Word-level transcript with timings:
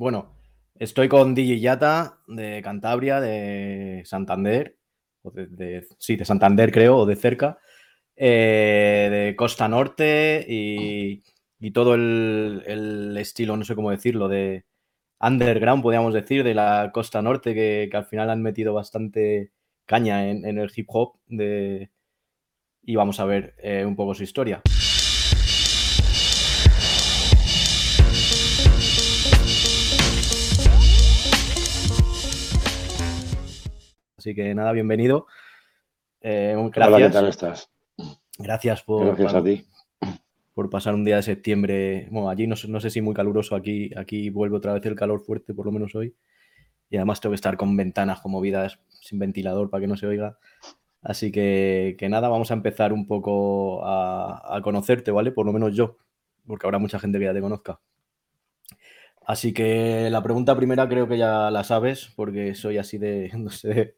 bueno, 0.00 0.34
estoy 0.76 1.10
con 1.10 1.34
DJ 1.34 1.60
Yata 1.60 2.20
de 2.26 2.62
Cantabria, 2.62 3.20
de 3.20 4.00
Santander, 4.06 4.78
o 5.20 5.30
de, 5.30 5.86
sí, 5.98 6.16
de 6.16 6.24
Santander 6.24 6.72
creo, 6.72 6.96
o 6.96 7.04
de 7.04 7.16
cerca, 7.16 7.58
eh, 8.16 9.08
de 9.10 9.36
Costa 9.36 9.68
Norte 9.68 10.42
y, 10.48 11.22
todo 11.74 11.96
el, 11.96 13.14
estilo, 13.18 13.58
no 13.58 13.64
sé 13.66 13.74
cómo 13.74 13.90
decirlo, 13.90 14.28
de 14.28 14.64
underground, 15.20 15.82
podríamos 15.82 16.14
decir, 16.14 16.44
de 16.44 16.54
la 16.54 16.92
Costa 16.94 17.20
Norte, 17.20 17.52
que, 17.52 17.90
al 17.92 18.06
final 18.06 18.30
han 18.30 18.40
metido 18.40 18.72
bastante 18.72 19.52
caña 19.84 20.30
en, 20.30 20.46
el 20.58 20.72
hip 20.74 20.86
hop 20.88 21.18
de, 21.26 21.90
y 22.82 22.96
vamos 22.96 23.20
a 23.20 23.26
ver 23.26 23.54
eh, 23.58 23.84
un 23.84 23.96
poco 23.96 24.14
su 24.14 24.22
historia. 24.22 24.62
Así 34.20 34.34
que 34.34 34.54
nada, 34.54 34.72
bienvenido. 34.72 35.26
Eh, 36.20 36.54
gracias. 36.54 36.86
Hola, 36.86 37.06
¿qué 37.06 37.10
tal 37.10 37.26
estás? 37.26 37.70
Gracias 38.36 38.82
por, 38.82 39.16
por 40.52 40.68
pasar 40.68 40.94
un 40.94 41.06
día 41.06 41.16
de 41.16 41.22
septiembre. 41.22 42.06
Bueno, 42.10 42.28
allí 42.28 42.46
no, 42.46 42.54
sé 42.54 42.90
si 42.90 43.00
muy 43.00 43.14
caluroso, 43.14 43.56
aquí, 43.56 43.90
aquí 43.96 44.28
vuelve 44.28 44.58
otra 44.58 44.74
vez 44.74 44.84
el 44.84 44.94
calor 44.94 45.22
fuerte, 45.24 45.54
por 45.54 45.64
lo 45.64 45.72
menos 45.72 45.94
hoy. 45.94 46.14
Y 46.90 46.98
además 46.98 47.22
tengo 47.22 47.30
que 47.30 47.36
estar 47.36 47.56
con 47.56 47.74
ventanas 47.74 48.20
como 48.20 48.36
movidas, 48.36 48.78
sin 49.00 49.18
ventilador 49.18 49.70
para 49.70 49.80
que 49.80 49.86
no 49.86 49.96
se 49.96 50.06
oiga. 50.06 50.36
Así 51.00 51.32
que, 51.32 51.96
nada, 52.10 52.28
vamos 52.28 52.50
a 52.50 52.54
empezar 52.54 52.92
un 52.92 53.06
poco 53.06 53.86
a, 53.86 54.54
a, 54.54 54.60
conocerte, 54.60 55.12
¿vale? 55.12 55.32
Por 55.32 55.46
lo 55.46 55.54
menos 55.54 55.74
yo, 55.74 55.96
porque 56.46 56.66
habrá 56.66 56.78
mucha 56.78 56.98
gente 56.98 57.18
que 57.18 57.24
ya 57.24 57.32
te 57.32 57.40
conozca. 57.40 57.80
Así 59.26 59.52
que 59.52 60.08
la 60.10 60.22
pregunta 60.22 60.56
primera 60.56 60.88
creo 60.88 61.06
que 61.06 61.18
ya 61.18 61.50
la 61.50 61.62
sabes, 61.64 62.12
porque 62.16 62.54
soy 62.54 62.78
así 62.78 62.98
de, 62.98 63.30
no 63.38 63.50
sé, 63.50 63.96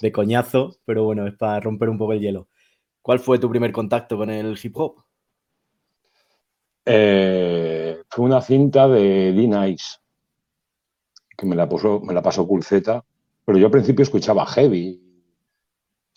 de 0.00 0.12
coñazo, 0.12 0.76
pero 0.84 1.04
bueno, 1.04 1.26
es 1.26 1.34
para 1.34 1.60
romper 1.60 1.88
un 1.88 1.98
poco 1.98 2.12
el 2.12 2.20
hielo. 2.20 2.48
¿Cuál 3.02 3.20
fue 3.20 3.38
tu 3.38 3.48
primer 3.48 3.72
contacto 3.72 4.16
con 4.16 4.30
el 4.30 4.58
hip 4.62 4.76
hop? 4.76 5.04
Eh, 6.84 8.02
fue 8.08 8.24
una 8.24 8.40
cinta 8.40 8.88
de 8.88 9.32
D-Nice, 9.32 9.98
que 11.36 11.46
me 11.46 11.54
la, 11.54 11.68
puso, 11.68 12.00
me 12.00 12.14
la 12.14 12.22
pasó 12.22 12.46
Culzeta, 12.46 13.04
pero 13.44 13.58
yo 13.58 13.66
al 13.66 13.72
principio 13.72 14.02
escuchaba 14.02 14.46
heavy, 14.46 15.00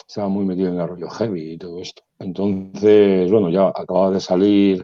estaba 0.07 0.27
muy 0.27 0.45
metido 0.45 0.69
en 0.69 0.79
el 0.79 0.87
rollo 0.87 1.09
heavy 1.09 1.53
y 1.53 1.57
todo 1.57 1.79
esto. 1.79 2.03
Entonces, 2.19 3.31
bueno, 3.31 3.49
ya 3.49 3.69
acababa 3.69 4.11
de 4.11 4.19
salir 4.19 4.83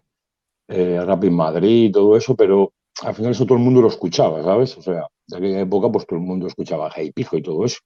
eh, 0.67 1.01
Rap 1.05 1.23
en 1.23 1.33
Madrid 1.33 1.85
y 1.85 1.91
todo 1.91 2.15
eso, 2.15 2.35
pero 2.35 2.73
al 3.03 3.15
final 3.15 3.31
eso 3.31 3.45
todo 3.45 3.57
el 3.57 3.63
mundo 3.63 3.81
lo 3.81 3.87
escuchaba, 3.87 4.43
¿sabes? 4.43 4.77
O 4.77 4.81
sea, 4.81 5.07
de 5.27 5.37
aquella 5.37 5.61
época 5.61 5.91
pues 5.91 6.05
todo 6.05 6.19
el 6.19 6.25
mundo 6.25 6.47
escuchaba 6.47 6.91
Hey 6.95 7.11
Pijo 7.13 7.37
y 7.37 7.41
todo 7.41 7.65
eso. 7.65 7.79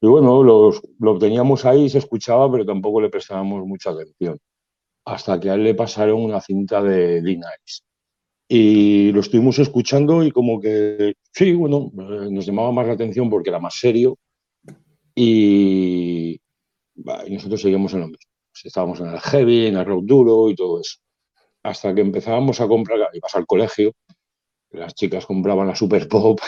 Y 0.00 0.06
bueno, 0.06 0.42
lo 0.42 1.18
teníamos 1.18 1.64
ahí, 1.64 1.88
se 1.88 1.98
escuchaba, 1.98 2.50
pero 2.50 2.64
tampoco 2.64 3.00
le 3.00 3.10
prestábamos 3.10 3.66
mucha 3.66 3.90
atención. 3.90 4.38
Hasta 5.04 5.40
que 5.40 5.50
a 5.50 5.54
él 5.54 5.64
le 5.64 5.74
pasaron 5.74 6.22
una 6.22 6.40
cinta 6.40 6.82
de 6.82 7.20
D-Nice. 7.22 7.82
Y 8.48 9.12
lo 9.12 9.20
estuvimos 9.20 9.58
escuchando 9.58 10.24
y 10.24 10.30
como 10.30 10.58
que, 10.60 11.14
sí, 11.32 11.52
bueno, 11.52 11.90
eh, 11.98 12.30
nos 12.30 12.46
llamaba 12.46 12.72
más 12.72 12.86
la 12.86 12.94
atención 12.94 13.28
porque 13.28 13.50
era 13.50 13.58
más 13.58 13.74
serio. 13.74 14.16
Y, 15.14 16.40
nosotros 17.28 17.60
seguíamos 17.60 17.92
en 17.92 18.00
lo 18.00 18.06
mismo. 18.08 18.30
Estábamos 18.64 19.00
en 19.00 19.08
el 19.08 19.20
heavy, 19.20 19.66
en 19.66 19.76
el 19.76 19.84
rock 19.84 20.04
duro 20.04 20.48
y 20.50 20.54
todo 20.54 20.80
eso. 20.80 20.98
Hasta 21.62 21.94
que 21.94 22.00
empezábamos 22.00 22.60
a 22.60 22.68
comprar, 22.68 22.98
y 23.12 23.20
pasar 23.20 23.40
al 23.40 23.46
colegio, 23.46 23.92
las 24.70 24.94
chicas 24.94 25.26
compraban 25.26 25.66
la 25.66 25.76
Super 25.76 26.08
Pop 26.08 26.40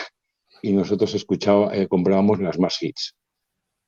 y 0.61 0.73
nosotros 0.73 1.13
escuchaba, 1.15 1.75
eh, 1.75 1.87
comprábamos 1.87 2.39
las 2.39 2.55
Smart 2.55 2.73
Hits. 2.79 3.15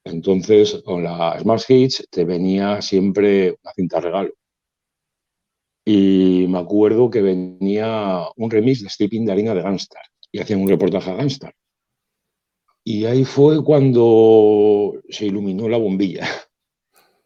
Entonces, 0.05 0.81
con 0.83 1.03
la 1.03 1.39
Smart 1.39 1.63
Hits 1.67 2.07
te 2.09 2.25
venía 2.25 2.81
siempre 2.81 3.51
una 3.63 3.73
cinta 3.73 3.99
regalo. 3.99 4.33
Y 5.85 6.45
me 6.47 6.59
acuerdo 6.59 7.09
que 7.09 7.21
venía 7.21 8.27
un 8.37 8.49
remix 8.49 8.81
de 8.83 8.89
Sleeping 8.89 9.25
de 9.25 9.31
harina 9.33 9.53
de 9.53 9.61
Gunstar 9.61 10.03
y 10.31 10.39
hacían 10.39 10.61
un 10.61 10.69
reportaje 10.69 11.11
a 11.11 11.15
Gunstar. 11.15 11.53
Y 12.85 13.05
ahí 13.05 13.23
fue 13.23 13.63
cuando 13.63 14.93
se 15.09 15.25
iluminó 15.25 15.69
la 15.69 15.77
bombilla, 15.77 16.27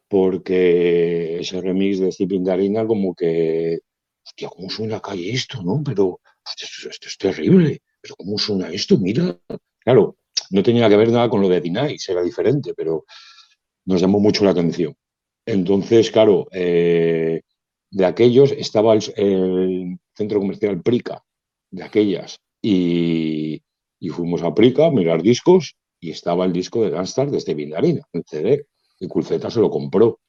porque 0.07 1.39
ese 1.39 1.61
remix 1.61 1.99
de 1.99 2.11
Sleeping 2.11 2.43
de 2.43 2.51
harina 2.51 2.85
como 2.85 3.15
que, 3.15 3.79
hostia, 4.25 4.49
¿cómo 4.49 4.69
suena 4.69 4.99
calle 4.99 5.31
esto, 5.31 5.61
no? 5.63 5.81
Pero 5.83 6.19
esto, 6.55 7.07
es 7.07 7.17
terrible, 7.17 7.81
pero 8.01 8.15
¿cómo 8.15 8.37
suena 8.37 8.69
esto? 8.69 8.97
Mira, 8.97 9.37
claro, 9.79 10.17
no 10.51 10.63
tenía 10.63 10.89
que 10.89 10.97
ver 10.97 11.11
nada 11.11 11.29
con 11.29 11.41
lo 11.41 11.49
de 11.49 11.61
Dinais, 11.61 12.07
era 12.09 12.21
diferente, 12.23 12.73
pero 12.75 13.05
nos 13.85 14.01
llamó 14.01 14.19
mucho 14.19 14.43
la 14.43 14.51
atención. 14.51 14.95
Entonces, 15.45 16.11
claro, 16.11 16.47
eh, 16.51 17.41
de 17.89 18.05
aquellos 18.05 18.51
estaba 18.51 18.93
el, 18.93 19.99
centro 20.13 20.39
comercial 20.39 20.81
Prica, 20.81 21.23
de 21.71 21.83
aquellas, 21.83 22.39
y, 22.61 23.61
fuimos 24.11 24.43
a 24.43 24.53
Prica 24.53 24.87
a 24.87 24.91
mirar 24.91 25.21
discos 25.21 25.75
y 25.99 26.11
estaba 26.11 26.45
el 26.45 26.53
disco 26.53 26.83
de 26.83 26.91
Gunstar 26.91 27.29
desde 27.31 27.53
Vindarina, 27.53 28.01
el 28.13 28.23
CD, 28.25 28.67
y 28.99 29.07
Culceta 29.07 29.49
se 29.49 29.59
lo 29.59 29.69
compró 29.69 30.19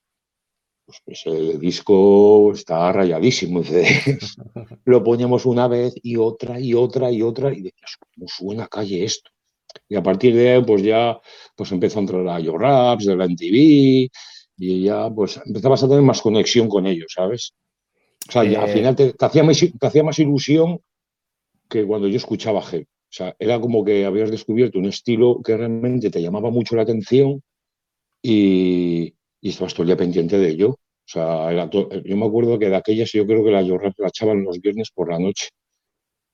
pues 1.04 1.26
el 1.26 1.58
disco 1.58 2.52
está 2.52 2.92
rayadísimo. 2.92 3.62
lo 4.84 5.04
poníamos 5.04 5.44
una 5.44 5.68
vez 5.68 5.94
y 6.02 6.16
otra 6.16 6.58
y 6.58 6.74
otra 6.74 7.10
y 7.10 7.22
otra 7.22 7.52
y 7.52 7.62
decías, 7.62 7.96
¿cómo 7.98 8.26
suena 8.28 8.68
calle 8.68 9.04
esto? 9.04 9.30
Y 9.88 9.96
a 9.96 10.02
partir 10.02 10.34
de 10.34 10.54
ahí, 10.54 10.64
pues 10.64 10.82
ya 10.82 11.18
pues 11.54 11.72
empezó 11.72 11.98
a 11.98 12.02
entrar 12.02 12.22
la 12.22 12.40
Yo 12.40 12.56
Raps, 12.56 13.04
de 13.04 13.16
la 13.16 13.26
MTV, 13.26 14.10
y 14.56 14.82
ya 14.82 15.10
pues 15.10 15.40
empezabas 15.44 15.82
a 15.82 15.88
tener 15.88 16.02
más 16.02 16.22
conexión 16.22 16.68
con 16.68 16.86
ellos, 16.86 17.12
¿sabes? 17.14 17.52
O 18.28 18.32
sea, 18.32 18.42
al 18.42 18.54
eh, 18.54 18.72
final 18.72 18.96
te, 18.96 19.14
hacía 19.18 19.42
más, 19.42 19.58
te, 19.58 19.86
hacía 19.86 20.02
más, 20.02 20.18
ilusión 20.18 20.80
que 21.68 21.84
cuando 21.84 22.08
yo 22.08 22.16
escuchaba 22.16 22.62
heavy. 22.62 22.84
O 22.84 23.10
sea, 23.10 23.34
era 23.38 23.60
como 23.60 23.84
que 23.84 24.04
habías 24.04 24.30
descubierto 24.30 24.78
un 24.78 24.86
estilo 24.86 25.40
que 25.42 25.56
realmente 25.56 26.10
te 26.10 26.20
llamaba 26.20 26.50
mucho 26.50 26.76
la 26.76 26.82
atención 26.82 27.42
y, 28.22 29.14
y 29.40 29.50
estabas 29.50 29.74
todo 29.74 29.82
el 29.82 29.88
día 29.88 29.96
pendiente 29.96 30.38
de 30.38 30.48
ello. 30.50 30.70
O 30.70 31.10
sea, 31.10 31.50
yo 31.70 32.16
me 32.16 32.26
acuerdo 32.26 32.58
que 32.58 32.68
de 32.68 32.76
aquellas 32.76 33.12
yo 33.12 33.26
creo 33.26 33.42
que 33.44 33.50
la 33.50 33.62
yo 33.62 33.78
la 33.78 34.08
echaban 34.08 34.44
los 34.44 34.60
viernes 34.60 34.90
por 34.90 35.10
la 35.10 35.18
noche. 35.18 35.48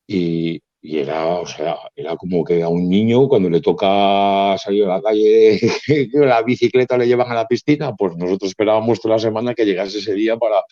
Y, 0.06 0.60
y, 0.82 0.98
era, 0.98 1.36
o 1.36 1.46
sea, 1.46 1.76
era 1.94 2.16
como 2.16 2.44
que 2.44 2.62
a 2.62 2.68
un 2.68 2.88
niño 2.88 3.28
cuando 3.28 3.48
le 3.48 3.60
toca 3.60 4.56
salir 4.58 4.84
a 4.84 4.88
la 4.88 5.02
calle, 5.02 5.60
la 6.12 6.42
bicicleta 6.42 6.98
le 6.98 7.06
llevan 7.06 7.30
a 7.30 7.34
la 7.34 7.46
piscina, 7.46 7.94
pues 7.94 8.16
nosotros 8.16 8.50
esperábamos 8.50 9.00
toda 9.00 9.14
la 9.14 9.20
semana 9.20 9.54
que 9.54 9.64
llegase 9.64 9.98
ese 9.98 10.14
día 10.14 10.36
para, 10.36 10.62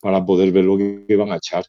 para 0.00 0.24
poder 0.24 0.50
ver 0.52 0.64
lo 0.64 0.78
que 0.78 1.04
iban 1.08 1.30
a 1.32 1.36
echar. 1.36 1.64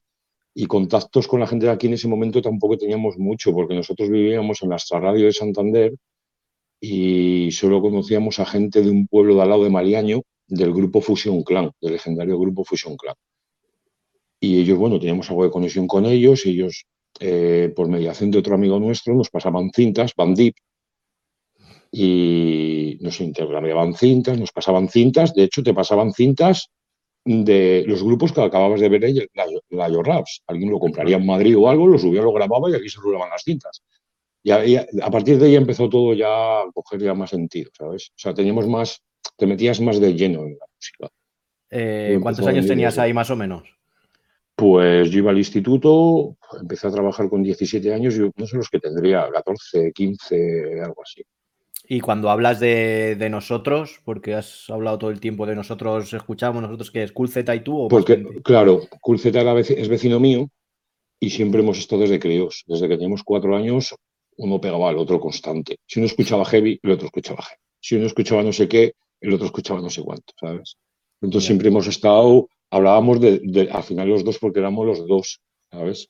Y 0.56 0.66
contactos 0.68 1.28
con 1.28 1.40
la 1.40 1.48
gente 1.48 1.66
de 1.66 1.72
aquí 1.72 1.88
en 1.88 1.94
ese 1.94 2.08
momento 2.08 2.42
tampoco 2.42 2.78
teníamos 2.78 3.18
mucho, 3.18 3.54
porque 3.54 3.76
nosotros 3.76 4.10
vivíamos 4.10 4.62
en 4.64 4.70
la 4.70 4.78
radio 5.00 5.26
de 5.26 5.34
Santander 5.34 5.94
y 6.86 7.50
solo 7.54 7.82
conocíamos 7.82 8.42
a 8.42 8.46
gente 8.46 8.82
de 8.82 8.90
un 8.90 9.08
pueblo 9.08 9.36
de 9.36 9.42
al 9.42 9.50
lado 9.50 9.64
de 9.64 9.70
Mariaño, 9.70 10.24
del 10.46 10.74
grupo 10.74 11.00
Fusion 11.00 11.42
Clan, 11.42 11.72
del 11.80 11.94
legendario 11.94 12.38
grupo 12.38 12.66
Fusion 12.66 12.98
Clan. 12.98 13.16
Y 14.42 14.60
ellos, 14.60 14.78
bueno, 14.78 15.00
teníamos 15.00 15.30
algo 15.30 15.46
de 15.46 15.50
conexión 15.50 15.88
con 15.88 16.06
ellos, 16.06 16.46
ellos, 16.46 16.84
eh, 17.22 17.72
por 17.74 17.88
mediación 17.88 18.32
de 18.32 18.40
otro 18.40 18.56
amigo 18.56 18.82
nuestro, 18.82 19.16
nos 19.16 19.30
pasaban 19.30 19.72
cintas, 19.74 20.12
Bandip, 20.14 20.58
y 21.90 22.98
nos 23.00 23.22
intercambiaban 23.22 23.94
cintas, 23.94 24.38
nos 24.38 24.52
pasaban 24.52 24.90
cintas, 24.90 25.34
de 25.34 25.44
hecho 25.44 25.64
te 25.64 25.74
pasaban 25.74 26.12
cintas 26.12 26.68
de 27.24 27.86
los 27.88 28.04
grupos 28.04 28.34
que 28.34 28.42
acababas 28.42 28.82
de 28.82 28.90
ver 28.90 29.30
la, 29.34 29.88
la 29.88 30.04
Raps. 30.04 30.42
Alguien 30.48 30.70
lo 30.70 30.80
compraría 30.80 31.16
en 31.16 31.26
Madrid 31.26 31.58
o 31.58 31.70
algo, 31.70 31.88
lo 31.88 31.98
subía, 31.98 32.22
lo 32.22 32.34
grababa 32.34 32.70
y 32.70 32.74
aquí 32.76 32.90
se 32.90 33.00
rulaban 33.00 33.30
las 33.30 33.44
cintas. 33.44 33.82
Y 34.44 34.52
a, 34.52 35.10
partir 35.10 35.40
de 35.40 35.46
ahí 35.46 35.56
empezó 35.56 35.88
todo 35.90 36.14
ya 36.14 36.28
a 36.28 36.66
coger 36.74 37.02
ya 37.02 37.14
más 37.14 37.30
sentido, 37.30 37.72
¿sabes? 37.78 38.10
O 38.10 38.18
sea, 38.18 38.34
teníamos 38.34 38.68
más, 38.68 39.02
te 39.38 39.48
metías 39.48 39.80
más 39.80 40.02
de 40.02 40.14
lleno 40.14 40.42
en 40.42 40.58
la 40.60 40.66
música. 40.76 41.10
Eh, 41.70 42.20
¿Cuántos 42.22 42.46
años 42.46 42.68
tenías 42.68 42.98
ahí 42.98 43.14
más 43.14 43.30
o 43.32 43.38
menos? 43.38 43.64
Pues 44.56 45.10
yo 45.10 45.20
iba 45.20 45.32
al 45.32 45.38
instituto, 45.38 46.38
empecé 46.60 46.88
a 46.88 46.92
trabajar 46.92 47.30
con 47.30 47.42
17 47.42 47.94
años, 47.94 48.16
yo 48.16 48.32
no 48.36 48.46
sé 48.46 48.58
los 48.58 48.70
que 48.70 48.80
tendría, 48.80 49.28
14, 49.32 49.92
15, 49.94 50.82
algo 50.84 51.02
así. 51.02 51.24
Y 51.88 52.02
cuando 52.02 52.30
hablas 52.30 52.60
de, 52.60 53.28
nosotros, 53.32 54.02
porque 54.06 54.36
has 54.36 54.70
hablado 54.70 55.00
todo 55.00 55.10
el 55.10 55.20
tiempo 55.20 55.46
de 55.46 55.56
nosotros, 55.56 56.14
escuchamos 56.14 56.62
nosotros 56.62 56.92
que 56.92 57.04
es 57.04 57.12
Cool 57.12 57.30
Z 57.30 57.56
y 57.56 57.60
tú. 57.62 57.78
¿o 57.78 57.88
porque, 57.88 58.24
claro, 58.44 58.82
Cool 59.02 59.20
Z 59.20 59.60
es 59.60 59.88
vecino 59.90 60.20
mío 60.20 60.50
y 61.20 61.30
siempre 61.30 61.62
hemos 61.62 61.80
estado 61.80 62.02
desde 62.04 62.20
críos. 62.20 62.64
Desde 62.68 62.88
que 62.88 62.96
teníamos 62.96 63.24
cuatro 63.24 63.56
años, 63.56 63.96
uno 64.38 64.60
pegaba 64.60 64.90
al 64.90 64.98
otro 64.98 65.20
constante. 65.20 65.78
Si 65.86 66.00
uno 66.00 66.08
escuchaba 66.08 66.46
heavy, 66.46 66.80
el 66.82 66.92
otro 66.92 67.08
escuchaba 67.08 67.42
heavy. 67.44 67.62
Si 67.80 67.96
uno 67.96 68.06
escuchaba 68.06 68.44
no 68.44 68.54
sé 68.54 68.68
qué, 68.68 68.94
el 69.22 69.34
otro 69.34 69.46
escuchaba 69.48 69.82
no 69.82 69.90
sé 69.90 70.02
cuánto, 70.02 70.34
¿sabes? 70.40 70.78
Entonces 71.22 71.48
siempre 71.48 71.70
hemos 71.70 71.88
estado, 71.88 72.50
hablábamos 72.70 73.22
de, 73.22 73.70
al 73.72 73.84
final 73.84 74.10
los 74.10 74.24
dos 74.24 74.40
porque 74.40 74.60
éramos 74.60 74.86
los 74.86 75.08
dos, 75.08 75.42
¿sabes? 75.72 76.10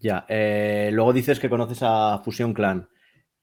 Ya, 0.00 0.24
eh, 0.28 0.90
luego 0.92 1.12
dices 1.12 1.38
que 1.40 1.48
conoces 1.48 1.78
a 1.82 2.20
Fusión 2.24 2.54
Clan. 2.54 2.88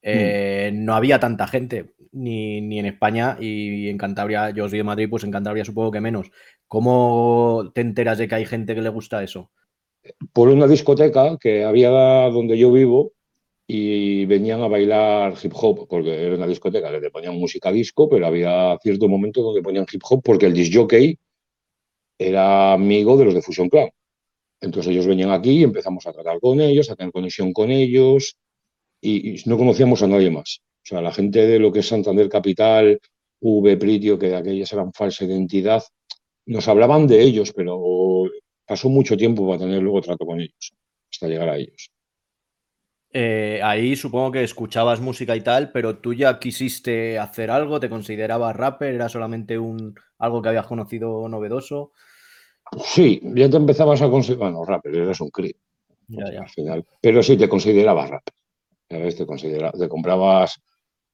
Eh, 0.02 0.72
no 0.74 0.96
había 0.96 1.20
tanta 1.20 1.48
gente, 1.48 1.94
ni, 2.12 2.80
en 2.80 2.86
España 2.86 3.38
y 3.40 3.90
en 3.90 3.98
Cantabria, 3.98 4.50
yo 4.52 4.70
soy 4.70 4.78
de 4.78 4.84
Madrid, 4.84 5.10
pues 5.10 5.24
en 5.24 5.32
Cantabria 5.32 5.66
supongo 5.66 5.92
que 5.92 6.02
menos. 6.02 6.32
¿Cómo 6.68 7.72
te 7.74 7.82
enteras 7.82 8.18
de 8.18 8.28
que 8.28 8.36
hay 8.36 8.46
gente 8.46 8.76
que 8.76 8.82
le 8.82 8.90
gusta 8.90 9.24
eso? 9.24 9.52
Por 10.34 10.50
una 10.50 10.68
discoteca 10.68 11.38
que 11.38 11.64
había 11.64 11.90
donde 12.30 12.58
yo 12.58 12.72
vivo 12.72 13.14
y 13.68 14.26
venían 14.26 14.62
a 14.62 14.68
bailar 14.68 15.36
hip 15.42 15.54
hop, 15.56 15.88
porque 15.88 16.26
era 16.26 16.36
una 16.36 16.48
discoteca 16.48 16.92
que 16.92 17.02
te 17.02 17.12
ponían 17.12 17.38
música 17.38 17.72
disco, 17.72 18.10
pero 18.10 18.26
había 18.26 18.78
cierto 18.82 19.08
momento 19.08 19.42
donde 19.42 19.62
ponían 19.62 19.86
hip 19.92 20.02
hop 20.10 20.22
porque 20.24 20.48
el 20.48 20.54
disc 20.54 20.74
era 22.18 22.74
amigo 22.74 23.16
de 23.18 23.26
los 23.26 23.34
de 23.34 23.42
Fusion 23.42 23.70
Clan. 23.70 23.90
Entonces 24.62 24.92
ellos 24.92 25.08
venían 25.08 25.32
aquí 25.32 25.52
y 25.52 25.64
empezamos 25.64 26.06
a 26.06 26.12
tratar 26.12 26.40
con 26.40 26.60
ellos, 26.60 26.90
a 26.90 26.96
tener 26.96 27.14
conexión 27.14 27.54
con 27.54 27.72
ellos 27.72 28.36
y, 29.02 29.42
no 29.46 29.58
conocíamos 29.58 30.04
a 30.04 30.08
nadie 30.08 30.30
más. 30.30 30.62
O 30.84 30.86
sea, 30.86 31.02
la 31.02 31.14
gente 31.14 31.48
de 31.48 31.60
lo 31.60 31.72
que 31.72 31.80
es 31.80 31.88
Santander 31.88 32.28
Capital, 32.28 33.00
V, 33.40 33.78
Pritio, 33.78 34.20
que 34.20 34.36
aquellas 34.36 34.74
eran 34.74 34.92
falsa 34.94 35.26
identidad, 35.26 35.84
nos 36.46 36.68
hablaban 36.68 37.08
de 37.08 37.22
ellos, 37.22 37.54
pero 37.54 38.26
pasó 38.70 38.88
mucho 38.88 39.18
tiempo 39.18 39.48
para 39.48 39.62
tener 39.62 39.82
luego 39.82 40.00
trato 40.00 40.28
con 40.28 40.40
ellos, 40.40 40.74
hasta 41.12 41.28
llegar 41.28 41.50
a 41.50 41.58
ellos. 41.58 41.90
Eh, 43.12 43.60
ahí 43.64 43.96
supongo 43.96 44.34
que 44.34 44.44
escuchabas 44.44 45.02
música 45.02 45.36
y 45.36 45.42
tal, 45.42 45.72
pero 45.72 45.98
tú 45.98 46.14
ya 46.14 46.38
quisiste 46.38 47.18
hacer 47.18 47.50
algo, 47.50 47.80
te 47.80 47.90
considerabas 47.90 48.56
rapper, 48.56 48.94
era 48.94 49.10
solamente 49.10 49.58
un 49.58 49.96
algo 50.20 50.44
que 50.44 50.50
habías 50.50 50.68
conocido 50.68 51.28
novedoso. 51.28 51.94
Sí, 52.86 53.20
ya 53.24 53.50
te 53.50 53.58
empezabas 53.58 54.04
a 54.04 54.10
considerar, 54.12 54.52
bueno, 54.52 54.64
rapper, 54.64 54.96
eres 54.96 55.20
un 55.20 55.32
crío. 55.32 55.56
Al 56.18 56.50
final. 56.50 56.86
Pero 57.02 57.24
sí 57.24 57.36
te 57.36 57.50
considerabas 57.50 58.12
rapper. 58.12 58.34
¿sabes? 58.88 59.16
Te, 59.16 59.26
te 59.26 59.90
comprabas, 59.90 60.62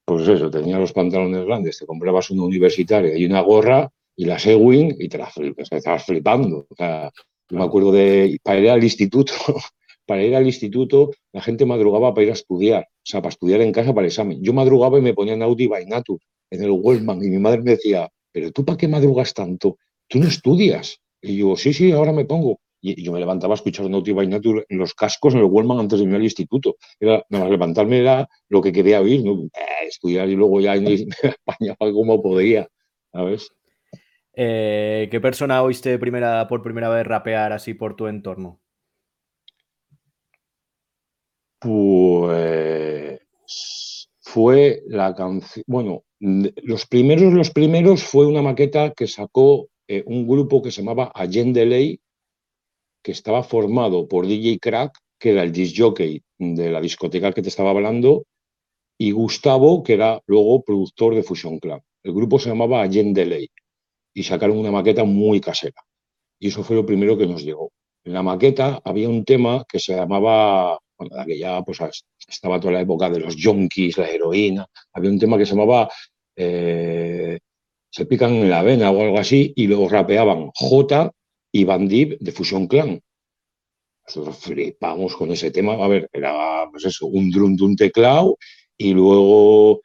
pues 0.04 0.28
eso, 0.28 0.50
tenías 0.50 0.80
los 0.80 0.92
pantalones 0.92 1.46
grandes, 1.46 1.80
te 1.80 1.86
comprabas 1.86 2.30
una 2.32 2.44
universitaria 2.44 3.18
y 3.18 3.26
una 3.26 3.40
gorra 3.40 3.90
y 4.18 4.26
la 4.26 4.38
Sewing 4.38 4.96
y 5.00 5.08
te 5.08 5.18
la 5.18 5.30
estabas 5.72 6.06
flipando. 6.06 6.68
O 6.70 6.76
sea, 6.76 7.10
yo 7.50 7.58
me 7.58 7.64
acuerdo 7.64 7.92
de 7.92 8.40
para 8.44 8.60
ir 8.60 8.70
al 8.70 8.84
instituto, 8.84 9.34
para 10.06 10.24
ir 10.24 10.36
al 10.36 10.46
instituto, 10.46 11.12
la 11.34 11.42
gente 11.42 11.66
madrugaba 11.66 12.14
para 12.14 12.24
ir 12.24 12.30
a 12.32 12.34
estudiar, 12.34 12.84
o 12.84 13.06
sea, 13.06 13.22
para 13.22 13.32
estudiar 13.32 13.62
en 13.62 13.72
casa 13.72 13.94
para 13.94 14.06
el 14.06 14.12
examen. 14.12 14.42
Yo 14.42 14.54
madrugaba 14.54 14.98
y 14.98 15.02
me 15.02 15.14
ponía 15.14 15.34
en 15.34 15.44
Audi 15.44 15.70
Natur, 15.88 16.20
en 16.50 16.64
el 16.64 16.72
Wellman, 16.72 17.24
y 17.24 17.30
mi 17.30 17.40
madre 17.40 17.62
me 17.62 17.72
decía, 17.72 18.10
pero 18.32 18.52
tú 18.52 18.66
para 18.66 18.78
qué 18.78 18.88
madrugas 18.88 19.34
tanto? 19.34 19.78
Tú 20.08 20.20
no 20.20 20.28
estudias. 20.28 21.00
Y 21.22 21.38
yo, 21.38 21.56
sí, 21.56 21.74
sí, 21.74 21.92
ahora 21.92 22.12
me 22.12 22.26
pongo. 22.26 22.60
Y, 22.82 23.02
yo 23.02 23.12
me 23.12 23.20
levantaba 23.20 23.54
a 23.54 23.56
escuchar 23.56 23.90
Naughty 23.90 24.12
by 24.12 24.26
en 24.70 24.78
los 24.78 24.94
cascos 24.94 25.34
en 25.34 25.40
el 25.40 25.46
Wellman 25.46 25.80
antes 25.80 26.00
de 26.00 26.06
irme 26.06 26.18
al 26.18 26.24
instituto. 26.24 26.76
Era, 27.00 27.26
nada 27.30 27.46
más 27.46 27.52
levantarme 27.52 28.00
era 28.00 28.28
lo 28.50 28.62
que 28.62 28.72
quería 28.72 29.02
oír, 29.02 29.24
¿no? 29.24 29.44
Eh, 29.46 29.88
estudiar 29.88 30.30
y 30.30 30.36
luego 30.36 30.60
ya 30.62 30.76
en 30.76 30.88
España 31.24 31.76
como 31.78 32.22
podía, 32.22 32.68
¿sabes? 33.12 33.50
Eh, 34.38 35.08
¿Qué 35.10 35.22
persona 35.22 35.64
oíste 35.64 35.98
primera, 35.98 36.46
por 36.48 36.62
primera 36.62 36.90
vez 36.90 37.08
rapear 37.08 37.54
así 37.54 37.74
por 37.74 37.96
tu 37.96 38.08
entorno? 38.08 38.60
Pues 41.60 43.20
fue 44.20 44.84
la 44.88 45.16
canción, 45.16 45.64
bueno, 45.68 46.04
los 46.20 46.86
primeros, 46.86 47.34
los 47.34 47.50
primeros 47.52 48.04
fue 48.04 48.28
una 48.28 48.42
maqueta 48.42 48.92
que 48.92 49.08
sacó 49.08 49.70
eh, 49.88 50.04
un 50.06 50.28
grupo 50.28 50.62
que 50.62 50.72
se 50.72 50.82
llamaba 50.82 51.12
Allende 51.16 51.66
Ley, 51.66 52.00
que 53.02 53.14
estaba 53.14 53.42
formado 53.42 54.08
por 54.08 54.28
DJ 54.28 54.60
Crack, 54.60 54.98
que 55.18 55.32
era 55.32 55.44
el 55.44 55.54
disc 55.54 55.76
jockey 55.78 56.22
de 56.38 56.72
la 56.72 56.82
discoteca 56.82 57.32
que 57.32 57.42
te 57.42 57.50
estaba 57.50 57.70
hablando, 57.70 58.26
y 58.98 59.12
Gustavo, 59.12 59.82
que 59.82 59.94
era 59.94 60.22
luego 60.28 60.62
productor 60.62 61.16
de 61.16 61.24
Fusion 61.24 61.60
Club. 61.60 61.82
El 62.04 62.14
grupo 62.14 62.38
se 62.38 62.50
llamaba 62.50 62.82
Allende 62.82 63.26
Ley 63.26 63.50
y 64.16 64.24
sacaron 64.24 64.58
una 64.58 64.72
maqueta 64.72 65.04
muy 65.04 65.40
casera. 65.40 65.80
Y 66.40 66.48
eso 66.48 66.64
fue 66.64 66.76
lo 66.76 66.86
primero 66.86 67.18
que 67.18 67.28
nos 67.28 67.44
llegó. 67.44 67.72
En 68.04 68.14
la 68.14 68.24
maqueta 68.24 68.82
había 68.84 69.10
un 69.10 69.26
tema 69.26 69.66
que 69.68 69.78
se 69.78 69.96
llamaba, 69.96 70.80
bueno, 70.98 71.26
que 71.26 71.38
ya 71.38 71.62
pues, 71.62 71.80
estaba 72.28 72.60
toda 72.60 72.74
la 72.74 72.82
época 72.82 73.10
de 73.10 73.20
los 73.20 73.36
junkies, 73.36 73.98
la 73.98 74.10
heroína, 74.10 74.66
había 74.94 75.12
un 75.12 75.20
tema 75.20 75.38
que 75.38 75.46
se 75.46 75.54
llamaba 75.54 75.90
eh, 76.36 77.40
Se 77.92 78.06
pican 78.06 78.34
en 78.34 78.50
la 78.50 78.64
vena 78.64 78.90
o 78.90 79.02
algo 79.02 79.20
así, 79.20 79.54
y 79.56 79.68
luego 79.68 79.90
rapeaban 79.90 80.50
J 80.56 81.12
y 81.52 81.64
Bandib 81.66 82.18
de 82.20 82.32
Fusion 82.32 82.68
Clan. 82.68 83.02
Nosotros 84.08 84.38
flipamos 84.38 85.16
con 85.16 85.32
ese 85.32 85.52
tema. 85.52 85.74
A 85.74 85.88
ver, 85.88 86.10
era 86.14 86.68
pues 86.72 86.86
eso, 86.86 87.08
un 87.08 87.32
drum 87.32 87.56
de 87.56 87.64
un 87.64 87.76
teclado 87.76 88.38
y 88.78 88.94
luego 88.94 89.82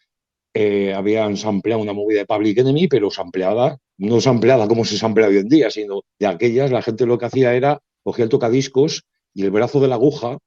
eh, 0.55 0.93
habían 0.95 1.37
sampleado 1.37 1.83
una 1.83 1.93
movida 1.93 2.21
de 2.21 2.27
Public 2.27 2.59
Enemy, 2.59 2.89
pero 2.89 3.11
sampleada, 3.11 3.79
no 3.99 4.21
sampleada 4.21 4.67
como 4.67 4.85
se 4.85 4.99
samplea 4.99 5.29
hoy 5.29 5.39
en 5.39 5.49
día, 5.49 5.71
sino 5.71 6.03
de 6.19 6.27
aquellas, 6.27 6.71
la 6.71 6.83
gente 6.83 7.07
lo 7.07 7.19
que 7.19 7.27
hacía 7.27 7.55
era 7.55 7.81
cogía 8.03 8.25
el 8.25 8.31
tocadiscos 8.31 9.05
y 9.35 9.45
el 9.45 9.51
brazo 9.51 9.81
de 9.81 9.89
la 9.89 9.95
aguja 9.95 10.39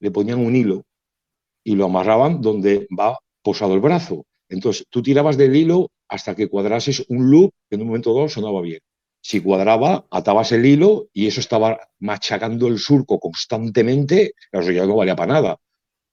le 0.00 0.10
ponían 0.10 0.44
un 0.44 0.56
hilo 0.56 0.84
y 1.64 1.76
lo 1.76 1.84
amarraban 1.84 2.40
donde 2.40 2.86
va 2.98 3.18
posado 3.42 3.74
el 3.74 3.80
brazo. 3.80 4.24
Entonces 4.48 4.86
tú 4.90 5.02
tirabas 5.02 5.36
del 5.36 5.54
hilo 5.54 5.90
hasta 6.08 6.34
que 6.34 6.48
cuadrases 6.48 7.04
un 7.08 7.30
loop 7.30 7.52
que 7.68 7.76
en 7.76 7.82
un 7.82 7.88
momento 7.88 8.14
dado 8.14 8.28
sonaba 8.28 8.62
bien. 8.62 8.80
Si 9.20 9.40
cuadraba, 9.40 10.06
atabas 10.10 10.52
el 10.52 10.64
hilo 10.64 11.08
y 11.12 11.26
eso 11.26 11.40
estaba 11.40 11.78
machacando 11.98 12.68
el 12.68 12.78
surco 12.78 13.18
constantemente, 13.18 14.32
eso 14.50 14.70
ya 14.70 14.86
no 14.86 14.96
valía 14.96 15.16
para 15.16 15.34
nada. 15.34 15.58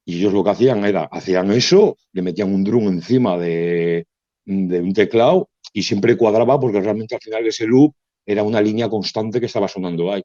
Y 0.06 0.20
ellos 0.20 0.34
lo 0.34 0.44
que 0.44 0.52
hacían 0.52 0.86
era, 0.86 1.04
hacían 1.12 1.52
eso, 1.52 1.98
le 2.14 2.22
metían 2.22 2.54
un 2.54 2.64
drum 2.64 2.88
encima 2.88 3.38
de, 3.38 4.06
un 4.46 4.94
teclado 4.94 5.50
y 5.74 5.84
siempre 5.84 6.16
cuadraba 6.16 6.60
porque 6.60 6.80
realmente 6.80 7.16
al 7.16 7.22
final 7.22 7.46
ese 7.48 7.66
loop 7.66 7.94
era 8.26 8.44
una 8.44 8.62
línea 8.62 8.88
constante 8.88 9.40
que 9.40 9.48
estaba 9.48 9.68
sonando 9.68 10.12
ahí. 10.12 10.24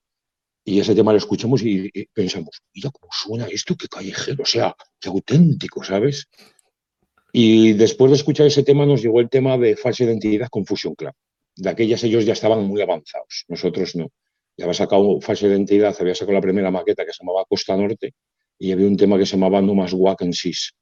Y 0.65 0.79
ese 0.79 0.95
tema 0.95 1.13
lo 1.13 1.19
escuchamos 1.19 1.63
y, 1.63 1.91
pensamos, 2.13 2.61
mira 2.75 2.91
cómo 2.91 3.11
suena 3.11 3.47
esto, 3.47 3.75
qué 3.77 3.89
callejero, 3.89 4.43
o 4.43 4.47
sea, 4.47 4.75
qué 5.01 5.09
auténtico, 5.09 5.83
¿sabes? 5.83 6.29
Y 7.33 7.73
después 7.73 8.11
de 8.11 8.17
escuchar 8.19 8.47
ese 8.47 8.63
tema 8.63 8.85
nos 8.85 9.03
llegó 9.03 9.21
el 9.21 9.31
tema 9.31 9.57
de 9.57 9.77
falsa 9.77 10.05
identidad 10.05 10.49
con 10.49 10.67
Fusion 10.67 10.95
Club 10.95 11.15
de 11.61 11.71
aquellas 11.71 12.03
ellos 12.05 12.25
ya 12.25 12.33
estaban 12.33 12.65
muy 12.65 12.81
avanzados, 12.81 13.45
nosotros 13.49 13.95
no. 13.97 14.09
Ya 14.57 14.65
había 14.65 14.75
sacado 14.75 15.21
Falsa 15.21 15.47
Identidad, 15.47 15.97
había 15.99 16.15
sacado 16.15 16.35
la 16.35 16.41
primera 16.41 16.71
maqueta 16.71 17.05
que 17.05 17.13
se 17.13 17.23
llamaba 17.23 17.45
Costa 17.49 17.77
Norte 17.77 18.15
y 18.61 18.73
había 18.73 18.87
un 18.87 18.97
tema 18.97 19.19
que 19.19 19.27
se 19.27 19.33
llamaba 19.33 19.61
No 19.61 19.75
Más 19.75 19.93
Walk 19.93 20.23
and 20.23 20.35
Sis. 20.35 20.73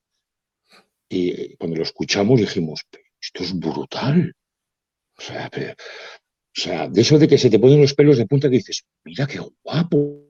Y 1.09 1.57
cuando 1.57 1.77
lo 1.77 1.85
escuchamos 1.85 2.41
dijimos, 2.41 2.83
esto 3.21 3.43
es 3.43 3.59
brutal. 3.59 4.35
O 5.17 5.23
sea, 5.23 5.51
o 5.55 6.61
sea, 6.61 6.89
de 6.89 7.01
eso 7.01 7.19
de 7.19 7.29
que 7.29 7.39
se 7.39 7.49
te 7.49 7.59
ponen 7.59 7.81
los 7.81 7.95
pelos 7.95 8.19
de 8.19 8.27
punta 8.27 8.49
y 8.49 8.51
dices, 8.51 8.85
mira 9.05 9.27
qué 9.27 9.41
guapo, 9.65 10.27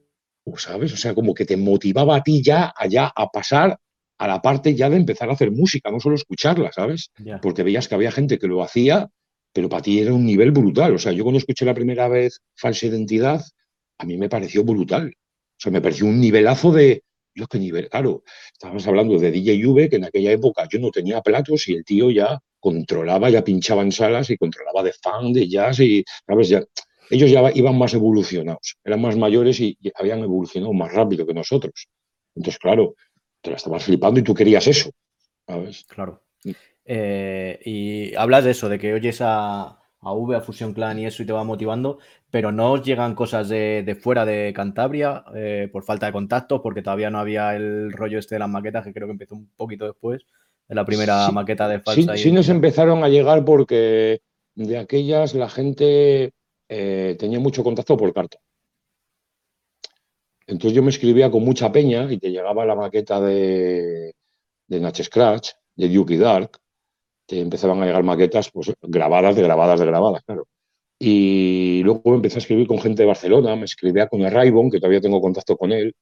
¿sabes? 0.57 0.93
O 0.93 0.97
sea, 0.97 1.15
como 1.15 1.35
que 1.35 1.45
te 1.45 1.57
motivaba 1.57 2.17
a 2.17 2.23
ti 2.23 2.43
ya 2.43 2.73
allá 2.77 3.13
a 3.15 3.29
pasar 3.29 3.79
a 4.19 4.29
la 4.29 4.41
parte 4.41 4.75
ya 4.75 4.89
de 4.91 4.97
empezar 4.97 5.29
a 5.29 5.33
hacer 5.33 5.51
música, 5.51 5.91
no 5.91 6.01
solo 6.01 6.17
escucharla, 6.17 6.71
¿sabes? 6.73 7.11
Porque 7.43 7.63
veías 7.63 7.89
que 7.89 7.95
había 7.95 8.13
gente 8.13 8.39
que 8.39 8.47
lo 8.47 8.63
hacía 8.63 9.11
pero 9.53 9.69
para 9.69 9.83
ti 9.83 9.99
era 9.99 10.13
un 10.13 10.25
nivel 10.25 10.51
brutal. 10.51 10.95
O 10.95 10.99
sea, 10.99 11.13
yo 11.13 11.25
cuando 11.25 11.39
escuché 11.39 11.65
la 11.65 11.75
primera 11.75 12.09
vez 12.09 12.41
Falsa 12.55 12.87
Identidad, 12.87 13.45
a 13.99 14.05
mí 14.05 14.17
me 14.17 14.29
pareció 14.29 14.63
brutal. 14.63 15.15
O 15.17 15.61
sea, 15.61 15.73
me 15.73 15.81
pareció 15.81 16.07
un 16.07 16.21
nivelazo 16.21 16.71
de, 16.71 17.03
yo 17.39 17.47
qué 17.47 17.59
nivel, 17.59 17.89
claro, 17.89 18.25
estábamos 18.53 18.87
hablando 18.87 19.19
de 19.19 19.31
DJ 19.31 19.65
V, 19.67 19.89
que 19.89 19.97
en 19.97 20.05
aquella 20.05 20.33
época 20.33 20.67
yo 20.71 20.79
no 20.79 20.91
tenía 20.91 21.21
platos 21.23 21.69
y 21.69 21.75
el 21.75 21.85
tío 21.85 22.11
ya 22.11 22.41
controlaba, 22.59 23.31
ya 23.31 23.45
pinchaba 23.45 23.83
en 23.83 23.93
salas 23.93 24.29
y 24.31 24.37
controlaba 24.37 24.83
de 24.83 24.93
fan, 24.93 25.33
de 25.33 25.49
jazz 25.49 25.79
y, 25.81 26.05
¿sabes? 26.27 26.49
Ya, 26.49 26.63
ellos 27.11 27.31
ya 27.31 27.51
iban 27.55 27.79
más 27.79 27.95
evolucionados, 27.95 28.77
eran 28.85 29.01
más 29.01 29.17
mayores 29.17 29.61
y, 29.61 29.79
habían 29.95 30.21
evolucionado 30.21 30.73
más 30.73 30.93
rápido 30.93 31.27
que 31.27 31.35
nosotros. 31.35 31.89
Entonces, 32.35 32.59
claro, 32.59 32.95
te 33.41 33.51
la 33.51 33.57
estabas 33.57 33.85
flipando 33.85 34.21
y 34.21 34.25
tú 34.25 34.35
querías 34.35 34.67
eso, 34.67 34.91
¿sabes? 35.47 35.85
Claro. 35.85 36.23
Mm. 36.45 36.51
Eh, 36.85 37.61
y 37.65 38.15
hablas 38.17 38.45
de 38.45 38.51
eso, 38.51 38.69
de 38.69 38.79
que 38.79 38.95
oyes 38.95 39.19
a, 39.21 39.79
a 40.01 40.13
V, 40.13 40.37
a 40.37 40.41
Fusion 40.41 40.73
Clan 40.73 40.99
y 40.99 41.07
eso 41.07 41.23
y 41.23 41.27
te 41.27 41.33
va 41.33 41.45
motivando, 41.45 41.99
pero 42.31 42.53
no 42.53 42.73
os 42.73 42.83
llegan 42.83 43.15
cosas 43.15 43.49
de, 43.49 43.99
fuera 44.01 44.25
de 44.25 44.53
Cantabria 44.55 45.25
eh, 45.35 45.69
por 45.73 45.83
falta 45.83 46.07
de 46.07 46.13
contacto, 46.13 46.63
porque 46.63 46.83
todavía 46.83 47.11
no 47.11 47.19
había 47.19 47.57
el 47.57 47.93
rollo 47.93 48.19
este 48.19 48.37
de 48.37 48.41
las 48.41 48.49
maquetas, 48.49 48.85
que 48.85 48.93
creo 48.93 49.07
que 49.07 49.13
empezó 49.13 49.35
un 49.35 49.51
poquito 49.57 49.87
después 49.87 50.23
de 50.69 50.75
la 50.75 50.85
primera 50.85 51.31
maqueta 51.31 51.69
de 51.69 51.81
falsa. 51.81 52.17
Sí, 52.17 52.25
sí 52.25 52.33
nos 52.33 52.49
empezaron 52.49 53.03
a 53.03 53.09
llegar 53.09 53.45
porque 53.45 54.21
de 54.55 54.79
aquellas 54.79 55.35
la 55.35 55.49
gente 55.49 56.33
eh, 56.69 57.17
tenía 57.19 57.41
mucho 57.41 57.65
contacto 57.65 57.97
por 57.97 58.13
carta. 58.13 58.39
Entonces 60.47 60.75
yo 60.75 60.83
me 60.83 60.91
escribía 60.91 61.31
con 61.31 61.45
mucha 61.45 61.71
peña 61.71 62.11
y 62.11 62.19
te 62.19 62.31
llegaba 62.31 62.65
la 62.65 62.75
maqueta 62.75 63.21
de, 63.21 64.15
de 64.67 64.81
Natch 64.81 65.03
Scratch, 65.03 65.51
de 65.77 65.89
Duke 65.89 66.17
Dark, 66.17 66.59
te 67.29 67.41
empezaban 67.41 67.83
a 67.83 67.87
llegar 67.87 68.03
maquetas 68.03 68.51
pues, 68.51 68.73
grabadas, 68.81 69.37
de 69.37 69.43
grabadas, 69.43 69.79
de 69.79 69.87
grabadas, 69.87 70.23
claro. 70.25 70.47
Y 70.99 71.83
luego 71.85 72.15
empecé 72.15 72.37
a 72.37 72.39
escribir 72.39 72.67
con 72.67 72.79
gente 72.79 73.03
de 73.03 73.07
Barcelona, 73.07 73.55
me 73.55 73.67
escribía 73.67 74.09
con 74.09 74.29
Raibon, 74.29 74.71
que 74.71 74.79
todavía 74.81 75.01
tengo 75.01 75.21
contacto 75.21 75.57
con 75.57 75.71
él, 75.71 75.95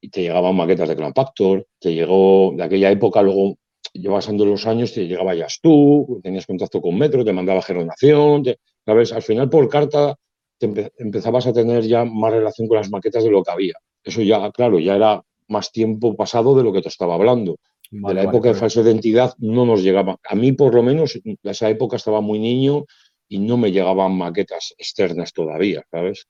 y 0.00 0.10
te 0.10 0.20
llegaban 0.20 0.54
maquetas 0.54 0.88
de 0.90 0.96
Clan 0.96 1.14
Factor, 1.14 1.66
te 1.80 1.94
llegó 1.94 2.52
de 2.54 2.62
aquella 2.62 2.90
época, 2.90 3.22
luego 3.22 3.56
llevasando 3.94 4.44
los 4.44 4.66
años, 4.66 4.92
te 4.92 5.06
llegaba 5.06 5.34
ya 5.34 5.46
tú, 5.62 6.20
tenías 6.22 6.46
contacto 6.46 6.82
con 6.82 6.96
Metro, 6.98 7.24
te 7.24 7.32
mandaba 7.32 7.62
Geronación, 7.62 8.44
¿sabes? 8.84 9.12
Al 9.12 9.22
final 9.22 9.48
por 9.48 9.68
carta 9.70 10.14
te 10.58 10.92
empezabas 10.98 11.46
a 11.46 11.54
tener 11.54 11.84
ya 11.84 12.04
más 12.04 12.32
relación 12.32 12.68
con 12.68 12.76
las 12.76 12.90
maquetas 12.90 13.24
de 13.24 13.30
lo 13.30 13.42
que 13.42 13.50
había. 13.50 13.74
Eso 14.04 14.20
ya, 14.20 14.50
claro, 14.52 14.78
ya 14.78 14.94
era 14.94 15.22
más 15.48 15.72
tiempo 15.72 16.14
pasado 16.14 16.54
de 16.54 16.62
lo 16.62 16.72
que 16.72 16.82
te 16.82 16.88
estaba 16.88 17.14
hablando. 17.14 17.56
De 17.90 18.14
la 18.14 18.22
época 18.24 18.48
de 18.48 18.54
falsa 18.54 18.80
identidad 18.80 19.34
no 19.38 19.66
nos 19.66 19.82
llegaba. 19.82 20.18
A 20.28 20.34
mí, 20.34 20.52
por 20.52 20.74
lo 20.74 20.82
menos, 20.82 21.18
en 21.24 21.38
esa 21.42 21.68
época 21.68 21.96
estaba 21.96 22.20
muy 22.20 22.38
niño 22.38 22.84
y 23.28 23.38
no 23.38 23.56
me 23.56 23.72
llegaban 23.72 24.16
maquetas 24.16 24.74
externas 24.78 25.32
todavía, 25.32 25.84
¿sabes? 25.90 26.26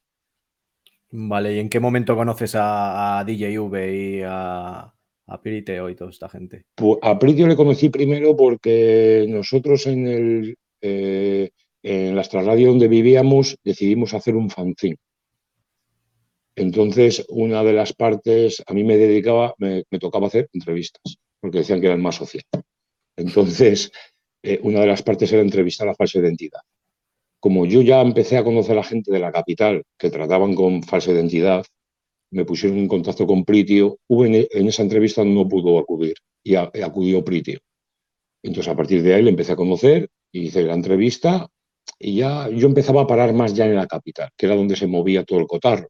Vale, 1.10 1.54
¿y 1.54 1.58
en 1.58 1.68
qué 1.68 1.80
momento 1.80 2.16
conoces 2.16 2.54
a, 2.56 3.24
DJV 3.26 3.74
y 3.92 4.22
a, 4.24 4.92
a 5.26 5.42
Piriteo 5.42 5.88
y 5.88 5.94
toda 5.94 6.10
esta 6.10 6.28
gente? 6.28 6.64
Pues 6.74 6.98
a 7.02 7.18
Piriteo 7.18 7.46
le 7.46 7.56
conocí 7.56 7.88
primero 7.88 8.36
porque 8.36 9.26
nosotros 9.28 9.86
en 9.86 10.06
el 10.06 10.56
eh, 10.80 11.50
en 11.82 12.16
la 12.16 12.22
radio 12.22 12.68
donde 12.68 12.88
vivíamos 12.88 13.56
decidimos 13.62 14.12
hacer 14.12 14.34
un 14.34 14.50
fanzine. 14.50 14.96
Entonces, 16.56 17.24
una 17.28 17.62
de 17.62 17.72
las 17.74 17.92
partes, 17.92 18.62
a 18.66 18.72
mí 18.72 18.82
me 18.82 18.96
dedicaba, 18.96 19.54
me, 19.58 19.84
tocaba 20.00 20.26
hacer 20.26 20.48
entrevistas, 20.52 21.18
porque 21.46 21.58
decían 21.58 21.80
que 21.80 21.86
eran 21.86 22.02
más 22.02 22.16
social. 22.16 22.42
Entonces, 23.16 23.90
eh, 24.42 24.60
una 24.62 24.80
de 24.80 24.86
las 24.86 25.02
partes 25.02 25.32
era 25.32 25.42
entrevistar 25.42 25.88
a 25.88 25.94
falsa 25.94 26.18
identidad 26.18 26.60
como 27.46 27.64
yo 27.64 27.80
ya 27.80 28.00
empecé 28.00 28.36
a 28.36 28.42
conocer 28.42 28.72
a 28.72 28.76
la 28.76 28.82
gente 28.82 29.12
de 29.12 29.20
la 29.20 29.30
capital 29.30 29.84
que 29.96 30.10
trataban 30.10 30.56
con 30.56 30.82
falsa 30.82 31.12
identidad, 31.12 31.64
me 32.32 32.44
pusieron 32.44 32.78
en 32.78 32.88
contacto 32.88 33.24
con 33.24 33.44
Pritio. 33.44 33.98
en, 34.08 34.66
esa 34.66 34.82
entrevista 34.82 35.24
no 35.24 35.46
pudo 35.46 35.78
acudir 35.78 36.16
y 36.42 36.56
acudió 36.56 37.24
Pritio. 37.24 37.60
Entonces, 38.42 38.72
a 38.72 38.76
partir 38.76 39.00
de 39.00 39.14
ahí 39.14 39.22
le 39.22 39.30
empecé 39.30 39.52
a 39.52 39.56
conocer 39.56 40.08
y 40.32 40.46
hice 40.46 40.62
la 40.62 40.74
entrevista 40.74 41.46
y 42.00 42.16
ya 42.16 42.48
yo 42.50 42.66
empezaba 42.66 43.02
a 43.02 43.06
parar 43.06 43.32
más 43.32 43.54
ya 43.54 43.66
en 43.66 43.76
la 43.76 43.86
capital, 43.86 44.30
que 44.36 44.46
era 44.46 44.56
donde 44.56 44.74
se 44.74 44.86
movía 44.88 45.22
todo 45.22 45.38
el 45.38 45.46
cotarro. 45.46 45.88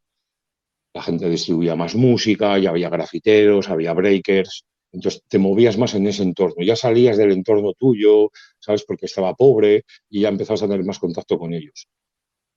La 0.95 1.03
gente 1.03 1.29
distribuía 1.29 1.75
más 1.75 1.95
música, 1.95 2.59
ya 2.59 2.69
había 2.69 2.91
grafiteros, 2.91 3.69
había 3.71 3.95
breakers, 3.95 4.65
entonces 4.97 5.23
te 5.29 5.39
movías 5.39 5.77
más 5.77 5.95
en 5.95 6.07
ese 6.07 6.23
entorno, 6.23 6.65
ya 6.65 6.75
salías 6.75 7.19
del 7.19 7.33
entorno 7.33 7.75
tuyo, 7.75 8.31
¿sabes? 8.59 8.83
Porque 8.85 9.07
estaba 9.07 9.35
pobre 9.35 9.85
y 10.09 10.23
ya 10.23 10.29
empezabas 10.29 10.63
a 10.63 10.69
tener 10.69 10.85
más 10.85 10.99
contacto 10.99 11.39
con 11.39 11.53
ellos. 11.53 11.87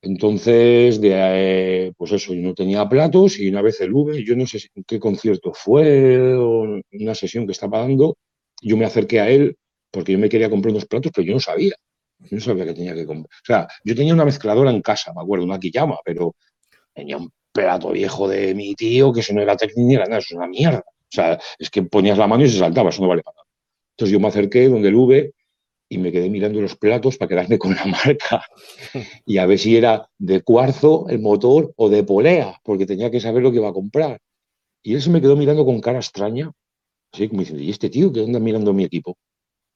Entonces, 0.01 0.99
eh, 1.03 1.91
pues 1.97 2.13
eso, 2.13 2.33
yo 2.33 2.41
no 2.41 2.53
tenía 2.53 2.87
platos 2.87 3.37
y 3.39 3.49
una 3.49 3.61
vez 3.61 3.81
el 3.81 3.93
V, 3.93 4.23
yo 4.23 4.37
no 4.37 4.47
sé 4.47 4.59
qué 4.87 4.99
concierto 4.99 5.51
fue 5.53 6.33
o 6.37 6.79
una 6.91 7.15
sesión 7.15 7.45
que 7.45 7.51
estaba 7.51 7.79
dando, 7.79 8.15
yo 8.61 8.77
me 8.77 8.85
acerqué 8.85 9.19
a 9.19 9.29
él 9.29 9.57
porque 9.91 10.13
yo 10.13 10.19
me 10.19 10.29
quería 10.29 10.49
comprar 10.49 10.71
unos 10.71 10.85
platos, 10.85 11.11
pero 11.13 11.27
yo 11.27 11.33
no 11.33 11.41
sabía. 11.41 11.73
Yo 12.19 12.37
no 12.37 12.39
sabía 12.41 12.65
que 12.65 12.73
tenía 12.73 12.93
que 12.95 13.05
comprar. 13.05 13.25
O 13.25 13.45
sea, 13.45 13.67
yo 13.83 13.95
tenía 13.95 14.13
una 14.13 14.25
mezcladora 14.25 14.71
en 14.71 14.81
casa, 14.81 15.13
me 15.13 15.21
acuerdo, 15.21 15.45
una 15.45 15.59
Kiyama, 15.59 15.97
pero 16.05 16.35
tenía 16.93 17.17
un 17.17 17.31
plato 17.51 17.91
viejo 17.91 18.29
de 18.29 18.55
mi 18.55 18.75
tío 18.75 19.11
que 19.11 19.23
si 19.23 19.33
no 19.33 19.41
era 19.41 19.57
técnico 19.57 19.81
ni 19.87 19.95
era 19.95 20.05
nada, 20.05 20.19
es 20.19 20.31
una 20.31 20.47
mierda. 20.47 20.83
O 21.11 21.15
sea, 21.15 21.39
es 21.57 21.69
que 21.69 21.83
ponías 21.83 22.17
la 22.17 22.27
mano 22.27 22.43
y 22.43 22.49
se 22.49 22.59
saltaba, 22.59 22.89
eso 22.89 23.01
no 23.01 23.07
vale 23.07 23.23
para 23.23 23.35
nada. 23.35 23.47
Entonces 23.91 24.13
yo 24.13 24.19
me 24.19 24.27
acerqué 24.27 24.69
donde 24.69 24.89
el 24.89 24.95
V 24.95 25.33
y 25.89 25.97
me 25.97 26.11
quedé 26.11 26.29
mirando 26.29 26.61
los 26.61 26.75
platos 26.75 27.17
para 27.17 27.29
quedarme 27.29 27.57
con 27.57 27.73
la 27.73 27.85
marca 27.85 28.43
y 29.25 29.39
a 29.39 29.45
ver 29.45 29.57
si 29.57 29.75
era 29.75 30.07
de 30.19 30.41
cuarzo 30.41 31.07
el 31.09 31.19
motor 31.19 31.73
o 31.75 31.89
de 31.89 32.03
polea, 32.03 32.59
porque 32.63 32.85
tenía 32.85 33.09
que 33.09 33.19
saber 33.19 33.41
lo 33.41 33.51
que 33.51 33.57
iba 33.57 33.69
a 33.69 33.73
comprar. 33.73 34.19
Y 34.83 34.93
él 34.93 35.01
se 35.01 35.09
me 35.09 35.19
quedó 35.19 35.35
mirando 35.35 35.65
con 35.65 35.81
cara 35.81 35.97
extraña, 35.97 36.51
así 37.11 37.27
como 37.27 37.41
diciendo, 37.41 37.63
¿y 37.63 37.71
este 37.71 37.89
tío 37.89 38.13
que 38.13 38.23
anda 38.23 38.39
mirando 38.39 38.71
mi 38.73 38.83
equipo? 38.83 39.17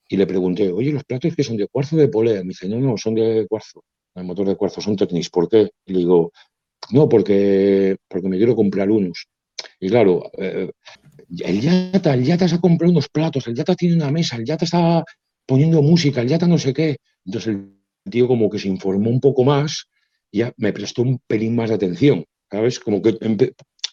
Y 0.08 0.16
le 0.16 0.26
pregunté, 0.26 0.70
oye, 0.70 0.92
¿los 0.92 1.04
platos 1.04 1.34
que 1.34 1.42
son 1.42 1.56
de 1.56 1.66
cuarzo 1.66 1.96
o 1.96 1.98
de 1.98 2.08
polea? 2.08 2.42
Me 2.42 2.48
dice, 2.48 2.68
no, 2.68 2.78
no, 2.78 2.96
son 2.96 3.14
de 3.14 3.46
cuarzo. 3.48 3.82
El 4.14 4.24
motor 4.24 4.46
de 4.46 4.56
cuarzo 4.56 4.80
son 4.80 4.96
Technics. 4.96 5.30
¿Por 5.30 5.48
qué? 5.48 5.70
Y 5.86 5.92
le 5.92 5.98
digo, 6.00 6.32
no, 6.90 7.08
porque, 7.08 7.96
porque 8.08 8.28
me 8.28 8.36
quiero 8.36 8.54
comprar 8.54 8.90
unos. 8.90 9.26
Y 9.80 9.88
claro, 9.88 10.30
eh, 10.38 10.70
el 11.38 11.60
Yata, 11.60 12.14
el 12.14 12.24
Yata 12.24 12.48
se 12.48 12.56
ha 12.56 12.60
comprado 12.60 12.92
unos 12.92 13.08
platos, 13.08 13.46
el 13.46 13.54
Yata 13.54 13.74
tiene 13.74 13.96
una 13.96 14.10
mesa, 14.10 14.36
el 14.36 14.44
Yata 14.44 14.64
está 14.64 15.04
poniendo 15.46 15.82
música, 15.82 16.20
el 16.20 16.28
Yata 16.28 16.46
no 16.46 16.58
sé 16.58 16.72
qué. 16.72 16.96
Entonces 17.24 17.54
el 17.54 18.10
tío 18.10 18.28
como 18.28 18.50
que 18.50 18.58
se 18.58 18.68
informó 18.68 19.10
un 19.10 19.20
poco 19.20 19.44
más 19.44 19.88
y 20.30 20.38
ya 20.38 20.52
me 20.56 20.72
prestó 20.72 21.02
un 21.02 21.20
pelín 21.26 21.54
más 21.56 21.70
de 21.70 21.76
atención, 21.76 22.24
¿sabes? 22.50 22.80
Como 22.80 23.00
que 23.00 23.16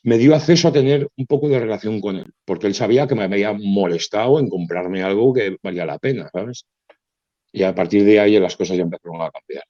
me 0.04 0.18
dio 0.18 0.36
acceso 0.36 0.68
a 0.68 0.74
tener 0.74 1.08
un 1.16 1.26
poco 1.28 1.48
de 1.48 1.60
relación 1.60 2.02
con 2.02 2.18
él, 2.18 2.34
porque 2.46 2.68
él 2.68 2.74
sabía 2.74 3.08
que 3.08 3.16
me 3.16 3.24
había 3.24 3.54
molestado 3.54 4.40
en 4.40 4.50
comprarme 4.50 5.04
algo 5.04 5.34
que 5.34 5.58
valía 5.62 5.86
la 5.86 6.00
pena, 6.00 6.30
¿sabes? 6.32 6.66
Y 7.54 7.64
a 7.64 7.76
partir 7.76 8.04
de 8.04 8.20
ahí 8.20 8.40
las 8.40 8.56
cosas 8.56 8.78
ya 8.78 8.84
empezaron 8.84 9.22
a 9.22 9.30
cambiar. 9.30 9.64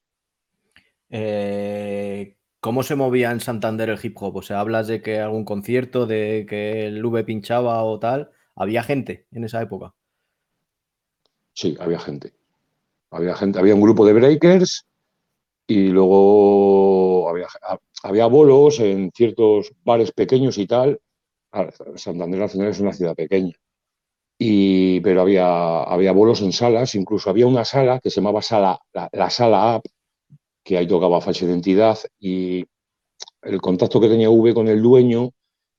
Eh, 1.09 2.35
¿Cómo 2.61 2.83
se 2.83 2.95
movía 2.95 3.31
en 3.31 3.39
Santander 3.39 3.89
el 3.89 3.99
hip 4.01 4.15
hop? 4.21 4.35
O 4.37 4.41
sea, 4.43 4.59
hablas 4.59 4.85
de 4.85 5.01
que 5.01 5.19
algún 5.19 5.45
concierto, 5.45 6.05
de 6.05 6.45
que 6.47 6.85
el 6.85 7.03
V 7.03 7.23
pinchaba 7.23 7.83
o 7.83 7.97
tal. 7.97 8.29
¿Había 8.55 8.83
gente 8.83 9.25
en 9.31 9.45
esa 9.45 9.63
época? 9.63 9.95
Sí, 11.53 11.75
había 11.79 11.99
gente. 11.99 12.33
Había 13.09 13.35
gente, 13.35 13.57
había 13.57 13.73
un 13.73 13.81
grupo 13.81 14.05
de 14.05 14.13
breakers 14.13 14.85
y 15.65 15.87
luego 15.87 17.27
había, 17.29 17.47
había 18.03 18.27
bolos 18.27 18.79
en 18.79 19.11
ciertos 19.11 19.73
bares 19.83 20.11
pequeños 20.11 20.59
y 20.59 20.67
tal. 20.67 21.01
Santander 21.95 22.43
al 22.43 22.49
final 22.49 22.67
es 22.67 22.79
una 22.79 22.93
ciudad 22.93 23.15
pequeña. 23.15 23.55
Y, 24.37 24.99
pero 24.99 25.21
había, 25.21 25.81
había 25.81 26.11
bolos 26.11 26.41
en 26.43 26.51
salas, 26.51 26.93
incluso 26.93 27.31
había 27.31 27.47
una 27.47 27.65
sala 27.65 27.99
que 27.99 28.11
se 28.11 28.21
llamaba 28.21 28.43
sala, 28.43 28.79
la, 28.93 29.09
la 29.11 29.29
sala 29.31 29.73
App, 29.73 29.85
que 30.63 30.77
ahí 30.77 30.87
tocaba 30.87 31.21
falsa 31.21 31.45
identidad 31.45 31.97
y 32.19 32.65
el 33.41 33.61
contacto 33.61 33.99
que 33.99 34.07
tenía 34.07 34.29
V 34.29 34.53
con 34.53 34.67
el 34.67 34.81
dueño, 34.81 35.31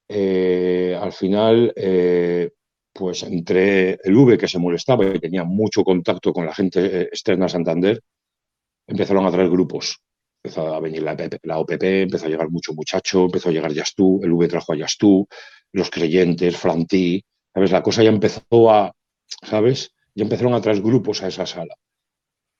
eh, 0.08 0.98
al 1.00 1.12
final, 1.12 1.72
eh, 1.76 2.50
pues 2.92 3.22
entre 3.22 3.98
el 4.02 4.16
V 4.16 4.36
que 4.36 4.48
se 4.48 4.58
molestaba 4.58 5.06
y 5.06 5.20
tenía 5.20 5.44
mucho 5.44 5.84
contacto 5.84 6.32
con 6.32 6.44
la 6.46 6.54
gente 6.54 7.02
externa 7.02 7.46
a 7.46 7.48
Santander, 7.48 8.02
empezaron 8.86 9.26
a 9.26 9.30
traer 9.30 9.50
grupos. 9.50 10.00
Empezó 10.44 10.74
a 10.74 10.80
venir 10.80 11.02
la, 11.02 11.16
la 11.44 11.58
OPP, 11.60 11.82
empezó 11.82 12.26
a 12.26 12.28
llegar 12.28 12.50
mucho 12.50 12.72
muchacho, 12.74 13.26
empezó 13.26 13.48
a 13.48 13.52
llegar 13.52 13.72
Yastú, 13.72 14.20
el 14.24 14.32
V 14.32 14.48
trajo 14.48 14.72
a 14.72 14.76
Yastú, 14.76 15.26
los 15.72 15.88
creyentes, 15.88 16.56
Frantí, 16.56 17.24
¿sabes? 17.54 17.70
La 17.70 17.82
cosa 17.82 18.02
ya 18.02 18.10
empezó 18.10 18.70
a, 18.70 18.92
¿sabes? 19.42 19.92
Ya 20.14 20.24
empezaron 20.24 20.54
a 20.54 20.60
traer 20.60 20.82
grupos 20.82 21.22
a 21.22 21.28
esa 21.28 21.46
sala 21.46 21.76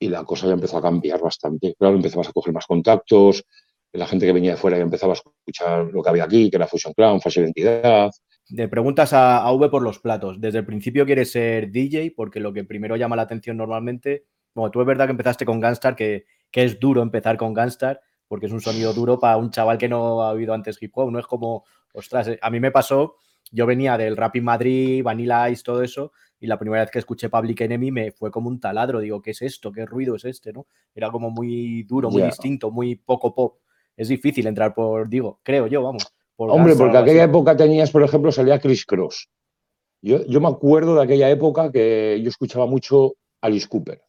y 0.02 0.08
la 0.08 0.24
cosa 0.24 0.48
ya 0.48 0.54
empezó 0.54 0.78
a 0.78 0.82
cambiar 0.82 1.20
bastante. 1.20 1.76
Claro, 1.78 1.94
empezabas 1.94 2.28
a 2.28 2.32
coger 2.32 2.52
más 2.52 2.66
contactos, 2.66 3.44
la 3.92 4.06
gente 4.06 4.26
que 4.26 4.32
venía 4.32 4.52
de 4.52 4.56
fuera 4.56 4.76
ya 4.76 4.82
empezaba 4.82 5.12
a 5.12 5.14
escuchar 5.14 5.84
lo 5.92 6.02
que 6.02 6.10
había 6.10 6.24
aquí, 6.24 6.50
que 6.50 6.56
era 6.56 6.66
Fusion 6.66 6.92
Clown, 6.92 7.20
Falsa 7.20 7.40
Identidad. 7.40 8.10
De 8.48 8.66
preguntas 8.66 9.12
a, 9.12 9.50
V 9.52 9.68
por 9.68 9.82
los 9.82 10.00
platos. 10.00 10.40
Desde 10.40 10.58
el 10.58 10.66
principio 10.66 11.06
quieres 11.06 11.30
ser 11.30 11.70
DJ, 11.70 12.14
porque 12.16 12.40
lo 12.40 12.52
que 12.52 12.64
primero 12.64 12.96
llama 12.96 13.14
la 13.14 13.22
atención 13.22 13.56
normalmente, 13.56 14.24
bueno, 14.54 14.72
tú 14.72 14.80
es 14.80 14.86
verdad 14.86 15.06
que 15.06 15.12
empezaste 15.12 15.44
con 15.44 15.60
Gunstar, 15.60 15.94
que, 15.94 16.24
que 16.50 16.64
es 16.64 16.80
duro 16.80 17.00
empezar 17.00 17.36
con 17.36 17.54
Gunstar, 17.54 18.00
porque 18.26 18.46
es 18.46 18.52
un 18.52 18.60
sonido 18.60 18.92
duro 18.92 19.20
para 19.20 19.36
un 19.36 19.50
chaval 19.50 19.78
que 19.78 19.88
no 19.88 20.22
ha 20.22 20.32
oído 20.32 20.52
antes 20.52 20.82
hip 20.82 20.96
hop, 20.96 21.12
no 21.12 21.20
es 21.20 21.26
como, 21.26 21.64
ostras, 21.92 22.28
a 22.40 22.50
mí 22.50 22.58
me 22.58 22.72
pasó, 22.72 23.14
yo 23.52 23.66
venía 23.66 23.96
del 23.96 24.16
rap 24.16 24.34
in 24.34 24.44
Madrid, 24.44 25.04
Vanilla 25.04 25.48
Ice, 25.50 25.62
todo 25.62 25.82
eso, 25.82 26.12
y 26.42 26.48
la 26.48 26.58
primera 26.58 26.82
vez 26.82 26.90
que 26.90 26.98
escuché 26.98 27.28
Public 27.28 27.60
Enemy 27.60 27.92
me 27.92 28.10
fue 28.10 28.32
como 28.32 28.48
un 28.48 28.58
taladro. 28.58 28.98
Digo, 28.98 29.22
¿qué 29.22 29.30
es 29.30 29.42
esto? 29.42 29.70
¿Qué 29.70 29.86
ruido 29.86 30.16
es 30.16 30.24
este? 30.24 30.52
¿no? 30.52 30.66
Era 30.92 31.08
como 31.12 31.30
muy 31.30 31.84
duro, 31.84 32.10
muy 32.10 32.20
distinto, 32.20 32.72
muy 32.72 32.96
poco 32.96 33.32
pop. 33.32 33.58
Es 33.96 34.08
difícil 34.08 34.48
entrar 34.48 34.74
por, 34.74 35.08
digo, 35.08 35.38
creo 35.44 35.68
yo, 35.68 35.84
vamos. 35.84 36.04
Hombre, 36.34 36.74
porque 36.74 36.96
aquella 36.96 37.22
época 37.22 37.56
tenías, 37.56 37.92
por 37.92 38.02
ejemplo, 38.02 38.32
salía 38.32 38.58
Chris 38.58 38.84
Cross. 38.84 39.30
Yo, 40.02 40.26
yo 40.26 40.40
me 40.40 40.48
acuerdo 40.48 40.96
de 40.96 41.04
aquella 41.04 41.30
época 41.30 41.70
que 41.70 42.20
yo 42.20 42.28
escuchaba 42.28 42.66
mucho 42.66 43.14
Alice 43.40 43.68
Cooper. 43.68 44.02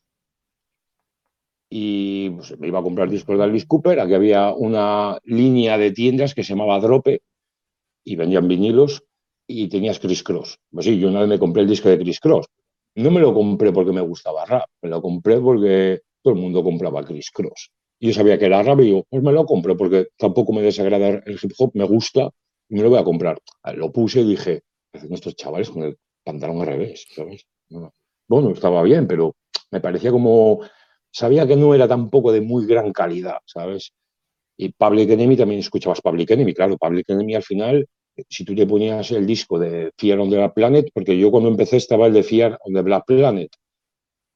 Y 1.69 2.31
pues, 2.31 2.59
me 2.59 2.67
iba 2.67 2.79
a 2.79 2.83
comprar 2.83 3.11
discos 3.11 3.37
de 3.37 3.43
Alice 3.43 3.67
Cooper. 3.67 3.99
Aquí 3.99 4.15
había 4.15 4.55
una 4.55 5.19
línea 5.23 5.77
de 5.77 5.91
tiendas 5.91 6.33
que 6.33 6.43
se 6.43 6.53
llamaba 6.53 6.79
Drope 6.79 7.21
y 8.03 8.15
vendían 8.15 8.47
vinilos 8.47 9.03
y 9.47 9.67
tenías 9.67 9.99
Chris 9.99 10.23
Cross. 10.23 10.59
Pues 10.71 10.85
sí, 10.85 10.99
yo 10.99 11.09
una 11.09 11.21
vez 11.21 11.29
me 11.29 11.39
compré 11.39 11.63
el 11.63 11.69
disco 11.69 11.89
de 11.89 11.97
Chris 11.99 12.19
Cross. 12.19 12.47
No 12.95 13.11
me 13.11 13.19
lo 13.19 13.33
compré 13.33 13.71
porque 13.71 13.91
me 13.91 14.01
gustaba 14.01 14.45
rap, 14.45 14.69
me 14.81 14.89
lo 14.89 15.01
compré 15.01 15.39
porque 15.39 16.01
todo 16.21 16.33
el 16.35 16.39
mundo 16.39 16.63
compraba 16.63 17.03
Chris 17.03 17.31
Cross. 17.31 17.71
Y 17.99 18.07
yo 18.07 18.13
sabía 18.13 18.37
que 18.37 18.45
era 18.45 18.61
rap 18.61 18.79
y 18.81 18.91
yo, 18.91 19.03
pues 19.09 19.23
me 19.23 19.31
lo 19.31 19.45
compro 19.45 19.75
porque 19.77 20.07
tampoco 20.17 20.53
me 20.53 20.61
desagrada 20.61 21.07
el 21.25 21.39
hip 21.41 21.51
hop, 21.57 21.71
me 21.73 21.85
gusta 21.85 22.29
y 22.69 22.75
me 22.75 22.83
lo 22.83 22.89
voy 22.89 22.99
a 22.99 23.03
comprar. 23.03 23.39
Lo 23.75 23.91
puse 23.91 24.21
y 24.21 24.29
dije, 24.29 24.61
estos 24.93 25.35
chavales 25.35 25.69
con 25.69 25.83
el 25.83 25.97
pantalón 26.23 26.61
al 26.61 26.67
revés, 26.67 27.05
¿sabes? 27.15 27.45
Bueno, 28.27 28.51
estaba 28.51 28.83
bien, 28.83 29.07
pero 29.07 29.35
me 29.71 29.81
parecía 29.81 30.11
como, 30.11 30.61
sabía 31.11 31.47
que 31.47 31.55
no 31.55 31.73
era 31.73 31.87
tampoco 31.87 32.31
de 32.31 32.41
muy 32.41 32.65
gran 32.65 32.91
calidad, 32.91 33.37
¿sabes? 33.45 33.93
Y 34.57 34.71
Public 34.71 35.09
Enemy 35.09 35.35
también 35.35 35.59
escuchabas 35.59 36.01
Public 36.01 36.31
Enemy, 36.31 36.53
claro, 36.53 36.77
Public 36.77 37.09
Enemy 37.09 37.35
al 37.35 37.43
final 37.43 37.87
si 38.29 38.45
tú 38.45 38.55
te 38.55 38.67
ponías 38.67 39.11
el 39.11 39.25
disco 39.25 39.59
de 39.59 39.91
Fear 39.97 40.19
on 40.19 40.29
the 40.29 40.37
Black 40.37 40.53
Planet, 40.53 40.89
porque 40.93 41.17
yo 41.17 41.31
cuando 41.31 41.49
empecé 41.49 41.77
estaba 41.77 42.07
el 42.07 42.13
de 42.13 42.23
Fear 42.23 42.59
on 42.63 42.73
the 42.73 42.81
Black 42.81 43.05
Planet, 43.05 43.49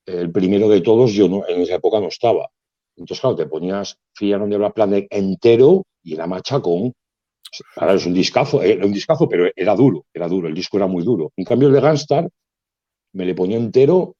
el 0.05 0.31
primero 0.31 0.69
de 0.69 0.81
todos, 0.81 1.13
yo 1.13 1.27
no, 1.27 1.47
en 1.47 1.61
esa 1.61 1.75
época 1.75 1.99
no 1.99 2.07
estaba. 2.07 2.49
Entonces, 2.95 3.21
claro, 3.21 3.35
te 3.35 3.45
ponías 3.45 3.97
Fear 4.15 4.41
on 4.41 4.49
the 4.49 4.57
Black 4.57 4.73
Planet 4.73 5.07
entero 5.09 5.83
y 6.03 6.13
era 6.13 6.27
machacón. 6.27 6.93
Ahora 7.75 7.93
es 7.93 8.05
un 8.05 8.13
discazo, 8.13 8.61
era 8.61 8.85
un 8.85 8.91
discazo, 8.91 9.29
pero 9.29 9.49
era 9.55 9.75
duro, 9.75 10.05
era 10.13 10.27
duro, 10.27 10.47
el 10.47 10.53
disco 10.53 10.77
era 10.77 10.87
muy 10.87 11.03
duro. 11.03 11.31
En 11.35 11.45
cambio, 11.45 11.67
el 11.67 11.73
de 11.73 11.81
Gunstar 11.81 12.29
me 13.13 13.25
le 13.25 13.35
ponía 13.35 13.57
entero 13.57 14.15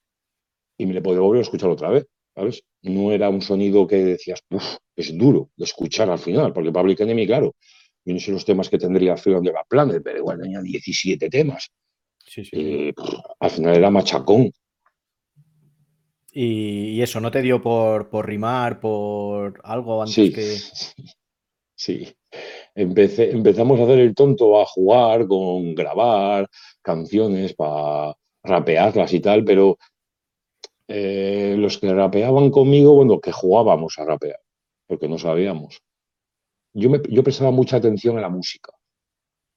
y 0.78 0.86
me 0.86 0.94
le 0.94 1.02
podía 1.02 1.22
volver 1.22 1.40
a 1.40 1.44
escuchar 1.44 1.70
otra 1.70 1.90
vez, 1.90 2.06
¿sabes? 2.36 2.64
No 2.84 3.12
era 3.12 3.30
un 3.30 3.42
sonido 3.42 3.88
que 3.88 3.98
decías, 3.98 4.42
uff, 4.50 4.78
es 4.96 5.18
duro 5.18 5.50
de 5.56 5.66
escuchar 5.66 6.10
al 6.10 6.20
final, 6.20 6.54
porque 6.54 6.72
Public 6.72 7.02
Enemy, 7.02 7.26
claro, 7.26 7.56
yo 8.08 8.14
no 8.14 8.20
sé 8.20 8.32
los 8.32 8.46
temas 8.46 8.70
que 8.70 8.78
tendría 8.78 9.14
on 9.14 9.44
the 9.44 9.52
Black 9.52 9.68
Planet, 9.68 10.02
pero 10.02 10.20
igual 10.20 10.40
tenía 10.40 10.62
17 10.62 11.30
temas. 11.30 11.70
Sí, 12.26 12.46
sí. 12.46 12.58
Y, 12.58 12.94
al 13.40 13.50
final 13.50 13.76
era 13.76 13.92
machacón. 13.92 14.50
Y, 16.32 17.02
eso, 17.02 17.20
¿no 17.20 17.32
te 17.32 17.42
dio 17.42 17.62
por, 17.62 18.26
rimar, 18.26 18.80
por 18.80 19.60
algo 19.64 20.02
antes 20.02 20.34
que...? 20.34 21.04
Sí, 21.80 22.12
Empecé, 22.74 23.32
empezamos 23.32 23.80
a 23.80 23.84
hacer 23.84 24.00
el 24.00 24.16
tonto, 24.16 24.60
a 24.60 24.66
jugar 24.66 25.28
con 25.28 25.76
grabar 25.76 26.48
canciones 26.82 27.54
para 27.54 28.16
rapearlas 28.44 29.14
y 29.14 29.20
tal, 29.20 29.44
pero 29.44 29.78
eh, 30.88 31.56
los 31.58 31.78
que 31.78 31.94
rapeaban 31.94 32.50
conmigo, 32.50 32.94
bueno, 32.96 33.20
que 33.20 33.32
jugábamos 33.32 33.98
a 34.00 34.06
rapear, 34.06 34.40
porque 34.88 35.08
no 35.08 35.18
sabíamos. 35.20 35.82
Yo, 36.78 36.92
yo 37.10 37.24
prestaba 37.24 37.50
mucha 37.50 37.78
atención 37.78 38.18
a 38.18 38.22
la 38.22 38.30
música. 38.30 38.72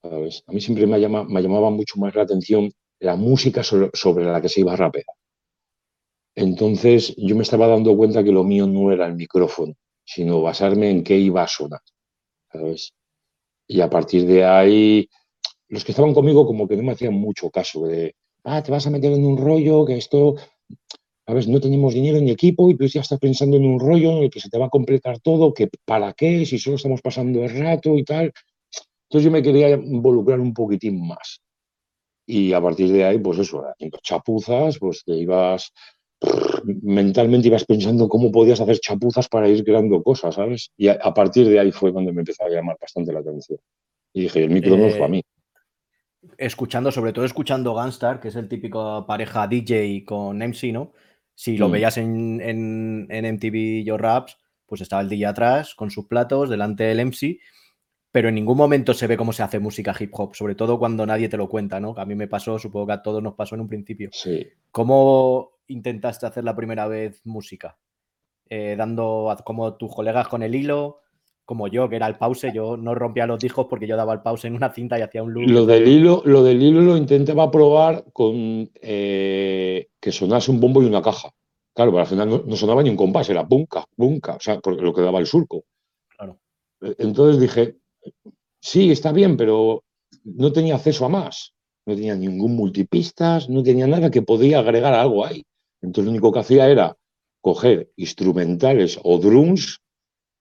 A 0.03 0.53
mí 0.53 0.61
siempre 0.61 0.87
me, 0.87 0.99
me 0.99 1.43
llamaba 1.43 1.71
mucho 1.71 1.99
más 1.99 2.15
la 2.15 2.23
atención 2.23 2.73
la 2.99 3.17
música 3.17 3.63
sobre 3.63 4.25
la 4.25 4.41
que 4.41 4.49
se 4.49 4.61
iba 4.61 4.73
a 4.73 4.77
rapear. 4.77 5.05
Entonces 6.35 7.15
yo 7.19 7.37
me 7.37 7.43
estaba 7.43 7.67
dando 7.67 7.95
cuenta 7.95 8.25
que 8.25 8.33
lo 8.33 8.43
mío 8.43 8.67
no 8.67 8.91
era 8.91 9.07
el 9.07 9.17
micrófono, 9.17 9.75
sino 10.05 10.41
basarme 10.41 10.91
en 10.91 11.05
qué 11.05 11.19
iba 11.19 11.43
a 11.43 11.49
sonar. 11.49 11.81
Y 13.69 13.81
a 13.83 13.91
partir 13.91 14.27
de 14.27 14.45
ahí, 14.45 15.09
los 15.69 15.85
que 15.85 15.93
estaban 15.93 16.15
conmigo 16.15 16.47
como 16.47 16.67
que 16.67 16.77
no 16.77 16.83
me 16.83 16.93
hacían 16.93 17.15
mucho 17.15 17.51
caso 17.51 17.87
de, 17.87 18.15
ah, 18.45 18.63
te 18.63 18.71
vas 18.71 18.87
a 18.87 18.91
meter 18.91 19.13
en 19.13 19.27
un 19.27 19.37
rollo, 19.37 19.85
que 19.85 19.99
esto, 19.99 20.37
No 21.49 21.61
tenemos 21.61 21.95
dinero 21.95 22.21
ni 22.21 22.31
equipo 22.31 22.71
y 22.71 22.77
tú 22.77 22.87
ya 22.87 23.01
estás 23.01 23.19
pensando 23.19 23.57
en 23.57 23.65
un 23.65 23.81
rollo 23.81 24.13
en 24.13 24.25
el 24.25 24.31
que 24.31 24.41
se 24.41 24.49
te 24.49 24.59
va 24.59 24.67
a 24.67 24.71
completar 24.71 25.21
todo, 25.21 25.55
que 25.55 25.69
para 25.85 26.13
qué, 26.13 26.45
si 26.47 26.59
solo 26.59 26.77
estamos 26.77 27.01
pasando 27.01 27.43
el 27.43 27.51
rato 27.59 27.97
y 27.97 28.05
tal. 28.05 28.33
Entonces 29.09 29.25
yo 29.25 29.31
me 29.31 29.43
quería 29.43 29.71
involucrar 29.71 30.41
un 30.41 30.55
poquitín 30.55 31.07
más. 31.07 31.41
Y 32.27 32.53
a 32.53 32.61
partir 32.61 32.93
de 32.93 33.05
ahí, 33.05 33.19
pues 33.19 33.39
eso, 33.39 33.65
haciendo 33.67 33.99
chapuzas, 34.03 34.79
pues 34.79 35.03
te 35.05 35.15
ibas 35.15 35.73
mentalmente 36.83 37.49
ibas 37.49 37.65
pensando 37.65 38.09
cómo 38.09 38.31
podías 38.31 38.61
hacer 38.61 38.79
chapuzas 38.79 39.29
para 39.29 39.49
ir 39.49 39.65
creando 39.65 40.03
cosas, 40.03 40.35
¿sabes? 40.35 40.71
Y 40.77 40.89
a, 40.89 40.99
partir 41.15 41.49
de 41.49 41.59
ahí 41.59 41.73
fue 41.73 41.93
cuando 41.93 42.13
me 42.13 42.21
empezó 42.21 42.45
a 42.45 42.49
llamar 42.49 42.77
bastante 42.81 43.13
la 43.13 43.21
atención. 43.21 43.59
Y 44.13 44.23
dije, 44.23 44.45
el 44.45 44.51
micro 44.51 44.77
no 44.77 44.87
es 44.87 44.95
para 44.95 45.09
mí. 45.09 45.23
Escuchando, 46.37 46.93
sobre 46.93 47.13
todo 47.13 47.25
escuchando 47.25 47.73
Gunstar, 47.73 48.21
que 48.21 48.29
es 48.29 48.37
el 48.37 48.49
típico 48.49 49.07
pareja 49.07 49.47
DJ 49.47 50.05
con 50.05 50.39
MC, 50.39 50.73
¿no? 50.73 50.93
Si 51.35 51.57
lo 51.57 51.69
mm. 51.69 51.73
veías 51.73 51.97
en, 51.99 52.41
en, 52.41 53.07
en 53.11 53.35
MTV 53.35 53.85
Your 53.85 54.01
Raps, 54.01 54.37
pues 54.67 54.81
estaba 54.81 55.03
el 55.03 55.09
DJ 55.09 55.27
atrás 55.27 55.75
con 55.75 55.91
sus 55.91 56.07
platos 56.07 56.51
delante 56.51 56.85
del 56.85 57.07
MC 57.07 57.39
pero 58.13 58.29
en 58.29 58.35
ningún 58.35 58.57
momento 58.57 58.93
se 58.93 59.07
ve 59.07 59.17
cómo 59.17 59.33
se 59.33 59.43
hace 59.43 59.61
música 59.61 59.95
hip 59.99 60.11
hop, 60.15 60.35
sobre 60.35 60.55
todo 60.55 60.79
cuando 60.79 61.07
nadie 61.07 61.29
te 61.29 61.37
lo 61.37 61.49
cuenta, 61.49 61.79
¿no? 61.79 61.95
a 61.97 62.05
mí 62.05 62.15
me 62.15 62.29
pasó, 62.29 62.59
supongo 62.59 62.89
que 62.89 62.93
a 62.95 63.03
todos 63.03 63.23
nos 63.23 63.35
pasó 63.35 63.55
en 63.55 63.61
un 63.63 63.69
principio. 63.69 64.11
Sí. 64.13 64.49
¿Cómo 64.71 65.59
intentaste 65.69 66.27
hacer 66.27 66.45
la 66.45 66.57
primera 66.57 66.89
vez 66.89 67.21
música? 67.25 67.79
Eh, 68.49 68.75
dando 68.77 69.37
como 69.45 69.77
tus 69.77 69.95
colegas 69.95 70.27
con 70.27 70.43
el 70.43 70.57
hilo, 70.57 71.03
como 71.51 71.67
yo, 71.67 71.89
que 71.89 71.97
era 71.97 72.07
el 72.07 72.17
pause, 72.17 72.53
yo 72.55 72.77
no 72.77 72.95
rompía 72.95 73.27
los 73.27 73.41
discos 73.41 73.67
porque 73.69 73.85
yo 73.85 73.97
daba 73.97 74.13
el 74.13 74.23
pause 74.23 74.45
en 74.45 74.55
una 74.55 74.73
cinta 74.73 74.97
y 74.97 75.03
hacía 75.03 75.25
un 75.25 75.35
loop. 75.35 75.49
Lo 75.49 75.67
del 75.67 75.89
hilo, 75.89 76.23
lo 76.25 76.45
del 76.45 76.63
hilo 76.63 76.81
lo 76.81 76.97
intentaba 76.97 77.51
probar 77.51 78.05
con 78.13 78.71
eh, 78.81 79.89
que 80.01 80.13
sonase 80.13 80.53
un 80.53 80.61
bombo 80.61 80.81
y 80.81 80.87
una 80.87 81.03
caja. 81.03 81.29
Claro, 81.75 81.91
pero 81.91 82.03
al 82.03 82.07
final 82.07 82.45
no, 82.47 82.55
sonaba 82.57 82.85
ni 82.85 82.91
un 82.91 82.97
compás, 82.97 83.31
era 83.31 83.43
bunca, 83.43 83.85
bunca, 83.97 84.37
o 84.37 84.41
sea, 84.41 84.61
lo 84.65 84.95
que 84.95 85.03
daba 85.03 85.19
el 85.19 85.27
surco. 85.27 85.65
Claro. 86.17 86.39
Entonces 86.99 87.41
dije, 87.41 87.79
sí, 88.61 88.93
está 88.93 89.11
bien, 89.11 89.37
pero 89.37 89.83
no 90.23 90.53
tenía 90.53 90.77
acceso 90.77 91.05
a 91.05 91.09
más. 91.09 91.53
No 91.85 91.97
tenía 91.97 92.15
ningún 92.15 92.55
multipistas, 92.55 93.49
no 93.49 93.65
tenía 93.65 93.89
nada 93.89 94.09
que 94.09 94.23
podía 94.23 94.61
agregar 94.61 94.95
algo 94.95 95.27
ahí. 95.27 95.43
Entonces 95.83 96.05
lo 96.05 96.11
único 96.13 96.31
que 96.31 96.39
hacía 96.39 96.69
era 96.69 96.97
coger 97.41 97.91
instrumentales 97.97 99.01
o 99.03 99.19
drums, 99.19 99.81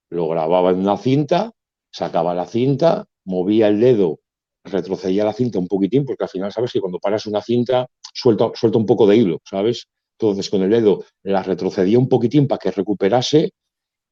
lo 0.10 0.28
grababa 0.28 0.72
en 0.72 0.80
una 0.80 0.98
cinta, 0.98 1.52
sacaba 1.92 2.34
la 2.34 2.46
cinta, 2.46 3.06
movía 3.26 3.68
el 3.68 3.80
dedo, 3.80 4.20
retrocedía 4.64 5.26
la 5.26 5.34
cinta 5.34 5.60
un 5.60 5.68
poquitín, 5.68 6.06
porque 6.06 6.24
al 6.24 6.30
final 6.30 6.52
sabes 6.52 6.72
que 6.72 6.82
cuando 6.82 7.00
paras 7.00 7.26
una 7.26 7.42
cinta 7.42 7.88
suelta, 8.14 8.52
suelta 8.54 8.78
un 8.78 8.86
poco 8.86 9.08
de 9.08 9.18
hilo, 9.18 9.40
¿sabes? 9.44 9.88
Entonces 10.20 10.50
con 10.50 10.62
el 10.64 10.70
dedo 10.70 11.06
la 11.24 11.44
retrocedía 11.44 11.98
un 11.98 12.10
poquitín 12.10 12.48
para 12.48 12.60
que 12.60 12.72
recuperase 12.72 13.52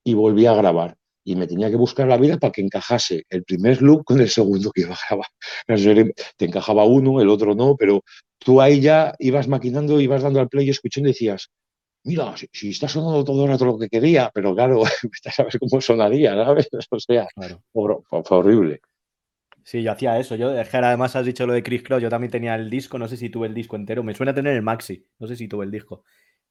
y 0.04 0.14
volvía 0.14 0.52
a 0.52 0.56
grabar 0.56 0.98
y 1.28 1.36
me 1.36 1.46
tenía 1.46 1.70
que 1.70 1.76
buscar 1.76 2.08
la 2.08 2.16
vida 2.16 2.38
para 2.38 2.54
que 2.54 2.62
encajase 2.62 3.26
el 3.30 3.44
primer 3.44 3.82
loop 3.82 4.06
con 4.06 4.22
el 4.22 4.30
segundo 4.30 4.72
que 4.72 4.82
iba 4.82 4.96
a 4.96 5.00
grabar. 5.10 5.28
Te 6.38 6.46
encajaba 6.46 6.86
uno, 6.86 7.20
el 7.20 7.28
otro 7.28 7.54
no, 7.54 7.76
pero 7.76 8.02
tú 8.40 8.62
ahí 8.62 8.80
ya 8.80 9.14
ibas 9.20 9.50
maquinando, 9.50 10.00
ibas 10.00 10.24
dando 10.24 10.40
al 10.40 10.48
play 10.48 10.68
y 10.68 10.70
escuchando 10.70 11.10
y 11.10 11.12
decías, 11.12 11.50
mira, 12.08 12.34
si, 12.38 12.70
está 12.70 12.88
sonando 12.88 13.24
todo 13.24 13.44
el 13.44 13.52
rato 13.52 13.66
lo 13.66 13.78
que 13.78 13.90
quería, 13.90 14.32
pero 14.34 14.56
claro, 14.56 14.82
sabes 15.36 15.58
cómo 15.60 15.82
sonaría, 15.82 16.34
¿sabes? 16.34 16.70
O 16.92 17.00
sea, 17.00 17.28
fue, 17.74 18.24
horrible. 18.30 18.82
Sí, 19.64 19.84
yo 19.84 19.92
hacía 19.92 20.18
eso. 20.18 20.36
Yo, 20.36 20.58
es 20.58 20.70
que 20.70 20.78
además 20.78 21.16
has 21.18 21.26
dicho 21.26 21.46
lo 21.46 21.52
de 21.52 21.62
Chris 21.62 21.84
Cross, 21.84 22.02
yo 22.02 22.10
también 22.10 22.32
tenía 22.32 22.56
el 22.56 22.70
disco, 22.70 22.98
no 22.98 23.10
sé 23.10 23.18
si 23.18 23.30
tuve 23.30 23.48
el 23.48 23.54
disco 23.54 23.76
entero, 23.76 24.02
me 24.02 24.16
suena 24.16 24.34
tener 24.34 24.56
el 24.56 24.62
maxi, 24.62 25.06
no 25.20 25.28
sé 25.28 25.36
si 25.36 25.50
tuve 25.50 25.66
el 25.66 25.72
disco. 25.72 26.04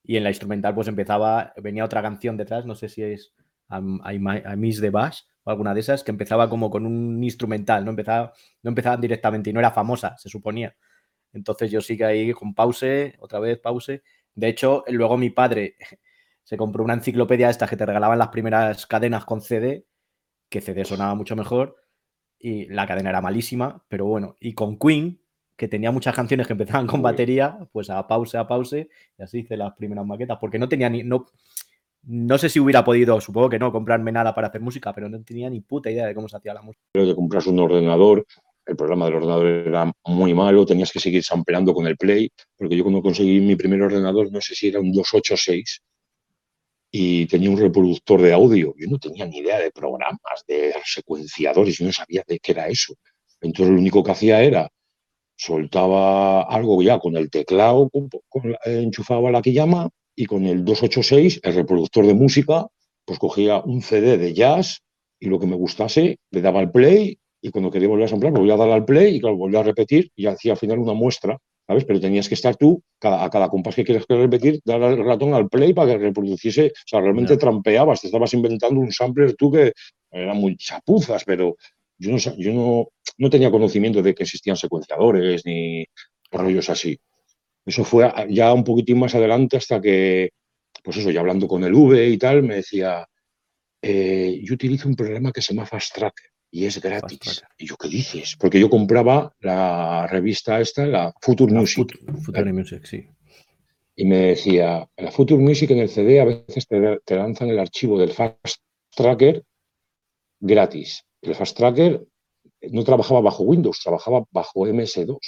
Y 0.03 0.19
en 0.19 0.25
la 0.25 0.31
instrumental 0.31 0.75
pues 0.75 0.89
empezaba, 0.89 1.55
venía 1.57 1.85
otra 1.85 2.03
canción 2.03 2.37
detrás, 2.37 2.67
no 2.67 2.75
sé 2.75 2.91
si 2.91 3.03
es 3.03 3.33
I, 3.71 4.19
Miss 4.57 4.81
the 4.81 4.91
Bash 4.91 5.23
o 5.45 5.51
alguna 5.51 5.73
de 5.73 5.81
esas, 5.81 6.05
que 6.05 6.11
empezaba 6.11 6.51
como 6.51 6.71
con 6.71 6.85
un 6.85 7.25
instrumental, 7.25 7.85
no, 7.85 7.91
empezaba, 7.91 8.35
no 8.63 8.69
empezaban 8.69 9.01
directamente 9.01 9.49
y 9.49 9.53
no 9.55 9.61
era 9.61 9.71
famosa, 9.71 10.17
se 10.19 10.29
suponía. 10.29 10.77
Entonces 11.33 11.71
yo 11.71 11.81
sí 11.81 11.97
que 11.97 12.05
ahí 12.05 12.33
con 12.33 12.55
pause, 12.55 13.15
otra 13.19 13.41
vez 13.41 13.59
pause. 13.59 14.03
De 14.37 14.49
hecho, 14.49 14.85
luego 14.89 15.17
mi 15.17 15.31
padre 15.31 15.77
se 16.45 16.57
compró 16.57 16.85
una 16.85 16.95
enciclopedia 16.95 17.51
esta 17.51 17.67
que 17.67 17.77
te 17.77 17.85
regalaban 17.85 18.19
las 18.19 18.29
primeras 18.29 18.87
cadenas 18.87 19.25
con 19.25 19.41
CD, 19.41 19.87
que 20.49 20.61
CD 20.61 20.85
sonaba 20.85 21.15
mucho 21.15 21.35
mejor 21.35 21.77
y 22.39 22.67
la 22.67 22.87
cadena 22.87 23.11
era 23.11 23.21
malísima, 23.21 23.83
pero 23.89 24.05
bueno, 24.05 24.37
y 24.39 24.53
con 24.55 24.79
Queen, 24.79 25.21
que 25.57 25.69
tenía 25.69 25.91
muchas 25.91 26.15
canciones 26.15 26.47
que 26.47 26.53
empezaban 26.53 26.87
con 26.87 27.03
batería, 27.03 27.59
pues 27.73 27.91
a 27.91 28.07
pause, 28.07 28.35
a 28.37 28.47
pause, 28.47 28.89
y 29.19 29.23
así 29.23 29.39
hice 29.39 29.57
las 29.57 29.75
primeras 29.75 30.07
maquetas, 30.07 30.39
porque 30.39 30.59
no 30.59 30.69
tenía 30.69 30.91
ni, 30.91 31.03
no, 31.03 31.27
no 32.03 32.39
sé 32.39 32.49
si 32.49 32.61
hubiera 32.61 32.85
podido, 32.85 33.21
supongo 33.21 33.49
que 33.49 33.59
no, 33.59 33.73
comprarme 33.73 34.13
nada 34.13 34.35
para 34.35 34.49
hacer 34.49 34.61
música, 34.61 34.93
pero 34.93 35.09
no 35.09 35.21
tenía 35.23 35.49
ni 35.51 35.61
puta 35.63 35.91
idea 35.91 36.07
de 36.07 36.15
cómo 36.15 36.29
se 36.29 36.37
hacía 36.37 36.55
la 36.55 36.63
música. 36.63 36.85
Pero 36.93 37.07
de 37.07 37.15
compras 37.15 37.47
un 37.47 37.59
ordenador, 37.59 38.27
el 38.67 38.77
programa 38.77 39.07
del 39.07 39.15
ordenador 39.15 39.47
era 39.47 39.93
muy 40.05 40.35
malo, 40.35 40.67
tenías 40.67 40.93
que 40.93 41.01
seguir 41.01 41.23
sampleando 41.23 41.73
con 41.73 41.87
el 41.87 41.97
Play, 41.97 42.31
porque 42.57 42.77
yo 42.77 42.83
cuando 42.83 43.03
conseguí 43.03 43.41
mi 43.41 43.57
primer 43.57 43.83
ordenador, 43.83 44.31
no 44.33 44.41
sé 44.41 44.55
si 44.55 44.69
era 44.69 44.81
un 44.81 44.93
286, 44.93 45.81
y 46.91 47.27
tenía 47.27 47.51
un 47.51 47.59
reproductor 47.59 48.21
de 48.23 48.33
audio. 48.33 48.75
Yo 48.77 48.89
no 48.89 48.99
tenía 48.99 49.27
ni 49.27 49.39
idea 49.39 49.59
de 49.59 49.71
programas, 49.71 50.19
de 50.49 50.75
secuenciadores, 50.85 51.79
yo 51.79 51.87
no 51.87 51.93
sabía 51.93 52.23
de 52.27 52.39
qué 52.39 52.53
era 52.53 52.69
eso. 52.69 52.95
Entonces 53.41 53.73
lo 53.73 53.79
único 53.79 54.03
que 54.03 54.13
hacía 54.13 54.43
era 54.43 54.71
soltaba 55.37 56.43
algo 56.43 56.83
ya 56.83 56.99
con 56.99 57.17
el 57.17 57.31
teclado, 57.31 57.91
enchufaba 58.65 59.31
la 59.31 59.43
que 59.43 59.53
llama 59.53 59.91
y 60.15 60.25
con 60.25 60.47
el 60.47 60.65
286, 60.65 61.41
el 61.43 61.55
reproductor 61.55 62.07
de 62.07 62.15
música, 62.15 62.67
pues 63.05 63.19
cogía 63.19 63.59
un 63.59 63.83
CD 63.83 64.17
de 64.17 64.33
jazz 64.33 64.81
y 65.21 65.27
lo 65.29 65.39
que 65.39 65.47
me 65.47 65.57
gustase, 65.57 66.19
le 66.31 66.41
daba 66.41 66.61
al 66.61 66.71
play 66.71 67.19
y 67.47 67.51
cuando 67.51 67.71
quería 67.71 67.89
volver 67.89 68.07
a 68.07 68.09
samplar, 68.09 68.33
volvía 68.33 68.55
a 68.55 68.57
dar 68.57 68.71
al 68.71 68.85
play 68.85 69.17
y 69.17 69.21
claro, 69.21 69.37
volvía 69.37 69.61
a 69.61 69.63
repetir 69.63 70.11
y 70.17 70.27
hacía 70.27 70.53
al 70.53 70.59
final 70.59 70.81
una 70.81 70.95
muestra, 70.95 71.39
¿sabes? 71.65 71.85
Pero 71.85 72.01
tenías 72.01 72.29
que 72.29 72.35
estar 72.35 72.57
tú, 72.57 72.83
a 73.03 73.31
cada 73.31 73.49
compás 73.49 73.77
que 73.77 73.85
quieras 73.85 74.05
repetir, 74.09 74.61
dar 74.65 74.83
el 74.83 75.05
ratón 75.05 75.33
al 75.33 75.49
play 75.49 75.73
para 75.73 75.93
que 75.93 75.99
reproduciese, 75.99 76.67
o 76.67 76.89
sea, 76.89 77.01
realmente 77.01 77.37
trampeabas, 77.37 78.01
te 78.01 78.09
estabas 78.09 78.35
inventando 78.35 78.81
un 78.81 78.91
sampler 78.91 79.37
tú 79.37 79.53
que 79.53 79.73
era 80.11 80.35
muy 80.35 80.57
chapuzas, 80.57 81.25
pero 81.25 81.57
yo 81.99 82.11
no, 82.11 82.19
yo 82.19 82.53
no, 82.53 82.89
no 83.19 83.31
tenía 83.31 83.51
conocimiento 83.51 84.03
de 84.03 84.13
que 84.13 84.25
existían 84.25 84.57
secuenciadores 84.57 85.47
ni 85.47 85.85
rollos 86.33 86.69
así. 86.69 86.99
Eso 87.65 87.85
fue 87.85 88.13
ya 88.29 88.53
un 88.53 88.65
poquitín 88.65 88.99
más 88.99 89.15
adelante 89.15 89.57
hasta 89.57 89.81
que, 89.81 90.31
pues 90.83 90.97
eso, 90.97 91.13
ya 91.13 91.21
hablando 91.21 91.47
con 91.47 91.63
el 91.63 91.75
V 91.75 92.09
y 92.09 92.19
tal, 92.19 92.43
me 92.43 92.57
decía, 92.57 93.07
eh, 93.83 94.41
yo 94.43 94.55
utilizo 94.55 94.89
un 94.89 94.97
programa 94.97 95.31
que 95.31 95.43
se 95.43 95.55
llama 95.55 95.67
Fast 95.67 95.95
Track 95.95 96.36
y 96.57 96.65
es 96.65 96.81
gratis. 96.81 97.45
Y 97.59 97.67
yo, 97.67 97.77
¿qué 97.77 97.89
dices? 97.89 98.35
Porque 98.41 98.59
yo 98.59 98.71
compraba 98.71 99.31
la 99.41 100.07
revista 100.07 100.59
esta, 100.59 100.87
la 100.87 101.13
Future 101.21 101.53
Music. 101.53 101.99
Future 102.25 102.51
Music, 102.51 102.83
sí. 102.87 103.07
Y 103.95 104.07
me 104.07 104.29
decía, 104.29 104.89
la 104.97 105.11
Future 105.13 105.43
Music 105.43 105.71
en 105.73 105.81
el 105.81 105.91
CD 105.91 106.19
a 106.19 106.25
veces 106.25 106.67
te, 106.67 107.15
lanzan 107.15 107.51
el 107.51 107.59
archivo 107.59 107.99
del 107.99 108.11
Fast 108.11 108.63
Tracker 108.89 109.45
gratis. 110.41 111.05
El 111.21 111.35
Fast 111.35 111.59
Tracker 111.59 112.07
no 112.71 112.85
trabajaba 112.85 113.21
bajo 113.21 113.43
Windows, 113.43 113.79
trabajaba 113.83 114.25
bajo 114.31 114.67
MS2. 114.67 115.13
O 115.13 115.19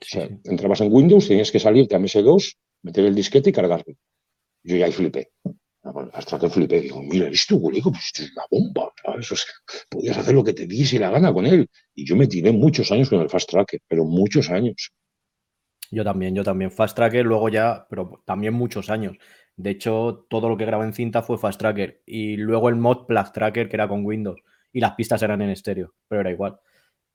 sea, 0.00 0.30
entrabas 0.44 0.80
en 0.80 0.90
Windows, 0.90 1.28
tenías 1.28 1.50
que 1.50 1.60
salirte 1.60 1.94
a 1.94 1.98
MS2, 1.98 2.54
meter 2.84 3.04
el 3.04 3.14
disquete 3.14 3.50
y 3.50 3.52
cargarlo. 3.52 3.94
Yo 4.62 4.76
ya 4.76 4.86
ahí 4.86 4.92
flipé. 4.92 5.28
Hasta 6.12 6.38
que 6.38 6.50
flipé, 6.50 6.80
digo, 6.82 7.02
mira, 7.02 7.28
esto, 7.28 7.56
güey, 7.56 7.80
pues 7.80 8.04
esto 8.04 8.22
es 8.22 8.32
una 8.32 8.44
bomba, 8.50 8.92
podías 9.88 10.18
hacer 10.18 10.34
lo 10.34 10.44
que 10.44 10.52
te 10.52 10.66
diese 10.66 10.98
la 10.98 11.10
gana 11.10 11.32
con 11.32 11.46
él. 11.46 11.68
Y 11.94 12.04
yo 12.04 12.16
me 12.16 12.26
tiré 12.26 12.52
muchos 12.52 12.92
años 12.92 13.08
con 13.08 13.20
el 13.20 13.30
Fast 13.30 13.48
Tracker, 13.48 13.80
pero 13.88 14.04
muchos 14.04 14.50
años. 14.50 14.92
Yo 15.90 16.04
también, 16.04 16.34
yo 16.34 16.44
también. 16.44 16.70
Fast 16.70 16.96
Tracker, 16.96 17.24
luego 17.24 17.48
ya, 17.48 17.86
pero 17.90 18.22
también 18.24 18.54
muchos 18.54 18.90
años. 18.90 19.16
De 19.56 19.70
hecho, 19.70 20.26
todo 20.30 20.48
lo 20.48 20.56
que 20.56 20.64
grabé 20.64 20.84
en 20.84 20.92
cinta 20.92 21.22
fue 21.22 21.38
Fast 21.38 21.58
Tracker. 21.58 22.02
Y 22.06 22.36
luego 22.36 22.68
el 22.68 22.76
mod 22.76 23.06
Plug 23.06 23.32
Tracker, 23.32 23.68
que 23.68 23.76
era 23.76 23.88
con 23.88 24.04
Windows. 24.04 24.40
Y 24.72 24.80
las 24.80 24.94
pistas 24.94 25.22
eran 25.22 25.42
en 25.42 25.50
estéreo, 25.50 25.94
pero 26.08 26.20
era 26.20 26.30
igual. 26.30 26.60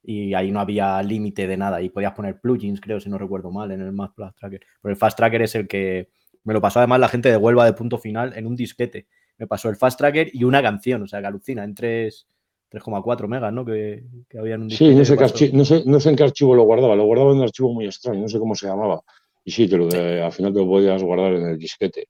Y 0.04 0.34
ahí 0.34 0.51
no 0.51 0.60
había 0.60 1.01
límite 1.01 1.47
de 1.47 1.58
nada. 1.58 1.82
Y 1.82 1.89
podías 1.89 2.13
poner 2.13 2.39
plugins, 2.41 2.82
creo, 2.82 2.99
si 2.99 3.10
no 3.10 3.17
recuerdo 3.17 3.49
mal, 3.49 3.71
en 3.71 3.82
el 3.82 3.93
mod 3.93 4.12
Plug 4.13 4.36
Tracker. 4.36 4.62
Pero 4.82 4.91
el 4.91 4.97
Fast 4.97 5.17
Tracker 5.17 5.41
es 5.41 5.56
el 5.56 5.67
que 5.67 6.10
me 6.45 6.53
lo 6.53 6.62
pasó 6.62 6.79
además 6.79 6.99
la 6.99 7.10
gente 7.10 7.29
de 7.29 7.38
Huelva 7.38 7.65
de 7.65 7.73
punto 7.73 7.97
final 7.97 8.34
en 8.38 8.47
un 8.47 8.55
disquete. 8.55 9.08
Me 9.38 9.47
pasó 9.47 9.67
el 9.67 9.75
Fast 9.75 9.97
Tracker 9.97 10.29
y 10.31 10.43
una 10.45 10.62
canción, 10.62 11.03
o 11.03 11.08
sea, 11.08 11.19
que 11.19 11.27
alucina, 11.27 11.63
en 11.63 11.75
3,4 11.75 13.27
megas, 13.27 13.51
¿no? 13.51 13.65
Que, 13.65 14.03
había 14.39 14.55
en 14.55 14.62
un 14.62 14.67
disquete. 14.69 14.91
Sí, 14.91 15.51
no 15.53 15.65
sé, 15.65 15.84
no, 15.86 15.99
sé, 15.99 16.10
en 16.10 16.15
qué 16.15 16.23
archivo 16.23 16.55
lo 16.55 16.63
guardaba, 16.63 16.95
lo 16.95 17.05
guardaba 17.05 17.31
en 17.31 17.38
un 17.38 17.43
archivo 17.43 17.73
muy 17.73 17.86
extraño, 17.86 18.21
no 18.21 18.29
sé 18.29 18.39
cómo 18.39 18.55
se 18.55 18.67
llamaba. 18.67 19.01
Y 19.43 19.51
sí, 19.51 19.67
te 19.67 19.77
lo 19.77 19.86
al 19.86 20.31
final 20.31 20.53
te 20.53 20.60
lo 20.60 20.67
podías 20.67 21.03
guardar 21.03 21.34
en 21.34 21.47
el 21.47 21.58
disquete. 21.58 22.08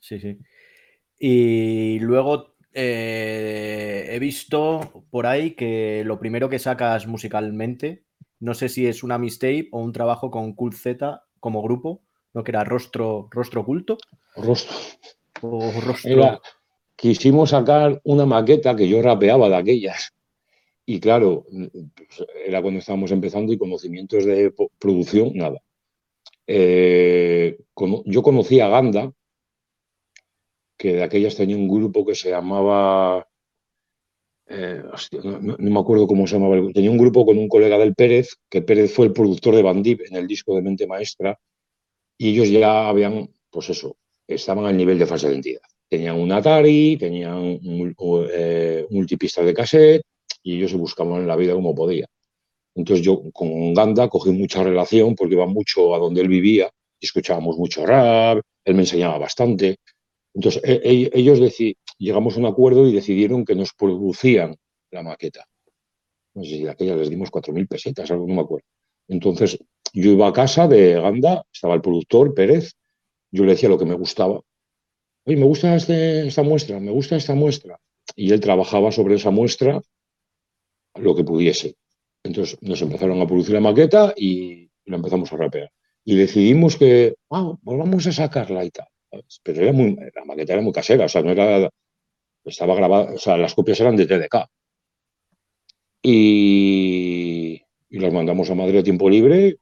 Sí, 0.00 0.20
sí. 0.20 0.38
Y 1.18 1.98
luego 2.00 2.56
eh, 2.72 4.08
he 4.10 4.18
visto 4.18 5.04
por 5.10 5.26
ahí 5.26 5.52
que 5.52 6.02
lo 6.04 6.18
primero 6.18 6.48
que 6.48 6.58
sacas 6.58 7.06
musicalmente, 7.06 8.04
no 8.40 8.54
sé 8.54 8.68
si 8.68 8.86
es 8.86 9.02
una 9.02 9.18
mixtape 9.18 9.68
o 9.72 9.80
un 9.80 9.92
trabajo 9.92 10.30
con 10.30 10.52
Cool 10.54 10.74
Z 10.74 11.22
como 11.40 11.62
grupo, 11.62 12.02
¿no? 12.34 12.44
Que 12.44 12.50
era 12.50 12.64
rostro, 12.64 13.28
rostro 13.30 13.62
oculto. 13.62 13.98
Rostro. 14.36 14.76
quisimos 16.96 17.50
sacar 17.50 18.00
una 18.04 18.26
maqueta 18.26 18.74
que 18.74 18.88
yo 18.88 19.00
rapeaba 19.02 19.48
de 19.48 19.56
aquellas. 19.56 20.12
Y 20.84 21.00
claro, 21.00 21.44
era 22.46 22.62
cuando 22.62 22.80
estábamos 22.80 23.10
empezando 23.10 23.52
y 23.52 23.58
conocimientos 23.58 24.24
de 24.24 24.54
producción, 24.78 25.32
nada. 25.34 25.60
Eh, 26.46 27.58
yo 28.06 28.22
conocí 28.22 28.60
a 28.60 28.68
Ganda, 28.68 29.12
que 30.78 30.94
de 30.94 31.02
aquellas 31.02 31.36
tenía 31.36 31.56
un 31.56 31.68
grupo 31.68 32.06
que 32.06 32.14
se 32.14 32.30
llamaba. 32.30 33.28
Eh, 34.46 34.82
no, 35.24 35.56
me 35.58 35.78
acuerdo 35.80 36.06
cómo 36.06 36.26
se 36.26 36.38
llamaba. 36.38 36.56
Tenía 36.72 36.90
un 36.90 36.96
grupo 36.96 37.26
con 37.26 37.36
un 37.36 37.48
colega 37.48 37.76
del 37.76 37.94
Pérez, 37.94 38.36
que 38.48 38.62
Pérez 38.62 38.94
fue 38.94 39.06
el 39.06 39.12
productor 39.12 39.56
de 39.56 39.62
Bandip 39.62 40.00
en 40.08 40.16
el 40.16 40.26
disco 40.26 40.54
de 40.54 40.62
Mente 40.62 40.86
Maestra, 40.86 41.38
y 42.18 42.30
ellos 42.30 42.50
ya 42.50 42.88
habían, 42.88 43.30
pues 43.50 43.70
eso, 43.70 43.96
estaban 44.26 44.66
al 44.66 44.76
nivel 44.76 44.98
de 44.98 45.06
falsa 45.06 45.28
identidad. 45.28 45.62
Tenían 45.88 46.16
un 46.20 46.32
Atari, 46.32 46.98
tenían 46.98 47.36
un, 47.36 47.94
eh, 48.30 48.86
multipistas 48.90 49.46
de 49.46 49.54
cassette 49.54 50.02
y 50.42 50.56
ellos 50.56 50.72
se 50.72 50.76
buscaban 50.76 51.26
la 51.26 51.36
vida 51.36 51.54
como 51.54 51.74
podía. 51.74 52.06
Entonces 52.74 53.04
yo 53.04 53.22
con 53.32 53.72
Ganda 53.74 54.08
cogí 54.08 54.30
mucha 54.30 54.62
relación 54.62 55.14
porque 55.14 55.34
iba 55.34 55.46
mucho 55.46 55.94
a 55.94 55.98
donde 55.98 56.20
él 56.20 56.28
vivía 56.28 56.70
escuchábamos 57.00 57.56
mucho 57.56 57.86
rap, 57.86 58.40
él 58.64 58.74
me 58.74 58.82
enseñaba 58.82 59.18
bastante. 59.18 59.76
Entonces 60.34 60.62
e, 60.64 60.80
e, 60.84 61.10
ellos 61.14 61.40
llegamos 61.98 62.36
a 62.36 62.40
un 62.40 62.46
acuerdo 62.46 62.86
y 62.86 62.92
decidieron 62.92 63.44
que 63.44 63.54
nos 63.54 63.72
producían 63.72 64.56
la 64.90 65.02
maqueta. 65.02 65.44
No 66.34 66.44
sé 66.44 66.50
si 66.50 66.62
de 66.64 66.70
aquella 66.70 66.96
les 66.96 67.10
dimos 67.10 67.30
4.000 67.30 67.66
pesetas, 67.68 68.10
algo 68.10 68.26
no 68.26 68.34
me 68.34 68.42
acuerdo. 68.42 68.66
Entonces 69.08 69.58
yo 69.92 70.12
iba 70.12 70.28
a 70.28 70.32
casa 70.32 70.68
de 70.68 71.00
Ganda, 71.00 71.44
estaba 71.52 71.74
el 71.74 71.80
productor 71.80 72.34
Pérez, 72.34 72.74
yo 73.30 73.44
le 73.44 73.52
decía 73.52 73.68
lo 73.68 73.78
que 73.78 73.84
me 73.84 73.94
gustaba. 73.94 74.40
Oye, 75.24 75.36
me 75.36 75.44
gusta 75.44 75.74
este, 75.74 76.26
esta 76.26 76.42
muestra, 76.42 76.80
me 76.80 76.90
gusta 76.90 77.16
esta 77.16 77.34
muestra. 77.34 77.78
Y 78.14 78.32
él 78.32 78.40
trabajaba 78.40 78.92
sobre 78.92 79.16
esa 79.16 79.30
muestra 79.30 79.80
lo 80.94 81.14
que 81.14 81.24
pudiese. 81.24 81.76
Entonces 82.22 82.58
nos 82.60 82.80
empezaron 82.82 83.20
a 83.20 83.26
producir 83.26 83.54
la 83.54 83.60
maqueta 83.60 84.14
y 84.16 84.70
la 84.86 84.96
empezamos 84.96 85.32
a 85.32 85.36
rapear. 85.36 85.70
Y 86.04 86.16
decidimos 86.16 86.76
que, 86.76 87.16
ah, 87.30 87.54
pues 87.62 87.78
vamos 87.78 88.06
a 88.06 88.12
sacarla 88.12 88.64
y 88.64 88.70
tal. 88.70 88.88
Pero 89.42 89.62
era 89.62 89.72
muy, 89.72 89.94
la 89.94 90.24
maqueta 90.24 90.54
era 90.54 90.62
muy 90.62 90.72
casera, 90.72 91.06
o 91.06 91.08
sea, 91.08 91.22
no 91.22 91.30
era, 91.30 91.68
estaba 92.44 92.74
grabada, 92.74 93.12
o 93.14 93.18
sea, 93.18 93.36
las 93.36 93.54
copias 93.54 93.80
eran 93.80 93.96
de 93.96 94.06
TDK. 94.06 94.48
Y, 96.02 97.60
y 97.90 97.98
las 97.98 98.12
mandamos 98.12 98.50
a 98.50 98.54
Madrid 98.54 98.78
a 98.78 98.82
tiempo 98.82 99.08
libre 99.08 99.58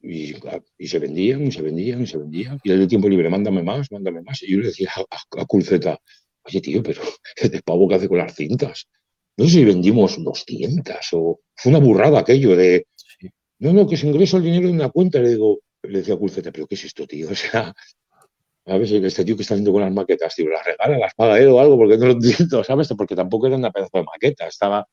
y, 0.00 0.34
se 0.86 0.98
vendían, 0.98 1.46
y 1.46 1.52
se 1.52 1.62
vendían, 1.62 2.02
y 2.02 2.06
se 2.06 2.18
vendían. 2.18 2.60
Y 2.62 2.70
el 2.70 2.80
de 2.80 2.86
tiempo 2.86 3.08
libre, 3.08 3.30
mándame 3.30 3.62
más, 3.62 3.90
mándame 3.90 4.22
más. 4.22 4.42
Y 4.42 4.52
yo 4.52 4.58
le 4.58 4.66
decía 4.66 4.90
a, 4.96 5.40
a, 5.40 5.44
Culzeta, 5.46 5.98
oye, 6.44 6.60
tío, 6.60 6.82
pero 6.82 7.00
este 7.36 7.62
pavo 7.62 7.88
que 7.88 7.94
hace 7.94 8.08
con 8.08 8.18
las 8.18 8.34
cintas. 8.34 8.86
No 9.36 9.46
sé 9.46 9.50
si 9.50 9.64
vendimos 9.64 10.22
200 10.22 10.96
o 11.12 11.40
fue 11.54 11.70
una 11.70 11.80
burrada 11.80 12.20
aquello 12.20 12.54
de, 12.54 12.86
no, 13.58 13.72
no, 13.72 13.88
que 13.88 13.96
se 13.96 14.06
ingreso 14.06 14.36
el 14.36 14.44
dinero 14.44 14.68
en 14.68 14.74
una 14.74 14.90
cuenta. 14.90 15.20
Le 15.20 15.30
digo, 15.30 15.60
le 15.82 15.98
decía 15.98 16.14
a 16.14 16.18
Culzeta, 16.18 16.52
pero 16.52 16.66
¿qué 16.66 16.74
es 16.74 16.84
esto, 16.84 17.06
tío? 17.06 17.28
O 17.32 17.34
sea, 17.34 17.74
a 18.66 18.78
ver 18.78 18.88
si 18.88 18.96
este 18.96 19.24
tío 19.24 19.36
que 19.36 19.42
está 19.42 19.54
haciendo 19.54 19.72
con 19.72 19.82
las 19.82 19.92
maquetas, 19.92 20.34
tío, 20.34 20.48
las 20.48 20.64
regala, 20.64 20.98
las 20.98 21.14
paga 21.14 21.38
él 21.38 21.48
o 21.48 21.60
algo, 21.60 21.76
porque 21.76 21.98
no 21.98 22.06
lo 22.06 22.12
entiendo, 22.12 22.64
¿sabes? 22.64 22.88
Porque 22.96 23.14
tampoco 23.14 23.46
era 23.46 23.56
una 23.56 23.70
pedazo 23.70 23.98
de 23.98 24.04
maqueta, 24.04 24.46
estaba, 24.46 24.86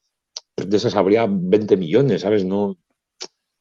de 0.69 0.77
esas 0.77 0.95
habría 0.95 1.27
20 1.29 1.77
millones, 1.77 2.21
¿sabes? 2.21 2.45
No, 2.45 2.77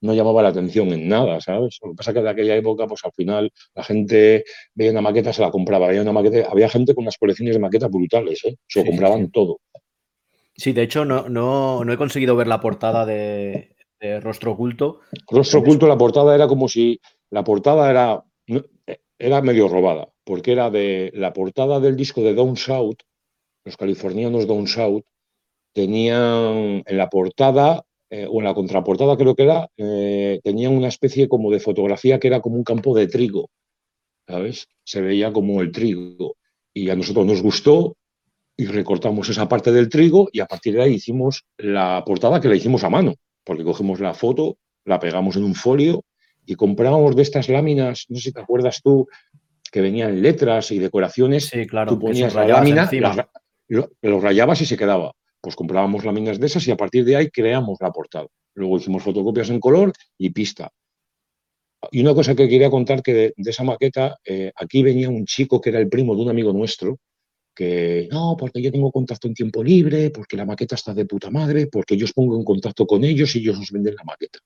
no 0.01 0.15
llamaba 0.15 0.43
la 0.43 0.49
atención 0.49 0.89
en 0.93 1.09
nada, 1.09 1.41
¿sabes? 1.41 1.79
Lo 1.83 1.91
que 1.91 1.97
pasa 1.97 2.11
es 2.11 2.15
que 2.17 2.23
de 2.23 2.31
aquella 2.31 2.57
época, 2.57 2.87
pues 2.87 3.05
al 3.05 3.13
final 3.13 3.53
la 3.75 3.85
gente 3.85 4.45
veía 4.75 4.93
una 4.93 5.03
maqueta, 5.03 5.33
se 5.33 5.43
la 5.43 5.51
compraba, 5.51 5.89
veía 5.89 6.03
una 6.03 6.13
maqueta, 6.13 6.49
había 6.51 6.69
gente 6.69 6.95
con 6.95 7.05
unas 7.05 7.19
colecciones 7.19 7.55
de 7.55 7.61
maquetas 7.61 7.91
brutales, 7.91 8.45
¿eh? 8.45 8.57
Se 8.67 8.81
lo 8.81 8.91
compraban 8.91 9.31
todo. 9.31 9.61
Sí, 10.57 10.73
de 10.73 10.83
hecho, 10.83 11.05
no, 11.05 11.29
no, 11.29 11.91
he 11.91 11.97
conseguido 11.97 12.37
ver 12.37 12.47
la 12.47 12.61
portada 12.61 13.07
de, 13.07 13.75
Rostro 14.23 14.53
Oculto. 14.53 15.01
Rostro 15.31 15.61
Oculto, 15.61 15.87
la 15.87 15.99
portada 15.99 16.35
era 16.35 16.49
como 16.49 16.69
si 16.69 17.01
la 17.31 17.45
portada 17.45 17.91
era, 17.91 18.25
era 19.19 19.43
medio 19.43 19.69
robada, 19.69 20.09
porque 20.25 20.53
era 20.53 20.71
de 20.71 21.13
la 21.15 21.33
portada 21.33 21.81
del 21.81 21.97
disco 21.97 22.23
de 22.23 22.35
Down 22.35 22.57
South, 22.57 22.97
los 23.65 23.77
californianos 23.77 24.47
Down 24.47 24.67
South, 24.67 25.05
tenían 25.73 26.83
en 26.87 26.97
la 26.97 27.09
portada 27.09 27.85
eh, 28.13 28.27
o 28.29 28.41
en 28.41 28.45
la 28.45 28.55
contraportada 28.55 29.17
creo 29.17 29.37
que 29.37 29.45
era, 29.45 29.69
eh, 29.77 30.41
tenían 30.43 30.77
una 30.77 30.89
especie 30.89 31.29
como 31.29 31.51
de 31.53 31.61
fotografía 31.61 32.19
que 32.19 32.27
era 32.27 32.41
como 32.41 32.57
un 32.57 32.65
campo 32.65 32.95
de 32.95 33.07
trigo, 33.07 33.51
¿sabes? 34.27 34.67
Se 34.85 35.01
veía 35.01 35.33
como 35.33 35.61
el 35.61 35.71
trigo. 35.71 36.37
Y 36.75 36.91
a 36.91 36.97
nosotros 36.97 37.25
nos 37.25 37.41
gustó 37.41 37.97
y 38.57 38.67
recortamos 38.67 39.29
esa 39.29 39.49
parte 39.49 39.71
del 39.71 39.89
trigo 39.89 40.29
y 40.33 40.41
a 40.41 40.47
partir 40.47 40.75
de 40.75 40.83
ahí 40.83 40.95
hicimos 40.95 41.45
la 41.57 42.03
portada 42.05 42.41
que 42.41 42.49
la 42.49 42.57
hicimos 42.57 42.83
a 42.83 42.91
mano, 42.91 43.15
porque 43.45 43.65
cogemos 43.65 44.01
la 44.01 44.15
foto, 44.15 44.57
la 44.85 44.99
pegamos 44.99 45.37
en 45.37 45.45
un 45.45 45.55
folio 45.55 46.03
y 46.45 46.57
comprábamos 46.57 47.15
de 47.15 47.23
estas 47.23 47.49
láminas, 47.49 48.07
no 48.09 48.17
sé 48.17 48.23
si 48.23 48.33
te 48.33 48.41
acuerdas 48.41 48.81
tú, 48.83 49.07
que 49.71 49.81
venían 49.81 50.21
letras 50.21 50.73
y 50.73 50.81
decoraciones. 50.81 51.47
Sí, 51.47 51.65
claro. 51.67 51.93
Tú 51.93 52.01
ponías 52.01 52.35
la 52.35 52.47
lámina, 52.47 52.91
lo 53.69 54.21
rayabas 54.21 54.61
y 54.63 54.67
se 54.67 54.77
quedaba 54.77 55.13
pues 55.41 55.57
comprábamos 55.57 56.05
láminas 56.05 56.39
de 56.39 56.47
esas 56.47 56.67
y 56.67 56.71
a 56.71 56.77
partir 56.77 57.05
de 57.05 57.17
ahí 57.17 57.31
creamos 57.31 57.79
la 57.81 57.91
portada. 57.91 58.27
Luego 58.55 58.77
hicimos 58.77 59.03
fotocopias 59.03 59.51
en 59.51 59.61
color 59.61 59.93
y 60.19 60.31
pista. 60.31 60.71
Y 61.91 62.03
una 62.03 62.15
cosa 62.15 62.35
que 62.35 62.49
quería 62.49 62.71
contar 62.71 63.03
que 63.03 63.15
de, 63.15 63.35
esa 63.37 63.65
maqueta, 63.65 64.19
eh, 64.25 64.53
aquí 64.55 64.83
venía 64.83 65.09
un 65.09 65.25
chico 65.25 65.61
que 65.61 65.71
era 65.71 65.79
el 65.79 65.89
primo 65.89 66.15
de 66.15 66.23
un 66.23 66.29
amigo 66.29 66.53
nuestro, 66.53 66.99
que 67.55 68.07
no, 68.11 68.37
porque 68.39 68.61
yo 68.61 68.71
tengo 68.71 68.93
contacto 68.93 69.29
en 69.29 69.35
tiempo 69.35 69.65
libre, 69.65 70.11
porque 70.11 70.37
la 70.37 70.45
maqueta 70.45 70.75
está 70.75 70.93
de 70.93 71.07
puta 71.07 71.31
madre, 71.31 71.69
porque 71.69 71.97
yo 71.97 72.05
os 72.05 72.13
pongo 72.13 72.37
en 72.37 72.45
contacto 72.45 72.87
con 72.87 73.03
ellos 73.03 73.35
y 73.35 73.39
ellos 73.39 73.59
nos 73.59 73.71
venden 73.71 73.95
la 73.95 74.05
maqueta. 74.05 74.39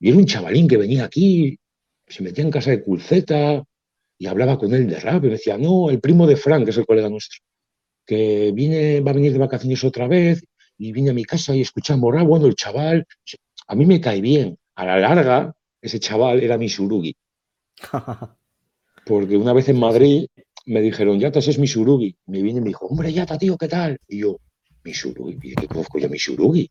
Y 0.00 0.08
era 0.08 0.18
un 0.18 0.26
chavalín 0.26 0.66
que 0.66 0.76
venía 0.76 1.04
aquí, 1.04 1.56
se 2.06 2.22
metía 2.22 2.44
en 2.44 2.50
casa 2.50 2.70
de 2.70 2.82
Culceta 2.82 3.62
y 4.18 4.26
hablaba 4.26 4.58
con 4.58 4.74
él 4.74 4.88
de 4.88 4.98
rap 4.98 5.24
y 5.24 5.26
me 5.28 5.32
decía, 5.34 5.56
no, 5.56 5.88
el 5.88 6.00
primo 6.00 6.26
de 6.26 6.36
Frank, 6.36 6.64
que 6.64 6.70
es 6.70 6.76
el 6.78 6.86
colega 6.86 7.08
nuestro 7.08 7.40
que 8.06 8.52
viene, 8.52 9.00
va 9.00 9.10
a 9.10 9.14
venir 9.14 9.32
de 9.32 9.38
vacaciones 9.38 9.82
otra 9.84 10.06
vez 10.06 10.44
y 10.78 10.92
viene 10.92 11.10
a 11.10 11.14
mi 11.14 11.24
casa 11.24 11.54
y 11.54 11.62
escuchamos 11.62 12.14
rap, 12.14 12.26
bueno, 12.26 12.46
el 12.46 12.54
chaval, 12.54 13.06
a 13.66 13.74
mí 13.74 13.86
me 13.86 14.00
cae 14.00 14.20
bien. 14.20 14.58
A 14.74 14.84
la 14.86 14.98
larga, 14.98 15.54
ese 15.80 15.98
chaval 15.98 16.42
era 16.42 16.58
mi 16.58 16.68
surugi. 16.68 17.16
Porque 19.06 19.36
una 19.36 19.52
vez 19.52 19.68
en 19.68 19.78
Madrid 19.78 20.26
me 20.66 20.80
dijeron, 20.80 21.18
Yatas 21.18 21.48
es 21.48 21.58
mi 21.58 21.66
surugi. 21.66 22.16
Me 22.26 22.42
viene 22.42 22.58
y 22.58 22.62
me 22.62 22.68
dijo, 22.68 22.86
hombre, 22.86 23.12
Yata, 23.12 23.38
tío, 23.38 23.56
¿qué 23.56 23.68
tal? 23.68 23.98
Y 24.08 24.20
yo, 24.20 24.38
Misurugi, 24.84 25.54
¿qué 25.54 25.66
conozco 25.66 25.98
yo 25.98 26.08
Misurugi? 26.08 26.70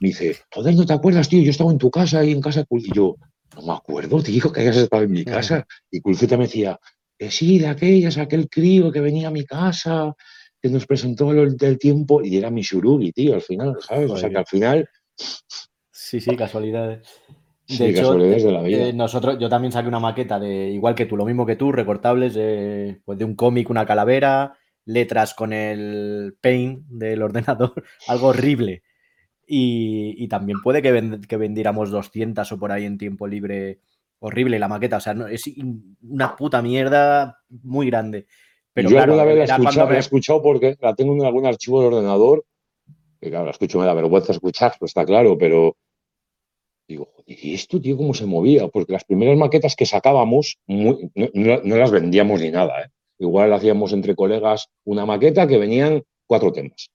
Me 0.00 0.08
dice, 0.08 0.36
joder, 0.52 0.74
¿no 0.74 0.86
te 0.86 0.92
acuerdas, 0.92 1.28
tío? 1.28 1.42
Yo 1.42 1.50
estaba 1.50 1.72
en 1.72 1.78
tu 1.78 1.90
casa 1.90 2.24
y 2.24 2.32
en 2.32 2.40
casa 2.40 2.64
y 2.68 2.92
yo, 2.92 3.16
no 3.56 3.62
me 3.62 3.72
acuerdo, 3.72 4.22
tío, 4.22 4.52
que 4.52 4.60
hayas 4.60 4.76
estado 4.76 5.02
en 5.02 5.10
mi 5.10 5.24
casa. 5.24 5.66
Y 5.90 6.00
Culfeta 6.00 6.36
me 6.36 6.44
decía, 6.44 6.78
que 7.18 7.30
sí, 7.30 7.58
de 7.58 7.66
aquellas, 7.66 8.16
aquel 8.16 8.48
crío 8.48 8.92
que 8.92 9.00
venía 9.00 9.28
a 9.28 9.32
mi 9.32 9.44
casa, 9.44 10.14
que 10.60 10.68
nos 10.68 10.86
presentó 10.86 11.30
el 11.30 11.56
del 11.56 11.78
tiempo, 11.78 12.22
y 12.22 12.36
era 12.36 12.50
Misurugi, 12.50 13.12
tío, 13.12 13.34
al 13.34 13.42
final, 13.42 13.76
¿sabes? 13.80 14.10
O 14.10 14.16
sea, 14.16 14.30
que 14.30 14.38
al 14.38 14.46
final... 14.46 14.88
Sí, 15.90 16.20
sí, 16.20 16.36
casualidades. 16.36 17.06
De 17.68 17.90
hecho, 17.90 18.14
de 18.14 18.50
la 18.50 18.62
vida. 18.62 18.88
Eh, 18.88 18.92
nosotros, 18.94 19.38
yo 19.38 19.50
también 19.50 19.72
saqué 19.72 19.88
una 19.88 20.00
maqueta 20.00 20.40
de, 20.40 20.70
igual 20.70 20.94
que 20.94 21.04
tú, 21.04 21.18
lo 21.18 21.26
mismo 21.26 21.44
que 21.44 21.56
tú, 21.56 21.70
recortables 21.70 22.32
de, 22.32 23.02
pues 23.04 23.18
de 23.18 23.26
un 23.26 23.34
cómic, 23.34 23.68
una 23.68 23.84
calavera, 23.84 24.56
letras 24.86 25.34
con 25.34 25.52
el 25.52 26.34
paint 26.40 26.86
del 26.88 27.22
ordenador, 27.22 27.84
algo 28.06 28.28
horrible. 28.28 28.82
Y, 29.46 30.28
también 30.28 30.60
puede 30.62 30.82
que, 30.82 31.20
que, 31.26 31.36
vendiéramos 31.36 31.90
200 31.90 32.50
o 32.52 32.58
por 32.58 32.72
ahí 32.72 32.84
en 32.84 32.98
tiempo 32.98 33.26
libre. 33.26 33.80
Horrible 34.20 34.58
la 34.58 34.68
maqueta, 34.68 34.96
o 34.96 35.00
sea, 35.00 35.14
no, 35.14 35.28
es 35.28 35.44
una 36.02 36.34
puta 36.36 36.60
mierda 36.60 37.38
muy 37.48 37.86
grande. 37.86 38.26
Pero 38.78 38.90
yo 38.90 38.96
claro, 38.96 39.16
la 39.16 39.24
vez 39.24 39.48
la 39.48 39.96
he 39.96 39.98
escuchado 39.98 40.40
porque 40.40 40.76
la 40.80 40.94
tengo 40.94 41.12
en 41.12 41.24
algún 41.24 41.46
archivo 41.46 41.80
de 41.80 41.88
ordenador. 41.88 42.44
Que 43.20 43.28
claro, 43.28 43.46
la 43.46 43.50
escucho, 43.50 43.80
me 43.80 43.84
da 43.84 43.92
vergüenza 43.92 44.30
escuchar, 44.30 44.76
pues 44.78 44.90
está 44.90 45.04
claro, 45.04 45.36
pero 45.36 45.76
digo, 46.86 47.08
¿y 47.26 47.54
esto, 47.54 47.80
tío, 47.80 47.96
cómo 47.96 48.14
se 48.14 48.24
movía? 48.24 48.68
Porque 48.68 48.92
las 48.92 49.02
primeras 49.02 49.36
maquetas 49.36 49.74
que 49.74 49.84
sacábamos 49.84 50.58
no, 50.68 50.96
no, 51.16 51.76
las 51.76 51.90
vendíamos 51.90 52.40
ni 52.40 52.52
nada. 52.52 52.82
¿eh? 52.82 52.90
Igual 53.18 53.52
hacíamos 53.52 53.92
entre 53.92 54.14
colegas 54.14 54.68
una 54.84 55.04
maqueta 55.04 55.48
que 55.48 55.58
venían 55.58 56.04
cuatro 56.28 56.52
temas. 56.52 56.92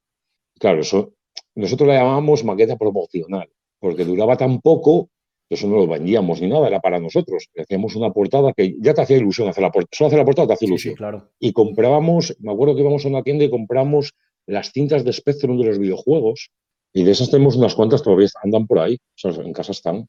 Claro, 0.58 0.80
eso 0.80 1.12
nosotros 1.54 1.90
la 1.90 1.96
llamábamos 1.96 2.46
maqueta 2.46 2.78
promocional, 2.78 3.50
porque 3.80 4.06
duraba 4.06 4.38
tan 4.38 4.62
poco 4.62 5.10
eso 5.54 5.68
no 5.68 5.76
lo 5.76 5.88
vendíamos 5.88 6.42
ni 6.42 6.48
nada, 6.48 6.68
era 6.68 6.80
para 6.80 7.00
nosotros. 7.00 7.50
hacíamos 7.58 7.96
una 7.96 8.12
portada 8.12 8.54
que 8.54 8.76
ya 8.80 8.94
te 8.94 9.02
hacía 9.02 9.18
ilusión 9.18 9.48
hacer 9.48 9.64
la 9.64 9.72
portada. 9.72 9.90
Solo 9.92 10.08
hacer 10.08 10.20
la 10.20 10.26
portada 10.26 10.48
te 10.48 10.54
hacía 10.54 10.68
ilusión. 10.68 10.96
claro. 10.96 11.30
Y 11.40 11.54
comprábamos, 11.54 12.36
me 12.40 12.52
acuerdo 12.52 12.76
que 12.76 12.82
íbamos 12.82 13.06
a 13.06 13.10
una 13.10 13.24
tienda 13.24 13.46
y 13.46 13.50
compramos 13.50 14.14
las 14.46 14.72
cintas 14.72 15.04
de 15.04 15.14
Spectrum 15.14 15.58
de 15.58 15.66
los 15.66 15.80
videojuegos. 15.80 16.52
Y 16.94 17.04
de 17.04 17.12
esas 17.12 17.32
tenemos 17.32 17.56
unas 17.56 17.74
cuantas 17.74 18.04
todavía 18.04 18.28
andan 18.44 18.68
por 18.68 18.80
ahí, 18.80 18.98
en 19.24 19.54
casa 19.54 19.72
están. 19.72 20.08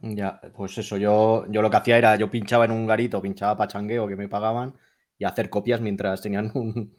Ya, 0.00 0.40
pues 0.56 0.78
eso, 0.78 0.96
yo, 0.96 1.44
yo 1.50 1.62
lo 1.62 1.70
que 1.70 1.76
hacía 1.76 1.98
era, 1.98 2.16
yo 2.16 2.30
pinchaba 2.30 2.64
en 2.64 2.72
un 2.72 2.86
garito, 2.86 3.22
pinchaba 3.22 3.56
pachangueo 3.56 4.06
que 4.06 4.16
me 4.16 4.28
pagaban 4.28 4.74
y 5.18 5.24
hacer 5.24 5.50
copias 5.50 5.80
mientras 5.80 6.20
tenían 6.20 6.50
un, 6.54 6.92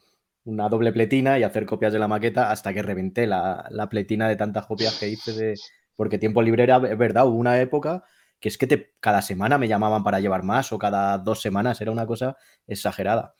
una 0.45 0.69
doble 0.69 0.91
pletina 0.91 1.38
y 1.39 1.43
hacer 1.43 1.65
copias 1.65 1.93
de 1.93 1.99
la 1.99 2.08
maqueta 2.08 2.52
hasta 2.52 2.73
que 2.73 2.82
reventé 2.82 3.28
la, 3.28 3.88
pletina 3.89 4.28
de 4.28 4.36
tantas 4.36 4.65
copias 4.65 4.97
que 4.99 5.10
hice 5.10 5.34
de... 5.34 5.56
Porque 5.99 6.17
tiempo 6.17 6.41
libre 6.41 6.63
era, 6.63 6.77
es 6.77 6.97
verdad, 6.97 7.27
hubo 7.27 7.35
una 7.35 7.59
época 7.59 8.05
que 8.39 8.47
es 8.47 8.57
que 8.57 8.67
te, 8.67 8.93
cada 9.01 9.21
semana 9.21 9.57
me 9.57 9.67
llamaban 9.67 10.01
para 10.01 10.21
llevar 10.21 10.43
más 10.43 10.71
o 10.71 10.79
cada 10.79 11.17
dos 11.17 11.41
semanas, 11.41 11.81
era 11.81 11.91
una 11.91 12.05
cosa 12.05 12.38
exagerada. 12.67 13.33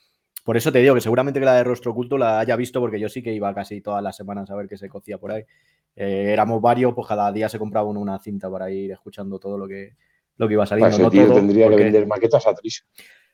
Por 0.44 0.58
eso 0.58 0.70
te 0.70 0.80
digo 0.80 0.94
que 0.94 1.00
seguramente 1.00 1.40
que 1.40 1.46
la 1.46 1.54
de 1.54 1.64
rostro 1.64 1.92
oculto 1.92 2.18
la 2.18 2.38
haya 2.38 2.58
visto 2.58 2.82
porque 2.82 3.00
yo 3.00 3.08
sí 3.08 3.24
que 3.24 3.32
iba 3.32 3.56
casi 3.56 3.80
todas 3.80 4.04
las 4.04 4.18
semanas 4.18 4.52
a 4.52 4.58
ver 4.58 4.68
qué 4.68 4.76
se 4.76 4.90
cocía 4.90 5.18
por 5.18 5.32
ahí. 5.32 5.44
Eh, 5.96 6.32
éramos 6.34 6.62
varios, 6.62 6.94
pues 6.94 7.08
cada 7.08 7.32
día 7.32 7.48
se 7.48 7.58
compraba 7.58 7.88
uno 7.88 8.02
una 8.02 8.20
cinta 8.20 8.52
para 8.52 8.70
ir 8.70 8.92
escuchando 8.92 9.40
todo 9.40 9.58
lo 9.58 9.66
que, 9.66 9.96
lo 10.36 10.46
que 10.46 10.56
iba 10.56 10.66
saliendo. 10.66 10.98
no 10.98 11.10
tendría 11.10 11.70
que 11.70 11.76
vender 11.78 12.08
maquetas 12.08 12.46
a 12.46 12.54
Tris. 12.56 12.86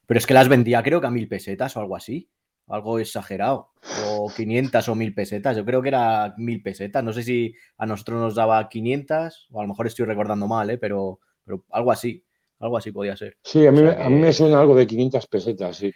Pero 0.05 0.19
es 0.19 0.27
que 0.27 0.35
las 0.35 0.47
vendía 0.47 0.83
creo 0.83 1.01
que 1.01 1.07
a 1.07 1.09
mil 1.09 1.27
pesetas 1.27 1.75
o 1.75 1.79
algo 1.79 1.95
así 1.95 2.29
algo 2.67 2.99
exagerado, 2.99 3.69
o 4.07 4.31
500 4.35 4.89
o 4.89 4.95
1000 4.95 5.13
pesetas. 5.13 5.57
Yo 5.57 5.65
creo 5.65 5.81
que 5.81 5.89
era 5.89 6.33
1000 6.37 6.61
pesetas. 6.61 7.03
No 7.03 7.13
sé 7.13 7.23
si 7.23 7.53
a 7.77 7.85
nosotros 7.85 8.19
nos 8.19 8.35
daba 8.35 8.67
500, 8.67 9.47
o 9.51 9.59
a 9.59 9.63
lo 9.63 9.69
mejor 9.69 9.87
estoy 9.87 10.05
recordando 10.05 10.47
mal, 10.47 10.69
¿eh? 10.69 10.77
pero, 10.77 11.19
pero 11.43 11.63
algo 11.71 11.91
así, 11.91 12.23
algo 12.59 12.77
así 12.77 12.91
podía 12.91 13.15
ser. 13.15 13.37
Sí, 13.43 13.65
a 13.67 13.71
mí, 13.71 13.81
a 13.81 14.09
mí 14.09 14.15
me 14.15 14.33
suena 14.33 14.59
algo 14.59 14.75
de 14.75 14.87
500 14.87 15.27
pesetas, 15.27 15.77
sí. 15.77 15.93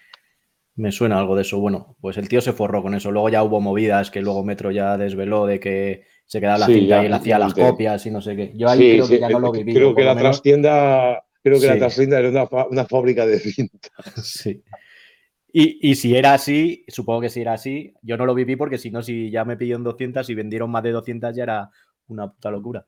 Me 0.75 0.91
suena 0.93 1.19
algo 1.19 1.35
de 1.35 1.41
eso. 1.41 1.59
Bueno, 1.59 1.97
pues 1.99 2.17
el 2.17 2.29
tío 2.29 2.39
se 2.39 2.53
forró 2.53 2.81
con 2.81 2.95
eso. 2.95 3.11
Luego 3.11 3.27
ya 3.27 3.43
hubo 3.43 3.59
movidas 3.59 4.11
que 4.11 4.21
luego 4.21 4.45
Metro 4.45 4.71
ya 4.71 4.97
desveló 4.97 5.45
de 5.45 5.59
que 5.59 6.05
se 6.25 6.39
quedaba 6.39 6.59
la 6.59 6.67
cinta 6.67 7.03
y 7.03 7.07
él 7.07 7.13
hacía 7.13 7.37
las 7.37 7.53
copias 7.53 8.05
y 8.05 8.11
no 8.11 8.21
sé 8.21 8.35
qué. 8.37 8.53
Yo 8.55 8.69
ahí 8.69 8.93
creo 8.93 9.07
que 9.09 9.19
ya 9.19 9.29
no 9.29 9.39
lo 9.39 9.51
viví. 9.51 9.73
Creo 9.73 9.93
que 9.93 10.03
la 10.03 10.15
trastienda, 10.15 11.21
creo 11.43 11.59
que 11.59 11.67
la 11.67 11.77
trastienda 11.79 12.19
era 12.19 12.29
una, 12.29 12.47
una 12.69 12.85
fábrica 12.85 13.25
de 13.25 13.39
cintas. 13.39 13.91
Sí. 14.23 14.63
Y, 15.51 15.95
si 15.95 16.15
era 16.15 16.35
así, 16.35 16.85
supongo 16.87 17.21
que 17.21 17.29
si 17.29 17.41
era 17.41 17.53
así, 17.53 17.93
yo 18.03 18.17
no 18.17 18.25
lo 18.25 18.35
viví 18.35 18.55
porque 18.55 18.77
si 18.77 18.91
no, 18.91 19.01
si 19.01 19.31
ya 19.31 19.45
me 19.45 19.57
pidieron 19.57 19.83
200 19.83 20.29
y 20.29 20.35
vendieron 20.35 20.69
más 20.69 20.83
de 20.83 20.91
200 20.91 21.35
ya 21.35 21.43
era 21.43 21.69
una 22.07 22.31
puta 22.31 22.51
locura. 22.51 22.85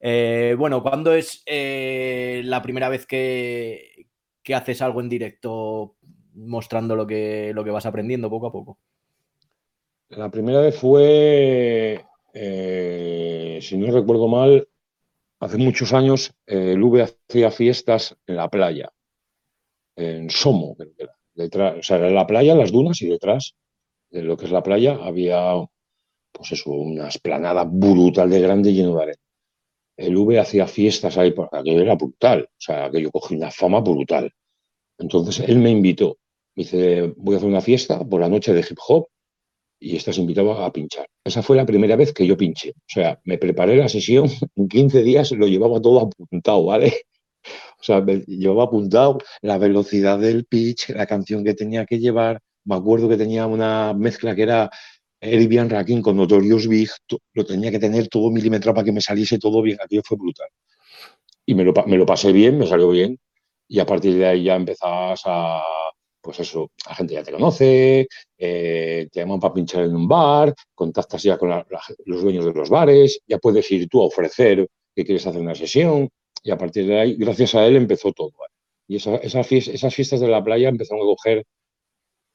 Eh, 0.00 0.56
bueno, 0.58 0.82
¿cuándo 0.82 1.14
es 1.14 1.42
eh, 1.46 2.42
la 2.44 2.62
primera 2.62 2.88
vez 2.88 3.06
que, 3.06 4.06
haces 4.52 4.82
algo 4.82 5.00
en 5.00 5.08
directo 5.08 5.96
mostrando 6.34 6.96
lo 6.96 7.06
que, 7.06 7.52
lo 7.54 7.62
que 7.62 7.70
vas 7.70 7.86
aprendiendo 7.86 8.28
poco 8.28 8.48
a 8.48 8.52
poco? 8.52 8.78
La 10.08 10.30
primera 10.30 10.60
vez 10.60 10.76
fue, 10.76 12.04
eh, 12.32 13.58
si 13.62 13.76
no 13.78 13.92
recuerdo 13.92 14.26
mal, 14.26 14.68
hace 15.38 15.58
muchos 15.58 15.92
años, 15.92 16.34
el 16.44 16.82
V 16.82 17.02
hacía 17.02 17.52
fiestas 17.52 18.16
en 18.26 18.36
la 18.36 18.50
playa, 18.50 18.92
en 19.94 20.28
Somo, 20.28 20.74
creo 20.76 20.92
que 20.96 21.04
era 21.04 21.13
Detrás, 21.34 21.78
o 21.78 21.82
sea, 21.82 21.98
la 21.98 22.26
playa, 22.26 22.54
las 22.54 22.72
dunas 22.72 23.00
y 23.02 23.08
detrás 23.08 23.54
de 24.10 24.22
lo 24.22 24.36
que 24.36 24.46
es 24.46 24.52
la 24.52 24.62
playa 24.62 24.98
había, 25.02 25.40
pues 26.32 26.52
eso, 26.52 26.70
una 26.70 27.08
esplanada 27.08 27.64
brutal 27.64 28.30
de 28.30 28.40
grande 28.40 28.72
lleno 28.72 28.96
de 28.96 29.02
arena. 29.02 29.18
El 29.96 30.16
V 30.16 30.38
hacía 30.38 30.66
fiestas 30.66 31.18
ahí, 31.18 31.32
porque 31.32 31.56
aquello 31.58 31.80
era 31.82 31.96
brutal, 31.96 32.44
o 32.44 32.60
sea, 32.60 32.86
aquello 32.86 33.10
cogí 33.10 33.36
una 33.36 33.50
fama 33.50 33.80
brutal. 33.80 34.30
Entonces 34.98 35.40
él 35.48 35.58
me 35.58 35.70
invitó, 35.70 36.18
me 36.56 36.64
dice, 36.64 37.14
voy 37.16 37.34
a 37.34 37.38
hacer 37.38 37.48
una 37.50 37.60
fiesta 37.60 38.00
por 38.04 38.20
la 38.20 38.28
noche 38.28 38.52
de 38.54 38.60
hip 38.60 38.78
hop 38.88 39.08
y 39.80 39.96
estás 39.96 40.18
invitado 40.18 40.52
a 40.52 40.72
pinchar. 40.72 41.06
Esa 41.24 41.42
fue 41.42 41.56
la 41.56 41.66
primera 41.66 41.96
vez 41.96 42.12
que 42.12 42.26
yo 42.26 42.36
pinché. 42.36 42.70
O 42.70 42.74
sea, 42.88 43.20
me 43.24 43.38
preparé 43.38 43.76
la 43.76 43.88
sesión, 43.88 44.26
en 44.56 44.68
15 44.68 45.02
días 45.02 45.32
lo 45.32 45.46
llevaba 45.46 45.80
todo 45.80 46.00
apuntado, 46.00 46.64
¿vale? 46.66 46.94
O 47.78 47.82
sea, 47.82 48.04
yo 48.26 48.60
apuntado 48.62 49.18
la 49.42 49.58
velocidad 49.58 50.18
del 50.18 50.44
pitch, 50.46 50.90
la 50.90 51.06
canción 51.06 51.44
que 51.44 51.54
tenía 51.54 51.86
que 51.86 51.98
llevar. 51.98 52.40
Me 52.64 52.76
acuerdo 52.76 53.08
que 53.08 53.16
tenía 53.16 53.46
una 53.46 53.92
mezcla 53.94 54.34
que 54.34 54.42
era 54.42 54.70
Eric 55.20 55.70
Rakin 55.70 56.02
con 56.02 56.16
Notorious 56.16 56.66
Big. 56.68 56.90
Lo 57.32 57.44
tenía 57.44 57.70
que 57.70 57.78
tener 57.78 58.08
todo 58.08 58.30
milimetrado 58.30 58.74
para 58.74 58.84
que 58.84 58.92
me 58.92 59.00
saliese 59.00 59.38
todo 59.38 59.62
bien. 59.62 59.78
Aquello 59.82 60.02
fue 60.04 60.16
brutal. 60.16 60.48
Y 61.46 61.54
me 61.54 61.64
lo, 61.64 61.72
me 61.86 61.96
lo 61.96 62.06
pasé 62.06 62.32
bien, 62.32 62.58
me 62.58 62.66
salió 62.66 62.90
bien. 62.90 63.18
Y 63.68 63.80
a 63.80 63.86
partir 63.86 64.16
de 64.16 64.26
ahí 64.26 64.44
ya 64.44 64.56
empezabas 64.56 65.22
a, 65.26 65.62
pues 66.24 66.40
eso, 66.40 66.70
la 66.88 66.94
gente 66.94 67.14
ya 67.14 67.22
te 67.22 67.32
conoce, 67.32 68.08
eh, 68.38 69.08
te 69.12 69.20
llaman 69.20 69.38
para 69.38 69.52
pinchar 69.52 69.84
en 69.84 69.94
un 69.94 70.08
bar, 70.08 70.54
contactas 70.74 71.22
ya 71.22 71.36
con 71.36 71.50
los 72.06 72.22
dueños 72.22 72.46
de 72.46 72.52
los 72.54 72.70
bares, 72.70 73.20
ya 73.26 73.38
puedes 73.38 73.70
ir 73.70 73.88
tú 73.88 74.00
a 74.02 74.06
ofrecer 74.06 74.66
que 74.94 75.04
quieres 75.04 75.26
hacer 75.26 75.40
una 75.40 75.54
sesión, 75.54 76.08
y 76.44 76.50
a 76.50 76.58
partir 76.58 76.86
de 76.86 77.00
ahí, 77.00 77.16
gracias 77.16 77.54
a 77.54 77.66
él, 77.66 77.74
empezó 77.74 78.12
todo. 78.12 78.32
Y 78.86 78.96
esas 78.96 79.46
fiestas 79.46 80.20
de 80.20 80.28
la 80.28 80.44
playa 80.44 80.68
empezaron 80.68 81.02
a 81.02 81.06
coger, 81.06 81.46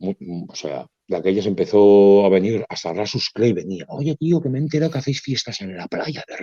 o 0.02 0.56
sea, 0.56 0.88
de 1.08 1.16
aquellas 1.16 1.46
empezó 1.46 2.26
a 2.26 2.30
venir, 2.30 2.66
hasta 2.68 2.92
Rasus 2.92 3.30
Clay 3.30 3.54
venía, 3.54 3.86
oye 3.90 4.16
tío, 4.16 4.42
que 4.42 4.50
me 4.50 4.58
he 4.58 4.62
enterado 4.62 4.92
que 4.92 4.98
hacéis 4.98 5.22
fiestas 5.22 5.62
en 5.62 5.78
la 5.78 5.88
playa 5.88 6.24
de. 6.28 6.36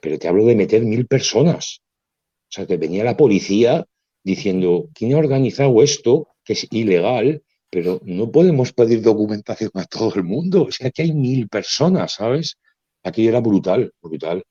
Pero 0.00 0.18
te 0.18 0.28
hablo 0.28 0.44
de 0.44 0.54
meter 0.54 0.82
mil 0.82 1.06
personas. 1.06 1.80
O 2.48 2.50
sea, 2.50 2.66
que 2.66 2.76
venía 2.76 3.02
la 3.02 3.16
policía 3.16 3.86
diciendo, 4.22 4.88
¿quién 4.94 5.14
ha 5.14 5.18
organizado 5.18 5.82
esto? 5.82 6.28
Que 6.44 6.52
es 6.52 6.68
ilegal, 6.70 7.42
pero 7.70 8.00
no 8.04 8.30
podemos 8.30 8.72
pedir 8.72 9.02
documentación 9.02 9.70
a 9.74 9.84
todo 9.84 10.14
el 10.16 10.24
mundo. 10.24 10.64
O 10.64 10.70
sea, 10.70 10.90
hay 10.96 11.12
mil 11.12 11.48
personas, 11.48 12.12
¿sabes? 12.12 12.58
Aquí 13.02 13.26
era 13.26 13.40
brutal, 13.40 13.92
brutal. 14.00 14.44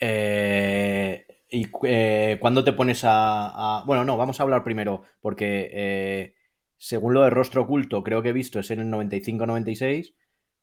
Eh, 0.00 1.26
¿Y 1.50 1.66
eh, 1.84 2.38
cuándo 2.40 2.64
te 2.64 2.72
pones 2.72 3.02
a, 3.04 3.82
Bueno, 3.86 4.04
no, 4.04 4.16
vamos 4.16 4.40
a 4.40 4.42
hablar 4.42 4.64
primero, 4.64 5.02
porque 5.20 5.70
eh, 5.72 6.34
según 6.78 7.12
lo 7.12 7.22
de 7.22 7.30
rostro 7.30 7.62
oculto, 7.62 8.02
creo 8.02 8.22
que 8.22 8.30
he 8.30 8.32
visto 8.32 8.58
es 8.58 8.70
en 8.70 8.80
el 8.80 8.88
95-96. 8.88 10.14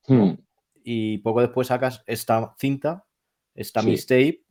Hmm. 0.08 0.32
Y 0.84 1.20
poco 1.20 1.42
después 1.42 1.68
sacas 1.68 2.04
esta 2.08 2.56
cinta, 2.58 3.06
esta 3.54 3.82
mixtape, 3.82 4.44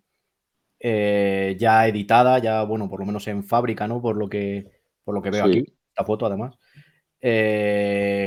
ya 0.79 1.89
editada, 1.89 2.39
ya, 2.39 2.63
bueno, 2.65 2.91
por 2.91 3.01
lo 3.01 3.07
menos 3.07 3.27
en 3.27 3.43
fábrica, 3.43 3.89
¿no? 3.89 4.03
Por 4.03 4.17
lo 4.17 4.29
que, 4.29 4.71
por 5.03 5.15
lo 5.15 5.23
que 5.23 5.31
veo 5.31 5.47
aquí, 5.47 5.65
esta 5.89 6.05
foto 6.05 6.27
además. 6.27 6.59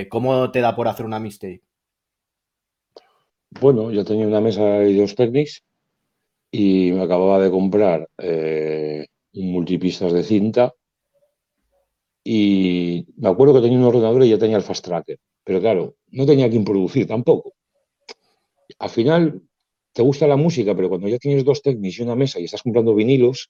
¿Cómo 0.10 0.52
te 0.52 0.62
da 0.62 0.76
por 0.76 0.88
hacer 0.88 1.06
una 1.06 1.20
mixtape? 1.20 1.62
Bueno, 3.62 3.92
yo 3.92 4.04
tenía 4.04 4.26
una 4.26 4.42
mesa 4.42 4.84
y 4.84 4.98
dos 4.98 5.14
técnicos 5.14 5.64
y 6.52 6.92
me 6.92 7.04
acababa 7.04 7.40
de 7.40 7.52
comprar 7.52 8.08
eh, 8.18 9.08
un 9.34 9.52
multipistas 9.52 10.14
de 10.14 10.24
cinta 10.24 10.74
y 12.24 13.08
me 13.18 13.30
acuerdo 13.30 13.56
que 13.56 13.62
tenía 13.62 13.80
un 13.80 13.86
ordenador 13.86 14.24
y 14.24 14.30
ya 14.30 14.38
tenía 14.38 14.58
el 14.58 14.64
Fast 14.64 14.86
Tracker. 14.86 15.18
Pero 15.44 15.62
claro, 15.62 15.96
no 16.12 16.26
tenía 16.26 16.50
quien 16.50 16.64
producir 16.64 17.08
tampoco. 17.08 17.54
Al 18.78 18.90
final, 18.90 19.42
te 19.94 20.02
gusta 20.02 20.28
la 20.28 20.36
música, 20.36 20.76
pero 20.76 20.90
cuando 20.90 21.08
ya 21.08 21.18
tienes 21.18 21.44
dos 21.44 21.62
técnicos 21.62 22.00
y 22.00 22.04
una 22.04 22.16
mesa 22.16 22.40
y 22.40 22.46
estás 22.46 22.62
comprando 22.62 22.94
vinilos, 22.94 23.50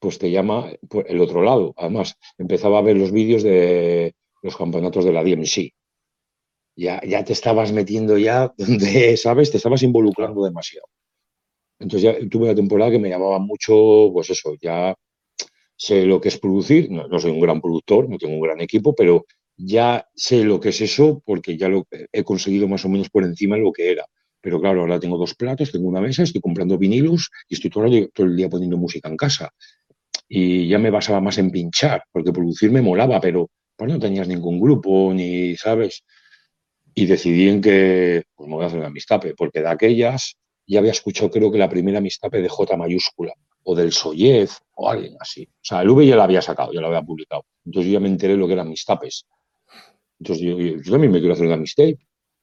pues 0.00 0.18
te 0.18 0.30
llama 0.30 0.70
el 1.06 1.20
otro 1.20 1.42
lado. 1.42 1.72
Además, 1.76 2.16
empezaba 2.36 2.78
a 2.78 2.82
ver 2.82 2.96
los 2.96 3.10
vídeos 3.10 3.42
de 3.42 4.14
los 4.42 4.56
campeonatos 4.56 5.04
de 5.04 5.12
la 5.12 5.24
DMC. 5.24 5.72
Ya, 6.76 7.00
ya 7.06 7.24
te 7.24 7.32
estabas 7.32 7.72
metiendo 7.72 8.18
ya 8.18 8.52
donde, 8.58 9.16
¿sabes? 9.16 9.50
Te 9.50 9.56
estabas 9.56 9.82
involucrando 9.82 10.44
demasiado. 10.44 10.86
Entonces 11.78 12.02
ya 12.02 12.28
tuve 12.28 12.46
una 12.46 12.54
temporada 12.54 12.90
que 12.90 12.98
me 12.98 13.08
llamaba 13.08 13.38
mucho, 13.38 14.10
pues 14.12 14.30
eso, 14.30 14.54
ya 14.60 14.94
sé 15.76 16.06
lo 16.06 16.20
que 16.20 16.28
es 16.28 16.38
producir, 16.38 16.90
no, 16.90 17.18
soy 17.18 17.32
un 17.32 17.40
gran 17.40 17.60
productor, 17.60 18.08
no 18.08 18.18
tengo 18.18 18.34
un 18.34 18.40
gran 18.40 18.60
equipo, 18.60 18.94
pero 18.94 19.26
ya 19.56 20.06
sé 20.14 20.44
lo 20.44 20.60
que 20.60 20.70
es 20.70 20.80
eso 20.80 21.22
porque 21.24 21.56
ya 21.56 21.68
lo 21.68 21.86
he 22.12 22.24
conseguido 22.24 22.68
más 22.68 22.84
o 22.84 22.88
menos 22.88 23.10
por 23.10 23.24
encima 23.24 23.56
de 23.56 23.62
lo 23.62 23.72
que 23.72 23.90
era. 23.90 24.04
Pero 24.40 24.60
claro, 24.60 24.82
ahora 24.82 25.00
tengo 25.00 25.16
dos 25.16 25.34
platos, 25.34 25.72
tengo 25.72 25.88
una 25.88 26.00
mesa, 26.00 26.22
estoy 26.22 26.40
comprando 26.40 26.76
vinilos 26.76 27.30
y 27.48 27.54
estoy 27.54 27.70
todo 27.70 27.86
el, 27.86 28.36
día 28.36 28.48
poniendo 28.48 28.76
música 28.76 29.08
en 29.08 29.16
casa. 29.16 29.50
Y 30.28 30.68
ya 30.68 30.78
me 30.78 30.90
basaba 30.90 31.20
más 31.20 31.38
en 31.38 31.50
pinchar, 31.50 32.02
porque 32.12 32.32
producir 32.32 32.70
me 32.70 32.82
molaba, 32.82 33.20
pero 33.20 33.50
pues 33.76 33.90
no 33.90 33.98
tenías 33.98 34.28
ningún 34.28 34.60
grupo, 34.60 35.12
ni, 35.14 35.56
¿sabes? 35.56 36.04
Y 36.94 37.06
decidí 37.06 37.48
en 37.48 37.60
que, 37.60 38.24
pues 38.34 38.48
me 38.48 38.56
voy 38.56 38.64
a 38.64 38.66
hacer 38.66 38.80
una 38.80 38.90
mistape, 38.90 39.34
porque 39.34 39.60
de 39.60 39.68
aquellas 39.68 40.36
ya 40.66 40.78
había 40.80 40.92
escuchado, 40.92 41.30
creo 41.30 41.50
que 41.50 41.58
la 41.58 41.68
primera 41.68 42.00
mistape 42.00 42.40
de 42.40 42.48
J 42.48 42.76
mayúscula, 42.76 43.34
o 43.64 43.74
del 43.74 43.92
Soyez, 43.92 44.58
o 44.74 44.88
alguien 44.88 45.16
así. 45.20 45.44
O 45.44 45.64
sea, 45.64 45.82
el 45.82 45.90
V 45.90 46.06
ya 46.06 46.16
la 46.16 46.24
había 46.24 46.42
sacado, 46.42 46.72
ya 46.72 46.80
la 46.80 46.88
había 46.88 47.02
publicado. 47.02 47.44
Entonces 47.64 47.90
yo 47.90 47.98
ya 47.98 48.00
me 48.00 48.08
enteré 48.08 48.36
lo 48.36 48.46
que 48.46 48.52
eran 48.52 48.68
mis 48.68 48.84
tapes. 48.84 49.26
Entonces 50.18 50.44
yo, 50.44 50.58
yo, 50.58 50.90
también 50.90 51.12
me 51.12 51.18
quiero 51.18 51.34
hacer 51.34 51.46
una 51.46 51.56
mistape. 51.56 51.98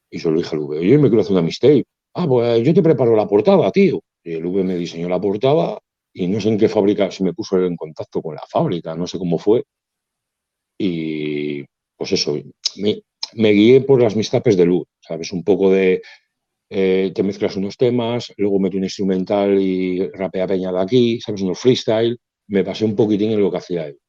Y 0.10 0.20
se 0.20 0.30
lo 0.30 0.38
dije 0.38 0.56
al 0.56 0.62
V, 0.62 0.88
yo 0.88 1.00
me 1.00 1.10
quiero 1.10 1.22
hacer 1.22 1.34
una 1.34 1.42
mistape. 1.42 1.86
Ah, 2.14 2.28
pues 2.28 2.64
yo 2.66 2.74
te 2.74 2.84
preparo 2.84 3.16
la 3.16 3.28
portada, 3.28 3.72
tío. 3.72 4.02
Y 4.24 4.34
el 4.34 4.46
V 4.46 4.64
me 4.64 4.76
diseñó 4.76 5.08
la 5.08 5.22
portada 5.22 5.80
y 6.14 6.28
no 6.28 6.42
sé 6.42 6.50
en 6.50 6.58
qué 6.58 6.68
fábrica, 6.68 7.10
si 7.10 7.24
me 7.24 7.34
puso 7.34 7.58
en 7.64 7.76
contacto 7.76 8.22
con 8.22 8.36
la 8.36 8.44
fábrica, 8.50 8.96
no 8.96 9.08
sé 9.08 9.18
cómo 9.18 9.38
fue. 9.38 9.64
Y 10.78 11.64
pues 11.96 12.12
eso, 12.12 12.36
me, 12.78 13.02
me 13.34 13.52
guié 13.52 13.82
por 13.82 14.02
las 14.02 14.16
mistapes 14.16 14.58
de 14.58 14.66
luz, 14.66 14.88
¿sabes? 15.00 15.32
Un 15.32 15.44
poco 15.44 15.72
de, 15.72 16.02
eh, 16.74 17.12
te 17.14 17.22
mezclas 17.22 17.58
unos 17.58 17.76
temas, 17.76 18.34
luego 18.38 18.58
meto 18.58 18.78
un 18.78 18.86
instrumental 18.86 19.60
y 19.60 20.08
rapea 20.12 20.48
peña 20.48 20.72
de 20.72 20.80
aquí, 20.80 21.20
¿sabes? 21.20 21.42
Unos 21.42 21.60
freestyle. 21.60 22.18
Me 22.48 22.64
pasé 22.64 22.86
un 22.86 22.96
poquitín 22.96 23.32
en 23.32 23.42
lo 23.42 23.52
que 23.52 23.58
hacía 23.58 23.88
él. 23.88 24.00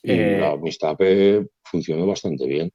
Y 0.00 0.12
eh, 0.12 0.38
la 0.38 0.56
Mistape 0.56 1.48
funcionó 1.64 2.06
bastante 2.06 2.46
bien. 2.46 2.70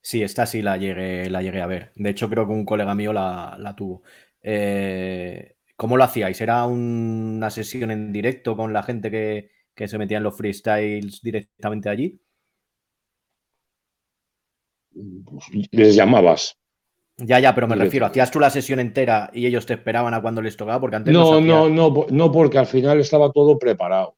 Sí, 0.00 0.22
esta 0.22 0.46
sí 0.46 0.62
la 0.62 0.76
llegué, 0.76 1.28
la 1.28 1.42
llegué 1.42 1.60
a 1.60 1.66
ver. 1.66 1.90
De 1.96 2.10
hecho, 2.10 2.30
creo 2.30 2.46
que 2.46 2.52
un 2.52 2.64
colega 2.64 2.94
mío 2.94 3.12
la, 3.12 3.74
tuvo. 3.76 4.04
Eh, 4.40 5.56
¿Cómo 5.74 5.96
lo 5.96 6.04
hacíais? 6.04 6.40
¿Era 6.40 6.66
una 6.66 7.50
sesión 7.50 7.90
en 7.90 8.12
directo 8.12 8.56
con 8.56 8.72
la 8.72 8.84
gente 8.84 9.10
que, 9.10 9.50
que 9.74 9.88
se 9.88 9.98
metía 9.98 10.18
en 10.18 10.22
los 10.22 10.36
freestyles 10.36 11.20
directamente 11.20 11.88
allí? 11.88 12.20
Les 15.72 15.96
llamabas. 15.96 16.56
Ya, 17.18 17.40
ya, 17.40 17.54
pero 17.54 17.66
me 17.66 17.76
refiero, 17.76 18.06
hacías 18.06 18.30
tú 18.30 18.38
la 18.38 18.50
sesión 18.50 18.78
entera 18.78 19.30
y 19.32 19.46
ellos 19.46 19.64
te 19.64 19.74
esperaban 19.74 20.12
a 20.12 20.20
cuando 20.20 20.42
les 20.42 20.56
tocaba, 20.56 20.80
porque 20.80 20.96
antes 20.96 21.14
no, 21.14 21.40
no, 21.40 21.68
no, 21.68 22.06
no, 22.10 22.32
porque 22.32 22.58
al 22.58 22.66
final 22.66 23.00
estaba 23.00 23.32
todo 23.32 23.58
preparado. 23.58 24.16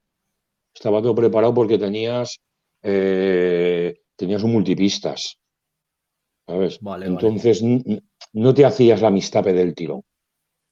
Estaba 0.74 1.00
todo 1.00 1.14
preparado 1.14 1.54
porque 1.54 1.78
tenías, 1.78 2.40
eh, 2.82 4.00
tenías 4.16 4.42
un 4.42 4.52
multipistas. 4.52 5.38
¿Sabes? 6.48 6.80
Entonces 7.02 7.62
no 8.32 8.54
te 8.54 8.64
hacías 8.64 9.00
la 9.00 9.10
mistape 9.10 9.52
del 9.52 9.74
tiro. 9.74 10.04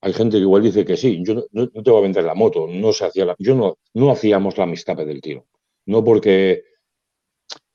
Hay 0.01 0.13
gente 0.13 0.37
que 0.37 0.43
igual 0.43 0.63
dice 0.63 0.85
que 0.85 0.97
sí, 0.97 1.23
yo 1.25 1.47
no, 1.53 1.69
te 1.69 1.91
voy 1.91 1.99
a 1.99 2.03
vender 2.03 2.25
la 2.25 2.35
moto, 2.35 2.67
no 2.67 2.93
se 2.93 3.07
hacía 3.07 3.25
la, 3.25 3.37
yo 3.39 3.55
no, 3.55 3.79
no 3.95 4.11
hacíamos 4.11 4.59
la 4.59 4.67
mistape 4.67 5.05
del 5.05 5.21
tiro. 5.21 5.47
No 5.87 6.03
porque 6.03 6.65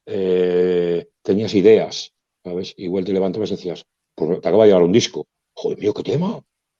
eh, 0.05 1.07
tenías 1.21 1.53
ideas, 1.55 2.13
¿sabes? 2.43 2.73
Igual 2.77 3.05
te 3.05 3.13
levantabas 3.13 3.51
y 3.51 3.55
decías, 3.55 3.85
pues 4.27 4.41
te 4.41 4.47
acaba 4.47 4.63
de 4.63 4.69
llegar 4.69 4.83
un 4.83 4.91
disco. 4.91 5.27
Joder, 5.53 5.79
mío, 5.79 5.93
qué 5.93 6.03
tema. 6.03 6.39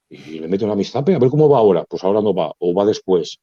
Y 0.10 0.39
le 0.39 0.47
meto 0.47 0.65
una 0.65 0.75
mistape, 0.75 1.15
a 1.15 1.19
ver 1.19 1.30
cómo 1.30 1.49
va 1.49 1.58
ahora. 1.58 1.86
Pues 1.89 2.04
ahora 2.04 2.21
no 2.21 2.34
va, 2.34 2.54
o 2.60 2.73
va 2.73 2.86
después. 2.86 3.39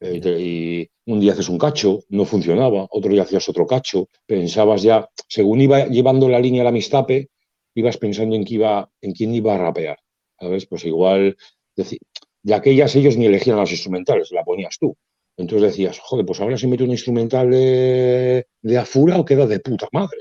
Eh, 0.00 0.88
y 1.04 1.10
un 1.10 1.20
día 1.20 1.32
haces 1.32 1.48
un 1.48 1.58
cacho, 1.58 2.00
no 2.10 2.24
funcionaba, 2.24 2.86
otro 2.90 3.10
día 3.10 3.22
hacías 3.22 3.46
otro 3.48 3.66
cacho, 3.66 4.08
pensabas 4.24 4.82
ya, 4.82 5.06
según 5.28 5.60
iba 5.60 5.86
llevando 5.86 6.28
la 6.28 6.38
línea 6.38 6.64
la 6.64 6.72
mistape, 6.72 7.28
ibas 7.74 7.98
pensando 7.98 8.34
en, 8.34 8.44
iba, 8.48 8.88
en 9.00 9.12
quién 9.12 9.34
iba 9.34 9.54
a 9.54 9.58
rapear. 9.58 9.98
¿Sabes? 10.38 10.66
Pues 10.66 10.84
igual, 10.86 11.36
de 11.74 12.54
aquellas 12.54 12.94
ellos 12.96 13.16
ni 13.16 13.26
elegían 13.26 13.58
las 13.58 13.72
instrumentales, 13.72 14.30
la 14.32 14.44
ponías 14.44 14.78
tú. 14.78 14.96
Entonces 15.36 15.70
decías, 15.70 15.98
joder, 15.98 16.24
pues 16.24 16.40
ahora 16.40 16.56
se 16.56 16.66
mete 16.66 16.84
un 16.84 16.90
instrumental 16.90 17.50
de, 17.50 18.46
de 18.62 18.78
Afura 18.78 19.18
o 19.18 19.24
queda 19.24 19.46
de 19.46 19.60
puta 19.60 19.88
madre 19.92 20.18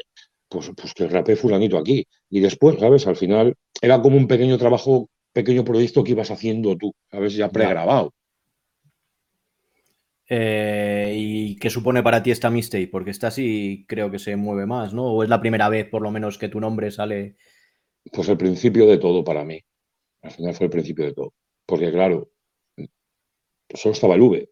pues, 0.49 0.71
pues 0.75 0.93
que 0.93 1.07
rapé 1.07 1.35
fulanito 1.35 1.77
aquí. 1.77 2.05
Y 2.29 2.39
después, 2.39 2.79
¿sabes? 2.79 3.07
Al 3.07 3.15
final 3.15 3.55
era 3.81 4.01
como 4.01 4.17
un 4.17 4.27
pequeño 4.27 4.57
trabajo, 4.57 5.09
pequeño 5.31 5.63
proyecto 5.63 6.03
que 6.03 6.11
ibas 6.11 6.31
haciendo 6.31 6.75
tú, 6.75 6.93
¿sabes? 7.11 7.35
Ya 7.35 7.49
pregrabado. 7.49 8.13
Eh, 10.31 11.13
¿Y 11.15 11.55
qué 11.55 11.69
supone 11.69 12.03
para 12.03 12.21
ti 12.21 12.31
esta 12.31 12.49
mistake? 12.49 12.89
Porque 12.91 13.11
esta 13.11 13.31
sí 13.31 13.85
creo 13.87 14.11
que 14.11 14.19
se 14.19 14.35
mueve 14.35 14.65
más, 14.65 14.93
¿no? 14.93 15.05
¿O 15.05 15.23
es 15.23 15.29
la 15.29 15.41
primera 15.41 15.69
vez, 15.69 15.89
por 15.89 16.01
lo 16.01 16.11
menos, 16.11 16.37
que 16.37 16.49
tu 16.49 16.59
nombre 16.59 16.91
sale? 16.91 17.35
Pues 18.11 18.29
el 18.29 18.37
principio 18.37 18.85
de 18.85 18.97
todo 18.97 19.23
para 19.23 19.43
mí. 19.43 19.59
Al 20.21 20.31
final 20.31 20.53
fue 20.53 20.65
el 20.65 20.71
principio 20.71 21.05
de 21.05 21.13
todo. 21.13 21.33
Porque, 21.65 21.91
claro, 21.91 22.29
solo 23.73 23.93
estaba 23.93 24.15
el 24.15 24.21
V. 24.21 24.49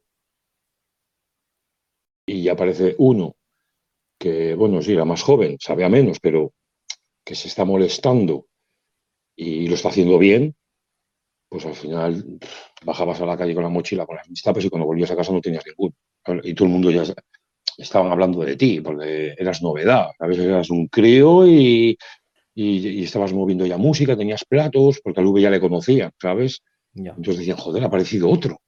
Y 2.28 2.50
aparece 2.50 2.96
uno 2.98 3.37
que, 4.18 4.56
bueno, 4.56 4.82
sí, 4.82 4.94
era 4.94 5.06
más 5.06 5.22
joven, 5.22 5.58
sabía 5.60 5.90
menos, 5.90 6.20
pero 6.20 6.54
que 7.24 7.36
se 7.36 7.48
está 7.48 7.66
molestando 7.66 8.48
y 9.36 9.68
lo 9.68 9.76
está 9.76 9.90
haciendo 9.90 10.18
bien, 10.18 10.56
pues 11.50 11.66
al 11.66 11.76
final 11.76 12.40
bajabas 12.84 13.22
a 13.22 13.26
la 13.26 13.38
calle 13.38 13.54
con 13.54 13.64
la 13.64 13.70
mochila, 13.70 14.06
con 14.06 14.18
las 14.18 14.28
tapes 14.42 14.66
y 14.66 14.70
cuando 14.70 14.86
volvías 14.86 15.12
a 15.12 15.16
casa 15.16 15.32
no 15.32 15.42
tenías 15.42 15.64
ningún. 15.66 15.94
Y 16.44 16.54
todo 16.54 16.66
el 16.66 16.74
mundo 16.74 16.92
ya 16.92 17.04
estaban 17.78 18.12
hablando 18.12 18.42
de 18.42 18.56
ti, 18.56 18.82
porque 18.82 19.36
eras 19.38 19.62
novedad, 19.62 20.10
a 20.20 20.28
veces 20.28 20.46
eras 20.46 20.70
un 20.70 20.88
crío 20.88 21.48
y, 21.48 21.98
y, 22.54 23.04
estabas 23.04 23.34
moviendo 23.34 23.66
ya 23.66 23.78
música, 23.78 24.18
tenías 24.18 24.44
platos, 24.44 25.00
porque 25.04 25.22
al 25.22 25.28
V 25.28 25.42
ya 25.42 25.50
le 25.50 25.60
conocían, 25.60 26.12
¿sabes? 26.20 26.64
Entonces 26.94 27.38
decían, 27.38 27.58
joder, 27.58 27.84
ha 27.84 27.88
aparecido 27.88 28.30
otro. 28.30 28.60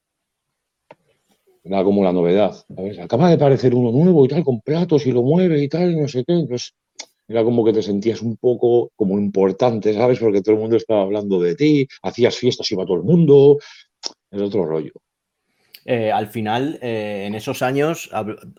Era 1.70 1.84
como 1.84 2.04
la 2.04 2.12
novedad. 2.12 2.56
Acaba 3.00 3.28
de 3.28 3.36
aparecer 3.36 3.76
uno 3.76 3.92
nuevo 3.92 4.26
y 4.26 4.28
tal, 4.28 4.44
con 4.44 4.60
platos 4.60 5.06
y 5.06 5.12
lo 5.12 5.22
mueve 5.22 5.62
y 5.62 5.70
tal, 5.70 5.92
y 5.92 6.02
no 6.02 6.08
sé 6.08 6.26
qué. 6.26 6.34
Entonces, 6.34 6.74
era 7.28 7.44
como 7.44 7.64
que 7.64 7.72
te 7.72 7.84
sentías 7.84 8.24
un 8.24 8.38
poco 8.38 8.92
como 8.96 9.20
importante, 9.20 9.94
¿sabes? 9.94 10.18
Porque 10.18 10.42
todo 10.42 10.56
el 10.56 10.62
mundo 10.62 10.78
estaba 10.78 11.04
hablando 11.04 11.40
de 11.40 11.54
ti, 11.54 11.88
hacías 12.02 12.36
fiestas, 12.38 12.72
iba 12.72 12.86
todo 12.86 12.98
el 12.98 13.04
mundo. 13.04 13.60
Es 14.32 14.42
otro 14.42 14.66
rollo. 14.66 14.94
Eh, 15.86 16.12
al 16.12 16.28
final, 16.28 16.80
eh, 16.82 17.26
en 17.28 17.36
esos 17.36 17.62
años, 17.62 18.10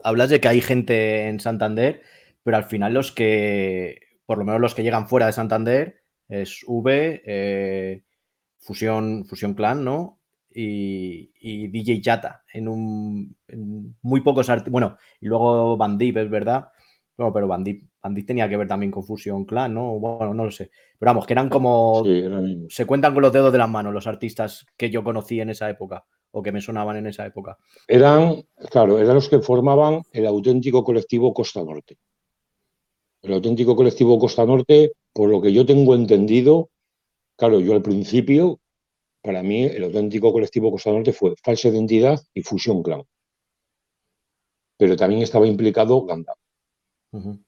hablas 0.05 0.31
de 0.31 0.41
que 0.41 0.49
hay 0.49 0.61
gente 0.61 1.27
en 1.27 1.41
Santander, 1.41 2.03
pero 2.45 2.59
al 2.59 2.65
final 2.65 2.95
los 2.95 3.11
que, 3.11 3.99
por 4.25 4.39
lo 4.39 4.45
menos 4.45 4.61
los 4.61 4.77
que 4.77 4.85
llegan 4.85 5.09
fuera 5.09 5.27
de 5.27 5.33
Santander, 5.33 6.03
es 6.29 6.61
V, 6.65 7.23
eh, 7.27 8.03
Fusión, 8.61 9.25
Fusión 9.25 9.55
Clan, 9.55 9.85
¿no? 9.85 10.20
Y, 10.53 11.69
DJ 11.69 12.01
Chata 12.01 12.43
en 12.53 12.69
un 12.69 13.37
muy 14.03 14.21
pocos 14.21 14.49
artistas. 14.49 14.73
Bueno, 14.73 14.97
y 15.21 15.27
luego 15.27 15.77
Bandip, 15.77 16.17
es 16.17 16.31
verdad. 16.31 16.69
Bueno, 17.17 17.33
pero 17.33 17.49
Bandip, 17.49 17.89
Bandip 18.03 18.27
tenía 18.27 18.49
que 18.49 18.57
ver 18.57 18.69
también 18.69 18.91
con 18.91 19.05
Fusion 19.05 19.45
Clan, 19.45 19.75
¿no? 19.75 19.99
Bueno, 19.99 20.35
no 20.35 20.45
lo 20.47 20.51
sé. 20.51 20.71
Pero 20.99 21.11
vamos, 21.11 21.27
que 21.27 21.35
eran 21.35 21.49
como. 21.49 22.03
se 22.69 22.87
cuentan 22.87 23.13
con 23.15 23.23
los 23.23 23.33
dedos 23.33 23.53
de 23.53 23.59
las 23.59 23.69
manos 23.69 23.93
los 23.93 24.07
artistas 24.07 24.67
que 24.77 24.91
yo 24.91 25.05
conocí 25.05 25.41
en 25.41 25.51
esa 25.51 25.69
época 25.69 26.05
o 26.33 26.43
que 26.43 26.53
me 26.53 26.61
sonaban 26.61 26.97
en 26.97 27.07
esa 27.07 27.27
época. 27.27 27.59
Eran, 27.89 28.43
claro, 28.71 28.99
eran 28.99 29.15
los 29.15 29.29
que 29.29 29.41
formaban 29.41 30.03
el 30.13 30.27
auténtico 30.27 30.85
colectivo 30.85 31.35
Costa 31.35 31.65
Norte. 31.65 31.99
El 33.23 33.35
auténtico 33.35 33.77
colectivo 33.77 34.19
Costa 34.19 34.47
Norte, 34.47 34.93
por 35.13 35.29
lo 35.29 35.43
que 35.43 35.53
yo 35.53 35.67
tengo 35.67 35.95
entendido, 35.95 36.71
claro, 37.37 37.61
yo 37.61 37.75
al 37.75 37.83
principio 37.83 38.61
para 39.23 39.43
mí 39.43 39.65
el 39.65 39.85
auténtico 39.85 40.33
colectivo 40.33 40.71
Costa 40.71 40.91
Norte 40.91 41.13
fue 41.13 41.35
Falsa 41.43 41.69
Identidad 41.69 42.21
y 42.35 42.43
Fusión 42.43 42.83
Clan. 42.83 43.03
Pero 44.77 44.97
también 44.97 45.23
estaba 45.23 45.47
implicado 45.47 46.05
Ganda. 46.05 46.35
Uh 47.13 47.39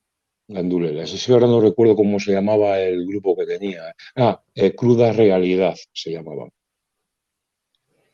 Ese 0.48 1.32
ahora 1.32 1.46
no 1.46 1.60
recuerdo 1.60 1.96
cómo 1.96 2.20
se 2.20 2.32
llamaba 2.32 2.78
el 2.80 3.06
grupo 3.06 3.34
que 3.36 3.46
tenía. 3.46 3.94
Ah, 4.16 4.42
eh, 4.54 4.74
Cruda 4.74 5.12
Realidad 5.12 5.76
se 5.92 6.10
llamaba. 6.10 6.48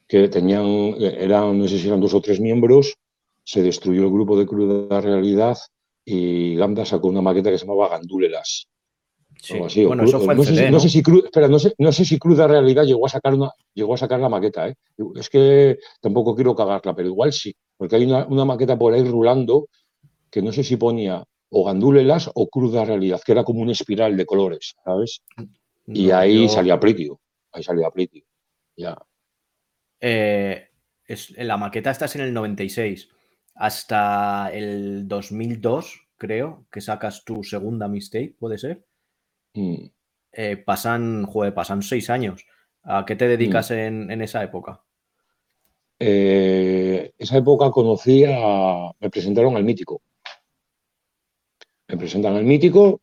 Que 0.06 0.28
tenían, 0.28 0.94
eran, 1.00 1.58
no 1.58 1.66
sé 1.66 1.78
si 1.78 1.88
eran 1.88 2.00
dos 2.00 2.14
o 2.14 2.20
tres 2.20 2.38
miembros, 2.38 2.94
se 3.44 3.62
destruyó 3.62 4.04
el 4.04 4.10
grupo 4.10 4.38
de 4.38 4.46
Cruda 4.46 5.00
Realidad 5.00 5.56
y 6.04 6.54
Ganda 6.56 6.84
sacó 6.84 7.08
una 7.08 7.22
maqueta 7.22 7.50
que 7.50 7.58
se 7.58 7.66
llamaba 7.66 7.94
Bueno, 9.86 10.04
eso 10.04 10.20
fue 10.20 10.34
no, 10.34 10.44
sé, 10.44 10.70
¿no? 10.70 10.80
sé, 10.80 10.88
si 10.88 10.98
espera, 10.98 11.48
no 11.48 11.58
sé, 11.58 11.74
no 11.78 11.92
sé 11.92 12.04
si 12.04 12.18
Cruda 12.18 12.46
Realidad 12.46 12.84
llegó 12.84 13.06
a 13.06 13.08
sacar 13.08 13.34
una, 13.34 13.50
llegó 13.72 13.94
a 13.94 13.98
sacar 13.98 14.20
la 14.20 14.28
maqueta, 14.28 14.68
¿eh? 14.68 14.74
Es 15.14 15.30
que 15.30 15.78
tampoco 16.00 16.34
quiero 16.34 16.54
cagarla, 16.54 16.94
pero 16.94 17.08
igual 17.08 17.32
sí, 17.32 17.54
porque 17.76 17.96
hay 17.96 18.04
una, 18.04 18.26
una 18.26 18.44
maqueta 18.44 18.76
por 18.76 18.94
ahí 18.94 19.04
rulando 19.04 19.68
que 20.30 20.42
no 20.42 20.52
sé 20.52 20.64
si 20.64 20.76
ponía 20.76 21.24
o 21.50 21.64
gandúlelas 21.64 22.30
o 22.34 22.48
cruda 22.48 22.84
realidad, 22.84 23.20
que 23.24 23.32
era 23.32 23.44
como 23.44 23.60
una 23.60 23.72
espiral 23.72 24.16
de 24.16 24.26
colores, 24.26 24.74
¿sabes? 24.84 25.22
Y 25.86 26.10
ahí 26.10 26.48
salía 26.48 26.78
Pritio, 26.78 27.20
ahí 27.52 27.62
salía 27.62 27.90
Pritio, 27.90 28.24
ya. 28.76 28.98
Eh, 30.00 30.68
es, 31.06 31.30
la 31.38 31.56
maqueta 31.56 31.90
esta 31.90 32.04
es 32.04 32.16
en 32.16 32.22
el 32.22 32.34
96, 32.34 33.08
hasta 33.54 34.50
el 34.52 35.08
2002, 35.08 36.08
creo, 36.16 36.66
que 36.70 36.80
sacas 36.80 37.24
tu 37.24 37.42
segunda 37.42 37.88
mistake, 37.88 38.36
¿puede 38.38 38.58
ser? 38.58 38.84
Mm. 39.60 39.90
Eh, 40.32 40.56
pasan, 40.56 41.26
joder, 41.26 41.54
pasan 41.54 41.82
seis 41.82 42.10
años. 42.10 42.46
¿A 42.82 43.04
qué 43.04 43.16
te 43.16 43.28
dedicas 43.28 43.70
mm. 43.70 44.10
en, 44.10 44.22
esa 44.22 44.42
época? 44.42 44.84
Eh, 45.98 47.12
esa 47.18 47.36
época 47.36 47.70
conocí 47.70 48.24
a... 48.24 48.92
Me 49.00 49.10
presentaron 49.10 49.56
al 49.56 49.64
mítico 49.64 50.02
me 51.88 51.96
presentan 51.96 52.36
al 52.36 52.44
mítico 52.44 53.00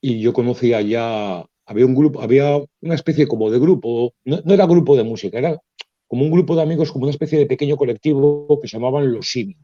y 0.00 0.20
yo 0.20 0.32
conocía 0.32 0.80
ya, 0.82 1.44
había 1.64 1.86
un 1.86 1.94
grupo, 1.94 2.20
había 2.20 2.58
una 2.80 2.94
especie 2.94 3.26
como 3.26 3.50
de 3.50 3.58
grupo, 3.58 4.12
no, 4.24 4.40
era 4.46 4.66
grupo 4.66 4.96
de 4.96 5.04
música, 5.04 5.38
era 5.38 5.60
como 6.06 6.24
un 6.24 6.30
grupo 6.30 6.54
de 6.54 6.62
amigos, 6.62 6.92
como 6.92 7.04
una 7.04 7.12
especie 7.12 7.38
de 7.38 7.46
pequeño 7.46 7.76
colectivo 7.76 8.60
que 8.60 8.68
se 8.68 8.76
llamaban 8.76 9.10
Los 9.10 9.30
Simi. 9.30 9.56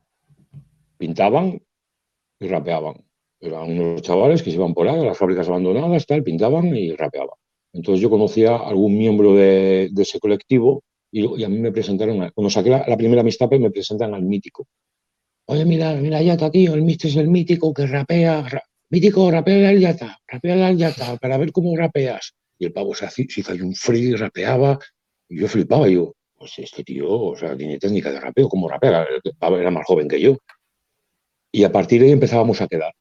Pintaban 0.96 1.62
y 2.40 2.48
rapeaban. 2.48 3.04
Eran 3.40 3.70
unos 3.70 4.02
chavales 4.02 4.42
que 4.42 4.50
se 4.50 4.56
iban 4.56 4.74
por 4.74 4.88
ahí 4.88 5.00
a 5.00 5.04
las 5.04 5.18
fábricas 5.18 5.48
abandonadas, 5.48 6.06
tal, 6.06 6.22
pintaban 6.24 6.74
y 6.74 6.92
rapeaban. 6.94 7.36
Entonces 7.72 8.02
yo 8.02 8.10
conocía 8.10 8.56
a 8.56 8.68
algún 8.68 8.96
miembro 8.96 9.34
de, 9.34 9.90
ese 9.96 10.18
colectivo 10.18 10.82
y, 11.10 11.44
a 11.44 11.48
mí 11.48 11.58
me 11.58 11.72
presentaron, 11.72 12.30
cuando 12.34 12.50
saqué 12.50 12.70
la, 12.70 12.96
primera 12.96 13.20
amistad, 13.20 13.48
me 13.50 13.70
presentan 13.70 14.14
al 14.14 14.22
mítico. 14.22 14.66
Oye, 15.46 15.64
mira, 15.64 15.94
mira, 15.94 16.20
Yata, 16.20 16.50
tío, 16.50 16.74
el 16.74 16.82
Mister 16.82 17.10
es 17.10 17.16
el 17.16 17.28
mítico 17.28 17.72
que 17.72 17.86
rapea. 17.86 18.44
mítico, 18.90 19.30
rapea 19.30 19.70
el 19.70 19.80
Yata, 19.80 20.18
rapea 20.26 20.70
el 20.70 20.76
Yata, 20.76 21.16
para 21.16 21.38
ver 21.38 21.52
cómo 21.52 21.76
rapeas. 21.76 22.34
Y 22.58 22.66
el 22.66 22.72
pavo 22.72 22.94
se, 22.94 23.06
hizo 23.16 23.52
ahí 23.52 23.60
un 23.60 23.74
free, 23.74 24.14
rapeaba. 24.14 24.78
Y 25.28 25.40
yo 25.40 25.48
flipaba, 25.48 25.88
y 25.88 25.94
yo, 25.94 26.14
pues 26.36 26.58
este 26.58 26.82
tío, 26.82 27.08
o 27.08 27.36
sea, 27.36 27.56
tiene 27.56 27.78
técnica 27.78 28.10
de 28.10 28.20
rapeo, 28.20 28.48
¿cómo 28.48 28.68
rapea? 28.68 29.06
El 29.24 29.34
pavo 29.38 29.58
era 29.58 29.70
más 29.70 29.86
joven 29.86 30.08
que 30.08 30.20
yo. 30.20 30.36
Y 31.52 31.64
a 31.64 31.72
partir 31.72 32.00
de 32.00 32.08
ahí 32.08 32.12
empezábamos 32.12 32.60
a 32.60 32.66
quedar. 32.66 32.92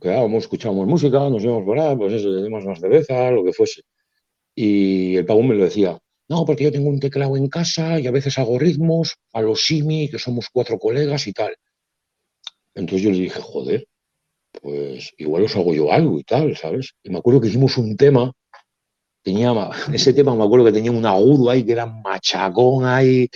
Quedábamos, 0.00 0.44
escuchábamos 0.44 0.86
música, 0.86 1.18
nos 1.28 1.42
íbamos 1.44 1.64
por 1.64 1.78
ahí, 1.78 1.94
pues 1.94 2.14
eso, 2.14 2.34
tenemos 2.34 2.64
más 2.64 2.80
cerveza, 2.80 3.30
lo 3.30 3.44
que 3.44 3.52
fuese. 3.52 3.82
Y 4.54 5.16
el 5.16 5.26
pavo 5.26 5.42
me 5.42 5.54
lo 5.54 5.64
decía, 5.64 5.98
no, 6.28 6.44
porque 6.46 6.64
yo 6.64 6.72
tengo 6.72 6.88
un 6.88 7.00
teclado 7.00 7.36
en 7.36 7.48
casa 7.48 8.00
y 8.00 8.06
a 8.06 8.10
veces 8.10 8.38
hago 8.38 8.58
ritmos 8.58 9.16
a 9.32 9.42
los 9.42 9.66
Simi, 9.66 10.08
que 10.08 10.18
somos 10.18 10.48
cuatro 10.50 10.78
colegas 10.78 11.26
y 11.26 11.32
tal. 11.32 11.54
Entonces 12.74 13.02
yo 13.02 13.10
le 13.10 13.18
dije, 13.18 13.40
joder, 13.40 13.86
pues 14.62 15.12
igual 15.18 15.44
os 15.44 15.56
hago 15.56 15.74
yo 15.74 15.92
algo 15.92 16.18
y 16.18 16.24
tal, 16.24 16.56
¿sabes? 16.56 16.94
Y 17.02 17.10
me 17.10 17.18
acuerdo 17.18 17.42
que 17.42 17.48
hicimos 17.48 17.76
un 17.76 17.96
tema, 17.96 18.32
tenía, 19.22 19.52
ese 19.92 20.14
tema 20.14 20.34
me 20.34 20.44
acuerdo 20.44 20.64
que 20.66 20.72
tenía 20.72 20.92
un 20.92 21.04
agudo 21.04 21.50
ahí, 21.50 21.64
que 21.64 21.72
era 21.72 21.86
machacón 21.86 22.86
ahí. 22.86 23.28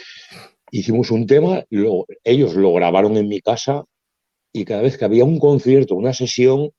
Hicimos 0.71 1.11
un 1.11 1.27
tema, 1.27 1.63
y 1.71 1.79
ellos 2.25 2.55
lo 2.55 2.73
grabaron 2.73 3.17
en 3.17 3.29
mi 3.29 3.41
casa 3.41 3.85
y 4.55 4.65
cada 4.65 4.83
vez 4.83 4.97
que 4.97 5.05
había 5.05 5.25
un 5.25 5.41
concierto, 5.41 5.97
una 5.97 6.15
sesión, 6.15 6.71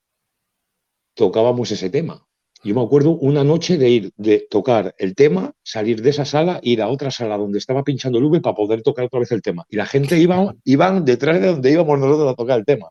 tocábamos 1.13 1.69
ese 1.71 1.89
tema. 1.89 2.25
Yo 2.63 2.73
me 2.73 2.81
acuerdo 2.81 3.11
una 3.11 3.43
noche 3.43 3.77
de 3.77 3.89
ir, 3.89 4.11
de 4.15 4.47
tocar 4.49 4.95
el 4.97 5.13
tema, 5.13 5.53
salir 5.61 6.01
de 6.01 6.09
esa 6.09 6.23
sala, 6.23 6.59
ir 6.63 6.81
a 6.81 6.87
otra 6.87 7.11
sala 7.11 7.37
donde 7.37 7.59
estaba 7.59 7.83
pinchando 7.83 8.17
el 8.17 8.41
para 8.41 8.55
poder 8.55 8.81
tocar 8.81 9.05
otra 9.05 9.19
vez 9.19 9.31
el 9.33 9.41
tema. 9.41 9.65
Y 9.69 9.75
la 9.75 9.85
gente 9.85 10.17
iba, 10.17 10.55
iban 10.63 11.03
detrás 11.03 11.41
de 11.41 11.47
donde 11.47 11.71
íbamos 11.71 11.99
nosotros 11.99 12.31
a 12.31 12.35
tocar 12.35 12.59
el 12.59 12.65
tema. 12.65 12.89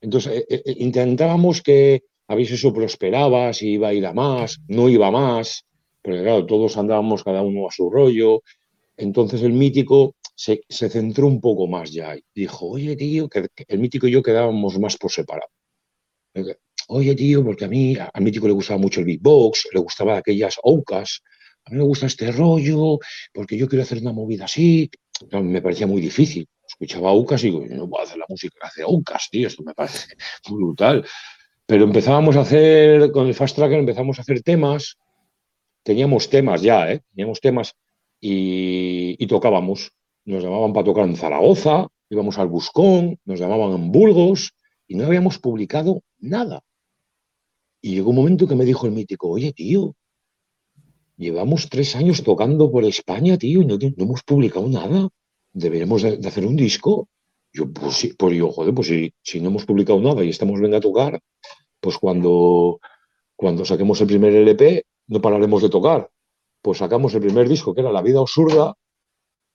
Entonces, 0.00 0.44
eh, 0.48 0.62
eh, 0.64 0.74
intentábamos 0.78 1.60
que 1.60 2.04
a 2.26 2.34
veces 2.34 2.58
eso 2.58 2.72
prosperaba, 2.72 3.52
si 3.52 3.72
iba 3.72 3.88
a 3.88 3.94
ir 3.94 4.06
a 4.06 4.14
más, 4.14 4.60
no 4.66 4.88
iba 4.88 5.08
a 5.08 5.10
más, 5.10 5.66
pero 6.00 6.22
claro, 6.22 6.46
todos 6.46 6.76
andábamos 6.78 7.22
cada 7.22 7.42
uno 7.42 7.68
a 7.68 7.70
su 7.70 7.90
rollo. 7.90 8.42
Entonces 8.96 9.42
el 9.42 9.52
mítico 9.52 10.14
se, 10.38 10.88
centró 10.88 11.26
un 11.26 11.40
poco 11.40 11.66
más 11.66 11.92
ya. 11.92 12.16
Dijo, 12.34 12.66
oye, 12.66 12.96
tío, 12.96 13.28
que 13.28 13.48
el 13.66 13.78
mítico 13.78 14.06
y 14.06 14.12
yo 14.12 14.22
quedábamos 14.22 14.78
más 14.78 14.96
por 14.96 15.10
separado 15.10 15.48
oye 16.88 17.14
tío, 17.14 17.44
porque 17.44 17.64
a 17.64 17.68
mí, 17.68 17.96
a 17.96 18.20
Mítico 18.20 18.46
le 18.46 18.52
gustaba 18.52 18.80
mucho 18.80 19.00
el 19.00 19.06
beatbox, 19.06 19.68
le 19.72 19.80
gustaba 19.80 20.16
aquellas 20.16 20.56
ocas, 20.62 21.22
a 21.64 21.70
mí 21.70 21.78
me 21.78 21.84
gusta 21.84 22.06
este 22.06 22.32
rollo, 22.32 22.98
porque 23.32 23.56
yo 23.56 23.68
quiero 23.68 23.82
hacer 23.82 23.98
una 23.98 24.12
movida 24.12 24.46
así. 24.46 24.90
me 25.30 25.60
parecía 25.60 25.86
muy 25.86 26.00
difícil. 26.00 26.46
Escuchaba 26.66 27.12
ocas 27.12 27.42
y 27.44 27.46
digo, 27.50 27.66
yo 27.66 27.76
no 27.76 27.88
puedo 27.88 28.04
hacer 28.04 28.18
la 28.18 28.26
música 28.28 28.54
que 28.60 28.66
hace 28.66 28.82
ocas, 28.84 29.28
tío, 29.30 29.48
esto 29.48 29.62
me 29.62 29.74
parece 29.74 30.14
brutal. 30.50 31.04
Pero 31.66 31.84
empezábamos 31.84 32.36
a 32.36 32.42
hacer, 32.42 33.10
con 33.12 33.26
el 33.26 33.34
Fast 33.34 33.56
Tracker 33.56 33.78
empezamos 33.78 34.18
a 34.18 34.22
hacer 34.22 34.42
temas, 34.42 34.96
teníamos 35.82 36.30
temas 36.30 36.62
ya, 36.62 36.90
¿eh? 36.90 37.02
teníamos 37.10 37.40
temas 37.40 37.74
y, 38.20 39.16
y 39.22 39.26
tocábamos. 39.26 39.92
Nos 40.28 40.42
llamaban 40.42 40.74
para 40.74 40.84
tocar 40.84 41.08
en 41.08 41.16
Zaragoza, 41.16 41.88
íbamos 42.10 42.36
al 42.36 42.48
Buscón, 42.48 43.18
nos 43.24 43.40
llamaban 43.40 43.72
en 43.72 43.90
Burgos 43.90 44.52
y 44.86 44.94
no 44.94 45.06
habíamos 45.06 45.38
publicado 45.38 46.02
nada. 46.18 46.60
Y 47.80 47.94
llegó 47.94 48.10
un 48.10 48.16
momento 48.16 48.46
que 48.46 48.54
me 48.54 48.66
dijo 48.66 48.84
el 48.84 48.92
mítico, 48.92 49.30
oye, 49.30 49.54
tío, 49.54 49.94
llevamos 51.16 51.70
tres 51.70 51.96
años 51.96 52.22
tocando 52.22 52.70
por 52.70 52.84
España, 52.84 53.38
tío, 53.38 53.62
y 53.62 53.64
no, 53.64 53.78
hemos 53.80 54.22
publicado 54.22 54.68
nada. 54.68 55.08
Deberemos 55.54 56.02
de, 56.02 56.20
hacer 56.28 56.44
un 56.44 56.56
disco. 56.56 57.08
Yo, 57.50 57.72
pues 57.72 57.94
sí, 57.94 58.12
pues 58.12 58.36
yo, 58.36 58.52
joder, 58.52 58.74
pues 58.74 58.88
si, 58.88 59.10
si 59.22 59.40
no 59.40 59.48
hemos 59.48 59.64
publicado 59.64 59.98
nada 59.98 60.22
y 60.22 60.28
estamos 60.28 60.60
venga 60.60 60.76
a 60.76 60.82
tocar, 60.82 61.18
pues 61.80 61.96
cuando, 61.96 62.80
cuando 63.34 63.64
saquemos 63.64 63.98
el 64.02 64.08
primer 64.08 64.34
LP, 64.34 64.84
no 65.06 65.22
pararemos 65.22 65.62
de 65.62 65.70
tocar. 65.70 66.10
Pues 66.60 66.76
sacamos 66.76 67.14
el 67.14 67.22
primer 67.22 67.48
disco, 67.48 67.74
que 67.74 67.80
era 67.80 67.90
La 67.90 68.02
vida 68.02 68.20
absurda, 68.20 68.74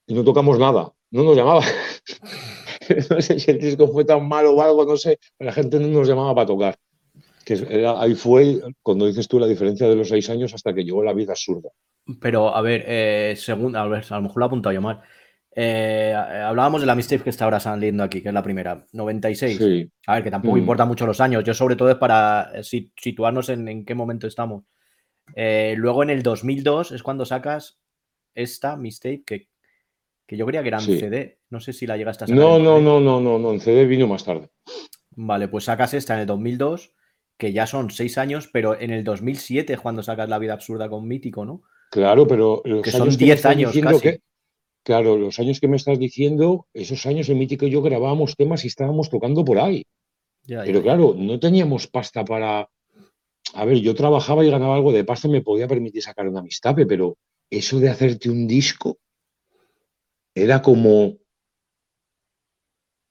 y 0.07 0.13
no 0.13 0.23
tocamos 0.23 0.59
nada. 0.59 0.91
No 1.11 1.23
nos 1.23 1.35
llamaba. 1.35 1.61
no 3.09 3.21
sé 3.21 3.39
si 3.39 3.51
el 3.51 3.59
disco 3.59 3.87
fue 3.87 4.05
tan 4.05 4.27
malo 4.27 4.53
o 4.53 4.61
algo, 4.61 4.85
no 4.85 4.97
sé, 4.97 5.19
la 5.39 5.51
gente 5.51 5.79
no 5.79 5.87
nos 5.87 6.07
llamaba 6.07 6.35
para 6.35 6.47
tocar. 6.47 6.75
Que 7.45 7.85
ahí 7.97 8.15
fue 8.15 8.61
cuando 8.81 9.05
dices 9.05 9.27
tú 9.27 9.39
la 9.39 9.47
diferencia 9.47 9.87
de 9.87 9.95
los 9.95 10.07
seis 10.07 10.29
años 10.29 10.53
hasta 10.53 10.73
que 10.73 10.83
llegó 10.83 11.03
la 11.03 11.13
vida 11.13 11.33
absurda. 11.33 11.69
Pero, 12.19 12.55
a 12.55 12.61
ver, 12.61 12.83
eh, 12.87 13.35
según, 13.37 13.75
a 13.75 13.85
ver, 13.85 14.05
a 14.09 14.15
lo 14.15 14.21
mejor 14.23 14.37
lo 14.37 14.45
ha 14.45 14.47
apuntado 14.47 14.73
yo 14.73 14.81
mal. 14.81 15.01
Eh, 15.55 16.13
hablábamos 16.15 16.81
de 16.81 16.87
la 16.87 16.95
mixtape 16.95 17.23
que 17.23 17.29
está 17.29 17.45
ahora 17.45 17.59
saliendo 17.59 18.03
aquí, 18.03 18.21
que 18.21 18.29
es 18.29 18.33
la 18.33 18.43
primera, 18.43 18.85
96. 18.91 19.89
A 20.07 20.15
ver, 20.15 20.23
que 20.23 20.31
tampoco 20.31 20.55
mm. 20.55 20.59
importa 20.59 20.85
mucho 20.85 21.05
los 21.05 21.21
años. 21.21 21.43
Yo, 21.43 21.53
sobre 21.53 21.75
todo, 21.75 21.91
es 21.91 21.97
para 21.97 22.51
eh, 22.55 22.63
situarnos 22.63 23.49
en, 23.49 23.85
qué 23.85 23.93
momento 23.93 24.25
estamos. 24.25 24.63
luego, 25.35 26.03
en 26.03 26.09
el 26.09 26.23
2002 26.23 26.93
es 26.93 27.03
cuando 27.03 27.25
sacas 27.25 27.77
esta 28.35 28.77
mixtape 28.77 29.23
que, 29.25 29.47
que 30.33 30.37
yo 30.37 30.47
creía 30.47 30.63
que 30.63 30.69
era 30.69 30.79
en 30.79 30.85
CD. 30.99 31.37
No 31.51 31.59
sé 31.59 31.73
si 31.73 31.85
la 31.85 31.95
llegaste 31.95 32.23
a 32.23 32.27
sacar. 32.27 32.41
No, 32.41 32.57
no, 32.57 32.81
no, 32.81 32.99
no, 32.99 33.21
no, 33.21 33.37
no, 33.37 33.53
en 33.53 33.59
CD 33.59 33.85
vino 33.85 34.07
más 34.07 34.23
tarde. 34.23 34.49
Vale, 35.11 35.47
pues 35.47 35.65
sacas 35.65 35.93
esta 35.93 36.15
en 36.15 36.21
el 36.21 36.25
2002 36.25 36.91
que 37.37 37.53
ya 37.53 37.67
son 37.67 37.91
seis 37.91 38.17
años, 38.17 38.49
pero 38.51 38.79
en 38.79 38.89
el 38.89 39.03
2007 39.03 39.73
es 39.73 39.79
cuando 39.79 40.01
sacas 40.01 40.29
La 40.29 40.39
vida 40.39 40.53
absurda 40.53 40.89
con 40.89 41.07
Mítico, 41.07 41.45
¿no? 41.45 41.61
Claro, 41.91 42.25
pero 42.25 42.63
los 42.65 42.81
que 42.81 42.91
son 42.91 43.15
diez 43.15 43.45
años 43.45 43.73
casi. 43.79 44.17
claro, 44.83 45.17
los 45.17 45.37
años 45.39 45.59
que 45.59 45.67
me 45.67 45.75
estás 45.75 45.99
diciendo, 45.99 46.65
esos 46.73 47.05
años 47.05 47.29
en 47.29 47.37
Mítico 47.37 47.67
y 47.67 47.71
yo 47.71 47.83
grabábamos 47.83 48.35
temas 48.35 48.63
y 48.63 48.69
estábamos 48.69 49.11
tocando 49.11 49.45
por 49.45 49.59
ahí. 49.59 49.85
pero 50.47 50.81
claro, 50.81 51.13
no 51.15 51.39
teníamos 51.39 51.85
pasta 51.87 52.25
para... 52.25 52.67
A 53.53 53.65
ver, 53.65 53.77
yo 53.81 53.93
trabajaba 53.93 54.43
y 54.43 54.49
ganaba 54.49 54.75
algo 54.75 54.91
de 54.91 55.03
pasta 55.03 55.27
y 55.27 55.31
me 55.31 55.41
podía 55.41 55.67
permitir 55.67 56.01
sacar 56.01 56.27
una 56.27 56.39
amistad, 56.39 56.75
pero 56.87 57.17
eso 57.51 57.79
de 57.79 57.89
hacerte 57.89 58.31
un 58.31 58.47
disco 58.47 58.97
era 60.35 60.61
como 60.61 61.17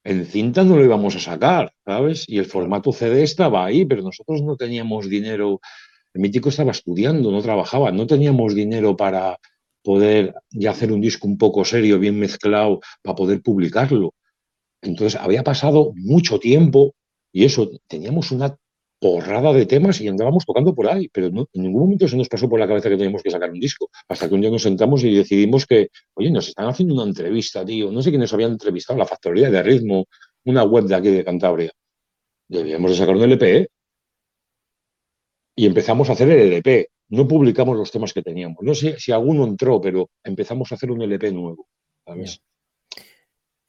en 0.04 0.26
cinta 0.26 0.64
no 0.64 0.76
lo 0.76 0.84
íbamos 0.84 1.14
a 1.16 1.20
sacar, 1.20 1.72
¿sabes? 1.84 2.24
Y 2.28 2.38
el 2.38 2.46
formato 2.46 2.92
CD 2.92 3.22
estaba 3.22 3.64
ahí, 3.64 3.84
pero 3.84 4.02
nosotros 4.02 4.42
no 4.42 4.56
teníamos 4.56 5.08
dinero. 5.08 5.60
El 6.12 6.22
mítico 6.22 6.48
estaba 6.48 6.72
estudiando, 6.72 7.30
no 7.30 7.40
trabajaba, 7.40 7.92
no 7.92 8.06
teníamos 8.06 8.54
dinero 8.54 8.96
para 8.96 9.38
poder 9.82 10.34
ya 10.50 10.72
hacer 10.72 10.92
un 10.92 11.00
disco 11.00 11.26
un 11.28 11.38
poco 11.38 11.64
serio, 11.64 11.98
bien 11.98 12.18
mezclado, 12.18 12.80
para 13.02 13.14
poder 13.14 13.42
publicarlo. 13.42 14.14
Entonces 14.82 15.20
había 15.20 15.44
pasado 15.44 15.92
mucho 15.94 16.38
tiempo 16.40 16.94
y 17.32 17.44
eso, 17.44 17.70
teníamos 17.88 18.32
una 18.32 18.56
porrada 19.02 19.52
de 19.52 19.66
temas 19.66 20.00
y 20.00 20.06
andábamos 20.06 20.46
tocando 20.46 20.72
por 20.76 20.86
ahí, 20.86 21.08
pero 21.08 21.26
en 21.26 21.46
ningún 21.54 21.82
momento 21.82 22.06
se 22.06 22.16
nos 22.16 22.28
pasó 22.28 22.48
por 22.48 22.60
la 22.60 22.68
cabeza 22.68 22.88
que 22.88 22.94
teníamos 22.94 23.20
que 23.20 23.32
sacar 23.32 23.50
un 23.50 23.58
disco, 23.58 23.90
hasta 24.08 24.28
que 24.28 24.34
un 24.36 24.40
día 24.40 24.50
nos 24.50 24.62
sentamos 24.62 25.02
y 25.02 25.12
decidimos 25.12 25.66
que, 25.66 25.88
oye, 26.14 26.30
nos 26.30 26.46
están 26.46 26.68
haciendo 26.68 26.94
una 26.94 27.02
entrevista, 27.02 27.64
tío, 27.64 27.90
no 27.90 28.00
sé 28.00 28.10
quiénes 28.10 28.32
habían 28.32 28.52
entrevistado, 28.52 29.00
la 29.00 29.04
Factoría 29.04 29.50
de 29.50 29.60
Ritmo, 29.60 30.06
una 30.44 30.62
web 30.62 30.84
de 30.84 30.94
aquí 30.94 31.08
de 31.08 31.24
Cantabria. 31.24 31.72
debíamos 32.46 32.92
de 32.92 32.96
sacar 32.96 33.16
un 33.16 33.22
LP, 33.22 33.56
¿eh? 33.56 33.68
Y 35.56 35.66
empezamos 35.66 36.08
a 36.08 36.12
hacer 36.12 36.30
el 36.30 36.52
LP. 36.52 36.88
No 37.08 37.26
publicamos 37.26 37.76
los 37.76 37.90
temas 37.90 38.12
que 38.12 38.22
teníamos. 38.22 38.58
No 38.62 38.72
sé 38.72 39.00
si 39.00 39.10
alguno 39.10 39.44
entró, 39.44 39.80
pero 39.80 40.10
empezamos 40.22 40.70
a 40.70 40.76
hacer 40.76 40.92
un 40.92 41.02
LP 41.02 41.32
nuevo. 41.32 41.66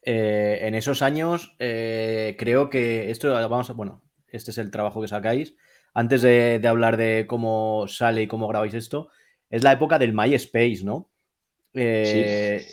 Eh, 0.05 0.59
en 0.61 0.75
esos 0.75 1.01
años, 1.01 1.55
eh, 1.57 2.35
creo 2.37 2.69
que 2.69 3.09
esto, 3.09 3.33
vamos 3.33 3.71
a, 3.71 3.73
bueno, 3.73 4.03
este 4.33 4.51
es 4.51 4.57
el 4.57 4.71
trabajo 4.71 5.01
que 5.01 5.07
sacáis. 5.07 5.55
Antes 5.93 6.21
de, 6.21 6.61
hablar 6.67 6.97
de 6.97 7.25
cómo 7.27 7.85
sale 7.87 8.23
y 8.23 8.27
cómo 8.27 8.47
grabáis 8.47 8.73
esto, 8.73 9.09
es 9.49 9.63
la 9.63 9.71
época 9.71 9.99
del 9.99 10.13
MySpace, 10.13 10.83
¿no? 10.83 11.09
Eh, 11.73 12.65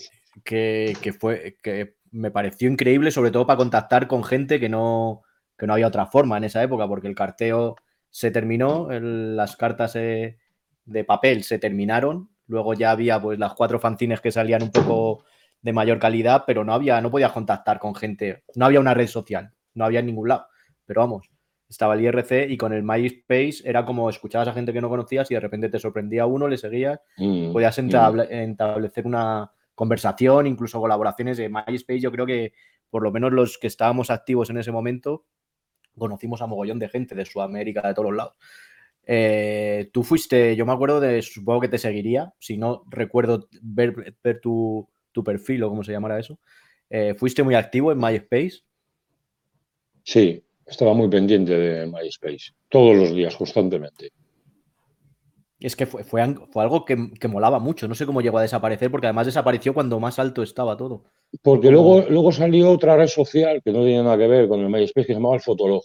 que, 0.43 1.15
fue, 1.19 1.59
que 1.63 1.97
me 2.11 2.31
pareció 2.31 2.69
increíble, 2.69 3.11
sobre 3.11 3.31
todo 3.31 3.47
para 3.47 3.59
contactar 3.59 4.09
con 4.09 4.25
gente 4.25 4.59
que 4.59 4.69
no, 4.69 5.23
que 5.59 5.67
no 5.67 5.75
había 5.75 5.87
otra 5.87 6.07
forma 6.07 6.39
en 6.39 6.45
esa 6.45 6.63
época, 6.63 6.89
porque 6.89 7.09
el 7.09 7.15
carteo 7.15 7.77
se 8.09 8.31
terminó, 8.31 8.89
las 8.91 9.57
cartas 9.57 9.93
de 9.93 11.05
papel 11.07 11.45
se 11.45 11.59
terminaron, 11.59 12.31
luego 12.51 12.75
ya 12.75 12.91
había 12.91 13.21
pues 13.21 13.39
las 13.39 13.55
cuatro 13.55 13.79
fanzines 13.79 14.21
que 14.21 14.33
salían 14.33 14.63
un 14.63 14.73
poco 14.73 15.25
de 15.63 15.73
mayor 15.73 15.99
calidad, 15.99 16.45
pero 16.47 16.65
no 16.65 16.75
había, 16.75 17.01
no 17.01 17.11
podías 17.11 17.33
contactar 17.33 17.79
con 17.79 17.95
gente, 17.95 18.43
no 18.55 18.67
había 18.67 18.81
una 18.81 18.95
red 18.95 19.07
social, 19.07 19.53
no 19.75 19.85
había 19.85 20.01
en 20.01 20.07
ningún 20.07 20.29
lado. 20.29 20.47
Pero 20.85 21.03
vamos, 21.03 21.30
estaba 21.71 21.95
el 21.95 22.01
IRC 22.03 22.51
y 22.51 22.57
con 22.57 22.73
el 22.73 22.83
MySpace 22.83 23.63
era 23.65 23.87
como 23.87 24.11
escuchabas 24.11 24.49
a 24.49 24.53
gente 24.53 24.73
que 24.73 24.81
no 24.81 24.89
conocías 24.89 25.31
y 25.31 25.35
de 25.35 25.41
repente 25.41 25.69
te 25.69 25.79
sorprendía 25.79 26.27
uno, 26.27 26.49
le 26.49 26.59
seguías, 26.59 27.01
mm, 27.17 27.53
podías 27.53 27.79
mm. 27.79 28.21
establecer 28.29 29.07
una 29.07 29.53
conversación, 29.77 30.49
incluso 30.49 30.81
colaboraciones 30.81 31.39
de 31.39 31.49
MySpace. 31.49 32.01
Yo 32.01 32.11
creo 32.11 32.27
que 32.27 32.53
por 32.91 33.05
lo 33.05 33.13
menos 33.13 33.33
los 33.33 33.57
que 33.57 33.69
estábamos 33.69 34.11
activos 34.11 34.51
en 34.51 34.59
ese 34.59 34.73
momento, 34.73 35.25
conocimos 35.97 36.43
a 36.43 36.47
mogollón 36.47 36.81
de 36.81 36.89
gente 36.89 37.15
de 37.15 37.25
Sudamérica, 37.25 37.87
de 37.87 37.95
todos 37.95 38.11
los 38.11 38.17
lados. 38.17 38.35
Eh, 39.07 39.91
tú 39.93 40.03
fuiste, 40.03 40.57
yo 40.57 40.67
me 40.67 40.73
acuerdo 40.73 40.99
de, 40.99 41.23
supongo 41.23 41.61
que 41.61 41.69
te 41.69 41.79
seguiría, 41.79 42.35
si 42.41 42.59
no 42.59 42.83
recuerdo 42.91 43.49
ver, 43.63 44.17
ver 44.23 44.41
tu, 44.41 44.89
tu 45.13 45.23
perfil 45.23 45.63
o 45.63 45.69
como 45.69 45.85
se 45.85 45.93
llamara 45.93 46.19
eso. 46.19 46.41
Eh, 46.89 47.15
¿Fuiste 47.15 47.45
muy 47.45 47.55
activo 47.55 47.93
en 47.93 47.99
MySpace? 47.99 48.65
Sí, 50.03 50.45
estaba 50.71 50.95
muy 50.95 51.09
pendiente 51.09 51.57
de 51.57 51.87
MySpace, 51.87 52.53
todos 52.69 52.97
los 52.97 53.15
días, 53.15 53.37
constantemente. 53.37 54.13
Es 55.59 55.77
que 55.77 55.85
fue, 55.85 56.05
fue, 56.05 56.23
algo 56.23 56.85
que, 56.87 56.97
molaba 57.29 57.59
mucho, 57.59 57.87
no 57.87 57.95
sé 57.95 58.07
cómo 58.07 58.23
llegó 58.23 58.39
a 58.39 58.43
desaparecer, 58.43 58.91
porque 58.91 59.09
además 59.09 59.27
desapareció 59.27 59.75
cuando 59.75 60.01
más 60.01 60.19
alto 60.19 60.43
estaba 60.43 60.77
todo. 60.77 61.03
Porque 61.43 61.71
luego, 61.71 62.01
luego 62.09 62.33
salió 62.33 62.71
otra 62.71 62.97
red 62.97 63.09
social 63.09 63.61
que 63.63 63.73
no 63.73 63.81
tenía 63.81 64.03
nada 64.03 64.17
que 64.17 64.27
ver 64.27 64.49
con 64.49 64.61
el 64.61 64.71
MySpace, 64.71 65.07
que 65.07 65.13
se 65.13 65.19
llamaba 65.19 65.35
el 65.35 65.43
Fotolog. 65.43 65.83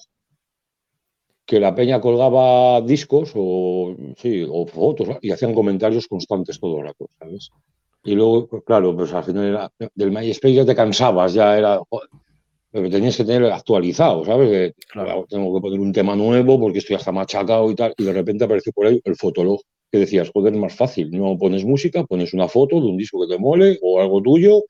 Que 1.45 1.59
la 1.59 1.75
peña 1.75 1.99
colgaba 1.99 2.81
discos 2.81 3.33
o, 3.35 3.95
sí, 4.17 4.47
o 4.49 4.65
fotos 4.65 5.09
y 5.21 5.31
hacían 5.31 5.53
comentarios 5.53 6.07
constantes 6.07 6.59
todo 6.59 6.77
el 6.77 6.85
rato, 6.85 7.09
¿sabes? 7.19 7.51
Y 8.03 8.15
luego, 8.15 8.47
claro, 8.63 8.95
pues 8.95 9.13
al 9.13 9.23
final 9.23 9.69
del 9.93 10.11
MySpace 10.11 10.53
ya 10.53 10.65
te 10.65 10.75
cansabas, 10.75 11.33
ya 11.33 11.57
era. 11.57 11.81
Pero 12.75 12.89
tenías 12.89 13.15
que 13.15 13.23
tener 13.23 13.49
actualizado, 13.53 14.25
¿sabes? 14.25 14.73
claro. 14.89 15.25
tengo 15.29 15.55
que 15.55 15.61
poner 15.61 15.79
un 15.79 15.93
tema 15.93 16.13
nuevo 16.13 16.59
porque 16.59 16.79
estoy 16.79 16.97
hasta 16.97 17.09
machacado 17.09 17.71
y 17.71 17.75
tal. 17.75 17.93
Y 17.97 18.03
de 18.03 18.11
repente 18.11 18.43
apareció 18.43 18.73
por 18.73 18.87
ahí 18.87 18.99
el 19.05 19.15
fotolog, 19.15 19.61
que 19.89 19.99
decías, 19.99 20.29
joder, 20.33 20.53
es 20.53 20.59
más 20.59 20.75
fácil. 20.75 21.09
No 21.09 21.37
pones 21.37 21.63
música, 21.63 22.03
pones 22.03 22.33
una 22.33 22.49
foto 22.49 22.81
de 22.81 22.87
un 22.87 22.97
disco 22.97 23.21
que 23.21 23.33
te 23.33 23.39
mole 23.39 23.79
o 23.81 24.01
algo 24.01 24.21
tuyo, 24.21 24.63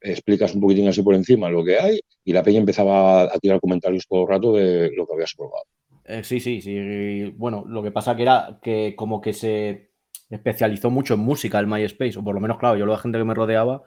explicas 0.00 0.54
un 0.54 0.60
poquitín 0.60 0.86
así 0.86 1.02
por 1.02 1.16
encima 1.16 1.50
lo 1.50 1.64
que 1.64 1.80
hay 1.80 2.00
y 2.24 2.32
la 2.32 2.44
peña 2.44 2.60
empezaba 2.60 3.22
a 3.24 3.38
tirar 3.40 3.58
comentarios 3.58 4.06
todo 4.08 4.22
el 4.22 4.28
rato 4.28 4.52
de 4.52 4.92
lo 4.96 5.04
que 5.04 5.14
habías 5.14 5.34
probado. 5.34 5.64
Eh, 6.04 6.22
sí, 6.22 6.38
sí, 6.38 6.60
sí. 6.60 7.34
Bueno, 7.36 7.64
lo 7.66 7.82
que 7.82 7.90
pasa 7.90 8.14
que 8.14 8.22
era 8.22 8.60
que 8.62 8.94
como 8.96 9.20
que 9.20 9.32
se 9.32 9.90
especializó 10.30 10.90
mucho 10.90 11.14
en 11.14 11.20
música 11.20 11.58
el 11.58 11.66
MySpace, 11.66 12.20
o 12.20 12.22
por 12.22 12.36
lo 12.36 12.40
menos, 12.40 12.58
claro, 12.58 12.76
yo 12.76 12.86
la 12.86 12.98
gente 12.98 13.18
que 13.18 13.24
me 13.24 13.34
rodeaba, 13.34 13.82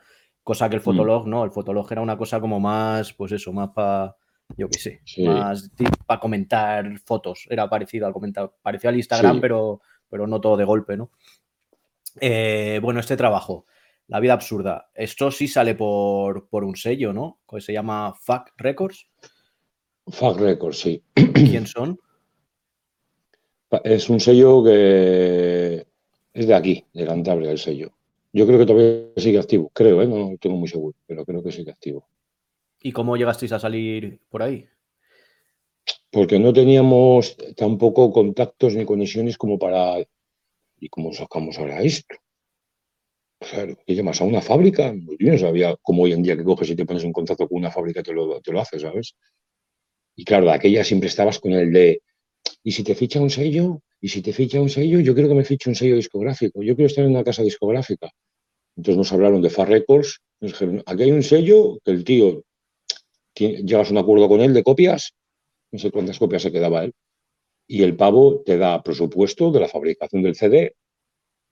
cosa 0.46 0.70
que 0.70 0.76
el 0.76 0.82
mm. 0.82 0.86
Fotolog, 0.86 1.28
no, 1.28 1.44
el 1.44 1.52
Fotolog 1.52 1.92
era 1.92 2.02
una 2.02 2.18
cosa 2.18 2.40
como 2.40 2.60
más, 2.60 3.12
pues 3.14 3.32
eso, 3.34 3.52
más 3.52 3.72
para, 3.72 4.16
yo 4.56 4.70
qué 4.70 4.80
sé, 4.80 5.02
más 5.26 5.72
para 6.06 6.20
comentar 6.20 7.00
fotos, 7.00 7.48
era 7.50 7.68
parecido 7.68 8.06
al 8.06 8.14
comentar, 8.14 8.54
parecía 8.62 8.92
al 8.92 8.96
Instagram, 8.96 9.42
pero, 9.42 9.82
pero 10.08 10.28
no 10.28 10.40
todo 10.40 10.56
de 10.56 10.64
golpe, 10.64 10.96
¿no? 10.96 11.10
Eh, 12.22 12.80
bueno, 12.82 13.00
este 13.00 13.18
trabajo, 13.18 13.66
La 14.08 14.20
vida 14.20 14.34
absurda, 14.34 14.92
esto 14.94 15.32
sí 15.32 15.48
sale 15.48 15.74
por, 15.74 16.48
por 16.48 16.64
un 16.64 16.76
sello, 16.76 17.12
¿no? 17.12 17.40
Que 17.50 17.60
se 17.60 17.74
llama 17.74 18.14
Fuck 18.14 18.52
Records. 18.56 19.10
Fuck 20.08 20.40
Records, 20.40 20.78
sí. 20.78 21.04
¿Quién 21.34 21.66
son? 21.66 22.00
Es 23.84 24.12
un 24.12 24.20
sello 24.20 24.64
que 24.64 25.88
es 26.34 26.48
de 26.48 26.54
aquí, 26.54 26.86
de 26.94 27.06
Cantabria, 27.08 27.50
el 27.50 27.58
sello. 27.58 27.96
Yo 28.36 28.46
creo 28.46 28.60
que 28.60 28.66
todavía 28.66 29.14
sigue 29.16 29.40
activo, 29.40 29.72
creo, 29.74 30.02
¿eh? 30.02 30.08
no 30.08 30.36
tengo 30.38 30.58
muy 30.58 30.68
seguro, 30.68 30.94
pero 31.08 31.24
creo 31.24 31.42
que 31.42 31.54
sigue 31.54 31.72
activo. 31.72 32.06
¿Y 32.82 32.92
cómo 32.92 33.16
llegasteis 33.16 33.54
a 33.54 33.60
salir 33.60 34.20
por 34.28 34.44
ahí? 34.44 34.68
Porque 36.12 36.38
no 36.38 36.52
teníamos 36.52 37.38
tampoco 37.56 38.12
contactos 38.12 38.76
ni 38.76 38.84
conexiones 38.84 39.38
como 39.38 39.58
para... 39.58 40.06
¿Y 40.82 40.90
cómo 40.90 41.14
sacamos 41.14 41.58
ahora 41.58 41.82
esto? 41.82 42.14
Claro, 43.40 43.78
¿qué 43.88 43.96
llamas 43.96 44.20
a 44.20 44.26
una 44.26 44.42
fábrica? 44.42 44.94
Yo 44.94 45.32
no 45.32 45.38
sabía 45.38 45.74
cómo 45.82 46.04
hoy 46.04 46.12
en 46.12 46.22
día 46.22 46.36
que 46.36 46.44
coges 46.44 46.70
y 46.70 46.76
te 46.76 46.86
pones 46.86 47.06
en 47.06 47.14
contacto 47.14 47.48
con 47.48 47.60
una 47.60 47.72
fábrica 47.72 48.04
te 48.04 48.12
lo, 48.12 48.42
te 48.42 48.52
lo 48.52 48.60
haces, 48.60 48.82
¿sabes? 48.82 49.16
Y 50.14 50.26
claro, 50.26 50.48
de 50.48 50.52
aquella 50.52 50.84
siempre 50.84 51.08
estabas 51.08 51.40
con 51.40 51.54
el 51.54 51.72
de, 51.72 52.02
¿y 52.64 52.74
si 52.74 52.84
te 52.84 52.96
ficha 52.96 53.22
un 53.22 53.30
sello? 53.30 53.82
Y 54.02 54.10
si 54.10 54.22
te 54.22 54.34
ficha 54.34 54.62
un 54.62 54.70
sello, 54.70 55.00
yo 55.00 55.14
quiero 55.14 55.30
que 55.30 55.36
me 55.36 55.44
fiche 55.44 55.70
un 55.70 55.76
sello 55.76 55.96
discográfico. 55.96 56.62
Yo 56.62 56.76
quiero 56.76 56.88
estar 56.88 57.04
en 57.06 57.12
una 57.12 57.24
casa 57.24 57.44
discográfica. 57.44 58.10
Entonces 58.76 58.98
nos 58.98 59.14
hablaron 59.14 59.42
de 59.42 59.50
Far 59.50 59.70
Records. 59.70 60.20
Nos 60.42 60.52
dijeron, 60.52 60.84
aquí 60.86 61.04
hay 61.04 61.12
un 61.12 61.24
sello 61.24 61.80
que 61.84 61.92
el 61.92 62.04
tío, 62.04 62.44
llegas 63.36 63.90
a 63.90 63.92
un 63.92 63.98
acuerdo 63.98 64.28
con 64.28 64.42
él 64.42 64.54
de 64.54 64.64
copias, 64.64 65.14
no 65.72 65.80
sé 65.80 65.92
cuántas 65.92 66.20
copias 66.20 66.42
se 66.42 66.52
quedaba 66.52 66.84
él, 66.84 66.94
y 67.68 67.84
el 67.84 67.96
pavo 67.96 68.42
te 68.46 68.58
da 68.58 68.82
presupuesto 68.84 69.52
de 69.52 69.60
la 69.60 69.68
fabricación 69.68 70.24
del 70.24 70.36
CD, 70.36 70.76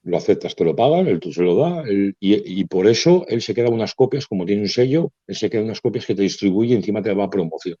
lo 0.02 0.18
aceptas, 0.18 0.54
te 0.54 0.64
lo 0.64 0.76
pagan, 0.76 1.06
él 1.08 1.18
tú 1.18 1.32
se 1.32 1.42
lo 1.42 1.56
da, 1.56 1.84
y, 1.90 2.14
y, 2.20 2.64
por 2.66 2.86
eso 2.86 3.24
él 3.28 3.40
se 3.40 3.54
queda 3.54 3.70
unas 3.70 3.94
copias, 3.94 4.26
como 4.26 4.44
tiene 4.44 4.62
un 4.62 4.68
sello, 4.68 5.12
él 5.26 5.34
se 5.34 5.48
queda 5.48 5.62
unas 5.62 5.80
copias 5.80 6.06
que 6.06 6.14
te 6.14 6.22
distribuye 6.22 6.74
y 6.74 6.76
encima 6.76 7.02
te 7.02 7.14
va 7.14 7.24
a 7.24 7.30
promoción. 7.30 7.76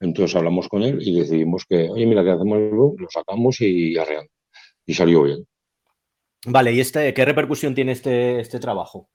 Entonces 0.00 0.36
hablamos 0.36 0.68
con 0.68 0.82
él 0.82 0.98
y 1.00 1.18
decidimos 1.18 1.64
que, 1.68 1.88
oye, 1.90 2.06
mira, 2.06 2.22
que 2.22 2.30
hacemos 2.30 2.58
lo 2.98 3.08
sacamos 3.10 3.60
y 3.60 3.96
arreando. 3.96 4.30
Y 4.86 4.94
salió 4.94 5.24
bien. 5.24 5.46
Vale, 6.46 6.72
¿y 6.72 6.80
este, 6.80 7.12
qué 7.12 7.24
repercusión 7.24 7.74
tiene 7.74 7.92
este, 7.92 8.40
este 8.40 8.60
trabajo? 8.60 9.08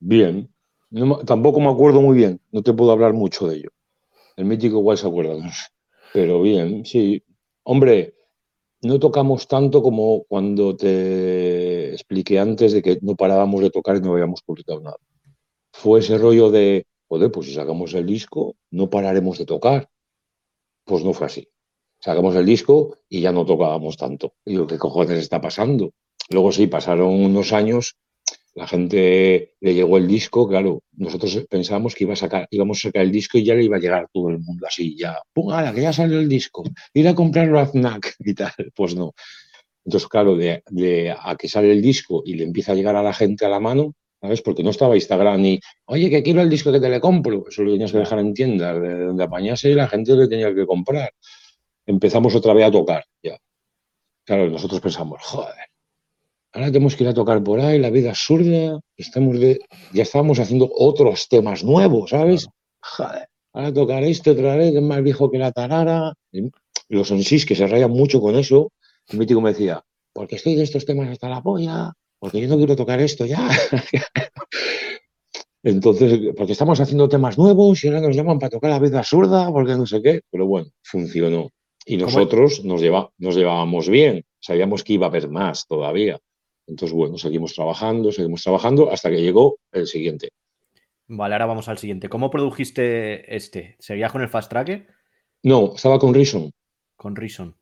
Bien. 0.00 0.52
tampoco 1.26 1.60
me 1.60 1.70
acuerdo 1.70 2.00
muy 2.00 2.16
bien, 2.16 2.40
no 2.50 2.62
te 2.62 2.72
puedo 2.72 2.92
hablar 2.92 3.12
mucho 3.12 3.46
de 3.46 3.56
ello. 3.56 3.70
El 4.36 4.44
mítico 4.44 4.78
igual 4.78 4.98
se 4.98 5.06
acuerda, 5.06 5.34
pero 6.12 6.42
bien, 6.42 6.84
sí. 6.84 7.22
Hombre, 7.64 8.14
no 8.82 8.98
tocamos 8.98 9.48
tanto 9.48 9.82
como 9.82 10.24
cuando 10.24 10.76
te 10.76 11.92
expliqué 11.92 12.38
antes 12.38 12.72
de 12.72 12.82
que 12.82 12.98
no 13.02 13.16
parábamos 13.16 13.60
de 13.60 13.70
tocar 13.70 13.96
y 13.96 14.00
no 14.00 14.12
habíamos 14.12 14.42
publicado 14.42 14.80
nada. 14.80 14.96
Fue 15.72 16.00
ese 16.00 16.18
rollo 16.18 16.50
de, 16.50 16.86
joder, 17.08 17.30
pues 17.30 17.46
si 17.46 17.54
sacamos 17.54 17.94
el 17.94 18.06
disco, 18.06 18.56
no 18.70 18.90
pararemos 18.90 19.38
de 19.38 19.46
tocar. 19.46 19.88
Pues 20.84 21.04
no 21.04 21.12
fue 21.12 21.26
así. 21.26 21.48
Sacamos 22.00 22.36
el 22.36 22.46
disco 22.46 22.98
y 23.08 23.20
ya 23.20 23.32
no 23.32 23.44
tocábamos 23.44 23.96
tanto. 23.96 24.34
Y 24.44 24.52
digo, 24.52 24.66
¿qué 24.66 24.78
cojones 24.78 25.18
está 25.18 25.40
pasando? 25.40 25.92
Luego 26.30 26.52
sí, 26.52 26.66
pasaron 26.66 27.12
unos 27.12 27.52
años, 27.52 27.96
la 28.54 28.66
gente 28.66 29.54
le 29.60 29.74
llegó 29.74 29.96
el 29.98 30.06
disco, 30.06 30.48
claro, 30.48 30.82
nosotros 30.92 31.46
pensábamos 31.48 31.94
que 31.94 32.04
iba 32.04 32.12
a 32.12 32.16
sacar, 32.16 32.48
íbamos 32.50 32.78
a 32.78 32.88
sacar 32.88 33.02
el 33.02 33.12
disco 33.12 33.38
y 33.38 33.44
ya 33.44 33.54
le 33.54 33.64
iba 33.64 33.76
a 33.76 33.80
llegar 33.80 34.04
a 34.04 34.08
todo 34.12 34.30
el 34.30 34.40
mundo 34.40 34.66
así, 34.66 34.96
ya, 34.96 35.18
¡pum! 35.32 35.52
que 35.74 35.80
ya 35.80 35.92
salió 35.92 36.18
el 36.18 36.28
disco! 36.28 36.64
Ir 36.92 37.08
a 37.08 37.14
comprarlo 37.14 37.60
a 37.60 37.70
y 38.18 38.34
tal. 38.34 38.52
Pues 38.74 38.94
no. 38.94 39.12
Entonces, 39.84 40.08
claro, 40.08 40.36
de, 40.36 40.62
de, 40.70 41.14
a 41.18 41.36
que 41.36 41.48
sale 41.48 41.72
el 41.72 41.80
disco 41.80 42.22
y 42.24 42.34
le 42.34 42.44
empieza 42.44 42.72
a 42.72 42.74
llegar 42.74 42.96
a 42.96 43.02
la 43.02 43.14
gente 43.14 43.46
a 43.46 43.48
la 43.48 43.60
mano, 43.60 43.94
¿sabes? 44.20 44.42
Porque 44.42 44.62
no 44.62 44.70
estaba 44.70 44.96
Instagram 44.96 45.44
y, 45.44 45.60
oye, 45.86 46.10
que 46.10 46.22
quiero 46.22 46.40
el 46.42 46.50
disco 46.50 46.72
que 46.72 46.80
te 46.80 46.88
le 46.88 47.00
compro. 47.00 47.44
Eso 47.48 47.62
lo 47.62 47.72
tenías 47.72 47.92
que 47.92 47.98
dejar 47.98 48.18
en 48.18 48.34
tiendas, 48.34 48.80
de 48.80 49.06
donde 49.06 49.24
apañase 49.24 49.70
y 49.70 49.74
la 49.74 49.88
gente 49.88 50.14
le 50.14 50.28
tenía 50.28 50.54
que 50.54 50.66
comprar. 50.66 51.12
Empezamos 51.86 52.34
otra 52.34 52.52
vez 52.52 52.66
a 52.66 52.70
tocar, 52.70 53.04
ya. 53.22 53.38
Claro, 54.24 54.50
nosotros 54.50 54.80
pensamos, 54.80 55.22
joder, 55.22 55.54
ahora 56.52 56.66
tenemos 56.66 56.96
que 56.96 57.04
ir 57.04 57.08
a 57.08 57.14
tocar 57.14 57.42
por 57.42 57.60
ahí, 57.60 57.78
la 57.78 57.88
vida 57.88 58.10
absurda, 58.10 58.78
estamos 58.96 59.40
de, 59.40 59.60
ya 59.92 60.02
estábamos 60.02 60.38
haciendo 60.38 60.68
otros 60.70 61.28
temas 61.28 61.64
nuevos, 61.64 62.10
¿sabes? 62.10 62.46
Joder, 62.80 63.28
ahora 63.54 63.72
tocar 63.72 64.02
esto 64.04 64.32
otra 64.32 64.56
vez, 64.56 64.72
que 64.72 64.78
es 64.78 64.84
más 64.84 65.02
viejo 65.02 65.30
que 65.30 65.38
la 65.38 65.52
tarara. 65.52 66.12
los 66.90 67.10
ensís 67.10 67.46
que 67.46 67.54
se 67.54 67.66
rayan 67.66 67.90
mucho 67.90 68.20
con 68.20 68.36
eso, 68.36 68.70
el 69.08 69.18
mítico 69.18 69.40
me 69.40 69.52
decía, 69.52 69.82
porque 70.12 70.36
estoy 70.36 70.56
de 70.56 70.64
estos 70.64 70.84
temas 70.84 71.08
hasta 71.08 71.28
la 71.28 71.42
polla, 71.42 71.94
porque 72.18 72.40
yo 72.40 72.48
no 72.48 72.56
quiero 72.56 72.76
tocar 72.76 73.00
esto 73.00 73.26
ya. 73.26 73.48
Entonces, 75.62 76.34
porque 76.36 76.52
estamos 76.52 76.80
haciendo 76.80 77.08
temas 77.08 77.36
nuevos 77.36 77.82
y 77.82 77.88
ahora 77.88 78.00
nos 78.00 78.16
llaman 78.16 78.38
para 78.38 78.50
tocar 78.50 78.70
la 78.70 78.78
vida 78.78 79.00
absurda, 79.00 79.50
porque 79.50 79.74
no 79.74 79.86
sé 79.86 80.00
qué, 80.00 80.20
pero 80.30 80.46
bueno, 80.46 80.68
funcionó. 80.82 81.50
Y 81.84 81.96
nosotros 81.96 82.64
nos, 82.64 82.80
lleva, 82.80 83.10
nos 83.18 83.34
llevábamos 83.34 83.88
bien, 83.88 84.24
sabíamos 84.40 84.84
que 84.84 84.92
iba 84.94 85.06
a 85.06 85.08
haber 85.08 85.28
más 85.28 85.66
todavía. 85.66 86.18
Entonces, 86.66 86.94
bueno, 86.94 87.16
seguimos 87.16 87.54
trabajando, 87.54 88.12
seguimos 88.12 88.42
trabajando 88.42 88.90
hasta 88.90 89.10
que 89.10 89.22
llegó 89.22 89.58
el 89.72 89.86
siguiente. 89.86 90.28
Vale, 91.06 91.34
ahora 91.34 91.46
vamos 91.46 91.68
al 91.68 91.78
siguiente. 91.78 92.10
¿Cómo 92.10 92.30
produjiste 92.30 93.34
este? 93.34 93.76
¿Seguías 93.78 94.12
con 94.12 94.20
el 94.20 94.28
Fast 94.28 94.50
Tracker? 94.50 94.86
No, 95.42 95.72
estaba 95.74 95.98
con 95.98 96.12
Reason. 96.12 96.50
Con 96.96 97.16
Reason. 97.16 97.57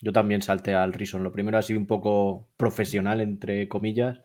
Yo 0.00 0.12
también 0.12 0.42
salté 0.42 0.74
al 0.74 0.92
Reason. 0.92 1.22
Lo 1.22 1.32
primero 1.32 1.58
ha 1.58 1.62
sido 1.62 1.78
un 1.78 1.86
poco 1.86 2.48
profesional, 2.56 3.20
entre 3.20 3.68
comillas. 3.68 4.20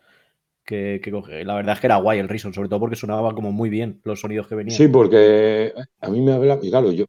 Que, 0.64 1.00
la 1.46 1.56
verdad 1.56 1.76
es 1.76 1.80
que 1.80 1.88
era 1.88 1.98
guay 1.98 2.20
el 2.20 2.30
Reason, 2.30 2.54
sobre 2.54 2.70
todo 2.70 2.80
porque 2.80 2.96
sonaba 2.96 3.36
como 3.36 3.52
muy 3.52 3.70
bien 3.70 4.02
los 4.04 4.22
sonidos 4.22 4.48
que 4.48 4.56
venían. 4.56 4.76
Sí, 4.76 4.88
porque 4.88 5.74
a 6.00 6.10
mí 6.10 6.22
me 6.22 6.32
habla, 6.32 6.58
y 6.62 6.70
claro, 6.70 6.92
yo, 6.92 7.06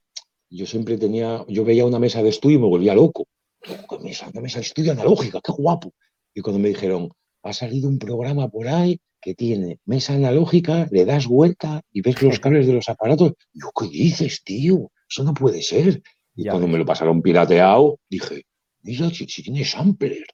yo 0.50 0.66
siempre 0.66 0.98
tenía, 0.98 1.42
yo 1.48 1.64
veía 1.64 1.86
una 1.86 1.98
mesa 1.98 2.22
de 2.22 2.28
estudio 2.28 2.58
y 2.58 2.60
me 2.60 2.68
volvía 2.68 2.94
loco. 2.94 3.26
¿Qué 3.62 3.98
mesa? 4.02 4.28
Una 4.32 4.42
mesa 4.42 4.58
de 4.58 4.66
estudio 4.66 4.92
analógica, 4.92 5.40
qué 5.42 5.52
guapo. 5.52 5.92
Y 6.34 6.42
cuando 6.42 6.60
me 6.60 6.68
dijeron, 6.68 7.08
ha 7.42 7.52
salido 7.52 7.88
un 7.88 7.98
programa 7.98 8.48
por 8.48 8.68
ahí 8.68 8.98
que 9.20 9.34
tiene 9.34 9.80
mesa 9.86 10.14
analógica, 10.14 10.86
le 10.90 11.04
das 11.04 11.26
vuelta 11.26 11.80
y 11.92 12.02
ves 12.02 12.20
los 12.22 12.38
cables 12.40 12.66
de 12.66 12.74
los 12.74 12.88
aparatos. 12.88 13.32
Yo, 13.54 13.70
¿qué 13.78 13.88
dices, 13.88 14.42
tío? 14.44 14.90
Eso 15.08 15.24
no 15.24 15.32
puede 15.32 15.62
ser. 15.62 16.02
Y 16.34 16.46
cuando 16.46 16.68
me 16.68 16.78
lo 16.78 16.84
pasaron 16.84 17.22
pirateado, 17.22 17.98
dije, 18.10 18.42
mira, 18.86 19.10
si, 19.10 19.26
tiene 19.26 19.64
sampler. 19.64 20.24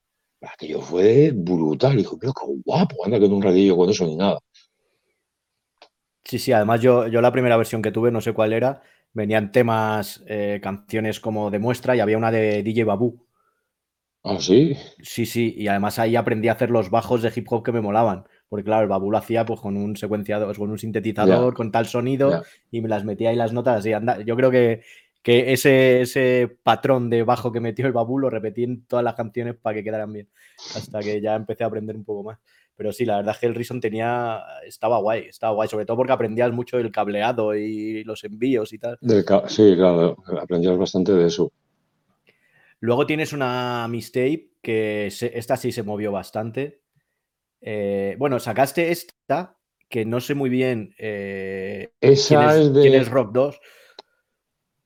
Aquello 0.43 0.81
fue 0.81 1.33
brutal. 1.35 1.97
Dijo, 1.97 2.19
pero 2.19 2.33
qué 2.33 2.45
guapo, 2.65 3.05
anda 3.05 3.19
que 3.19 3.29
no 3.29 3.37
un 3.37 3.43
radillo 3.43 3.77
con 3.77 3.91
eso 3.91 4.07
ni 4.07 4.17
nada. 4.17 4.39
Sí, 6.25 6.39
sí, 6.39 6.53
además 6.53 6.81
yo, 6.81 7.09
yo 7.09 7.21
la 7.21 7.33
primera 7.33 7.57
versión 7.57 7.83
que 7.83 7.91
tuve, 7.91 8.11
no 8.11 8.21
sé 8.21 8.33
cuál 8.33 8.53
era, 8.53 8.83
venían 9.13 9.53
temas, 9.53 10.23
eh, 10.27 10.61
canciones 10.63 11.21
como 11.21 11.51
de 11.51 11.59
muestra 11.59 11.97
y 11.97 12.01
había 12.01 12.19
una 12.19 12.31
de 12.31 12.63
DJ 12.63 12.85
Babu. 12.85 13.27
Ah, 14.25 14.39
sí. 14.39 14.77
Sí, 15.03 15.27
sí, 15.27 15.55
y 15.57 15.67
además 15.67 15.99
ahí 15.99 16.15
aprendí 16.15 16.49
a 16.49 16.53
hacer 16.53 16.71
los 16.71 16.91
bajos 16.91 17.23
de 17.23 17.33
hip 17.35 17.47
hop 17.51 17.65
que 17.65 17.73
me 17.73 17.81
molaban. 17.81 18.25
Porque 18.49 18.65
claro, 18.65 18.83
el 18.83 18.89
Babu 18.89 19.11
lo 19.11 19.19
hacía 19.19 19.45
pues 19.47 19.61
con 19.61 19.77
un 19.77 19.97
secuenciador, 19.97 20.57
con 20.57 20.71
un 20.71 20.79
sintetizador, 20.79 21.55
con 21.55 21.73
tal 21.73 21.87
sonido, 21.87 22.43
y 22.71 22.83
me 22.83 22.89
las 22.89 23.05
metía 23.05 23.31
ahí 23.31 23.37
las 23.37 23.53
notas 23.53 23.85
y 23.87 23.95
anda. 23.95 24.21
Yo 24.21 24.37
creo 24.37 24.51
que, 24.51 24.83
que 25.23 25.53
ese, 25.53 26.01
ese 26.03 26.59
patrón 26.63 27.09
de 27.09 27.23
bajo 27.23 27.53
que 27.53 27.61
metió 27.61 27.87
el 27.87 27.93
Babu 27.93 28.19
lo 28.19 28.29
repetí 28.29 28.65
en 28.65 28.85
todas 28.87 29.05
las 29.05 29.15
canciones 29.15 29.55
para 29.55 29.75
que 29.75 29.85
quedaran 29.85 30.13
bien. 30.13 30.29
Hasta 30.75 31.01
que 31.01 31.21
ya 31.21 31.37
empecé 31.37 31.65
a 31.65 31.69
aprender 31.69 31.97
un 31.97 32.05
poco 32.05 32.25
más. 32.25 32.39
Pero 32.75 32.93
sí, 32.93 33.05
la 33.05 33.19
verdad 33.19 33.35
es 33.35 33.41
que 33.41 33.47
el 33.47 33.55
Reason 33.55 33.81
tenía. 33.81 34.43
estaba 34.67 34.99
guay, 34.99 35.27
estaba 35.29 35.55
guay, 35.55 35.69
sobre 35.69 35.87
todo 35.87 35.97
porque 35.97 36.13
aprendías 36.13 36.53
mucho 36.53 36.79
el 36.79 36.91
cableado 36.91 37.55
y 37.55 38.03
los 38.05 38.25
envíos 38.25 38.73
y 38.73 38.79
tal. 38.79 38.99
sí, 39.47 39.75
claro, 39.77 40.17
aprendías 40.41 40.77
bastante 40.77 41.13
de 41.13 41.27
eso. 41.27 41.53
Luego 42.81 43.07
tienes 43.07 43.33
una 43.33 43.87
mixtape 43.89 44.51
que 44.61 45.07
esta 45.07 45.57
sí 45.57 45.71
se 45.71 45.85
movió 45.85 46.11
bastante. 46.11 46.81
Eh, 47.61 48.17
bueno, 48.19 48.41
sacaste 48.41 48.91
esta, 48.91 49.57
que 49.89 50.05
no 50.05 50.21
sé 50.21 50.35
muy 50.35 50.51
bien 50.51 50.93
eh, 50.99 51.93
Esa 52.01 52.59
es, 52.59 52.75
de... 52.75 52.81
quién 52.81 52.95
es 52.95 53.09
Rock 53.09 53.33
2. 53.33 53.61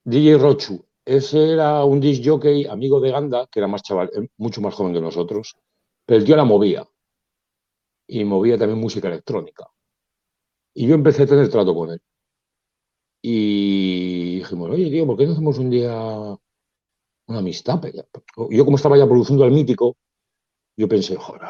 DJ 0.07 0.39
Rochu. 0.39 0.85
Ese 1.05 1.53
era 1.53 1.85
un 1.85 2.01
disc 2.01 2.23
jockey 2.25 2.67
amigo 2.67 3.01
de 3.01 3.11
Ganda, 3.11 3.47
que 3.51 3.61
era 3.61 3.69
más 3.69 3.83
chaval, 3.83 4.11
eh, 4.15 4.29
mucho 4.39 4.61
más 4.61 4.75
joven 4.75 4.95
que 4.95 5.01
nosotros. 5.01 5.57
Pero 6.07 6.19
el 6.19 6.25
tío 6.25 6.37
la 6.37 6.45
movía. 6.45 6.89
Y 8.09 8.25
movía 8.25 8.57
también 8.59 8.81
música 8.81 9.09
electrónica. 9.09 9.69
Y 10.75 10.87
yo 10.87 10.95
empecé 10.95 11.25
a 11.25 11.27
tener 11.27 11.49
trato 11.49 11.75
con 11.75 11.91
él. 11.91 12.01
Y 13.23 14.37
dijimos, 14.39 14.71
oye, 14.71 14.91
tío, 14.91 15.07
¿por 15.07 15.17
qué 15.17 15.27
no 15.27 15.33
hacemos 15.33 15.59
un 15.59 15.71
día 15.71 16.39
una 17.27 17.39
amistad. 17.41 17.83
Yo 18.51 18.65
como 18.65 18.77
estaba 18.77 18.97
ya 18.97 19.07
produciendo 19.07 19.45
al 19.45 19.51
mítico, 19.51 19.97
yo 20.77 20.89
pensé, 20.89 21.17
joder, 21.17 21.43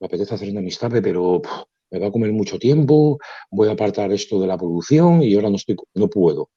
me 0.00 0.06
apetece 0.06 0.34
hacer 0.34 0.50
una 0.50 0.60
amistad, 0.60 0.90
pero 1.02 1.40
me 1.90 1.98
va 1.98 2.08
a 2.08 2.12
comer 2.12 2.32
mucho 2.32 2.58
tiempo, 2.58 3.18
voy 3.50 3.68
a 3.68 3.72
apartar 3.72 4.12
esto 4.12 4.40
de 4.40 4.46
la 4.46 4.58
producción 4.58 5.22
y 5.22 5.34
ahora 5.34 5.50
no, 5.50 5.56
estoy, 5.56 5.76
no 5.94 6.08
puedo. 6.08 6.50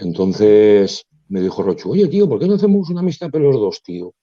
Entonces 0.00 1.06
me 1.28 1.40
dijo 1.40 1.62
Rochu, 1.62 1.92
oye, 1.92 2.08
tío, 2.08 2.28
¿por 2.28 2.38
qué 2.38 2.46
no 2.46 2.54
hacemos 2.54 2.90
una 2.90 3.00
amistad 3.00 3.28
pero 3.30 3.50
los 3.50 3.60
dos, 3.60 3.82
tío? 3.82 4.14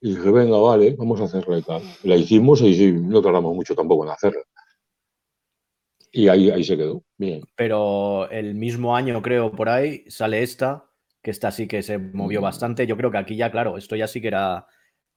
Y 0.00 0.10
dije, 0.10 0.30
venga, 0.30 0.58
vale, 0.58 0.94
vamos 0.96 1.20
a 1.20 1.24
hacerla 1.24 1.58
y 1.58 1.62
tal. 1.62 1.82
La 2.02 2.16
hicimos 2.16 2.60
y 2.60 2.92
no 2.92 3.22
tardamos 3.22 3.54
mucho 3.54 3.74
tampoco 3.74 4.04
en 4.04 4.10
hacerla. 4.10 4.42
Y 6.12 6.28
ahí, 6.28 6.50
ahí 6.50 6.64
se 6.64 6.76
quedó, 6.76 7.02
bien. 7.16 7.42
Pero 7.56 8.28
el 8.30 8.54
mismo 8.54 8.96
año, 8.96 9.20
creo, 9.22 9.52
por 9.52 9.68
ahí, 9.68 10.04
sale 10.08 10.42
esta, 10.42 10.84
que 11.22 11.30
esta 11.30 11.50
sí 11.50 11.66
que 11.66 11.82
se 11.82 11.98
movió 11.98 12.40
bastante. 12.40 12.86
Yo 12.86 12.96
creo 12.96 13.10
que 13.10 13.18
aquí 13.18 13.36
ya, 13.36 13.50
claro, 13.50 13.76
esto 13.76 13.96
ya 13.96 14.06
sí 14.06 14.20
que 14.20 14.28
era 14.28 14.66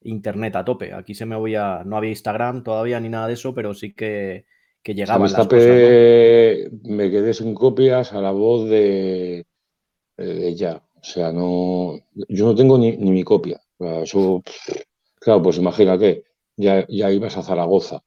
internet 0.02 0.56
a 0.56 0.66
tope. 0.66 0.94
Aquí 0.94 1.14
se 1.14 1.26
movía, 1.26 1.84
no 1.86 1.98
había 1.98 2.12
Instagram 2.12 2.64
todavía 2.64 3.00
ni 3.00 3.10
nada 3.10 3.28
de 3.28 3.34
eso, 3.34 3.54
pero 3.54 3.74
sí 3.74 3.94
que, 3.94 4.46
que 4.84 4.94
llegaban 4.94 5.22
las 5.24 5.48
cosas, 5.48 5.52
Me 5.52 7.12
quedé 7.12 7.34
sin 7.34 7.54
copias 7.54 8.14
a 8.14 8.22
la 8.22 8.32
voz 8.32 8.70
de, 8.70 9.46
ella. 10.20 10.84
O 10.96 11.04
sea, 11.04 11.32
no, 11.32 12.00
yo 12.28 12.46
no 12.46 12.56
tengo 12.56 12.78
ni, 12.78 12.98
mi 12.98 13.24
copia. 13.24 13.62
claro, 15.20 15.42
pues 15.42 15.58
imagínate, 15.58 16.26
ya, 16.58 16.86
ya 16.88 17.12
ibas 17.12 17.38
a 17.38 17.44
Zaragoza, 17.44 18.04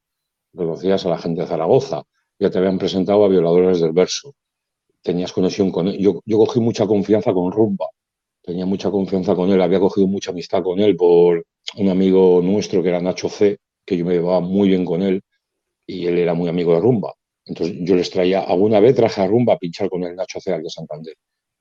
conocías 0.54 1.06
a 1.06 1.10
la 1.10 1.18
gente 1.18 1.42
de 1.42 1.46
Zaragoza, 1.46 2.04
ya 2.38 2.50
te 2.50 2.58
habían 2.58 2.78
presentado 2.78 3.24
a 3.24 3.28
violadores 3.28 3.80
del 3.80 3.92
verso 3.92 4.34
tenías 5.02 5.32
conexión 5.32 5.70
con 5.70 5.88
él. 5.88 5.98
Yo, 5.98 6.22
yo 6.24 6.38
cogí 6.38 6.60
mucha 6.60 6.86
confianza 6.86 7.32
con 7.32 7.52
Rumba, 7.52 7.88
tenía 8.42 8.66
mucha 8.66 8.90
confianza 8.90 9.34
con 9.34 9.50
él, 9.50 9.60
había 9.60 9.80
cogido 9.80 10.06
mucha 10.06 10.30
amistad 10.30 10.62
con 10.62 10.80
él 10.80 10.96
por 10.96 11.44
un 11.76 11.88
amigo 11.88 12.40
nuestro 12.42 12.82
que 12.82 12.88
era 12.88 13.00
Nacho 13.00 13.28
C, 13.28 13.58
que 13.84 13.96
yo 13.96 14.04
me 14.04 14.14
llevaba 14.14 14.40
muy 14.40 14.68
bien 14.68 14.84
con 14.84 15.02
él 15.02 15.22
y 15.86 16.06
él 16.06 16.18
era 16.18 16.34
muy 16.34 16.48
amigo 16.48 16.74
de 16.74 16.80
Rumba. 16.80 17.14
Entonces 17.44 17.76
yo 17.80 17.96
les 17.96 18.10
traía, 18.10 18.40
alguna 18.42 18.80
vez 18.80 18.94
traje 18.94 19.20
a 19.20 19.26
Rumba 19.26 19.54
a 19.54 19.58
pinchar 19.58 19.90
con 19.90 20.04
el 20.04 20.14
Nacho 20.14 20.40
C 20.40 20.52
al 20.52 20.62
de 20.62 20.70
Santander 20.70 21.14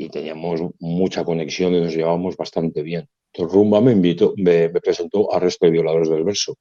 y 0.06 0.10
teníamos 0.10 0.62
mucha 0.80 1.24
conexión 1.24 1.76
y 1.76 1.82
nos 1.82 1.96
llevábamos 1.96 2.36
bastante 2.36 2.82
bien. 2.82 3.08
Entonces 3.32 3.56
Rumba 3.56 3.82
me 3.82 3.92
invitó, 3.92 4.34
me, 4.38 4.70
presentó 4.70 5.32
al 5.32 5.42
resto 5.42 5.66
de 5.66 5.72
violadores 5.72 6.10
del 6.10 6.24
verso. 6.24 6.56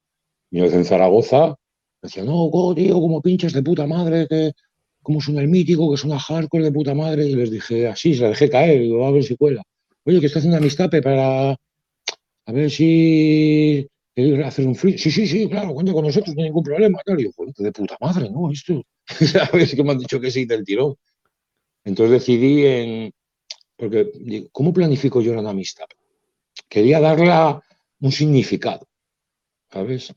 Y 0.50 0.60
vez 0.60 0.74
en 0.74 0.84
Zaragoza 0.84 1.48
me 1.48 2.06
decía, 2.06 2.24
no, 2.24 2.50
tío, 2.74 3.00
como 3.00 3.22
pinches 3.22 3.52
de 3.52 3.62
puta 3.62 3.86
madre, 3.86 4.26
que 4.28 4.52
cómo 5.02 5.20
suena 5.20 5.40
el 5.40 5.48
mítico, 5.48 5.90
que 5.90 5.96
suena 5.96 6.18
hardcore 6.18 6.64
de 6.64 6.72
puta 6.72 6.94
madre, 6.94 7.26
y 7.26 7.34
les 7.34 7.50
dije, 7.50 7.88
así, 7.88 8.14
se 8.14 8.22
la 8.22 8.28
dejé 8.28 8.50
caer, 8.50 8.80
digo, 8.80 9.06
a 9.06 9.10
ver 9.10 9.24
si 9.24 9.36
cuela. 9.36 9.62
Oye, 10.04 10.20
que 10.20 10.26
estoy 10.26 10.40
haciendo 10.40 10.58
amistape 10.58 11.00
para, 11.00 11.52
a 11.52 12.52
ver 12.52 12.70
si 12.70 13.86
hacer 14.44 14.66
un 14.66 14.74
free. 14.74 14.98
Sí, 14.98 15.10
sí, 15.10 15.26
sí, 15.26 15.48
claro, 15.48 15.72
cuenta 15.72 15.92
con 15.92 16.04
nosotros, 16.04 16.34
no 16.36 16.42
hay 16.42 16.48
ningún 16.48 16.64
problema. 16.64 17.00
Claro, 17.04 17.20
yo, 17.20 17.30
de 17.56 17.72
puta 17.72 17.96
madre, 18.00 18.28
¿no? 18.28 18.50
Esto, 18.52 18.82
a 19.40 19.56
ver 19.56 19.66
si 19.66 19.82
me 19.82 19.92
han 19.92 19.98
dicho 19.98 20.20
que 20.20 20.30
sí 20.30 20.44
del 20.44 20.64
tirón. 20.64 20.94
Entonces 21.84 22.20
decidí 22.20 22.66
en, 22.66 23.12
porque, 23.80 24.48
¿cómo 24.52 24.74
planifico 24.74 25.22
yo 25.22 25.34
la 25.34 25.48
amistad? 25.48 25.86
Quería 26.68 27.00
darle 27.00 27.30
un 28.00 28.12
significado, 28.12 28.86
¿sabes? 29.72 30.14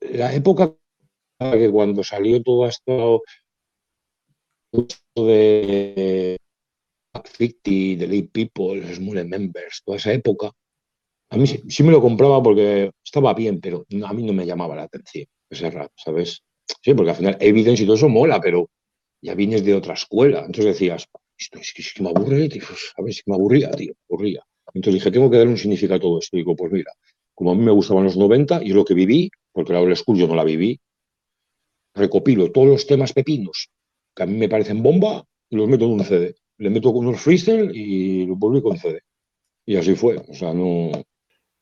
La 0.00 0.34
época 0.34 0.74
que 1.38 1.70
cuando 1.70 2.02
salió 2.02 2.42
todo 2.42 2.66
esto, 2.66 3.22
de 5.14 6.38
Ficti, 7.24 7.96
de 7.96 8.06
Late 8.06 8.30
People, 8.32 8.94
Small 8.94 9.26
Members, 9.26 9.82
toda 9.84 9.98
esa 9.98 10.12
época, 10.14 10.50
a 11.30 11.36
mí 11.36 11.46
sí, 11.46 11.82
me 11.82 11.92
lo 11.92 12.00
compraba 12.00 12.42
porque 12.42 12.90
estaba 13.04 13.34
bien, 13.34 13.60
pero 13.60 13.84
a 14.04 14.12
mí 14.14 14.22
no 14.22 14.32
me 14.32 14.46
llamaba 14.46 14.76
la 14.76 14.84
atención 14.84 15.26
ese 15.50 15.70
rap, 15.70 15.90
¿sabes? 15.96 16.42
Sí, 16.82 16.94
porque 16.94 17.10
al 17.10 17.16
final 17.16 17.36
Evidence 17.38 17.82
y 17.82 17.86
todo 17.86 17.96
eso 17.96 18.08
mola, 18.08 18.40
pero 18.40 18.70
ya 19.20 19.34
vienes 19.34 19.62
de 19.62 19.74
otra 19.74 19.92
escuela. 19.92 20.38
Entonces 20.40 20.64
decías, 20.64 21.06
esto 21.42 21.58
es 21.58 21.92
que, 21.94 22.02
me 22.02 22.10
aburre, 22.10 22.48
tío, 22.48 22.62
¿sabes? 22.96 23.22
Que 23.22 23.30
me 23.30 23.34
aburría, 23.34 23.70
tío, 23.70 23.94
aburría. 24.08 24.42
Entonces 24.74 24.94
dije, 24.94 25.10
tengo 25.10 25.30
que 25.30 25.36
darle 25.38 25.52
un 25.52 25.58
significado 25.58 25.96
a 25.96 26.00
todo 26.00 26.18
esto. 26.18 26.36
Digo, 26.36 26.56
pues 26.56 26.72
mira, 26.72 26.92
como 27.34 27.52
a 27.52 27.54
mí 27.54 27.62
me 27.62 27.72
gustaban 27.72 28.04
los 28.04 28.16
90 28.16 28.62
y 28.62 28.68
es 28.70 28.74
lo 28.74 28.84
que 28.84 28.94
viví, 28.94 29.30
porque 29.52 29.72
la 29.72 29.80
old 29.80 29.96
school 29.96 30.18
yo 30.18 30.26
no 30.26 30.34
la 30.34 30.44
viví, 30.44 30.80
recopilo 31.94 32.50
todos 32.50 32.68
los 32.68 32.86
temas 32.86 33.12
pepinos 33.12 33.68
que 34.14 34.22
a 34.22 34.26
mí 34.26 34.36
me 34.36 34.48
parecen 34.48 34.82
bomba 34.82 35.24
y 35.48 35.56
los 35.56 35.68
meto 35.68 35.84
en 35.86 35.92
un 35.92 36.04
CD. 36.04 36.34
Le 36.58 36.70
meto 36.70 36.92
con 36.92 37.06
unos 37.06 37.20
freestyle 37.20 37.74
y 37.74 38.26
lo 38.26 38.36
vuelvo 38.36 38.62
con 38.62 38.78
CD. 38.78 39.00
Y 39.64 39.76
así 39.76 39.94
fue. 39.94 40.16
O 40.16 40.34
sea, 40.34 40.52
no. 40.52 40.90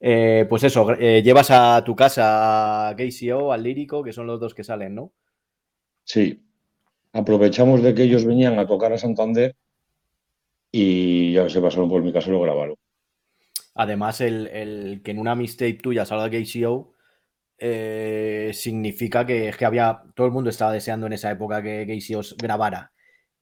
Eh, 0.00 0.46
pues 0.48 0.64
eso, 0.64 0.92
eh, 0.98 1.22
llevas 1.22 1.50
a 1.50 1.82
tu 1.84 1.94
casa 1.94 2.88
a 2.88 2.96
KCO, 2.96 3.52
al 3.52 3.62
lírico, 3.62 4.02
que 4.02 4.12
son 4.12 4.26
los 4.26 4.40
dos 4.40 4.54
que 4.54 4.64
salen, 4.64 4.94
¿no? 4.94 5.12
Sí. 6.04 6.42
Aprovechamos 7.12 7.82
de 7.82 7.94
que 7.94 8.04
ellos 8.04 8.24
venían 8.24 8.58
a 8.58 8.66
tocar 8.66 8.92
a 8.92 8.98
Santander 8.98 9.56
y 10.72 11.32
ya 11.32 11.48
se 11.48 11.60
pasaron 11.60 11.88
por 11.88 12.02
mi 12.02 12.12
casa 12.12 12.28
y 12.28 12.32
lo 12.32 12.40
grabaron. 12.40 12.76
Además, 13.74 14.20
el, 14.20 15.00
que 15.04 15.10
en 15.10 15.18
una 15.18 15.34
mixtape 15.34 15.74
tuya 15.74 16.04
salga 16.04 16.30
KCO 16.30 16.94
eh, 17.58 18.50
significa 18.52 19.24
que, 19.24 19.52
que 19.56 19.64
había, 19.64 20.02
todo 20.14 20.26
el 20.26 20.32
mundo 20.32 20.50
estaba 20.50 20.72
deseando 20.72 21.06
en 21.06 21.14
esa 21.14 21.30
época 21.30 21.62
que, 21.62 21.98
os 22.16 22.36
grabara. 22.36 22.92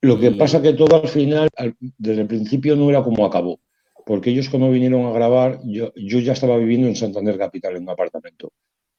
Lo 0.00 0.18
que 0.18 0.30
pasa 0.32 0.62
que 0.62 0.74
todo 0.74 1.02
al 1.02 1.08
final, 1.08 1.48
desde 1.96 2.20
el 2.22 2.28
principio 2.28 2.76
no 2.76 2.88
era 2.88 3.02
como 3.02 3.26
acabó, 3.26 3.58
porque 4.06 4.30
ellos 4.30 4.48
cuando 4.48 4.70
vinieron 4.70 5.06
a 5.06 5.12
grabar, 5.12 5.60
yo, 5.64 5.92
yo 5.96 6.20
ya 6.20 6.34
estaba 6.34 6.56
viviendo 6.56 6.86
en 6.86 6.94
Santander 6.94 7.36
Capital, 7.36 7.76
en 7.76 7.82
un 7.82 7.90
apartamento. 7.90 8.52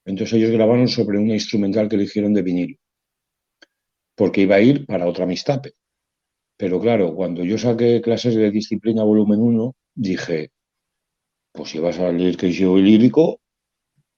Entonces 0.05 0.37
ellos 0.37 0.51
grabaron 0.51 0.87
sobre 0.87 1.17
una 1.19 1.33
instrumental 1.33 1.87
que 1.87 1.95
eligieron 1.95 2.33
de 2.33 2.41
vinilo, 2.41 2.77
porque 4.15 4.41
iba 4.41 4.55
a 4.55 4.61
ir 4.61 4.85
para 4.85 5.07
otra 5.07 5.25
mistape. 5.25 5.73
Pero 6.59 6.81
claro, 6.81 7.15
cuando 7.15 7.45
yo 7.45 7.57
saqué 7.57 8.01
clases 8.01 8.35
de 8.35 8.51
disciplina 8.51 9.01
volumen 9.03 9.39
1, 9.39 9.75
dije, 9.95 10.51
pues 11.53 11.69
si 11.69 11.79
vas 11.79 11.97
a 11.97 12.07
salir 12.07 12.35
que 12.35 12.51
yo 12.51 12.75
lírico, 12.75 13.39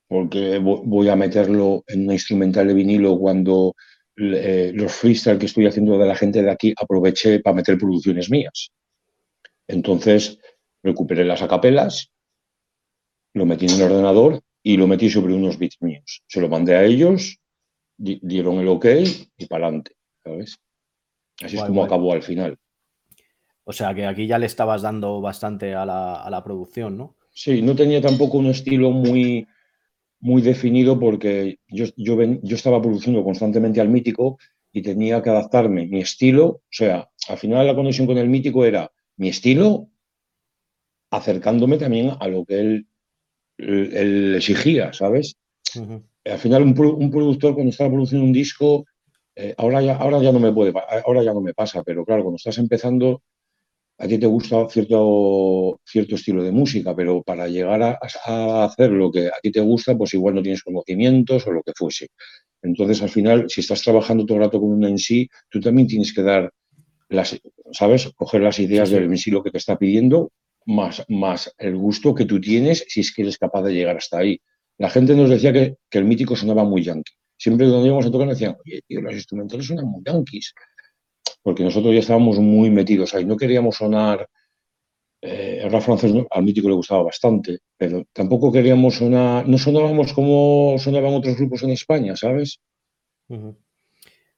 porque 0.08 0.58
voy 0.58 1.08
a 1.10 1.16
meterlo 1.16 1.84
en 1.86 2.06
una 2.06 2.14
instrumental 2.14 2.68
de 2.68 2.74
vinilo 2.74 3.20
cuando 3.20 3.76
eh, 4.18 4.72
los 4.74 4.92
freestyle 4.92 5.38
que 5.38 5.46
estoy 5.46 5.68
haciendo 5.68 6.00
de 6.00 6.08
la 6.08 6.16
gente 6.16 6.42
de 6.42 6.50
aquí 6.50 6.74
aproveché 6.76 7.42
para 7.42 7.58
meter 7.58 7.78
producciones 7.78 8.32
mías. 8.32 8.72
Entonces 9.68 10.40
recuperé 10.82 11.24
las 11.24 11.44
acapelas, 11.44 12.10
lo 13.36 13.46
metí 13.46 13.68
en 13.68 13.76
el 13.76 13.84
ordenador 13.84 14.42
y 14.64 14.78
lo 14.78 14.88
metí 14.88 15.12
sobre 15.12 15.36
unos 15.36 15.60
bits 15.60 15.78
míos. 15.82 16.24
Se 16.28 16.42
lo 16.42 16.50
mandé 16.50 16.76
a 16.76 16.86
ellos, 16.86 17.38
dieron 17.98 18.58
el 18.58 18.68
ok 18.68 18.86
y 19.38 19.46
para 19.46 19.68
adelante, 19.68 19.92
¿sabes? 20.24 20.58
Así 21.44 21.58
es 21.58 21.64
como 21.64 21.84
acabó 21.84 22.14
al 22.14 22.24
final. 22.24 22.58
O 23.64 23.74
sea 23.74 23.94
que 23.94 24.06
aquí 24.06 24.28
ya 24.28 24.38
le 24.38 24.46
estabas 24.46 24.82
dando 24.82 25.22
bastante 25.22 25.76
a 25.76 25.86
la, 25.86 26.16
a 26.16 26.30
la 26.30 26.44
producción, 26.44 26.98
¿no? 26.98 27.16
Sí, 27.34 27.62
no 27.62 27.76
tenía 27.76 28.02
tampoco 28.02 28.38
un 28.38 28.48
estilo 28.48 28.92
muy, 28.92 29.48
muy 30.20 30.42
definido 30.42 31.00
porque 31.00 31.60
yo, 31.68 31.86
yo, 31.96 32.18
yo 32.44 32.56
estaba 32.56 32.82
produciendo 32.82 33.24
constantemente 33.24 33.80
al 33.82 33.90
mítico 33.90 34.38
y 34.72 34.82
tenía 34.82 35.22
que 35.22 35.30
adaptarme 35.30 35.88
mi 35.88 36.02
estilo. 36.02 36.46
O 36.48 36.62
sea, 36.70 37.10
al 37.28 37.38
final 37.38 37.68
la 37.68 37.76
conexión 37.76 38.08
con 38.08 38.18
el 38.18 38.30
mítico 38.30 38.66
era 38.66 38.92
mi 39.18 39.30
estilo 39.30 39.88
acercándome 41.12 41.78
también 41.78 42.12
a 42.20 42.28
lo 42.28 42.46
que 42.46 42.60
él, 42.60 42.88
él, 43.58 44.36
exigía, 44.36 44.94
¿sabes? 44.94 45.36
Al 46.26 46.40
final 46.40 46.64
un, 46.64 46.80
un, 46.80 47.12
productor 47.12 47.54
cuando 47.54 47.70
está 47.70 47.88
produciendo 47.88 48.26
un 48.26 48.32
disco, 48.32 48.86
eh, 49.36 49.54
ahora, 49.58 49.82
ya, 49.82 49.96
ahora 49.98 50.22
ya 50.22 50.32
no 50.32 50.40
me 50.40 50.52
puede, 50.52 50.74
ahora 51.06 51.24
ya 51.24 51.34
no 51.34 51.42
me 51.42 51.54
pasa, 51.54 51.84
pero 51.84 52.06
claro, 52.06 52.24
cuando 52.24 52.38
estás 52.38 52.58
empezando 52.58 53.22
a 54.02 54.08
ti 54.08 54.18
te 54.18 54.26
gusta 54.26 54.68
cierto, 54.68 55.80
cierto 55.86 56.16
estilo 56.16 56.44
de 56.44 56.52
música, 56.52 56.96
pero 56.96 57.22
para 57.22 57.48
llegar 57.48 57.84
a, 57.84 58.00
hacer 58.66 58.90
lo 58.92 59.12
que 59.12 59.28
a 59.28 59.40
ti 59.44 59.52
te 59.52 59.60
gusta, 59.62 59.96
pues 59.96 60.16
igual 60.16 60.34
no 60.36 60.42
tienes 60.42 60.64
conocimientos 60.64 61.46
o 61.46 61.52
lo 61.52 61.62
que 61.62 61.72
fuese. 61.76 62.08
Entonces, 62.64 63.02
al 63.04 63.10
final, 63.10 63.46
si 63.48 63.62
estás 63.62 63.84
trabajando 63.84 64.26
todo 64.26 64.38
el 64.40 64.44
rato 64.46 64.60
con 64.60 64.72
una 64.72 64.90
en 64.90 64.98
sí, 64.98 65.30
tú 65.50 65.60
también 65.60 65.88
tienes 65.88 66.14
que 66.14 66.24
dar 66.24 66.52
las, 67.10 67.40
¿sabes? 67.74 68.12
Coger 68.16 68.42
las 68.42 68.58
ideas 68.60 68.90
del 68.90 69.04
en 69.04 69.18
sí 69.18 69.30
lo 69.30 69.44
que 69.44 69.52
te 69.52 69.60
está 69.60 69.78
pidiendo, 69.78 70.32
más, 70.66 71.06
más 71.08 71.54
el 71.60 71.78
gusto 71.78 72.16
que 72.16 72.26
tú 72.26 72.42
tienes 72.42 72.84
si 72.88 73.02
es 73.02 73.14
que 73.14 73.22
eres 73.22 73.38
capaz 73.38 73.62
de 73.64 73.74
llegar 73.74 73.98
hasta 73.98 74.18
ahí. 74.18 74.42
La 74.80 74.90
gente 74.90 75.16
nos 75.16 75.30
decía 75.30 75.54
que, 75.54 75.76
que 75.90 76.00
el 76.00 76.06
mítico 76.06 76.36
sonaba 76.36 76.64
muy 76.64 76.84
yankee. 76.84 77.14
Siempre 77.42 77.68
cuando 77.68 77.88
íbamos 77.88 78.06
a 78.06 78.12
tocar 78.12 78.28
nos 78.28 78.38
decían, 78.38 78.56
oye, 78.64 78.82
tío, 78.88 79.02
los 79.02 79.16
instrumentales 79.16 79.66
suenan 79.66 79.88
muy 79.88 80.04
yankees 80.06 80.54
porque 81.42 81.64
nosotros 81.64 81.92
ya 81.92 82.02
estábamos 82.02 82.38
muy 82.38 82.70
metidos 82.70 83.16
ahí. 83.16 83.26
No 83.26 83.36
queríamos 83.36 83.78
sonar, 83.78 84.30
eh, 85.24 85.62
el 85.64 85.72
rap 85.72 85.82
francés 85.82 86.14
al 86.30 86.44
mítico 86.44 86.70
le 86.70 86.76
gustaba 86.76 87.02
bastante, 87.02 87.58
pero 87.76 88.04
tampoco 88.14 88.52
queríamos 88.52 88.94
sonar, 88.94 89.48
no 89.48 89.58
sonábamos 89.58 90.14
como 90.14 90.76
sonaban 90.78 91.16
otros 91.16 91.36
grupos 91.36 91.64
en 91.64 91.72
España, 91.72 92.16
¿sabes? 92.16 92.60
Eh, 93.28 93.50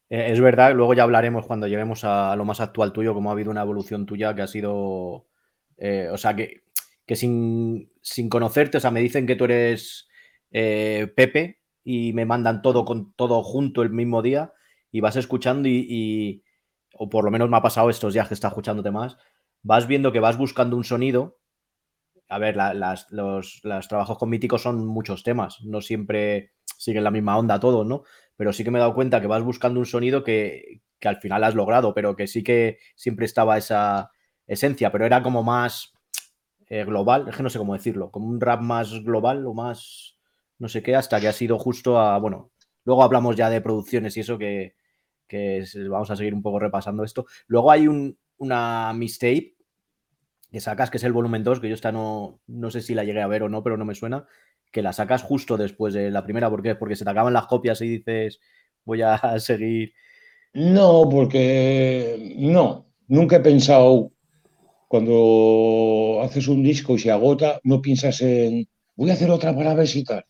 es 0.10 0.40
verdad, 0.40 0.74
luego 0.74 0.94
ya 0.94 1.04
hablaremos 1.04 1.46
cuando 1.46 1.68
lleguemos 1.68 2.06
a, 2.06 2.34
lo 2.38 2.46
más 2.46 2.62
actual 2.62 2.94
tuyo, 2.94 3.14
cómo 3.14 3.32
ha 3.32 3.34
habido 3.34 3.52
una 3.52 3.64
evolución 3.64 4.06
tuya 4.06 4.34
que 4.34 4.44
ha 4.44 4.48
sido, 4.48 5.28
eh, 5.76 6.08
o 6.10 6.18
sea, 6.18 6.38
que, 6.38 6.64
que 7.06 7.18
sin, 7.18 7.92
sin, 8.02 8.30
conocerte, 8.30 8.78
o 8.78 8.80
sea, 8.80 8.92
me 8.92 9.02
dicen 9.02 9.28
que 9.28 9.36
tú 9.36 9.44
eres 9.44 10.08
Pepe 10.50 11.63
y 11.84 12.14
me 12.14 12.26
mandan 12.26 12.62
todo 12.62 12.86
con 12.86 13.14
todo 13.14 13.44
junto 13.44 13.82
el 13.82 13.90
mismo 13.90 14.22
día 14.22 14.54
y 14.92 15.02
vas 15.02 15.16
escuchando 15.16 15.68
y 15.68 16.44
o 16.94 17.10
por 17.10 17.26
lo 17.26 17.32
menos 17.32 17.50
me 17.50 17.58
ha 17.58 17.62
pasado 17.62 17.90
estos 17.90 18.14
días 18.14 18.28
que 18.28 18.34
está 18.34 18.50
escuchándote 18.50 18.92
más, 18.92 19.18
vas 19.64 19.88
viendo 19.88 20.12
que 20.12 20.20
vas 20.20 20.38
buscando 20.38 20.78
un 20.78 20.84
sonido. 20.84 21.40
A 22.30 22.38
ver, 22.38 22.56
las, 22.56 23.08
los, 23.12 23.62
trabajos 23.90 24.18
con 24.18 24.30
míticos 24.30 24.62
son 24.62 24.86
muchos 24.86 25.24
temas, 25.24 25.62
no 25.64 25.82
siempre 25.82 26.54
siguen 26.78 27.04
la 27.04 27.12
misma 27.12 27.38
onda 27.38 27.60
todos, 27.60 27.86
¿no? 27.86 28.04
Pero 28.36 28.54
sí 28.54 28.64
que 28.64 28.72
me 28.72 28.80
he 28.80 28.82
dado 28.82 28.96
cuenta 28.96 29.22
que 29.22 29.28
vas 29.28 29.44
buscando 29.44 29.80
un 29.80 29.86
sonido 29.86 30.24
que, 30.24 30.82
al 31.04 31.18
final 31.18 31.44
has 31.44 31.54
logrado, 31.54 31.94
pero 31.94 32.16
que 32.16 32.28
sí 32.28 32.44
que 32.44 32.80
siempre 32.96 33.26
estaba 33.26 33.58
esa 33.58 34.10
esencia, 34.48 34.92
pero 34.92 35.06
era 35.06 35.22
como 35.22 35.44
más 35.44 35.92
eh, 36.70 36.86
global, 36.86 37.28
es 37.28 37.36
que 37.36 37.44
no 37.44 37.50
sé 37.50 37.60
cómo 37.60 37.74
decirlo, 37.74 38.10
como 38.10 38.28
un 38.28 38.40
rap 38.40 38.62
más 38.62 39.04
global 39.04 39.46
o 39.46 39.54
más 39.54 40.13
no 40.64 40.70
sé 40.70 40.82
qué, 40.82 40.96
hasta 40.96 41.20
que 41.20 41.28
ha 41.28 41.34
sido 41.34 41.60
justo 41.60 42.00
a, 42.00 42.18
bueno, 42.20 42.52
luego 42.86 43.04
hablamos 43.04 43.36
ya 43.36 43.50
de 43.50 43.60
producciones 43.60 44.16
y 44.16 44.22
eso 44.22 44.38
que, 44.38 44.76
que 45.28 45.66
vamos 45.90 46.10
a 46.10 46.16
seguir 46.16 46.34
un 46.34 46.42
poco 46.42 46.58
repasando 46.58 47.04
esto. 47.04 47.26
Luego 47.48 47.70
hay 47.70 47.90
un, 47.90 48.18
una 48.38 48.94
mixtape 48.94 49.58
que 50.50 50.62
sacas, 50.62 50.90
que 50.90 50.98
es 50.98 51.04
el 51.04 51.12
volumen 51.12 51.44
2, 51.44 51.60
que 51.60 51.68
yo 51.68 51.76
esta 51.76 51.92
no, 51.92 52.40
no 52.48 52.72
sé 52.72 52.82
si 52.82 52.94
la 52.94 53.04
llegué 53.04 53.22
a 53.22 53.28
ver 53.28 53.44
o 53.44 53.50
no, 53.50 53.62
pero 53.62 53.76
no 53.76 53.84
me 53.84 53.94
suena, 53.94 54.26
que 54.72 54.82
la 54.82 54.94
sacas 54.94 55.22
justo 55.22 55.58
después 55.58 55.94
de 55.94 56.10
la 56.12 56.24
primera. 56.24 56.50
¿Por 56.50 56.64
qué? 56.64 56.76
Porque 56.76 56.96
se 56.96 57.04
te 57.04 57.12
acaban 57.12 57.34
las 57.34 57.48
copias 57.48 57.82
y 57.82 57.90
dices, 57.98 58.40
voy 58.86 59.02
a 59.02 59.20
seguir. 59.40 59.92
No, 60.54 61.10
porque 61.12 62.36
no, 62.38 62.88
nunca 63.10 63.36
he 63.36 63.42
pensado, 63.42 64.14
cuando 64.88 66.22
haces 66.24 66.48
un 66.48 66.64
disco 66.64 66.96
y 66.96 67.00
se 67.00 67.12
agota, 67.12 67.60
no 67.64 67.82
piensas 67.82 68.22
en, 68.22 68.66
voy 68.96 69.10
a 69.10 69.14
hacer 69.14 69.30
otra 69.30 69.54
para 69.54 69.74
ver 69.74 69.90
si 69.90 70.06
tal. 70.06 70.24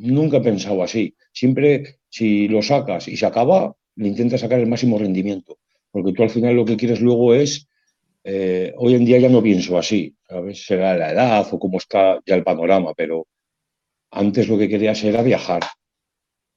Nunca 0.00 0.38
he 0.38 0.40
pensado 0.40 0.82
así. 0.82 1.14
Siempre, 1.32 2.00
si 2.08 2.48
lo 2.48 2.62
sacas 2.62 3.06
y 3.06 3.16
se 3.18 3.26
acaba, 3.26 3.74
le 3.96 4.08
intenta 4.08 4.38
sacar 4.38 4.58
el 4.58 4.66
máximo 4.66 4.98
rendimiento, 4.98 5.58
porque 5.90 6.12
tú 6.12 6.22
al 6.22 6.30
final 6.30 6.56
lo 6.56 6.64
que 6.64 6.76
quieres 6.76 7.02
luego 7.02 7.34
es, 7.34 7.68
eh, 8.24 8.72
hoy 8.78 8.94
en 8.94 9.04
día 9.04 9.18
ya 9.18 9.28
no 9.28 9.42
pienso 9.42 9.76
así, 9.76 10.16
¿sabes? 10.26 10.64
Será 10.64 10.96
la 10.96 11.12
edad 11.12 11.46
o 11.50 11.58
cómo 11.58 11.76
está 11.76 12.18
ya 12.24 12.34
el 12.34 12.44
panorama, 12.44 12.94
pero 12.96 13.26
antes 14.10 14.48
lo 14.48 14.56
que 14.56 14.70
querías 14.70 15.04
era 15.04 15.22
viajar, 15.22 15.62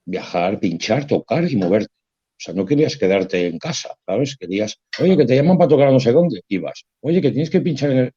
viajar, 0.05 0.59
pinchar, 0.59 1.05
tocar 1.05 1.49
y 1.49 1.57
moverte. 1.57 1.91
O 1.91 2.39
sea, 2.39 2.53
no 2.53 2.65
querías 2.65 2.95
quedarte 2.97 3.47
en 3.47 3.59
casa, 3.59 3.95
¿sabes? 4.05 4.37
Querías, 4.37 4.79
oye, 5.01 5.17
que 5.17 5.25
te 5.25 5.35
llaman 5.35 5.57
para 5.57 5.67
tocar 5.69 5.89
a 5.89 5.91
no 5.91 5.99
sé 5.99 6.13
dónde, 6.13 6.41
ibas. 6.47 6.85
Oye, 7.01 7.21
que 7.21 7.31
tienes 7.31 7.49
que 7.49 7.61
pinchar 7.61 7.91
en 7.91 7.97
el... 7.97 8.13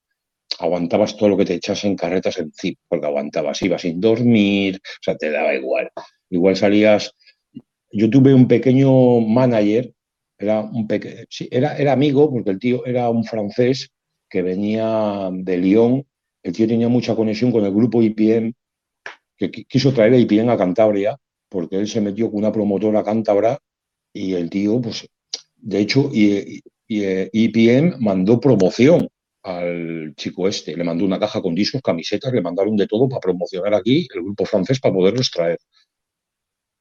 Aguantabas 0.58 1.16
todo 1.16 1.30
lo 1.30 1.36
que 1.36 1.44
te 1.44 1.54
echas 1.54 1.84
en 1.84 1.96
carretas 1.96 2.38
en 2.38 2.52
zip, 2.52 2.78
porque 2.88 3.06
aguantabas, 3.06 3.60
ibas 3.62 3.82
sin 3.82 4.00
dormir, 4.00 4.76
o 4.76 5.02
sea, 5.02 5.16
te 5.16 5.30
daba 5.30 5.54
igual. 5.54 5.90
Igual 6.30 6.56
salías 6.56 7.14
yo 7.96 8.10
tuve 8.10 8.34
un 8.34 8.46
pequeño 8.46 9.20
manager, 9.20 9.92
era, 10.38 10.60
un 10.60 10.86
era, 11.50 11.76
era 11.78 11.92
amigo, 11.92 12.30
porque 12.30 12.50
el 12.50 12.58
tío 12.58 12.84
era 12.84 13.08
un 13.08 13.24
francés 13.24 13.90
que 14.28 14.42
venía 14.42 15.30
de 15.32 15.56
Lyon, 15.56 16.04
el 16.42 16.52
tío 16.52 16.68
tenía 16.68 16.88
mucha 16.88 17.14
conexión 17.14 17.50
con 17.52 17.64
el 17.64 17.72
grupo 17.72 18.02
IPM, 18.02 18.52
que 19.36 19.50
quiso 19.50 19.92
traer 19.92 20.12
a 20.12 20.18
IPM 20.18 20.50
a 20.50 20.58
Cantabria, 20.58 21.16
porque 21.48 21.76
él 21.76 21.88
se 21.88 22.00
metió 22.00 22.30
con 22.30 22.40
una 22.40 22.52
promotora 22.52 23.02
cántabra 23.02 23.58
y 24.12 24.34
el 24.34 24.50
tío, 24.50 24.80
pues, 24.80 25.08
de 25.56 25.78
hecho, 25.78 26.10
y, 26.12 26.60
IPM 26.88 27.96
mandó 27.98 28.38
promoción 28.38 29.08
al 29.46 30.14
chico 30.16 30.48
este, 30.48 30.76
le 30.76 30.84
mandó 30.84 31.04
una 31.04 31.18
caja 31.18 31.40
con 31.40 31.54
discos, 31.54 31.82
camisetas, 31.82 32.32
le 32.32 32.42
mandaron 32.42 32.76
de 32.76 32.86
todo 32.86 33.08
para 33.08 33.20
promocionar 33.20 33.74
aquí 33.74 34.06
el 34.14 34.22
grupo 34.22 34.44
francés 34.44 34.80
para 34.80 34.94
poderlos 34.94 35.30
traer 35.30 35.58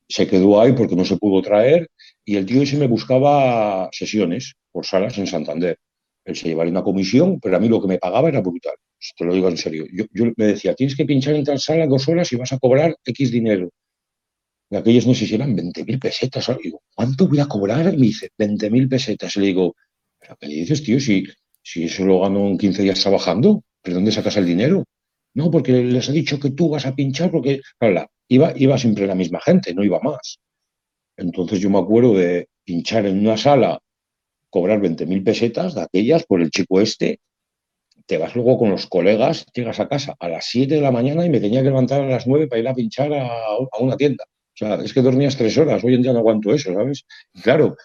se 0.08 0.28
quedó 0.28 0.62
ahí 0.62 0.74
porque 0.74 0.96
no 0.96 1.06
se 1.06 1.18
pudo 1.18 1.42
traer 1.42 1.90
y 2.24 2.36
el 2.36 2.46
tío 2.46 2.62
ese 2.62 2.78
me 2.78 2.88
buscaba 2.88 3.90
sesiones 3.92 4.56
por 4.72 4.86
salas 4.86 5.18
en 5.18 5.28
Santander. 5.28 5.78
Él 6.26 6.36
se 6.36 6.48
llevaba 6.48 6.70
una 6.70 6.84
comisión, 6.84 7.40
pero 7.40 7.56
a 7.56 7.60
mí 7.60 7.68
lo 7.70 7.82
que 7.82 7.88
me 7.88 7.98
pagaba 7.98 8.30
era 8.30 8.42
brutal. 8.42 8.76
Te 9.16 9.26
lo 9.26 9.34
digo 9.34 9.48
en 9.48 9.58
serio. 9.58 9.86
Yo, 9.92 10.06
me 10.38 10.46
decía, 10.46 10.74
tienes 10.74 10.96
que 10.96 11.06
pinchar 11.06 11.36
en 11.36 11.44
tal 11.44 11.60
sala 11.60 11.86
dos 11.86 12.08
horas 12.08 12.32
y 12.32 12.36
vas 12.36 12.52
a 12.52 12.58
cobrar 12.58 12.96
X 13.06 13.32
dinero. 13.32 13.70
Y 14.72 14.76
aquellos 14.76 15.06
no 15.06 15.14
sé 15.14 15.28
si 15.28 15.36
eran 15.36 15.56
20.000 15.56 16.00
pesetas. 16.00 16.50
Digo, 16.62 16.82
¿cuánto 16.96 17.28
voy 17.28 17.40
a 17.40 17.46
cobrar? 17.46 17.86
Me 17.86 18.08
dice, 18.08 18.30
20.000 18.38 18.90
pesetas. 18.90 19.36
Le 19.36 19.48
digo, 19.48 19.76
¿pero 20.20 20.36
qué 20.40 20.48
dices, 20.48 20.82
tío? 20.84 21.00
Si, 21.00 21.26
si 21.66 21.86
eso 21.86 22.06
lo 22.06 22.22
gano 22.22 22.48
en 22.48 22.58
15 22.60 22.84
días 22.84 23.02
trabajando, 23.02 23.64
¿pero 23.82 23.96
dónde 23.96 24.12
sacas 24.12 24.38
el 24.38 24.46
dinero? 24.46 24.84
No, 25.34 25.50
porque 25.50 25.72
les 25.72 26.08
he 26.08 26.12
dicho 26.12 26.40
que 26.40 26.52
tú 26.52 26.70
vas 26.70 26.86
a 26.86 26.96
pinchar 26.96 27.32
porque, 27.32 27.62
claro, 27.80 28.08
iba, 28.30 28.54
iba 28.56 28.78
siempre 28.78 29.08
la 29.08 29.16
misma 29.16 29.42
gente, 29.42 29.74
no 29.74 29.84
iba 29.84 30.00
más. 30.00 30.38
Entonces 31.18 31.60
yo 31.60 31.72
me 31.72 31.80
acuerdo 31.80 32.14
de 32.14 32.50
pinchar 32.64 33.08
en 33.08 33.20
una 33.20 33.36
sala, 33.36 33.80
cobrar 34.50 34.80
20.000 34.80 35.24
pesetas 35.24 35.74
de 35.74 35.82
aquellas 35.82 36.24
por 36.26 36.42
el 36.42 36.52
chico 36.52 36.80
este, 36.80 37.20
te 38.06 38.20
vas 38.20 38.36
luego 38.36 38.60
con 38.60 38.70
los 38.70 38.86
colegas, 38.86 39.48
llegas 39.52 39.80
a 39.80 39.90
casa 39.90 40.16
a 40.20 40.30
las 40.30 40.46
7 40.46 40.76
de 40.76 40.82
la 40.82 40.92
mañana 40.92 41.26
y 41.26 41.32
me 41.32 41.40
tenía 41.40 41.62
que 41.62 41.70
levantar 41.70 42.02
a 42.02 42.08
las 42.08 42.28
9 42.28 42.48
para 42.48 42.62
ir 42.62 42.68
a 42.68 42.76
pinchar 42.76 43.12
a, 43.12 43.30
una 43.80 43.98
tienda. 43.98 44.24
O 44.28 44.58
sea, 44.58 44.76
es 44.76 44.94
que 44.94 45.02
dormías 45.02 45.36
tres 45.36 45.58
horas, 45.58 45.84
hoy 45.84 45.96
en 45.96 46.04
día 46.04 46.14
no 46.14 46.20
aguanto 46.20 46.54
eso, 46.54 46.72
¿sabes? 46.74 47.06
claro, 47.42 47.76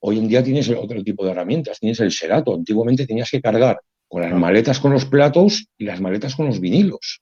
hoy 0.00 0.18
en 0.18 0.28
día 0.28 0.42
tienes 0.42 0.68
otro 0.70 1.02
tipo 1.02 1.24
de 1.24 1.32
herramientas, 1.32 1.78
tienes 1.78 2.00
el 2.00 2.12
Serato, 2.12 2.54
antiguamente 2.54 3.06
tenías 3.06 3.30
que 3.30 3.40
cargar 3.40 3.78
con 4.08 4.22
las 4.22 4.32
maletas 4.32 4.80
con 4.80 4.92
los 4.92 5.04
platos 5.04 5.66
y 5.76 5.84
las 5.84 6.00
maletas 6.00 6.34
con 6.34 6.46
los 6.46 6.60
vinilos. 6.60 7.20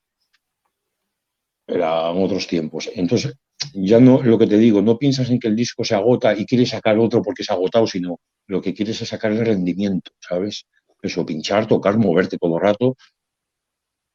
Eran 1.67 2.23
otros 2.23 2.47
tiempos. 2.47 2.89
Entonces, 2.95 3.35
ya 3.75 3.99
no, 3.99 4.23
lo 4.23 4.39
que 4.39 4.47
te 4.47 4.57
digo, 4.57 4.83
no 4.83 4.99
piensas 4.99 5.31
en 5.31 5.41
que 5.41 5.49
el 5.49 5.57
disco 5.57 5.85
se 5.85 5.95
agota 5.95 6.37
y 6.37 6.47
quieres 6.47 6.71
sacar 6.71 6.99
otro 6.99 7.23
porque 7.23 7.43
se 7.43 7.53
ha 7.53 7.57
agotado, 7.57 7.87
sino 7.87 8.21
lo 8.47 8.63
que 8.63 8.73
quieres 8.73 9.01
es 9.03 9.09
sacar 9.09 9.33
el 9.33 9.45
rendimiento, 9.45 10.13
¿sabes? 10.21 10.67
Eso, 11.03 11.27
pinchar, 11.27 11.67
tocar, 11.67 11.99
moverte 11.99 12.39
todo 12.39 12.57
el 12.57 12.63
rato. 12.63 12.97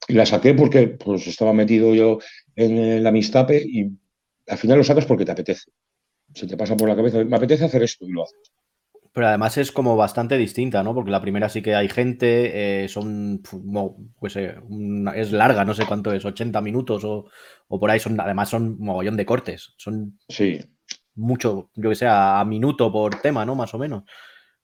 Y 0.08 0.14
la 0.14 0.26
saqué 0.26 0.54
porque 0.54 0.88
pues, 0.88 1.28
estaba 1.28 1.54
metido 1.54 1.94
yo 1.94 2.20
en 2.56 3.04
la 3.04 3.12
Mistape 3.12 3.62
y 3.66 3.92
al 4.48 4.58
final 4.58 4.78
lo 4.78 4.84
sacas 4.84 5.06
porque 5.06 5.26
te 5.26 5.32
apetece. 5.32 5.72
Se 6.34 6.48
te 6.48 6.58
pasa 6.58 6.76
por 6.76 6.90
la 6.90 6.96
cabeza, 6.96 7.24
me 7.24 7.36
apetece 7.36 7.66
hacer 7.66 7.84
esto 7.84 8.06
y 8.06 8.12
lo 8.12 8.24
haces. 8.24 8.52
Pero 9.14 9.28
además 9.28 9.58
es 9.58 9.74
como 9.74 9.98
bastante 9.98 10.38
distinta, 10.38 10.84
¿no? 10.84 10.96
Porque 10.96 11.12
la 11.12 11.22
primera 11.22 11.50
sí 11.50 11.62
que 11.62 11.76
hay 11.76 11.90
gente, 11.90 12.84
eh, 12.84 12.88
son, 12.88 13.42
pues 14.18 14.38
eh, 14.38 14.56
es 15.16 15.34
larga, 15.34 15.66
no 15.66 15.74
sé 15.74 15.86
cuánto 15.86 16.14
es, 16.14 16.24
80 16.24 16.62
minutos 16.62 17.04
o, 17.04 17.26
por 17.68 17.92
ahí, 17.92 18.00
son, 18.00 18.18
además 18.20 18.50
son 18.50 18.78
mogollón 18.80 19.18
de 19.18 19.26
cortes, 19.26 19.74
son 19.78 20.18
sí. 20.30 20.60
mucho, 21.16 21.70
yo 21.76 21.90
que 21.90 21.96
sé, 21.96 22.06
a 22.08 22.44
minuto 22.46 22.90
por 22.90 23.20
tema, 23.20 23.46
¿no? 23.46 23.54
Más 23.54 23.74
o 23.74 23.78
menos. 23.78 24.04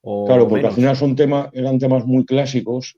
claro, 0.02 0.48
porque 0.48 0.68
al 0.68 0.74
final 0.74 0.96
son 0.96 1.16
temas, 1.16 1.50
eran 1.52 1.78
temas 1.78 2.06
muy 2.06 2.26
clásicos 2.26 2.98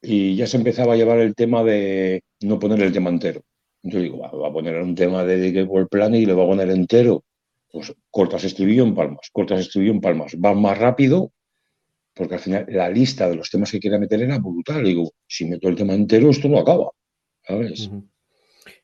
y 0.00 0.34
ya 0.34 0.48
se 0.48 0.56
empezaba 0.56 0.94
a 0.94 0.96
llevar 0.96 1.20
el 1.20 1.36
tema 1.36 1.62
de 1.62 2.24
no 2.40 2.58
poner 2.58 2.82
el 2.82 2.92
tema 2.92 3.10
entero. 3.10 3.42
Yo 3.84 4.00
digo, 4.00 4.18
va, 4.18 4.48
a 4.48 4.52
poner 4.52 4.82
un 4.82 4.96
tema 4.96 5.24
de 5.24 5.52
The 5.52 5.86
Plan 5.88 6.14
y 6.16 6.26
lo 6.26 6.36
va 6.36 6.44
a 6.44 6.48
poner 6.48 6.70
entero 6.70 7.22
pues 7.72 7.92
cortas 8.10 8.44
estribillo 8.44 8.84
en 8.84 8.94
palmas, 8.94 9.30
cortas 9.32 9.60
estribillo 9.60 9.92
en 9.92 10.00
palmas. 10.00 10.36
Va 10.36 10.54
más 10.54 10.78
rápido, 10.78 11.32
porque 12.14 12.34
al 12.34 12.40
final 12.40 12.66
la 12.68 12.90
lista 12.90 13.28
de 13.28 13.36
los 13.36 13.50
temas 13.50 13.72
que 13.72 13.80
quiera 13.80 13.98
meter 13.98 14.22
era 14.22 14.38
brutal. 14.38 14.84
Digo, 14.84 15.12
si 15.26 15.46
meto 15.46 15.68
el 15.68 15.74
tema 15.74 15.94
entero, 15.94 16.30
esto 16.30 16.48
no 16.48 16.58
acaba. 16.58 16.90
¿sabes? 17.46 17.90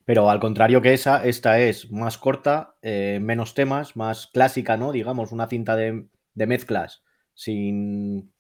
Pero 0.05 0.31
al 0.31 0.41
contrario 0.41 0.81
que 0.81 0.95
esa, 0.95 1.25
esta 1.25 1.61
es 1.61 1.91
más 1.91 2.17
corta, 2.17 2.77
eh, 2.81 3.19
menos 3.21 3.55
temas, 3.55 3.95
más 3.95 4.27
clásica, 4.29 4.77
¿no? 4.77 4.91
Digamos, 4.91 5.33
una 5.33 5.49
cinta 5.49 5.77
de, 5.77 6.07
mezclas 6.35 7.03
sin, 7.35 8.33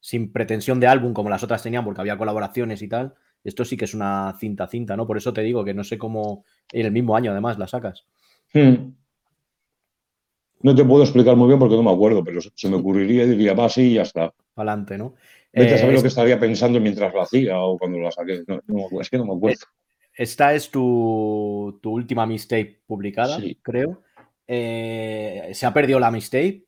sin 0.00 0.32
pretensión 0.32 0.78
de 0.80 0.86
álbum 0.86 1.12
como 1.12 1.28
las 1.28 1.42
otras 1.42 1.62
tenían, 1.62 1.84
porque 1.84 2.00
había 2.00 2.16
colaboraciones 2.18 2.82
y 2.82 2.88
tal. 2.88 3.14
Esto 3.42 3.64
sí 3.64 3.76
que 3.76 3.86
es 3.86 3.94
una 3.94 4.36
cinta 4.38 4.68
cinta, 4.68 4.96
¿no? 4.96 5.06
Por 5.06 5.16
eso 5.16 5.32
te 5.32 5.42
digo 5.42 5.64
que 5.64 5.74
no 5.74 5.82
sé 5.82 5.98
cómo 5.98 6.44
en 6.72 6.86
el 6.86 6.92
mismo 6.92 7.16
año 7.16 7.32
además 7.32 7.58
la 7.58 7.66
sacas. 7.66 8.04
Hmm. 8.52 8.92
No 10.60 10.74
te 10.74 10.84
puedo 10.84 11.04
explicar 11.04 11.36
muy 11.36 11.48
bien 11.48 11.58
porque 11.58 11.76
no 11.76 11.82
me 11.82 11.92
acuerdo, 11.92 12.24
pero 12.24 12.40
se 12.40 12.68
me 12.68 12.76
ocurriría 12.76 13.24
y 13.24 13.28
diría, 13.28 13.54
va, 13.54 13.68
sí, 13.68 13.92
y 13.92 13.94
ya 13.94 14.02
está. 14.02 14.32
Adelante, 14.56 14.98
¿no? 14.98 15.14
Vete 15.52 15.74
a 15.74 15.78
saber 15.78 15.94
lo 15.94 16.02
que 16.02 16.08
estaría 16.08 16.38
pensando 16.38 16.80
mientras 16.80 17.12
lo 17.12 17.22
hacía 17.22 17.58
o 17.60 17.78
cuando 17.78 17.98
lo 17.98 18.10
saqué. 18.10 18.42
es 19.00 19.10
que 19.10 19.18
no 19.18 19.24
me 19.24 19.34
acuerdo. 19.34 19.60
Esta 20.14 20.52
es 20.52 20.70
tu, 20.70 21.80
última 21.84 22.26
mixtape 22.26 22.82
publicada, 22.86 23.38
creo. 23.62 24.02
Eh, 24.46 25.50
se 25.52 25.66
ha 25.66 25.72
perdido 25.72 26.00
la 26.00 26.10
mixtape 26.10 26.64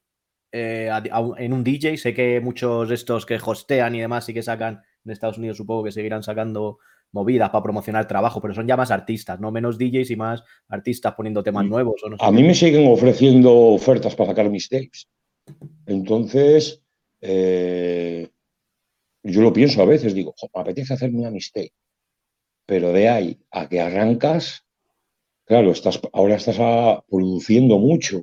eh, 0.52 0.90
en 1.38 1.52
un 1.52 1.64
DJ. 1.64 1.96
Sé 1.96 2.14
que 2.14 2.40
muchos 2.40 2.88
de 2.88 2.94
estos 2.94 3.26
que 3.26 3.40
hostean 3.44 3.94
y 3.96 4.00
demás 4.00 4.28
y 4.28 4.34
que 4.34 4.42
sacan 4.42 4.82
en 5.04 5.10
Estados 5.10 5.38
Unidos, 5.38 5.56
supongo 5.56 5.84
que 5.84 5.92
seguirán 5.92 6.22
sacando 6.22 6.78
movidas 7.12 7.50
para 7.50 7.62
promocionar 7.62 8.06
trabajo, 8.06 8.40
pero 8.40 8.54
son 8.54 8.66
ya 8.66 8.76
más 8.76 8.90
artistas, 8.90 9.40
no 9.40 9.50
menos 9.50 9.78
DJs 9.78 10.10
y 10.10 10.16
más 10.16 10.42
artistas 10.68 11.14
poniendo 11.14 11.42
temas 11.42 11.64
mm. 11.64 11.68
nuevos. 11.68 12.02
a 12.18 12.30
mí 12.30 12.42
me 12.42 12.54
siguen 12.54 12.90
ofreciendo 12.90 13.54
ofertas 13.54 14.14
para 14.14 14.30
sacar 14.30 14.50
mis 14.50 14.68
tapes. 14.68 15.08
Entonces, 15.86 16.82
eh, 17.20 18.28
yo 19.22 19.42
lo 19.42 19.52
pienso 19.52 19.82
a 19.82 19.86
veces, 19.86 20.14
digo, 20.14 20.34
me 20.54 20.60
apetece 20.60 20.94
hacerme 20.94 21.18
una 21.20 21.30
mistake. 21.30 21.72
Pero 22.66 22.92
de 22.92 23.08
ahí 23.08 23.38
a 23.50 23.68
que 23.68 23.80
arrancas, 23.80 24.64
claro, 25.44 25.72
estás, 25.72 26.00
ahora 26.12 26.36
estás 26.36 26.56
produciendo 27.08 27.78
mucho. 27.78 28.22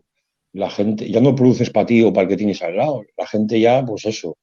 La 0.54 0.70
gente, 0.70 1.10
ya 1.10 1.22
no 1.22 1.36
produces 1.36 1.70
para 1.70 1.86
ti 1.86 2.02
o 2.02 2.14
para 2.14 2.24
el 2.24 2.30
que 2.30 2.38
tienes 2.38 2.62
al 2.62 2.78
lado. 2.78 3.04
La 3.18 3.28
gente 3.28 3.60
ya, 3.60 3.86
pues 3.86 4.06
eso, 4.06 4.38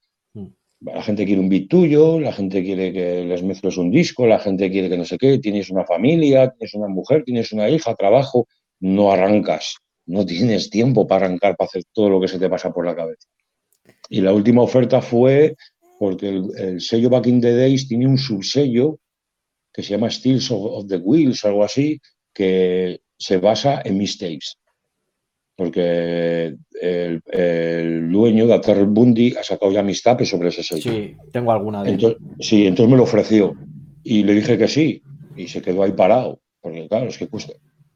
la 0.80 1.02
gente 1.02 1.24
quiere 1.24 1.40
un 1.40 1.48
beat 1.48 1.68
tuyo, 1.68 2.20
la 2.20 2.32
gente 2.32 2.62
quiere 2.62 2.92
que 2.92 3.24
les 3.24 3.42
mezcles 3.42 3.76
un 3.76 3.90
disco, 3.90 4.26
la 4.26 4.38
gente 4.38 4.70
quiere 4.70 4.88
que 4.88 4.96
no 4.96 5.04
sé 5.04 5.16
qué, 5.18 5.38
tienes 5.38 5.70
una 5.70 5.84
familia, 5.84 6.50
tienes 6.50 6.74
una 6.74 6.88
mujer, 6.88 7.24
tienes 7.24 7.52
una 7.52 7.68
hija, 7.70 7.94
trabajo, 7.94 8.46
no 8.80 9.10
arrancas, 9.10 9.76
no 10.06 10.26
tienes 10.26 10.70
tiempo 10.70 11.06
para 11.06 11.26
arrancar, 11.26 11.56
para 11.56 11.68
hacer 11.68 11.84
todo 11.92 12.10
lo 12.10 12.20
que 12.20 12.28
se 12.28 12.38
te 12.38 12.48
pasa 12.48 12.72
por 12.72 12.84
la 12.84 12.94
cabeza. 12.94 13.28
Y 14.10 14.20
la 14.20 14.32
última 14.32 14.62
oferta 14.62 15.00
fue 15.00 15.54
porque 15.98 16.28
el, 16.28 16.80
sello 16.80 17.08
Back 17.08 17.26
in 17.26 17.40
the 17.40 17.54
Days 17.54 17.88
tiene 17.88 18.06
un 18.06 18.18
subsello 18.18 18.98
que 19.72 19.82
se 19.82 19.90
llama 19.90 20.10
Steels 20.10 20.50
of, 20.50 20.60
of 20.64 20.86
the 20.88 20.96
Wheels, 20.96 21.44
algo 21.44 21.64
así, 21.64 22.00
que 22.32 23.00
se 23.16 23.38
basa 23.38 23.80
en 23.84 23.96
mistakes 23.96 24.56
porque 25.56 26.56
el, 26.80 28.10
dueño 28.10 28.46
de 28.46 28.54
Ater 28.54 28.84
Bundy 28.84 29.34
ha 29.36 29.42
sacado 29.42 29.72
ya 29.72 29.82
mis 29.82 30.02
tapes 30.02 30.28
sobre 30.28 30.48
ese 30.48 30.62
sello. 30.62 30.92
Sí, 30.92 31.16
tengo 31.32 31.52
alguna 31.52 31.82
de 31.82 31.90
entonces, 31.90 32.18
Sí, 32.40 32.66
entonces 32.66 32.90
me 32.90 32.96
lo 32.96 33.04
ofreció 33.04 33.54
y 34.02 34.24
le 34.24 34.34
dije 34.34 34.58
que 34.58 34.68
sí 34.68 35.02
y 35.36 35.48
se 35.48 35.62
quedó 35.62 35.82
ahí 35.82 35.92
parado, 35.92 36.40
porque 36.60 36.88
claro, 36.88 37.06
es 37.06 37.18
que 37.18 37.28
cuesta. 37.28 37.52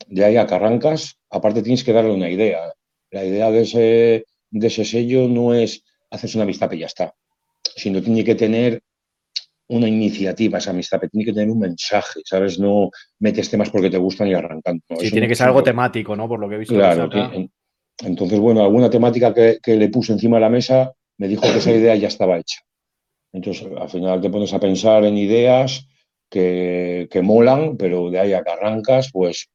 De 0.06 0.24
ahí 0.24 0.36
a 0.36 0.46
que 0.46 0.54
arrancas, 0.54 1.18
aparte 1.30 1.62
tienes 1.62 1.84
que 1.84 1.92
darle 1.92 2.12
una 2.12 2.30
idea. 2.30 2.72
La 3.10 3.24
idea 3.24 3.50
de 3.50 3.62
ese, 3.62 4.24
de 4.50 4.66
ese 4.66 4.84
sello 4.84 5.28
no 5.28 5.54
es 5.54 5.84
hacerse 6.10 6.38
una 6.38 6.46
mistape 6.46 6.76
y 6.76 6.80
ya 6.80 6.86
está, 6.86 7.14
sino 7.76 8.02
tiene 8.02 8.24
que 8.24 8.34
tener 8.34 8.82
una 9.68 9.88
iniciativa 9.88 10.58
esa 10.58 10.70
amistad, 10.70 11.00
tiene 11.10 11.24
que 11.24 11.32
tener 11.32 11.50
un 11.50 11.58
mensaje, 11.58 12.20
¿sabes? 12.24 12.58
No 12.58 12.90
metes 13.18 13.50
temas 13.50 13.70
porque 13.70 13.90
te 13.90 13.98
gustan 13.98 14.28
y 14.28 14.34
arrancan. 14.34 14.80
Sí, 14.98 15.10
tiene 15.10 15.28
que 15.28 15.34
ser 15.34 15.48
algo 15.48 15.62
temático, 15.62 16.16
¿no? 16.16 16.26
Por 16.26 16.40
lo 16.40 16.48
que 16.48 16.54
he 16.54 16.58
visto. 16.58 16.74
Claro, 16.74 17.08
entonces, 18.00 18.38
bueno, 18.38 18.62
alguna 18.62 18.88
temática 18.88 19.34
que, 19.34 19.76
le 19.76 19.88
puse 19.88 20.12
encima 20.12 20.36
de 20.36 20.42
la 20.42 20.50
mesa 20.50 20.92
me 21.18 21.26
dijo 21.26 21.42
que 21.42 21.58
esa 21.58 21.72
idea 21.72 21.96
ya 21.96 22.08
estaba 22.08 22.38
hecha. 22.38 22.60
Entonces, 23.32 23.68
al 23.76 23.88
final 23.88 24.20
te 24.20 24.30
pones 24.30 24.54
a 24.54 24.60
pensar 24.60 25.04
en 25.04 25.18
ideas 25.18 25.86
que, 26.30 27.08
molan, 27.22 27.76
pero 27.76 28.10
de 28.10 28.20
ahí 28.20 28.32
a 28.32 28.42
que 28.42 28.50
arrancas, 28.50 29.10
pues, 29.12 29.50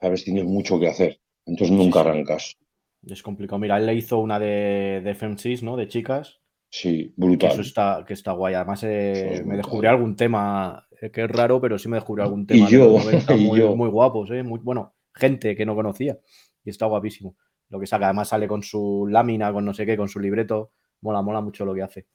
sabes, 0.00 0.24
tienes 0.24 0.44
mucho 0.44 0.78
que 0.78 0.88
hacer. 0.88 1.20
Entonces 1.44 1.76
nunca 1.76 2.00
arrancas. 2.00 2.56
Es 3.04 3.22
complicado. 3.22 3.58
Mira, 3.58 3.78
él 3.78 3.86
le 3.86 3.94
hizo 3.94 4.18
una 4.18 4.38
de, 4.38 5.00
de 5.02 5.58
¿no? 5.62 5.76
De 5.76 5.88
chicas. 5.88 6.38
Sí, 6.70 7.12
brutal. 7.16 7.50
Eso 7.50 7.62
está, 7.62 8.04
que 8.06 8.14
está 8.14 8.32
guay. 8.32 8.54
Además, 8.54 8.82
eh, 8.84 9.42
me 9.44 9.56
descubrí 9.56 9.88
algún 9.88 10.14
tema 10.14 10.86
eh, 11.00 11.10
que 11.10 11.24
es 11.24 11.30
raro, 11.30 11.60
pero 11.60 11.78
sí 11.78 11.88
me 11.88 11.96
descubrí 11.96 12.22
algún 12.22 12.46
tema. 12.46 12.66
Y 12.68 12.72
yo, 12.72 12.96
muy, 13.36 13.60
muy, 13.76 13.88
guapos, 13.88 14.30
¿eh? 14.30 14.42
Muy, 14.44 14.60
bueno, 14.60 14.94
gente 15.12 15.56
que 15.56 15.66
no 15.66 15.74
conocía. 15.74 16.18
Y 16.64 16.70
está 16.70 16.86
guapísimo. 16.86 17.36
Lo 17.68 17.80
que 17.80 17.86
saca, 17.86 18.06
además 18.06 18.28
sale 18.28 18.46
con 18.46 18.62
su 18.62 19.06
lámina, 19.10 19.52
con 19.52 19.64
no 19.64 19.74
sé 19.74 19.84
qué, 19.84 19.96
con 19.96 20.08
su 20.08 20.20
libreto. 20.20 20.72
Mola, 21.00 21.22
mola 21.22 21.40
mucho 21.40 21.64
lo 21.64 21.74
que 21.74 21.82
hace. 21.82 22.06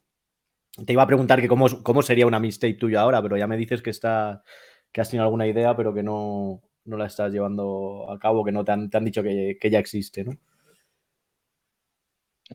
Te 0.85 0.93
iba 0.93 1.03
a 1.03 1.07
preguntar 1.07 1.41
que 1.41 1.47
cómo, 1.47 1.67
cómo 1.83 2.01
sería 2.01 2.27
una 2.27 2.39
mistake 2.39 2.77
tuya 2.77 3.01
ahora, 3.01 3.21
pero 3.21 3.37
ya 3.37 3.47
me 3.47 3.57
dices 3.57 3.81
que 3.81 3.89
está 3.89 4.43
que 4.91 5.01
has 5.01 5.09
tenido 5.09 5.25
alguna 5.25 5.45
idea, 5.45 5.75
pero 5.75 5.93
que 5.93 6.03
no, 6.03 6.61
no 6.85 6.97
la 6.97 7.07
estás 7.07 7.33
llevando 7.33 8.09
a 8.09 8.17
cabo, 8.17 8.45
que 8.45 8.53
no 8.53 8.63
te 8.63 8.71
han, 8.71 8.89
te 8.89 8.97
han 8.97 9.03
dicho 9.03 9.21
que, 9.21 9.57
que 9.59 9.69
ya 9.69 9.79
existe, 9.79 10.23
¿no? 10.23 10.31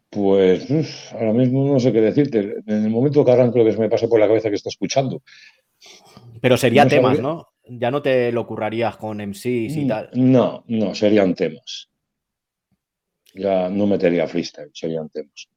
Pues 0.09 1.12
ahora 1.12 1.32
mismo 1.32 1.72
no 1.72 1.80
sé 1.80 1.93
qué 1.93 2.01
decirte. 2.01 2.62
En 2.66 2.84
el 2.84 2.91
momento 2.91 3.24
que 3.24 3.32
arranco 3.32 3.59
lo 3.59 3.64
que 3.64 3.72
se 3.72 3.78
me 3.78 3.88
pase 3.88 4.09
por 4.09 4.20
la 4.20 4.28
cabeza 4.28 4.49
que 4.49 4.57
está 4.57 4.68
escuchando. 4.68 5.22
Pero 6.41 6.57
sería 6.57 6.86
temas, 6.86 7.18
¿no? 7.20 7.49
Ya 7.64 7.91
no 7.91 8.03
te 8.03 8.32
lo 8.32 8.47
currarías 8.47 8.97
con 8.97 9.20
MCs 9.20 9.76
y 9.76 9.84
mm, 9.84 9.88
tal. 9.88 10.11
No, 10.14 10.64
no, 10.66 10.95
serían 10.95 11.34
temas. 11.34 11.88
Ya 13.34 13.68
no 13.68 13.86
metería 13.86 14.26
freestyle, 14.26 14.70
serían 14.72 15.09
temas. 15.09 15.49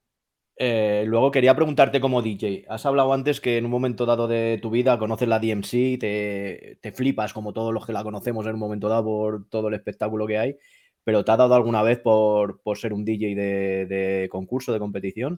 Eh, 0.56 1.04
luego 1.08 1.32
quería 1.32 1.56
preguntarte 1.56 2.00
como 2.00 2.22
DJ. 2.22 2.66
Has 2.70 2.86
hablado 2.86 3.14
antes 3.14 3.42
que 3.42 3.58
en 3.58 3.66
un 3.66 3.72
momento 3.72 4.06
dado 4.06 4.28
de 4.28 4.60
tu 4.62 4.70
vida 4.70 5.00
conoces 5.00 5.28
la 5.28 5.40
DMC, 5.40 6.00
te, 6.00 6.78
te 6.80 6.92
flipas 6.92 7.34
como 7.34 7.54
todos 7.54 7.74
los 7.74 7.86
que 7.86 7.94
la 7.94 8.04
conocemos 8.04 8.46
en 8.46 8.54
un 8.54 8.60
momento 8.60 8.90
dado 8.90 9.06
por 9.06 9.50
todo 9.50 9.70
el 9.70 9.74
espectáculo 9.74 10.28
que 10.28 10.38
hay 10.38 10.58
pero 11.04 11.24
¿te 11.24 11.32
ha 11.32 11.38
dado 11.38 11.56
alguna 11.56 11.84
vez 11.84 12.00
por, 12.00 12.60
ser 12.76 12.94
un 12.94 13.06
DJ 13.06 13.36
de, 13.36 14.28
concurso, 14.32 14.72
de 14.72 14.80
competición? 14.80 15.38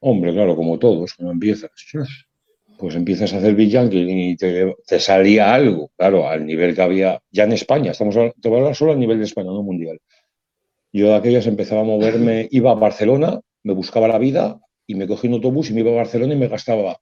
Hombre, 0.00 0.32
claro, 0.32 0.56
como 0.56 0.78
todos, 0.78 1.14
cuando 1.14 1.32
empiezas. 1.32 1.70
Pues 2.78 2.94
empiezas 2.94 3.32
a 3.32 3.38
hacer 3.38 3.54
villanking 3.54 4.08
y 4.08 4.36
te, 4.36 4.74
salía 4.98 5.54
algo, 5.54 5.90
claro, 5.96 6.28
al 6.28 6.44
nivel 6.44 6.74
que 6.74 6.82
había 6.82 7.22
ya 7.30 7.44
en 7.44 7.52
España. 7.52 7.92
Estamos 7.92 8.14
te 8.14 8.48
voy 8.48 8.58
a 8.58 8.60
hablar 8.60 8.74
solo 8.76 8.92
a 8.92 8.96
nivel 8.96 9.18
de 9.18 9.24
España, 9.24 9.46
no 9.46 9.62
mundial. 9.62 9.98
Yo 10.92 11.08
de 11.08 11.14
aquellas 11.14 11.46
empezaba 11.46 11.80
a 11.80 11.84
moverme, 11.84 12.48
iba 12.50 12.72
a 12.72 12.74
Barcelona, 12.74 13.40
me 13.62 13.72
buscaba 13.72 14.08
la 14.08 14.18
vida 14.18 14.60
y 14.86 14.94
me 14.94 15.06
cogí 15.06 15.28
un 15.28 15.34
autobús 15.34 15.70
y 15.70 15.74
me 15.74 15.80
iba 15.80 15.92
a 15.92 15.96
Barcelona 15.96 16.34
y 16.34 16.38
me 16.38 16.48
gastaba 16.48 16.98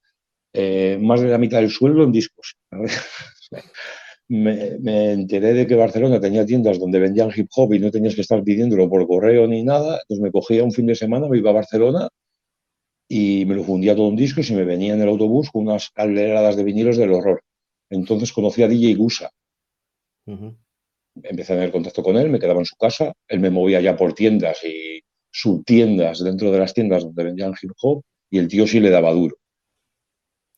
eh, 0.52 0.98
más 1.00 1.20
de 1.20 1.28
la 1.28 1.38
mitad 1.38 1.61
del 1.61 1.70
sueldo 1.70 2.05
en 2.05 2.12
discos. 2.12 2.57
me, 4.28 4.78
me, 4.80 5.12
enteré 5.12 5.52
de 5.52 5.66
que 5.66 5.74
Barcelona 5.74 6.20
tenía 6.20 6.46
tiendas 6.46 6.78
donde 6.78 6.98
vendían 6.98 7.30
hip 7.34 7.48
hop 7.56 7.74
y 7.74 7.78
no 7.78 7.90
tenías 7.90 8.14
que 8.14 8.22
estar 8.22 8.42
pidiéndolo 8.42 8.88
por 8.88 9.06
correo 9.06 9.46
ni 9.46 9.62
nada. 9.62 10.00
Entonces 10.02 10.20
me 10.20 10.32
cogía 10.32 10.64
un 10.64 10.72
fin 10.72 10.86
de 10.86 10.94
semana, 10.94 11.28
me 11.28 11.38
iba 11.38 11.50
a 11.50 11.54
Barcelona 11.54 12.08
y 13.08 13.44
me 13.46 13.54
lo 13.54 13.64
fundía 13.64 13.94
todo 13.94 14.08
en 14.08 14.16
discos 14.16 14.50
y 14.50 14.54
me 14.54 14.64
venía 14.64 14.94
en 14.94 15.02
el 15.02 15.08
autobús 15.08 15.50
con 15.50 15.68
unas 15.68 15.90
calderadas 15.90 16.56
de 16.56 16.64
vinilos 16.64 16.96
del 16.96 17.12
horror. 17.12 17.42
Entonces 17.90 18.32
conocí 18.32 18.62
a 18.62 18.68
DJ 18.68 18.94
Gusa. 18.94 19.30
Empecé 20.26 21.52
a 21.52 21.56
tener 21.56 21.70
contacto 21.70 22.02
con 22.02 22.16
él, 22.16 22.30
me 22.30 22.40
quedaba 22.40 22.60
en 22.60 22.64
su 22.64 22.76
casa, 22.76 23.12
él 23.28 23.40
me 23.40 23.50
movía 23.50 23.80
ya 23.80 23.96
por 23.96 24.14
tiendas 24.14 24.64
y 24.64 25.00
subtiendas 25.30 26.24
dentro 26.24 26.50
de 26.50 26.58
las 26.58 26.74
tiendas 26.74 27.04
donde 27.04 27.24
vendían 27.24 27.54
hip 27.60 27.72
hop 27.82 28.02
y 28.30 28.38
el 28.38 28.48
tío 28.48 28.66
sí 28.66 28.80
le 28.80 28.90
daba 28.90 29.12
duro. 29.12 29.36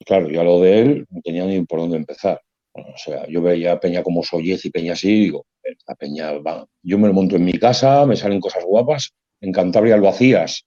claro, 0.05 0.31
yo 0.31 0.41
a 0.41 0.45
lo 0.45 0.61
de 0.61 0.81
él 0.81 1.07
no 1.11 1.21
tenía 1.23 1.45
ni 1.47 1.61
por 1.65 1.81
dónde 1.81 1.97
empezar. 1.97 2.41
O 2.77 2.97
sea, 2.97 3.27
yo 3.29 3.43
veía 3.43 3.73
a 3.73 3.81
Peña 3.81 4.03
como 4.03 4.23
Soyez 4.23 4.65
y 4.65 4.71
Peña 4.71 4.93
así, 4.93 5.11
y 5.11 5.21
digo, 5.25 5.47
la 5.87 5.95
Peña 5.95 6.33
va. 6.39 6.67
Yo 6.83 6.99
me 6.99 7.09
lo 7.09 7.15
monto 7.15 7.37
en 7.37 7.45
mi 7.45 7.53
casa, 7.55 8.07
me 8.07 8.17
salen 8.17 8.41
cosas 8.41 8.65
guapas. 8.65 9.13
En 9.41 9.53
Cantabria 9.53 9.97
lo 9.97 10.09
hacías 10.09 10.65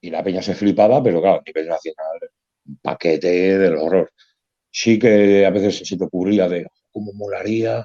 y 0.00 0.10
la 0.10 0.22
Peña 0.22 0.42
se 0.42 0.54
flipaba, 0.54 1.02
pero 1.02 1.20
claro, 1.20 1.40
a 1.40 1.42
nivel 1.44 1.68
nacional, 1.68 2.18
paquete 2.82 3.58
del 3.58 3.76
horror. 3.76 4.12
Sí 4.70 4.98
que 4.98 5.44
a 5.44 5.50
veces 5.50 5.86
se 5.86 5.96
te 5.96 6.04
ocurría 6.04 6.48
de 6.48 6.66
cómo 6.90 7.12
molaría, 7.12 7.84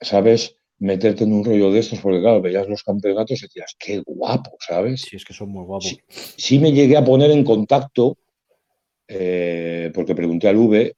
¿sabes? 0.00 0.56
meterte 0.82 1.22
en 1.22 1.32
un 1.32 1.44
rollo 1.44 1.70
de 1.70 1.78
estos, 1.78 2.00
porque 2.00 2.20
claro, 2.20 2.42
veías 2.42 2.68
los 2.68 2.82
campeonatos 2.82 3.38
y 3.38 3.42
decías, 3.42 3.76
qué 3.78 4.02
guapo, 4.04 4.56
¿sabes? 4.58 5.02
Sí, 5.02 5.14
es 5.14 5.24
que 5.24 5.32
son 5.32 5.50
muy 5.50 5.64
guapos. 5.64 5.96
Sí, 6.08 6.58
me 6.58 6.72
llegué 6.72 6.96
a 6.96 7.04
poner 7.04 7.30
en 7.30 7.44
contacto, 7.44 8.18
eh, 9.14 9.90
porque 9.92 10.14
pregunté 10.14 10.48
al 10.48 10.56
V, 10.56 10.96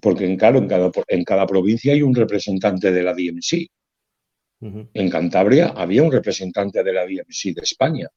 porque 0.00 0.24
en, 0.24 0.36
claro, 0.36 0.58
en 0.58 0.68
cada, 0.68 0.90
en 1.08 1.24
cada 1.24 1.46
provincia 1.46 1.92
hay 1.92 2.02
un 2.02 2.14
representante 2.14 2.92
de 2.92 3.02
la 3.02 3.12
DMC. 3.12 3.66
En 4.94 5.10
Cantabria 5.10 5.68
había 5.68 6.02
un 6.02 6.12
representante 6.12 6.82
de 6.82 6.92
la 6.92 7.04
DMC 7.04 7.54
de 7.54 7.62
España. 7.62 8.08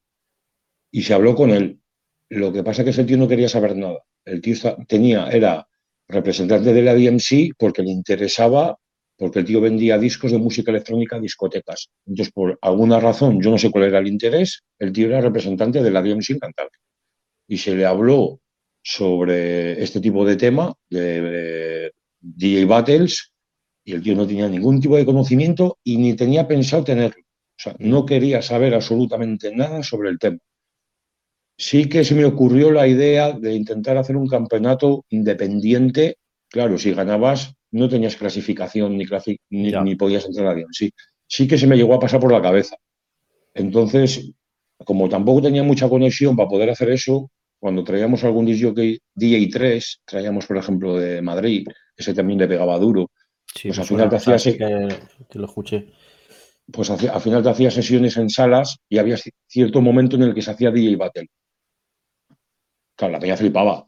Y 0.92 1.02
se 1.02 1.14
habló 1.14 1.36
con 1.36 1.50
él. 1.50 1.80
Lo 2.30 2.54
que 2.54 2.64
pasa 2.64 2.82
es 2.82 2.86
que 2.86 2.90
ese 2.92 3.04
tío 3.04 3.18
no 3.18 3.28
quería 3.28 3.50
saber 3.50 3.76
nada. 3.76 4.04
El 4.24 4.42
tío 4.42 4.56
tenía, 4.88 5.30
era 5.30 5.68
representante 6.08 6.72
de 6.72 6.82
la 6.82 6.94
DMC 6.94 7.56
porque 7.58 7.82
le 7.82 7.92
interesaba 7.92 8.78
porque 9.18 9.40
el 9.40 9.46
tío 9.46 9.60
vendía 9.60 9.98
discos 9.98 10.32
de 10.32 10.38
música 10.38 10.72
electrónica 10.72 11.18
a 11.18 11.20
discotecas. 11.20 11.90
Entonces, 12.06 12.32
por 12.32 12.58
alguna 12.62 13.00
razón, 13.00 13.42
yo 13.42 13.52
no 13.52 13.58
sé 13.58 13.70
cuál 13.70 13.86
era 13.86 14.00
el 14.00 14.08
interés, 14.08 14.64
el 14.80 14.94
tío 14.94 15.08
era 15.08 15.20
representante 15.20 15.84
de 15.84 15.92
la 15.92 16.02
DMC 16.02 16.30
en 16.30 16.40
Cantabria. 16.40 16.80
Y 17.48 17.58
se 17.58 17.76
le 17.76 17.86
habló 17.86 18.40
sobre 18.82 19.82
este 19.82 20.00
tipo 20.00 20.26
de 20.26 20.36
tema, 20.36 20.74
de, 20.90 21.92
DJ 22.22 22.66
Battles, 22.66 23.32
y 23.84 23.94
el 23.94 24.02
tío 24.02 24.16
no 24.16 24.28
tenía 24.28 24.48
ningún 24.48 24.80
tipo 24.80 24.98
de 24.98 25.06
conocimiento 25.06 25.78
y 25.84 25.98
ni 25.98 26.16
tenía 26.16 26.48
pensado 26.48 26.84
tenerlo. 26.84 27.22
O 27.22 27.62
sea, 27.62 27.76
no 27.80 28.06
quería 28.06 28.42
saber 28.42 28.74
absolutamente 28.74 29.54
nada 29.56 29.84
sobre 29.84 30.10
el 30.10 30.20
tema. 30.20 30.38
Sí 31.58 31.90
que 31.90 32.06
se 32.06 32.16
me 32.16 32.24
ocurrió 32.24 32.72
la 32.72 32.88
idea 32.88 33.34
de 33.34 33.54
intentar 33.54 33.98
hacer 33.98 34.16
un 34.16 34.28
campeonato 34.28 35.06
independiente. 35.10 36.18
Claro, 36.50 36.78
si 36.78 36.94
ganabas 36.94 37.54
no 37.72 37.90
tenías 37.90 38.16
clasificación 38.16 38.98
ni, 38.98 39.06
ni, 39.50 39.96
podías 39.96 40.26
entrar 40.26 40.48
a 40.48 40.52
avión. 40.52 40.74
Sí, 40.74 40.92
sí 41.28 41.48
que 41.48 41.58
se 41.58 41.68
me 41.68 41.76
llegó 41.76 41.94
a 41.94 42.00
pasar 42.00 42.20
por 42.20 42.32
la 42.32 42.42
cabeza. 42.42 42.78
Entonces, 43.54 44.32
como 44.86 45.10
tampoco 45.10 45.42
tenía 45.42 45.64
mucha 45.64 45.90
conexión 45.90 46.36
para 46.36 46.50
poder 46.50 46.70
hacer 46.70 46.92
eso, 46.92 47.30
cuando 47.60 47.84
traíamos 47.84 48.24
algún 48.24 48.46
DJ, 48.46 49.00
DJ 49.14 49.50
3, 49.52 50.02
traíamos, 50.06 50.46
por 50.46 50.58
ejemplo, 50.58 50.98
de 50.98 51.22
Madrid, 51.22 51.68
ese 51.96 52.14
también 52.14 52.40
le 52.40 52.48
pegaba 52.48 52.80
duro. 52.80 53.12
pues 53.62 53.78
al 53.78 53.86
final 53.86 54.10
te 54.10 54.16
hacías. 54.16 54.58
lo 55.34 55.46
escuché. 55.46 55.92
Pues 56.72 56.90
al 56.90 57.22
final 57.22 57.44
te 57.44 57.50
hacías 57.50 57.74
sesiones 57.74 58.16
en 58.18 58.30
salas 58.30 58.78
y 58.88 59.00
había 59.00 59.18
cierto 59.48 59.82
momento 59.82 60.16
en 60.16 60.24
el 60.24 60.36
que 60.36 60.42
se 60.42 60.52
hacía 60.52 60.72
DJ 60.72 60.96
Battle. 60.96 61.28
Claro, 62.96 63.14
la 63.14 63.20
peña 63.20 63.38
flipaba. 63.38 63.86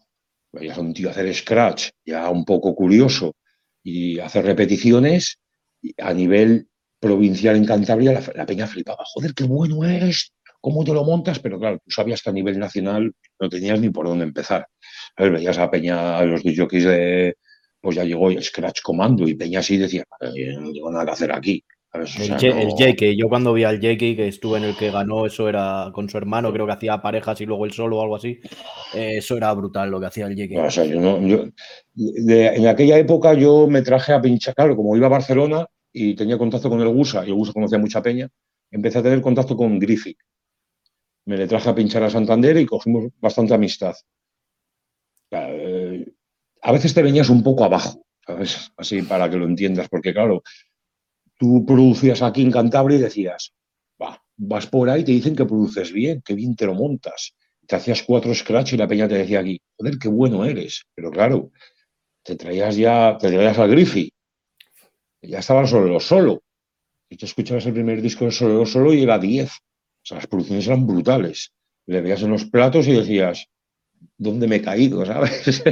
Veías 0.51 0.77
a 0.77 0.81
un 0.81 0.93
tío 0.93 1.09
hacer 1.09 1.33
scratch, 1.33 1.89
ya 2.03 2.29
un 2.29 2.43
poco 2.43 2.75
curioso, 2.75 3.35
y 3.83 4.19
hacer 4.19 4.45
repeticiones 4.45 5.37
a 5.97 6.13
nivel 6.13 6.67
provincial 6.99 7.55
en 7.55 7.65
Cantabria, 7.65 8.21
la, 8.35 8.45
peña 8.45 8.67
flipaba, 8.67 9.03
joder, 9.05 9.33
qué 9.33 9.43
bueno 9.43 9.83
eres, 9.83 10.33
cómo 10.61 10.83
te 10.85 10.93
lo 10.93 11.03
montas, 11.03 11.39
pero 11.39 11.59
claro, 11.59 11.79
tú 11.83 11.91
sabías 11.91 12.21
que 12.21 12.29
a 12.29 12.33
nivel 12.33 12.59
nacional 12.59 13.11
no 13.39 13.49
tenías 13.49 13.79
ni 13.79 13.89
por 13.89 14.07
dónde 14.07 14.23
empezar. 14.23 14.67
A 15.17 15.23
ver, 15.23 15.33
veías 15.33 15.57
a 15.57 15.69
Peña, 15.69 16.17
a 16.17 16.25
los 16.25 16.41
jockeys 16.43 16.85
de, 16.85 17.35
pues 17.81 17.95
ya 17.95 18.03
llegó 18.03 18.29
el 18.29 18.41
Scratch 18.41 18.81
Comando 18.81 19.27
y 19.27 19.33
Peña 19.33 19.59
así 19.59 19.77
decía, 19.77 20.05
no 20.21 20.71
tengo 20.71 20.91
nada 20.91 21.05
que 21.05 21.11
hacer 21.11 21.33
aquí. 21.33 21.63
El, 21.93 22.73
Jake, 22.77 23.17
yo 23.17 23.27
cuando 23.27 23.51
vi 23.51 23.65
al 23.65 23.81
Jake, 23.81 24.15
que 24.15 24.27
estuve 24.29 24.59
en 24.59 24.63
el 24.63 24.77
que 24.77 24.91
ganó, 24.91 25.25
eso 25.25 25.49
era 25.49 25.91
con 25.93 26.07
su 26.07 26.17
hermano, 26.17 26.53
creo 26.53 26.65
que 26.65 26.71
hacía 26.71 27.01
parejas 27.01 27.41
y 27.41 27.45
luego 27.45 27.65
él 27.65 27.73
solo 27.73 27.97
o 27.97 28.01
algo 28.01 28.15
así. 28.15 28.39
Eh, 28.93 29.17
eso 29.17 29.35
era 29.35 29.53
brutal 29.53 29.91
lo 29.91 29.99
que 29.99 30.05
hacía 30.05 30.27
el 30.27 30.35
Jake. 30.37 30.57
o 30.57 30.71
sea, 30.71 30.85
yo 30.85 31.01
no, 31.01 31.21
yo, 31.27 31.47
en 31.95 32.67
aquella 32.67 32.97
época 32.97 33.33
yo 33.33 33.67
me 33.67 33.81
traje 33.81 34.13
a 34.13 34.21
pinchar, 34.21 34.55
claro, 34.55 34.77
como 34.77 34.95
iba 34.95 35.07
a 35.07 35.09
Barcelona 35.09 35.67
y 35.91 36.15
tenía 36.15 36.37
contacto 36.37 36.69
con 36.69 36.79
el 36.79 36.87
Gusa, 36.87 37.25
y 37.25 37.29
el 37.29 37.35
Gusa 37.35 37.51
conocía 37.51 37.77
mucha 37.77 38.01
peña, 38.01 38.29
empecé 38.71 38.99
a 38.99 39.03
tener 39.03 39.19
contacto 39.19 39.57
con 39.57 39.77
Griffith. 39.77 40.17
Me 41.25 41.37
le 41.37 41.47
traje 41.47 41.69
a 41.69 41.75
pinchar 41.75 42.03
a 42.03 42.09
Santander 42.09 42.57
y 42.57 42.65
cogimos 42.65 43.05
bastante 43.19 43.53
amistad. 43.53 43.95
Eh, 45.31 46.05
a 46.61 46.71
veces 46.71 46.93
te 46.93 47.03
venías 47.03 47.29
un 47.29 47.43
poco 47.43 47.63
abajo, 47.63 48.05
¿sabes? 48.25 48.71
Así 48.77 49.01
para 49.03 49.29
que 49.29 49.37
lo 49.37 49.45
entiendas, 49.45 49.87
porque 49.89 50.13
claro, 50.13 50.43
tú 51.37 51.65
producías 51.65 52.21
aquí 52.21 52.41
en 52.41 52.51
Cantabria 52.51 52.97
y 52.97 53.01
decías, 53.01 53.53
vas 54.37 54.67
por 54.67 54.89
ahí 54.89 55.03
te 55.03 55.11
dicen 55.11 55.35
que 55.35 55.45
produces 55.45 55.91
bien, 55.91 56.21
que 56.21 56.33
bien 56.33 56.55
te 56.55 56.65
lo 56.65 56.73
montas. 56.73 57.35
Te 57.67 57.75
hacías 57.75 58.03
cuatro 58.03 58.33
scratch 58.33 58.73
y 58.73 58.77
la 58.77 58.87
peña 58.87 59.07
te 59.07 59.15
decía 59.15 59.39
aquí, 59.39 59.61
joder, 59.77 59.97
qué 59.99 60.09
bueno 60.09 60.43
eres. 60.43 60.83
Pero 60.95 61.11
claro, 61.11 61.51
te 62.23 62.35
traías 62.35 62.75
ya, 62.75 63.17
te 63.19 63.29
traías 63.29 63.59
al 63.59 63.69
Griffy. 63.69 64.11
Ya 65.21 65.39
estaban 65.39 65.67
solo 65.67 65.99
solo. 65.99 66.43
Y 67.09 67.17
te 67.17 67.25
escuchabas 67.25 67.65
el 67.67 67.73
primer 67.73 68.01
disco 68.01 68.25
de 68.25 68.31
solo 68.31 68.65
solo 68.65 68.93
y 68.93 69.03
era 69.03 69.19
10. 69.19 69.51
O 70.03 70.05
sea, 70.05 70.17
las 70.17 70.27
producciones 70.27 70.67
eran 70.67 70.87
brutales. 70.87 71.51
Le 71.85 72.01
veías 72.01 72.21
en 72.23 72.31
los 72.31 72.45
platos 72.45 72.87
y 72.87 72.93
decías, 72.93 73.47
¿dónde 74.17 74.47
me 74.47 74.57
he 74.57 74.61
caído? 74.61 75.05
¿Sabes? 75.05 75.63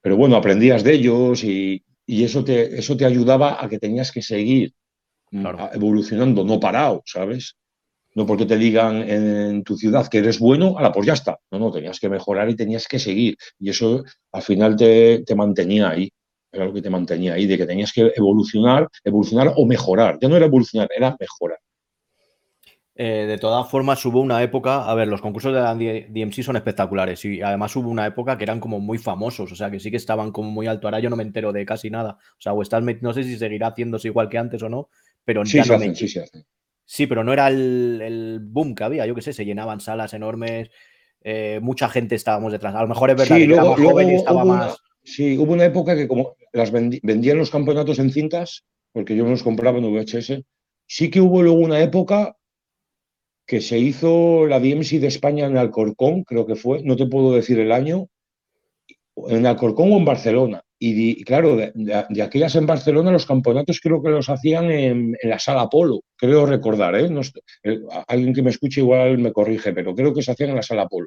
Pero 0.00 0.16
bueno, 0.16 0.36
aprendías 0.36 0.84
de 0.84 0.94
ellos 0.94 1.44
y, 1.44 1.84
y 2.06 2.24
eso 2.24 2.44
te, 2.44 2.78
eso 2.78 2.96
te 2.96 3.04
ayudaba 3.04 3.62
a 3.62 3.68
que 3.68 3.78
tenías 3.78 4.12
que 4.12 4.22
seguir 4.22 4.72
mm, 5.32 5.46
evolucionando, 5.74 6.44
no 6.44 6.60
parado, 6.60 7.02
¿sabes? 7.04 7.56
No 8.14 8.24
porque 8.24 8.46
te 8.46 8.56
digan 8.56 9.02
en 9.08 9.62
tu 9.62 9.76
ciudad 9.76 10.08
que 10.08 10.18
eres 10.18 10.38
bueno, 10.38 10.76
la 10.80 10.90
pues 10.92 11.06
ya 11.06 11.12
está. 11.12 11.38
No, 11.50 11.58
no, 11.58 11.70
tenías 11.70 12.00
que 12.00 12.08
mejorar 12.08 12.48
y 12.48 12.56
tenías 12.56 12.88
que 12.88 12.98
seguir. 12.98 13.36
Y 13.58 13.70
eso 13.70 14.04
al 14.32 14.42
final 14.42 14.74
te, 14.76 15.22
te 15.24 15.34
mantenía 15.34 15.90
ahí. 15.90 16.10
Era 16.50 16.64
lo 16.64 16.72
que 16.72 16.80
te 16.80 16.88
mantenía 16.88 17.34
ahí, 17.34 17.46
de 17.46 17.58
que 17.58 17.66
tenías 17.66 17.92
que 17.92 18.12
evolucionar, 18.16 18.88
evolucionar 19.04 19.52
o 19.56 19.66
mejorar. 19.66 20.18
Ya 20.20 20.28
no 20.28 20.36
era 20.36 20.46
evolucionar, 20.46 20.88
era 20.96 21.14
mejorar. 21.20 21.58
Eh, 22.98 23.26
de 23.26 23.36
todas 23.36 23.68
formas, 23.68 24.02
hubo 24.06 24.22
una 24.22 24.42
época, 24.42 24.90
a 24.90 24.94
ver, 24.94 25.06
los 25.06 25.20
concursos 25.20 25.52
de 25.52 25.60
la 25.60 25.74
DMC 25.74 26.42
son 26.42 26.56
espectaculares 26.56 27.22
y 27.26 27.42
además 27.42 27.76
hubo 27.76 27.90
una 27.90 28.06
época 28.06 28.38
que 28.38 28.44
eran 28.44 28.58
como 28.58 28.80
muy 28.80 28.96
famosos, 28.96 29.52
o 29.52 29.54
sea, 29.54 29.70
que 29.70 29.78
sí 29.78 29.90
que 29.90 29.98
estaban 29.98 30.32
como 30.32 30.50
muy 30.50 30.66
alto. 30.66 30.86
Ahora 30.86 31.00
yo 31.00 31.10
no 31.10 31.16
me 31.16 31.22
entero 31.22 31.52
de 31.52 31.66
casi 31.66 31.90
nada. 31.90 32.16
O 32.38 32.40
sea, 32.40 32.54
o 32.54 32.62
estás, 32.62 32.82
no 33.02 33.12
sé 33.12 33.22
si 33.24 33.36
seguirá 33.36 33.68
haciéndose 33.68 34.08
igual 34.08 34.30
que 34.30 34.38
antes 34.38 34.62
o 34.62 34.70
no, 34.70 34.88
pero 35.26 35.44
sí, 35.44 35.62
se 35.62 35.74
hacen, 35.74 35.94
sí, 35.94 36.08
Sí, 36.86 37.06
pero 37.06 37.22
no 37.22 37.34
era 37.34 37.48
el, 37.48 38.38
boom 38.40 38.74
que 38.74 38.84
había, 38.84 39.04
yo 39.04 39.14
qué 39.14 39.20
sé, 39.20 39.34
se 39.34 39.44
llenaban 39.44 39.80
salas 39.80 40.14
enormes, 40.14 40.70
eh, 41.20 41.58
mucha 41.60 41.90
gente 41.90 42.14
estábamos 42.14 42.50
detrás. 42.50 42.74
A 42.74 42.80
lo 42.80 42.88
mejor 42.88 43.10
es 43.10 43.16
verdad 43.16 43.36
que 43.36 43.46
luego, 43.46 43.62
era 43.62 43.70
más 43.70 43.80
joven 43.80 44.10
y 44.10 44.14
estaba 44.14 44.44
más. 44.44 44.76
sí, 45.02 45.36
hubo 45.36 45.52
una 45.52 45.66
época 45.66 45.94
que 45.94 46.08
como 46.08 46.36
las 46.52 46.70
vendían 46.70 47.36
los 47.36 47.50
campeonatos 47.50 47.98
en 47.98 48.10
cintas, 48.10 48.64
porque 48.92 49.14
yo 49.14 49.26
los 49.26 49.42
compraba 49.42 49.76
en 49.78 49.92
VHS, 49.92 50.44
sí 50.86 51.10
que 51.10 51.20
hubo 51.20 51.42
luego 51.42 51.58
una 51.58 51.80
época 51.80 52.36
que 53.46 53.60
se 53.60 53.78
hizo 53.78 54.46
la 54.46 54.60
DMC 54.60 54.98
de 54.98 55.06
España 55.06 55.46
en 55.46 55.56
Alcorcón, 55.56 56.24
creo 56.24 56.46
que 56.46 56.56
fue, 56.56 56.82
no 56.82 56.96
te 56.96 57.06
puedo 57.06 57.32
decir 57.32 57.58
el 57.60 57.72
año, 57.72 58.08
en 59.28 59.46
Alcorcón 59.46 59.92
o 59.92 59.96
en 59.96 60.04
Barcelona. 60.04 60.62
Y, 60.78 61.24
claro, 61.24 61.56
de, 61.56 62.22
aquellas 62.22 62.54
en 62.54 62.66
Barcelona 62.66 63.10
los 63.10 63.24
campeonatos 63.24 63.80
creo 63.80 64.02
que 64.02 64.10
los 64.10 64.28
hacían 64.28 64.70
en, 64.70 65.16
la 65.22 65.38
sala 65.38 65.68
Polo, 65.70 66.00
creo 66.16 66.44
recordar, 66.44 66.94
¿eh? 66.96 67.08
¿eh? 67.62 67.80
alguien 68.08 68.34
que 68.34 68.42
me 68.42 68.50
escuche 68.50 68.80
igual 68.80 69.16
me 69.16 69.32
corrige, 69.32 69.72
pero 69.72 69.94
creo 69.94 70.12
que 70.12 70.22
se 70.22 70.32
hacían 70.32 70.50
en 70.50 70.56
la 70.56 70.62
sala 70.62 70.86
Polo. 70.86 71.06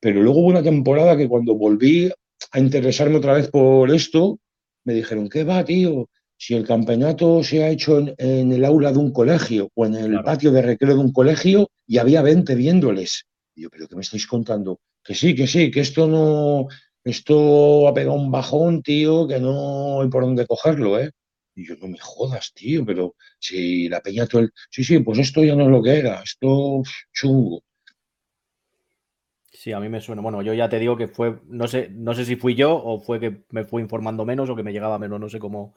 Pero 0.00 0.20
luego 0.20 0.40
hubo 0.40 0.48
una 0.48 0.62
temporada 0.62 1.16
que 1.16 1.28
cuando 1.28 1.54
volví 1.54 2.10
a 2.50 2.58
interesarme 2.58 3.18
otra 3.18 3.34
vez 3.34 3.50
por 3.50 3.90
esto, 3.92 4.40
me 4.84 4.94
dijeron, 4.94 5.28
¿qué 5.28 5.44
va, 5.44 5.64
tío? 5.64 6.08
Si 6.38 6.54
el 6.54 6.64
campeonato 6.64 7.42
se 7.42 7.64
ha 7.64 7.68
hecho 7.68 7.98
en, 7.98 8.52
el 8.52 8.64
aula 8.64 8.92
de 8.92 8.98
un 8.98 9.12
colegio 9.12 9.70
o 9.74 9.84
en 9.84 9.96
el 9.96 10.22
patio 10.22 10.52
de 10.52 10.62
recreo 10.62 10.94
de 10.94 11.00
un 11.00 11.12
colegio 11.12 11.68
y 11.84 11.98
había 11.98 12.22
20 12.22 12.54
viéndoles. 12.54 13.26
Y 13.56 13.62
yo, 13.62 13.70
¿pero 13.70 13.88
qué 13.88 13.96
me 13.96 14.02
estáis 14.02 14.26
contando? 14.26 14.78
Que 15.02 15.16
sí, 15.16 15.34
que 15.34 15.48
sí, 15.48 15.70
que 15.70 15.80
esto 15.80 16.06
no, 16.06 16.68
esto 17.02 17.88
ha 17.88 17.92
pegado 17.92 18.16
un 18.16 18.30
bajón, 18.30 18.82
tío, 18.82 19.26
que 19.26 19.40
no 19.40 20.00
hay 20.00 20.08
por 20.08 20.22
dónde 20.22 20.46
cogerlo, 20.46 21.00
¿eh? 21.00 21.10
Y 21.56 21.66
yo, 21.66 21.74
no 21.82 21.88
me 21.88 21.98
jodas, 21.98 22.52
tío, 22.54 22.86
pero 22.86 23.16
si 23.40 23.88
la 23.88 24.00
peña 24.00 24.26
todo 24.28 24.42
el... 24.42 24.52
Sí, 24.70 24.84
sí, 24.84 25.00
pues 25.00 25.18
esto 25.18 25.42
ya 25.42 25.56
no 25.56 25.64
es 25.64 25.70
lo 25.70 25.82
que 25.82 25.98
era, 25.98 26.22
esto 26.22 26.82
chungo. 27.12 27.62
Sí, 29.52 29.72
a 29.72 29.80
mí 29.80 29.88
me 29.88 30.00
suena. 30.00 30.22
Bueno, 30.22 30.40
yo 30.40 30.54
ya 30.54 30.68
te 30.68 30.78
digo 30.78 30.96
que 30.96 31.08
fue, 31.08 31.40
no 31.48 31.66
sé, 31.66 31.88
no 31.90 32.14
sé 32.14 32.24
si 32.24 32.36
fui 32.36 32.54
yo 32.54 32.76
o 32.76 33.00
fue 33.00 33.18
que 33.18 33.42
me 33.50 33.64
fue 33.64 33.82
informando 33.82 34.24
menos 34.24 34.48
o 34.48 34.54
que 34.54 34.62
me 34.62 34.72
llegaba 34.72 35.00
menos, 35.00 35.18
no 35.18 35.28
sé 35.28 35.40
cómo, 35.40 35.74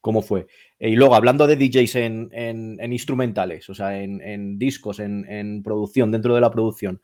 cómo 0.00 0.22
fue. 0.22 0.46
Y 0.78 0.96
luego, 0.96 1.14
hablando 1.14 1.46
de 1.46 1.56
DJs 1.56 1.96
en, 1.96 2.92
instrumentales, 2.92 3.68
o 3.68 3.74
sea, 3.74 4.00
en, 4.00 4.58
discos, 4.58 5.00
en, 5.00 5.62
producción, 5.62 6.10
dentro 6.10 6.34
de 6.34 6.40
la 6.40 6.50
producción, 6.50 7.00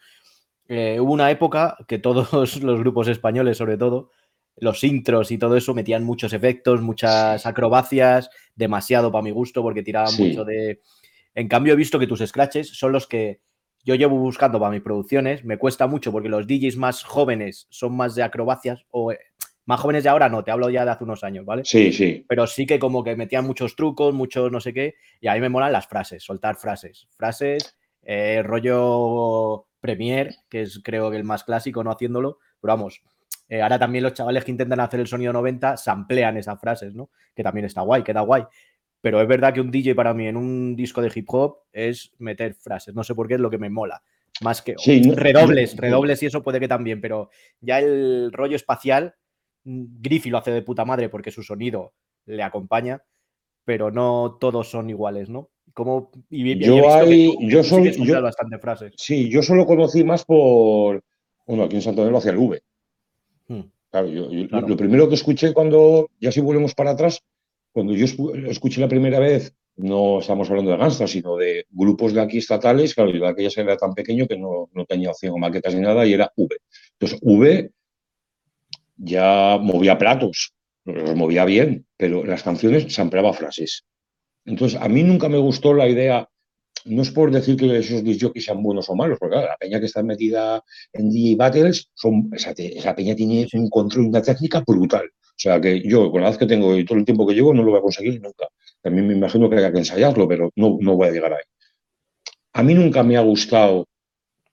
eh, 0.69 0.99
hubo 1.01 1.13
una 1.13 1.31
época 1.31 1.77
que 1.87 1.99
todos 1.99 2.33
los 2.63 2.81
grupos 2.81 3.09
españoles, 3.09 3.59
sobre 3.59 3.77
todo, 3.77 4.11
los 4.57 4.83
intros 4.85 5.31
y 5.31 5.39
todo 5.39 5.57
eso 5.57 5.75
metían 5.75 6.05
muchos 6.05 6.33
efectos, 6.33 6.81
muchas 6.81 7.45
acrobacias, 7.45 8.31
demasiado 8.55 9.13
para 9.13 9.23
mi 9.23 9.31
gusto 9.31 9.63
porque 9.63 9.83
tiraban 9.83 10.15
mucho 10.17 10.45
de... 10.45 10.81
En 11.35 11.49
cambio 11.49 11.75
he 11.75 11.77
visto 11.77 11.99
que 11.99 12.07
tus 12.07 12.21
scratches 12.21 12.69
son 12.69 12.93
los 12.93 13.07
que 13.07 13.41
yo 13.85 13.95
llevo 13.95 14.19
buscando 14.19 14.59
para 14.59 14.73
mis 14.73 14.81
producciones, 14.81 15.45
me 15.45 15.59
cuesta 15.59 15.87
mucho 15.87 16.11
porque 16.11 16.31
los 16.31 16.47
DJs 16.47 16.77
más 16.77 17.05
jóvenes 17.05 17.69
son 17.71 17.95
más 17.95 18.15
de 18.15 18.23
acrobacias 18.23 18.85
o 18.91 19.13
eh, 19.13 19.19
más 19.67 19.81
jóvenes 19.81 20.05
de 20.05 20.09
ahora 20.09 20.29
no, 20.29 20.43
te 20.43 20.51
hablo 20.51 20.71
ya 20.71 20.85
de 20.85 20.93
hace 20.93 21.05
unos 21.05 21.23
años, 21.23 21.45
¿vale? 21.45 21.63
Sí, 21.65 21.93
sí. 21.93 22.25
Pero 22.29 22.47
sí 22.47 22.67
que 22.67 22.79
como 22.79 23.05
que 23.05 23.17
metían 23.17 23.45
muchos 23.45 23.77
trucos, 23.77 24.15
muchos 24.15 24.51
no 24.51 24.61
sé 24.61 24.73
qué, 24.73 24.95
y 25.21 25.29
a 25.29 25.35
mí 25.35 25.41
me 25.41 25.49
molan 25.49 25.73
las 25.73 25.87
frases, 25.87 26.23
soltar 26.23 26.57
frases. 26.57 27.09
Frases, 27.17 27.77
eh, 28.03 28.43
rollo 28.43 29.67
Premier, 29.81 30.35
que 30.49 30.63
es 30.63 30.81
creo 30.83 31.11
que 31.11 31.17
el 31.17 31.25
más 31.25 31.45
clásico, 31.45 31.85
no 31.85 31.91
haciéndolo, 31.91 32.39
pero 32.61 32.75
vamos, 32.75 33.03
eh, 33.49 33.63
ahora 33.63 33.79
también 33.79 34.03
los 34.03 34.15
chavales 34.15 34.45
que 34.45 34.51
intentan 34.51 34.81
hacer 34.81 35.01
el 35.01 35.07
sonido 35.07 35.33
90 35.33 35.77
samplean 35.77 36.37
esas 36.37 36.61
frases, 36.61 36.95
¿no? 36.95 37.11
Que 37.35 37.43
también 37.43 37.67
está 37.67 37.83
guay, 37.83 38.03
queda 38.03 38.21
guay. 38.21 38.45
Pero 39.01 39.21
es 39.21 39.29
verdad 39.29 39.53
que 39.53 39.61
un 39.61 39.71
DJ 39.71 39.95
para 39.95 40.15
mí 40.15 40.27
en 40.27 40.37
un 40.37 40.75
disco 40.75 41.01
de 41.01 41.13
hip 41.15 41.27
hop 41.29 41.59
es 41.73 42.13
meter 42.19 42.55
frases. 42.55 42.95
No 42.95 43.05
sé 43.05 43.15
por 43.15 43.29
qué 43.29 43.35
es 43.35 43.41
lo 43.41 43.51
que 43.51 43.59
me 43.59 43.71
mola. 43.71 44.03
Más 44.43 44.63
que 44.63 44.75
redobles, 45.15 45.77
redobles 45.77 46.23
y 46.23 46.27
eso 46.27 46.43
puede 46.43 46.61
que 46.61 46.69
también, 46.69 47.01
pero 47.01 47.31
ya 47.61 47.79
el 47.79 48.31
rollo 48.33 48.57
espacial, 48.57 49.15
Griffy 49.67 50.31
lo 50.31 50.39
hace 50.39 50.53
de 50.53 50.63
puta 50.63 50.85
madre 50.85 51.09
porque 51.09 51.33
su 51.33 51.43
sonido 51.43 51.93
le 52.27 52.43
acompaña, 52.43 53.03
pero 53.65 53.91
no 53.91 54.39
todos 54.41 54.71
son 54.71 54.89
iguales, 54.89 55.29
¿no? 55.29 55.51
Como, 55.75 56.11
y, 56.31 56.59
yo 56.65 56.95
hay, 56.95 57.37
yo 57.49 57.63
soy, 57.65 57.93
yo, 57.93 58.23
bastante 58.23 58.59
frases. 58.59 58.95
Sí, 58.97 59.29
yo 59.29 59.43
solo 59.43 59.67
conocí 59.67 60.05
más 60.05 60.25
por, 60.25 61.03
bueno, 61.47 61.65
aquí 61.65 61.77
en 61.77 61.83
Santander 61.83 62.13
lo 62.13 62.19
hacía 62.19 62.31
el 62.31 62.39
V. 62.39 62.63
Hmm. 63.49 63.61
Claro, 63.91 64.09
yo, 64.09 64.29
lo 64.29 64.77
primero 64.77 65.09
que 65.09 65.17
escuché 65.17 65.53
cuando, 65.53 66.09
ya 66.21 66.31
si 66.31 66.41
volvemos 66.41 66.75
para 66.75 66.93
atrás, 66.93 67.23
cuando 67.73 67.93
yo 67.93 68.07
escuché 68.49 68.81
la 68.81 68.89
primera 68.89 69.19
vez, 69.19 69.55
no 69.77 70.21
estamos 70.21 70.49
hablando 70.49 70.71
de 70.71 70.79
Gangsta, 70.79 71.07
sino 71.07 71.37
de 71.37 71.67
grupos 71.71 72.15
de 72.15 72.21
aquí 72.21 72.39
estatales, 72.39 72.95
claro, 72.95 73.11
yo 73.11 73.27
aquella 73.27 73.63
era 73.63 73.77
tan 73.77 73.93
pequeño 73.93 74.27
que 74.27 74.39
no, 74.39 74.71
tenía 74.89 75.11
opción 75.11 75.35
o 75.35 75.39
maquetas 75.39 75.75
ni 75.75 75.81
nada 75.81 76.07
y 76.07 76.15
era 76.15 76.33
V. 76.37 76.57
Entonces, 76.93 77.19
V 77.23 77.71
ya 78.97 79.59
movía 79.61 79.99
platos, 79.99 80.53
los 80.85 81.15
movía 81.15 81.45
bien, 81.45 81.87
pero 81.97 82.25
las 82.25 82.43
canciones 82.43 82.93
sampleaba 82.93 83.33
frases. 83.33 83.85
Entonces, 84.45 84.81
a 84.81 84.89
mí 84.89 85.03
nunca 85.03 85.29
me 85.29 85.39
gustó 85.39 85.75
la 85.75 85.89
idea, 85.89 86.29
no 86.85 87.03
es 87.03 87.11
por 87.11 87.31
decir 87.31 87.57
que 87.57 87.79
esos 87.79 88.05
disjockeys 88.05 88.45
sean 88.45 88.63
buenos 88.63 88.89
o 88.89 88.95
malos, 88.95 89.19
porque 89.19 89.37
la 89.37 89.57
peña 89.59 89.81
que 89.81 89.87
está 89.87 90.03
metida 90.03 90.63
en 90.93 91.11
DJ 91.11 91.37
Battles, 91.37 91.91
son, 91.95 92.31
esa, 92.33 92.53
esa 92.57 92.95
peña 92.95 93.17
tiene 93.17 93.47
un 93.55 93.69
control 93.69 94.05
y 94.05 94.09
una 94.09 94.23
técnica 94.23 94.63
brutal. 94.67 95.07
O 95.09 95.39
sea 95.39 95.61
que 95.61 95.83
yo, 95.83 96.11
con 96.11 96.23
la 96.23 96.31
edad 96.31 96.39
que 96.39 96.47
tengo 96.47 96.77
y 96.77 96.85
todo 96.85 96.99
el 96.99 97.05
tiempo 97.05 97.27
que 97.27 97.35
llevo, 97.35 97.53
no 97.53 97.63
lo 97.63 97.73
voy 97.73 97.81
a 97.81 97.83
conseguir 97.83 98.23
nunca. 98.23 98.47
También 98.81 99.07
me 99.07 99.15
imagino 99.15 99.51
que 99.51 99.57
haya 99.57 99.73
que 99.73 99.79
ensayarlo, 99.79 100.29
pero 100.29 100.51
no, 100.57 100.79
no 100.81 100.97
voy 100.97 101.09
a 101.09 101.13
llegar 101.13 101.33
ahí. 101.33 101.43
A 102.55 102.63
mí 102.63 102.73
nunca 102.73 103.03
me 103.03 103.17
ha 103.17 103.21
gustado 103.21 103.87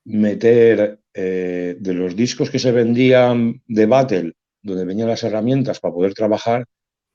meter 0.04 1.00
eh, 1.14 1.76
de 1.80 1.94
los 1.94 2.16
discos 2.16 2.50
que 2.50 2.60
se 2.60 2.72
vendían 2.72 3.62
de 3.68 3.86
Battle, 3.86 4.34
donde 4.62 4.86
venían 4.86 5.10
las 5.10 5.24
herramientas 5.24 5.80
para 5.80 5.94
poder 5.94 6.14
trabajar, 6.14 6.66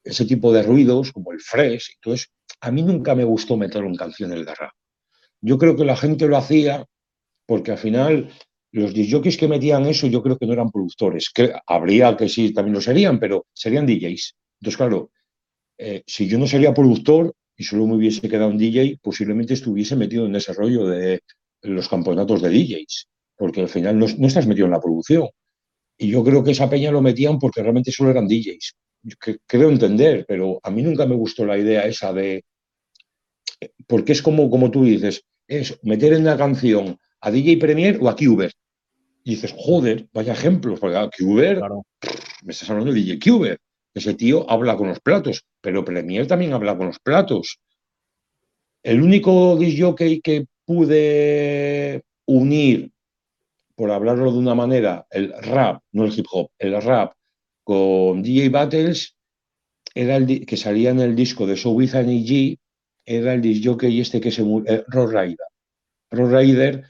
ese 0.04 0.24
tipo 0.24 0.52
de 0.52 0.62
ruidos, 0.62 1.12
como 1.12 1.32
el 1.32 1.40
fresh. 1.40 1.94
Entonces, 1.96 2.28
a 2.60 2.70
mí 2.70 2.82
nunca 2.82 3.14
me 3.14 3.24
gustó 3.24 3.56
meterlo 3.56 3.88
en 3.88 3.96
canciones 3.96 4.44
de 4.44 4.54
rap. 4.54 4.72
Yo 5.40 5.58
creo 5.58 5.76
que 5.76 5.84
la 5.84 5.96
gente 5.96 6.26
lo 6.26 6.36
hacía 6.36 6.86
porque 7.46 7.72
al 7.72 7.78
final 7.78 8.30
los 8.72 8.92
DJs 8.92 9.36
que 9.36 9.48
metían 9.48 9.86
eso 9.86 10.06
yo 10.06 10.22
creo 10.22 10.36
que 10.38 10.46
no 10.46 10.52
eran 10.52 10.70
productores. 10.70 11.30
Que 11.30 11.52
habría 11.66 12.16
que 12.16 12.28
sí, 12.28 12.52
también 12.52 12.74
lo 12.74 12.80
serían, 12.80 13.18
pero 13.18 13.46
serían 13.52 13.86
DJs. 13.86 14.36
Entonces, 14.60 14.76
claro, 14.76 15.10
eh, 15.78 16.02
si 16.06 16.28
yo 16.28 16.38
no 16.38 16.46
sería 16.46 16.74
productor 16.74 17.34
y 17.56 17.64
solo 17.64 17.86
me 17.86 17.94
hubiese 17.94 18.28
quedado 18.28 18.50
un 18.50 18.58
DJ, 18.58 18.98
posiblemente 19.02 19.54
estuviese 19.54 19.96
metido 19.96 20.26
en 20.26 20.36
ese 20.36 20.52
rollo 20.52 20.86
de 20.86 21.20
los 21.62 21.88
campeonatos 21.88 22.42
de 22.42 22.50
DJs, 22.50 23.08
porque 23.38 23.62
al 23.62 23.68
final 23.68 23.98
no, 23.98 24.06
estás 24.06 24.46
metido 24.46 24.66
en 24.66 24.72
la 24.72 24.80
producción. 24.80 25.28
Y 25.96 26.10
yo 26.10 26.22
creo 26.24 26.44
que 26.44 26.50
esa 26.50 26.68
peña 26.68 26.90
lo 26.90 27.00
metían 27.00 27.38
porque 27.38 27.62
realmente 27.62 27.92
solo 27.92 28.10
eran 28.10 28.28
DJs. 28.28 28.76
que, 29.20 29.38
creo 29.46 29.70
entender, 29.70 30.24
pero 30.28 30.60
a 30.62 30.70
mí 30.70 30.82
nunca 30.82 31.06
me 31.06 31.14
gustó 31.14 31.46
la 31.46 31.56
idea 31.56 31.86
esa 31.86 32.12
de... 32.12 32.44
Porque 33.86 34.12
es 34.12 34.22
como, 34.22 34.50
como 34.50 34.70
tú 34.70 34.84
dices, 34.84 35.24
es 35.46 35.78
meter 35.82 36.12
en 36.12 36.24
la 36.24 36.36
canción 36.36 36.98
a 37.20 37.30
DJ 37.30 37.56
Premier 37.56 37.98
o 38.00 38.08
a 38.08 38.16
Cuber. 38.16 38.52
Y 39.24 39.32
dices, 39.32 39.54
joder, 39.56 40.08
vaya 40.12 40.32
ejemplo, 40.32 40.76
porque 40.76 40.96
a 40.96 41.10
Cuber, 41.10 41.60
me 42.42 42.52
estás 42.52 42.70
hablando 42.70 42.92
de 42.92 43.00
DJ 43.00 43.18
Cuber. 43.18 43.58
Ese 43.94 44.14
tío 44.14 44.48
habla 44.48 44.76
con 44.76 44.88
los 44.88 45.00
platos, 45.00 45.44
pero 45.60 45.84
Premier 45.84 46.26
también 46.26 46.52
habla 46.52 46.76
con 46.76 46.88
los 46.88 46.98
platos. 47.00 47.58
El 48.82 49.02
único 49.02 49.56
disjockey 49.56 50.20
que 50.20 50.46
pude 50.64 52.02
unir, 52.26 52.92
por 53.78 53.92
hablarlo 53.92 54.32
de 54.32 54.38
una 54.38 54.56
manera, 54.56 55.06
el 55.08 55.32
rap, 55.32 55.80
no 55.92 56.04
el 56.04 56.12
hip 56.12 56.26
hop, 56.32 56.50
el 56.58 56.82
rap 56.82 57.12
con 57.62 58.22
DJ 58.22 58.48
Battles, 58.48 59.14
era 59.94 60.16
el 60.16 60.44
que 60.44 60.56
salía 60.56 60.90
en 60.90 60.98
el 60.98 61.14
disco 61.14 61.46
de 61.46 61.56
So 61.56 61.70
With 61.70 61.92
G, 61.92 62.58
era 63.06 63.34
el 63.34 63.40
disjockey 63.40 64.00
este 64.00 64.20
que 64.20 64.32
se 64.32 64.42
murió, 64.42 64.72
eh, 64.72 64.84
Road 64.88 65.12
Rider. 65.12 65.46
Road 66.10 66.36
Rider 66.36 66.84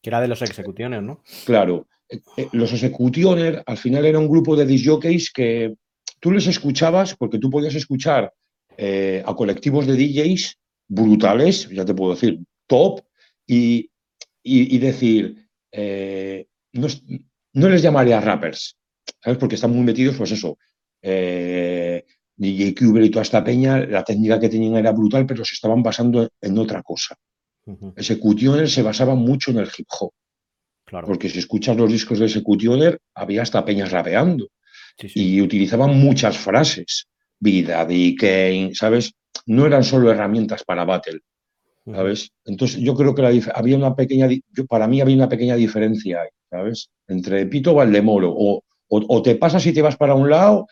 que 0.00 0.10
era 0.10 0.20
de 0.20 0.28
los 0.28 0.42
executioners, 0.42 1.02
¿no? 1.02 1.22
Claro. 1.44 1.88
Eh, 2.08 2.20
eh, 2.36 2.48
los 2.52 2.72
executioners 2.72 3.62
al 3.66 3.76
final 3.76 4.04
era 4.06 4.18
un 4.18 4.28
grupo 4.28 4.54
de 4.54 4.66
disjockeys 4.66 5.32
que 5.32 5.74
tú 6.20 6.30
les 6.30 6.46
escuchabas 6.46 7.16
porque 7.16 7.38
tú 7.38 7.50
podías 7.50 7.74
escuchar 7.74 8.32
eh, 8.76 9.22
a 9.26 9.34
colectivos 9.34 9.86
de 9.86 9.96
DJs 9.96 10.56
brutales, 10.86 11.68
ya 11.68 11.84
te 11.84 11.94
puedo 11.94 12.14
decir, 12.14 12.38
top, 12.68 13.00
y, 13.44 13.90
decir, 14.78 15.47
no, 15.72 17.68
les 17.68 17.82
llamaría 17.82 18.20
rappers, 18.20 18.76
¿sabes? 19.22 19.38
Porque 19.38 19.54
están 19.56 19.72
muy 19.72 19.84
metidos, 19.84 20.16
pues 20.16 20.32
eso, 20.32 20.58
DJ 21.00 22.74
Cuber 22.74 23.04
y 23.04 23.10
toda 23.10 23.22
esta 23.22 23.42
peña, 23.42 23.78
la 23.80 24.04
técnica 24.04 24.38
que 24.38 24.48
tenían 24.48 24.76
era 24.76 24.92
brutal, 24.92 25.26
pero 25.26 25.44
se 25.44 25.54
estaban 25.54 25.82
basando 25.82 26.28
en 26.40 26.58
otra 26.58 26.82
cosa. 26.82 27.16
Executioner 27.96 28.68
se 28.68 28.82
basaba 28.82 29.14
mucho 29.14 29.50
en 29.50 29.58
el 29.58 29.68
hip 29.76 29.86
hop. 29.98 30.12
Claro. 30.86 31.06
Porque 31.06 31.28
si 31.28 31.38
escuchas 31.38 31.76
los 31.76 31.92
discos 31.92 32.18
de 32.18 32.24
Executioner, 32.24 32.98
había 33.14 33.42
hasta 33.42 33.62
peñas 33.64 33.90
rapeando. 33.90 34.48
Y 35.14 35.40
utilizaban 35.42 35.98
muchas 35.98 36.38
frases. 36.38 37.08
Vida, 37.38 37.86
Kane, 37.86 38.70
¿sabes? 38.72 39.12
No 39.46 39.66
eran 39.66 39.84
solo 39.84 40.10
herramientas 40.10 40.64
para 40.64 40.84
battle. 40.84 41.20
¿Sabes? 41.94 42.32
Entonces 42.44 42.80
yo 42.80 42.94
creo 42.94 43.14
que 43.14 43.42
había 43.54 43.76
una 43.76 43.94
pequeña, 43.94 44.28
para 44.68 44.86
mí 44.86 45.00
había 45.00 45.16
una 45.16 45.28
pequeña 45.28 45.56
diferencia 45.56 46.22
ahí, 46.22 46.28
¿sabes? 46.50 46.90
Entre 47.06 47.46
Pito 47.46 47.74
Valdemoro, 47.74 48.34
o, 48.36 48.62
o, 48.88 49.22
te 49.22 49.36
pasas 49.36 49.64
y 49.66 49.72
te 49.72 49.82
vas 49.82 49.96
para 49.96 50.14
un 50.14 50.28
lado, 50.28 50.66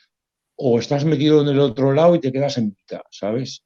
o 0.57 0.79
estás 0.79 1.05
metido 1.05 1.43
en 1.43 1.49
el 1.49 1.61
otro 1.61 1.93
lado 1.93 2.15
y 2.15 2.21
te 2.21 2.33
quedas 2.33 2.59
en 2.59 2.67
mitad, 2.67 3.01
¿sabes? 3.11 3.63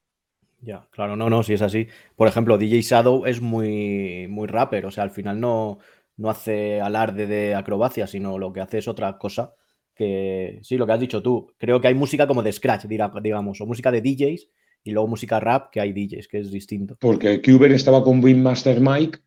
Ya, 0.61 0.87
claro, 0.91 1.17
no, 1.17 1.31
no, 1.31 1.43
si 1.43 1.55
es 1.55 1.63
así. 1.63 1.89
Por 2.15 2.29
ejemplo, 2.29 2.59
DJ 2.59 2.83
Shadow 2.83 3.27
es 3.27 3.41
muy, 3.41 4.27
muy 4.29 4.47
rapper, 4.47 4.87
o 4.87 4.91
sea, 4.91 5.05
al 5.05 5.11
final 5.11 5.41
no, 5.41 5.79
no 6.17 6.31
hace 6.31 6.81
alarde 6.81 7.27
de 7.27 7.55
acrobacia, 7.55 8.07
sino 8.07 8.39
lo 8.39 8.53
que 8.53 8.61
hace 8.61 8.79
es 8.79 8.89
otra 8.89 9.17
cosa 9.19 9.55
que, 9.95 10.61
sí, 10.63 10.77
lo 10.77 10.87
que 10.87 10.93
has 10.93 11.01
dicho 11.01 11.23
tú, 11.23 11.53
creo 11.59 11.81
que 11.81 11.89
hay 11.89 11.95
música 11.95 12.27
como 12.27 12.43
de 12.43 12.53
scratch, 12.53 12.85
digamos, 12.87 13.61
o 13.61 13.67
música 13.67 13.91
de 13.91 14.01
DJs 14.01 14.49
y 14.85 14.93
luego 14.93 15.09
música 15.09 15.41
rap 15.41 15.71
que 15.71 15.81
hay 15.81 15.93
DJs, 15.93 16.29
que 16.29 16.39
es 16.39 16.51
distinto. 16.51 16.97
Porque 17.01 17.41
Cuber 17.43 17.73
estaba 17.73 18.03
con 18.03 18.21
Beatmaster 18.21 18.81
Mike, 18.81 19.19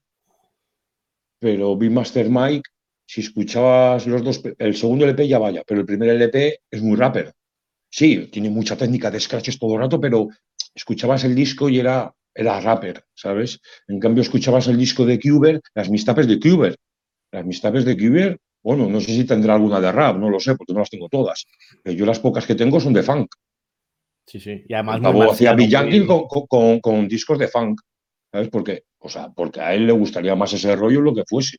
pero 1.40 1.78
Beatmaster 1.78 2.30
Mike, 2.30 2.70
si 3.06 3.22
escuchabas 3.22 4.08
los 4.08 4.24
dos, 4.24 4.42
el 4.58 4.76
segundo 4.76 5.06
LP 5.06 5.28
ya 5.28 5.40
vaya, 5.40 5.64
pero 5.68 5.82
el 5.82 5.86
primer 5.86 6.10
LP 6.10 6.60
es 6.72 6.82
muy 6.82 6.96
rapper. 6.96 7.34
Sí, 7.90 8.30
tiene 8.32 8.50
mucha 8.50 8.76
técnica 8.78 9.12
de 9.12 9.20
scratches 9.20 9.60
todo 9.60 9.74
el 9.76 9.82
rato, 9.82 10.00
pero 10.00 10.30
escuchabas 10.74 11.26
el 11.26 11.36
disco 11.36 11.70
y 11.70 11.80
era, 11.80 12.12
era 12.34 12.60
rapper, 12.60 13.04
¿sabes? 13.14 13.60
En 13.88 14.00
cambio, 14.00 14.24
escuchabas 14.24 14.68
el 14.68 14.78
disco 14.78 15.06
de 15.06 15.20
Cuber, 15.20 15.62
las 15.76 15.90
mistapes 15.90 16.28
de 16.28 16.40
Cuber. 16.40 16.76
Las 17.32 17.46
mistapes 17.46 17.84
de 17.84 17.98
Cuber 17.98 18.40
Bueno, 18.64 18.88
no 18.88 19.02
sé 19.02 19.08
si 19.08 19.26
tendrá 19.26 19.56
alguna 19.56 19.82
de 19.82 19.92
rap, 19.92 20.18
no 20.18 20.30
lo 20.30 20.40
sé, 20.40 20.56
porque 20.56 20.74
no 20.74 20.80
las 20.80 20.90
tengo 20.90 21.10
todas. 21.10 21.46
yo 21.84 22.06
las 22.06 22.20
pocas 22.20 22.48
que 22.48 22.56
tengo 22.56 22.80
son 22.80 22.94
de 22.94 23.04
funk. 23.04 23.36
Sí, 24.26 24.40
sí. 24.40 24.64
Y 24.68 24.74
además 24.74 25.02
hacía 25.32 25.54
Bill 25.54 26.08
con, 26.08 26.80
con, 26.80 27.08
discos 27.08 27.38
de 27.40 27.48
funk. 27.48 27.82
¿Sabes? 28.32 28.50
Porque, 28.50 28.84
o 29.00 29.10
sea, 29.10 29.30
porque 29.30 29.62
a 29.62 29.74
él 29.74 29.86
le 29.86 29.94
gustaría 29.94 30.36
más 30.36 30.54
ese 30.54 30.76
rollo 30.76 31.02
lo 31.02 31.14
que 31.14 31.24
fuese. 31.28 31.58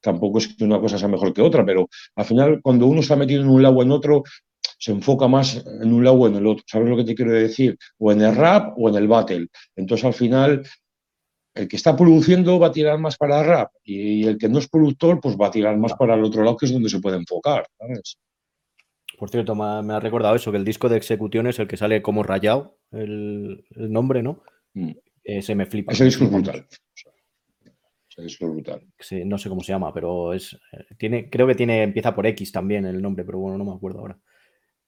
Tampoco 0.00 0.38
es 0.38 0.48
que 0.48 0.64
una 0.64 0.80
cosa 0.80 0.98
sea 0.98 1.08
mejor 1.08 1.32
que 1.32 1.42
otra, 1.42 1.64
pero 1.64 1.88
al 2.16 2.24
final, 2.24 2.60
cuando 2.62 2.86
uno 2.86 3.00
está 3.00 3.16
metido 3.16 3.42
en 3.42 3.48
un 3.48 3.62
lado 3.62 3.76
o 3.76 3.82
en 3.82 3.90
otro, 3.90 4.22
se 4.78 4.92
enfoca 4.92 5.28
más 5.28 5.64
en 5.64 5.92
un 5.92 6.04
lado 6.04 6.16
o 6.16 6.26
en 6.26 6.36
el 6.36 6.46
otro. 6.46 6.64
¿Sabes 6.66 6.88
lo 6.88 6.96
que 6.96 7.04
te 7.04 7.14
quiero 7.14 7.32
decir? 7.32 7.76
O 7.98 8.12
en 8.12 8.20
el 8.20 8.34
rap 8.34 8.74
o 8.76 8.88
en 8.88 8.96
el 8.96 9.08
battle. 9.08 9.46
Entonces, 9.76 10.04
al 10.04 10.14
final, 10.14 10.66
el 11.54 11.68
que 11.68 11.76
está 11.76 11.96
produciendo 11.96 12.58
va 12.58 12.68
a 12.68 12.72
tirar 12.72 12.98
más 12.98 13.16
para 13.16 13.40
el 13.40 13.46
rap 13.46 13.70
y 13.84 14.26
el 14.26 14.38
que 14.38 14.48
no 14.48 14.58
es 14.58 14.68
productor, 14.68 15.20
pues 15.20 15.36
va 15.36 15.48
a 15.48 15.50
tirar 15.50 15.76
más 15.76 15.94
para 15.94 16.14
el 16.14 16.24
otro 16.24 16.42
lado, 16.42 16.56
que 16.56 16.66
es 16.66 16.72
donde 16.72 16.88
se 16.88 17.00
puede 17.00 17.16
enfocar. 17.16 17.66
¿sabes? 17.78 18.16
Por 19.22 19.30
cierto, 19.30 19.54
me 19.54 19.94
ha, 19.94 20.00
recordado 20.00 20.34
eso, 20.34 20.50
que 20.50 20.56
el 20.56 20.64
disco 20.64 20.88
de 20.88 20.96
Execución 20.96 21.46
es 21.46 21.56
el 21.60 21.68
que 21.68 21.76
sale 21.76 22.02
como 22.02 22.24
rayado, 22.24 22.80
el, 22.90 23.64
nombre, 23.76 24.20
¿no? 24.20 24.42
Mm. 24.74 24.90
se 25.40 25.54
me 25.54 25.66
flipa. 25.66 25.92
Ese 25.92 26.06
disco 26.06 26.24
es 26.24 26.32
brutal. 26.32 26.66
Ese 28.10 28.22
disco 28.22 28.46
es 28.46 28.50
brutal. 28.50 28.80
no 29.24 29.38
sé 29.38 29.48
cómo 29.48 29.62
se 29.62 29.72
llama, 29.72 29.94
pero 29.94 30.32
es. 30.32 30.54
Eh, 30.72 30.96
tiene, 30.98 31.30
creo 31.30 31.46
que 31.46 31.54
tiene, 31.54 31.84
empieza 31.84 32.12
por 32.16 32.26
X 32.26 32.50
también 32.50 32.84
el 32.84 33.00
nombre, 33.00 33.24
pero 33.24 33.38
bueno, 33.38 33.56
no 33.58 33.64
me 33.64 33.72
acuerdo 33.72 34.00
ahora. 34.00 34.18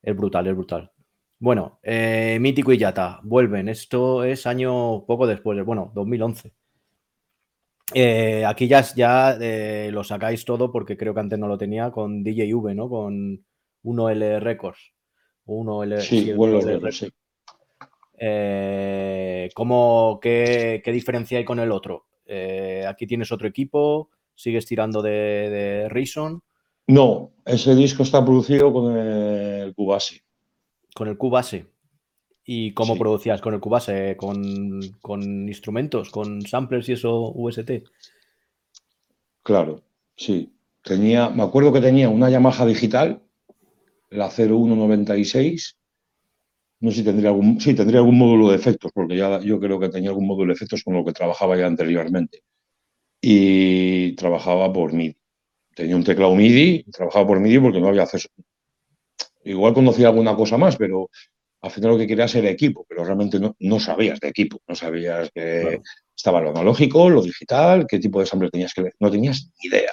Es 0.02 0.16
brutal, 0.16 0.48
es 0.48 0.54
brutal. 0.56 0.90
Bueno, 1.38 1.78
eh, 1.84 2.36
Mítico 2.40 2.72
y 2.72 2.78
Yata 2.78 3.20
vuelven. 3.22 3.68
Esto 3.68 4.24
es 4.24 4.48
año 4.48 5.04
poco 5.06 5.28
después, 5.28 5.64
bueno, 5.64 5.92
2011. 5.94 6.52
Eh, 7.94 8.44
aquí 8.44 8.66
ya, 8.66 8.82
ya 8.96 9.38
lo 9.92 10.02
sacáis 10.02 10.44
todo 10.44 10.72
porque 10.72 10.96
creo 10.96 11.14
que 11.14 11.20
antes 11.20 11.38
no 11.38 11.46
lo 11.46 11.56
tenía 11.56 11.92
con 11.92 12.24
DJV, 12.24 12.74
¿no? 12.74 12.88
Con 12.88 13.44
1L 13.84 14.40
Records. 14.40 14.92
1L, 15.46 16.00
sí, 16.00 16.32
bueno, 16.32 16.60
sí. 16.90 17.08
Eh, 18.18 19.50
¿cómo, 19.54 20.18
qué, 20.20 20.82
diferencia 20.86 21.38
hay 21.38 21.44
con 21.44 21.60
el 21.60 21.70
otro? 21.70 22.06
Eh, 22.26 22.84
aquí 22.88 23.06
tienes 23.06 23.30
otro 23.30 23.46
equipo, 23.46 24.10
sigues 24.34 24.66
tirando 24.66 25.02
de, 25.02 25.10
de 25.10 25.88
Reason. 25.88 26.42
No, 26.86 27.32
ese 27.44 27.74
disco 27.74 28.02
está 28.02 28.24
producido 28.24 28.72
con 28.72 28.96
el 28.96 29.74
Cubase. 29.74 30.22
Con 30.94 31.08
el 31.08 31.16
Cubase. 31.16 31.66
¿Y 32.46 32.72
cómo 32.74 32.96
producías 32.98 33.40
con 33.40 33.54
el 33.54 33.60
Cubase? 33.60 34.16
¿Con, 34.16 34.80
¿Con, 35.00 35.48
instrumentos? 35.48 36.10
¿Con 36.10 36.42
samplers 36.42 36.88
y 36.90 36.92
eso 36.92 37.32
UST? 37.34 37.70
Claro, 39.42 39.82
sí. 40.14 40.52
Tenía, 40.82 41.30
me 41.30 41.42
acuerdo 41.42 41.72
que 41.72 41.80
tenía 41.80 42.10
una 42.10 42.28
Yamaha 42.28 42.66
digital 42.66 43.22
la 44.14 44.30
0196. 44.30 45.76
No 46.80 46.90
sé 46.90 46.98
si 46.98 47.04
tendría 47.04 47.30
algún, 47.30 47.60
sí, 47.60 47.74
tendría 47.74 48.00
algún 48.00 48.18
módulo 48.18 48.50
de 48.50 48.56
efectos, 48.56 48.90
porque 48.94 49.16
ya 49.16 49.40
yo 49.40 49.58
creo 49.58 49.80
que 49.80 49.88
tenía 49.88 50.10
algún 50.10 50.26
módulo 50.26 50.48
de 50.48 50.54
efectos 50.54 50.82
con 50.84 50.94
lo 50.94 51.04
que 51.04 51.12
trabajaba 51.12 51.56
ya 51.56 51.66
anteriormente. 51.66 52.42
Y 53.20 54.14
trabajaba 54.16 54.72
por 54.72 54.92
MIDI. 54.92 55.16
Tenía 55.74 55.96
un 55.96 56.04
teclado 56.04 56.34
MIDI, 56.34 56.84
trabajaba 56.92 57.26
por 57.26 57.40
MIDI 57.40 57.58
porque 57.58 57.80
no 57.80 57.88
había 57.88 58.02
acceso. 58.02 58.28
Igual 59.44 59.74
conocía 59.74 60.08
alguna 60.08 60.36
cosa 60.36 60.56
más, 60.56 60.76
pero 60.76 61.10
al 61.62 61.70
final 61.70 61.92
lo 61.92 61.98
que 61.98 62.06
querías 62.06 62.34
era 62.34 62.50
equipo, 62.50 62.84
pero 62.88 63.04
realmente 63.04 63.40
no, 63.40 63.56
no 63.58 63.80
sabías 63.80 64.20
de 64.20 64.28
equipo, 64.28 64.60
no 64.68 64.74
sabías 64.74 65.30
que 65.34 65.80
estaba 66.14 66.40
lo 66.40 66.50
analógico, 66.50 67.08
lo 67.08 67.22
digital, 67.22 67.86
qué 67.88 67.98
tipo 67.98 68.20
de 68.20 68.26
sampler 68.26 68.50
tenías 68.50 68.74
que 68.74 68.90
no 69.00 69.10
tenías 69.10 69.50
ni 69.62 69.68
idea. 69.68 69.92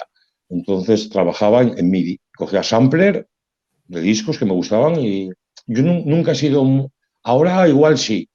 Entonces 0.50 1.08
trabajaba 1.08 1.62
en, 1.62 1.78
en 1.78 1.90
MIDI, 1.90 2.20
cogía 2.36 2.62
sampler, 2.62 3.26
de 3.92 4.00
discos 4.00 4.38
que 4.38 4.44
me 4.44 4.52
gustaban 4.52 4.98
y 4.98 5.30
yo 5.66 5.82
nunca 5.82 6.32
he 6.32 6.34
sido... 6.34 6.90
Ahora 7.24 7.68
igual 7.68 7.98
sí. 7.98 8.28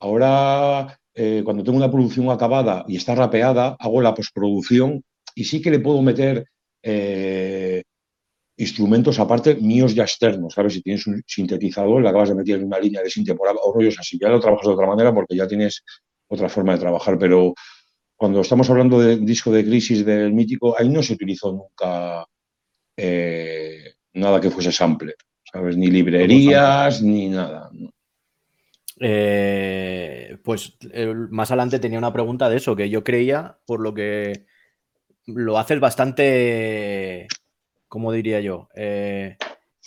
Ahora 0.00 0.98
eh, 1.14 1.42
cuando 1.44 1.62
tengo 1.62 1.76
una 1.76 1.90
producción 1.90 2.30
acabada 2.30 2.84
y 2.88 2.96
está 2.96 3.14
rapeada, 3.14 3.76
hago 3.78 4.00
la 4.00 4.14
postproducción 4.14 5.02
y 5.34 5.44
sí 5.44 5.60
que 5.60 5.70
le 5.70 5.80
puedo 5.80 6.00
meter 6.00 6.46
eh, 6.82 7.82
instrumentos 8.56 9.18
aparte 9.18 9.56
míos 9.56 9.94
ya 9.94 10.04
externos, 10.04 10.54
¿sabes? 10.54 10.74
Si 10.74 10.82
tienes 10.82 11.06
un 11.06 11.22
sintetizador, 11.26 12.02
le 12.02 12.08
acabas 12.08 12.30
de 12.30 12.36
meter 12.36 12.64
una 12.64 12.78
línea 12.78 13.02
de 13.02 13.10
sinte 13.10 13.34
por 13.34 13.48
o 13.48 13.72
rollos 13.72 13.98
así, 13.98 14.18
ya 14.18 14.28
lo 14.28 14.40
trabajas 14.40 14.66
de 14.66 14.72
otra 14.72 14.86
manera 14.86 15.12
porque 15.12 15.36
ya 15.36 15.46
tienes 15.46 15.82
otra 16.28 16.48
forma 16.48 16.72
de 16.72 16.78
trabajar, 16.80 17.18
pero 17.18 17.52
cuando 18.16 18.40
estamos 18.40 18.70
hablando 18.70 19.00
del 19.00 19.26
disco 19.26 19.50
de 19.50 19.64
crisis 19.64 20.04
del 20.04 20.32
mítico, 20.32 20.78
ahí 20.78 20.88
no 20.88 21.02
se 21.02 21.14
utilizó 21.14 21.52
nunca 21.52 22.24
eh, 22.96 23.94
nada 24.14 24.40
que 24.40 24.50
fuese 24.50 24.72
sampler, 24.72 25.16
¿sabes? 25.50 25.76
Ni 25.76 25.88
librerías, 25.88 27.02
ni 27.02 27.28
nada. 27.28 27.70
Eh, 29.00 30.38
pues 30.44 30.76
más 31.30 31.50
adelante 31.50 31.78
tenía 31.78 31.98
una 31.98 32.12
pregunta 32.12 32.48
de 32.48 32.56
eso, 32.56 32.76
que 32.76 32.88
yo 32.88 33.02
creía, 33.02 33.58
por 33.66 33.80
lo 33.80 33.94
que 33.94 34.46
lo 35.26 35.58
haces 35.58 35.80
bastante, 35.80 37.26
¿cómo 37.88 38.12
diría 38.12 38.40
yo? 38.40 38.68
Eh, 38.74 39.36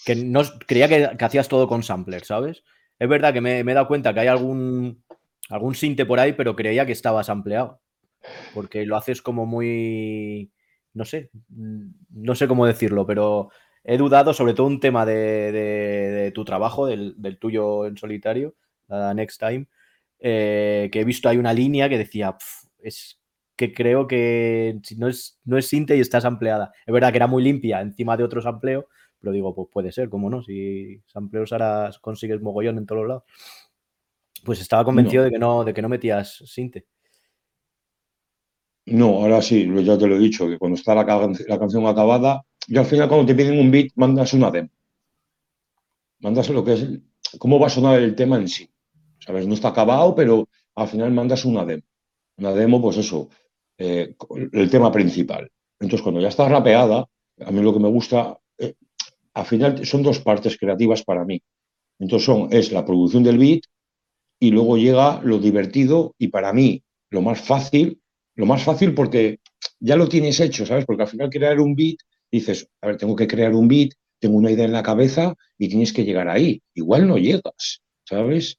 que 0.05 0.15
no 0.15 0.41
creía 0.67 0.87
que, 0.87 1.23
hacías 1.23 1.47
todo 1.47 1.67
con 1.67 1.83
sampler, 1.83 2.23
¿sabes? 2.25 2.63
Es 2.99 3.09
verdad 3.09 3.33
que 3.33 3.41
me, 3.41 3.59
he 3.59 3.63
dado 3.63 3.87
cuenta 3.87 4.13
que 4.13 4.21
hay 4.21 4.27
algún, 4.27 5.03
algún 5.49 5.75
sinte 5.75 6.05
por 6.05 6.19
ahí, 6.19 6.33
pero 6.33 6.55
creía 6.55 6.85
que 6.85 6.91
estaba 6.91 7.23
sampleado. 7.23 7.81
Porque 8.53 8.85
lo 8.85 8.97
haces 8.97 9.21
como 9.21 9.45
muy. 9.45 10.51
No 10.93 11.05
sé. 11.05 11.29
No 11.49 12.35
sé 12.35 12.47
cómo 12.47 12.65
decirlo, 12.65 13.05
pero 13.05 13.49
he 13.85 13.97
dudado 13.97 14.33
sobre 14.33 14.53
todo 14.53 14.67
un 14.67 14.79
tema 14.79 15.05
de, 15.05 16.31
tu 16.33 16.43
trabajo, 16.43 16.87
del, 16.87 17.37
tuyo 17.39 17.85
en 17.85 17.97
solitario, 17.97 18.55
la 18.87 19.13
Next 19.13 19.39
Time, 19.39 19.67
eh, 20.19 20.89
que 20.91 21.01
he 21.01 21.05
visto 21.05 21.29
hay 21.29 21.37
una 21.37 21.53
línea 21.53 21.87
que 21.87 21.97
decía, 21.97 22.35
es 22.79 23.19
que 23.55 23.73
creo 23.73 24.07
que 24.07 24.79
no 24.97 25.07
es, 25.07 25.39
no 25.45 25.57
es 25.57 25.67
Sinte 25.67 25.95
y 25.95 26.01
estás 26.01 26.25
ampliada. 26.25 26.73
Es 26.85 26.93
verdad 26.93 27.11
que 27.11 27.17
era 27.17 27.27
muy 27.27 27.43
limpia 27.43 27.79
encima 27.79 28.17
de 28.17 28.23
otro 28.23 28.41
sampleo, 28.41 28.87
pero 29.19 29.31
digo, 29.31 29.53
pues 29.53 29.69
puede 29.71 29.91
ser, 29.91 30.09
¿cómo 30.09 30.29
no? 30.29 30.43
Si 30.43 30.99
sampleos 31.05 31.51
ahora 31.51 31.91
consigues 32.01 32.41
mogollón 32.41 32.79
en 32.79 32.85
todos 32.85 33.07
lados. 33.07 33.23
Pues 34.43 34.59
estaba 34.61 34.83
convencido 34.83 35.23
de 35.23 35.31
que 35.31 35.39
no, 35.39 35.63
de 35.63 35.73
que 35.73 35.81
no 35.81 35.89
metías 35.89 36.43
Sinte. 36.45 36.85
No, 38.87 39.23
ahora 39.23 39.41
sí, 39.41 39.67
ya 39.83 39.97
te 39.97 40.07
lo 40.07 40.15
he 40.15 40.19
dicho, 40.19 40.47
que 40.47 40.59
cuando 40.59 40.75
está 40.75 40.93
la 40.93 41.05
canción 41.05 41.87
acabada, 41.87 42.43
y 42.67 42.77
al 42.77 42.85
final 42.85 43.07
cuando 43.07 43.27
te 43.27 43.35
piden 43.35 43.59
un 43.59 43.71
beat, 43.71 43.91
mandas 43.95 44.33
una 44.33 44.51
demo. 44.51 44.69
Mandas 46.19 46.49
lo 46.49 46.63
que 46.63 46.73
es, 46.73 46.87
cómo 47.37 47.59
va 47.59 47.67
a 47.67 47.69
sonar 47.69 47.99
el 47.99 48.15
tema 48.15 48.37
en 48.37 48.47
sí. 48.47 48.69
¿Sabes? 49.19 49.47
No 49.47 49.53
está 49.53 49.69
acabado, 49.69 50.15
pero 50.15 50.49
al 50.75 50.87
final 50.87 51.11
mandas 51.11 51.45
una 51.45 51.65
demo. 51.65 51.83
Una 52.37 52.51
demo, 52.53 52.81
pues 52.81 52.97
eso, 52.97 53.29
eh, 53.77 54.15
el 54.51 54.69
tema 54.69 54.91
principal. 54.91 55.49
Entonces, 55.79 56.01
cuando 56.01 56.21
ya 56.21 56.29
está 56.29 56.47
rapeada, 56.47 57.05
a 57.45 57.51
mí 57.51 57.61
lo 57.61 57.73
que 57.73 57.79
me 57.79 57.89
gusta, 57.89 58.37
eh, 58.57 58.75
al 59.33 59.45
final 59.45 59.85
son 59.85 60.03
dos 60.03 60.19
partes 60.19 60.57
creativas 60.57 61.03
para 61.03 61.25
mí. 61.25 61.41
Entonces, 61.99 62.25
son, 62.25 62.47
es 62.51 62.71
la 62.71 62.85
producción 62.85 63.23
del 63.23 63.37
beat 63.37 63.63
y 64.39 64.51
luego 64.51 64.77
llega 64.77 65.21
lo 65.23 65.39
divertido 65.39 66.13
y 66.17 66.27
para 66.27 66.51
mí 66.53 66.83
lo 67.09 67.21
más 67.21 67.39
fácil, 67.41 68.01
lo 68.35 68.45
más 68.45 68.63
fácil 68.63 68.93
porque 68.93 69.39
ya 69.79 69.95
lo 69.95 70.09
tienes 70.09 70.39
hecho, 70.39 70.65
¿sabes? 70.65 70.85
Porque 70.85 71.03
al 71.03 71.09
final 71.09 71.29
crear 71.29 71.59
un 71.59 71.75
beat 71.75 71.97
dices, 72.39 72.69
a 72.81 72.87
ver, 72.87 72.97
tengo 72.97 73.15
que 73.15 73.27
crear 73.27 73.53
un 73.53 73.67
beat, 73.67 73.91
tengo 74.19 74.37
una 74.37 74.51
idea 74.51 74.65
en 74.65 74.71
la 74.71 74.83
cabeza 74.83 75.33
y 75.57 75.67
tienes 75.67 75.93
que 75.93 76.03
llegar 76.03 76.29
ahí. 76.29 76.61
Igual 76.73 77.07
no 77.07 77.17
llegas, 77.17 77.81
¿sabes? 78.03 78.57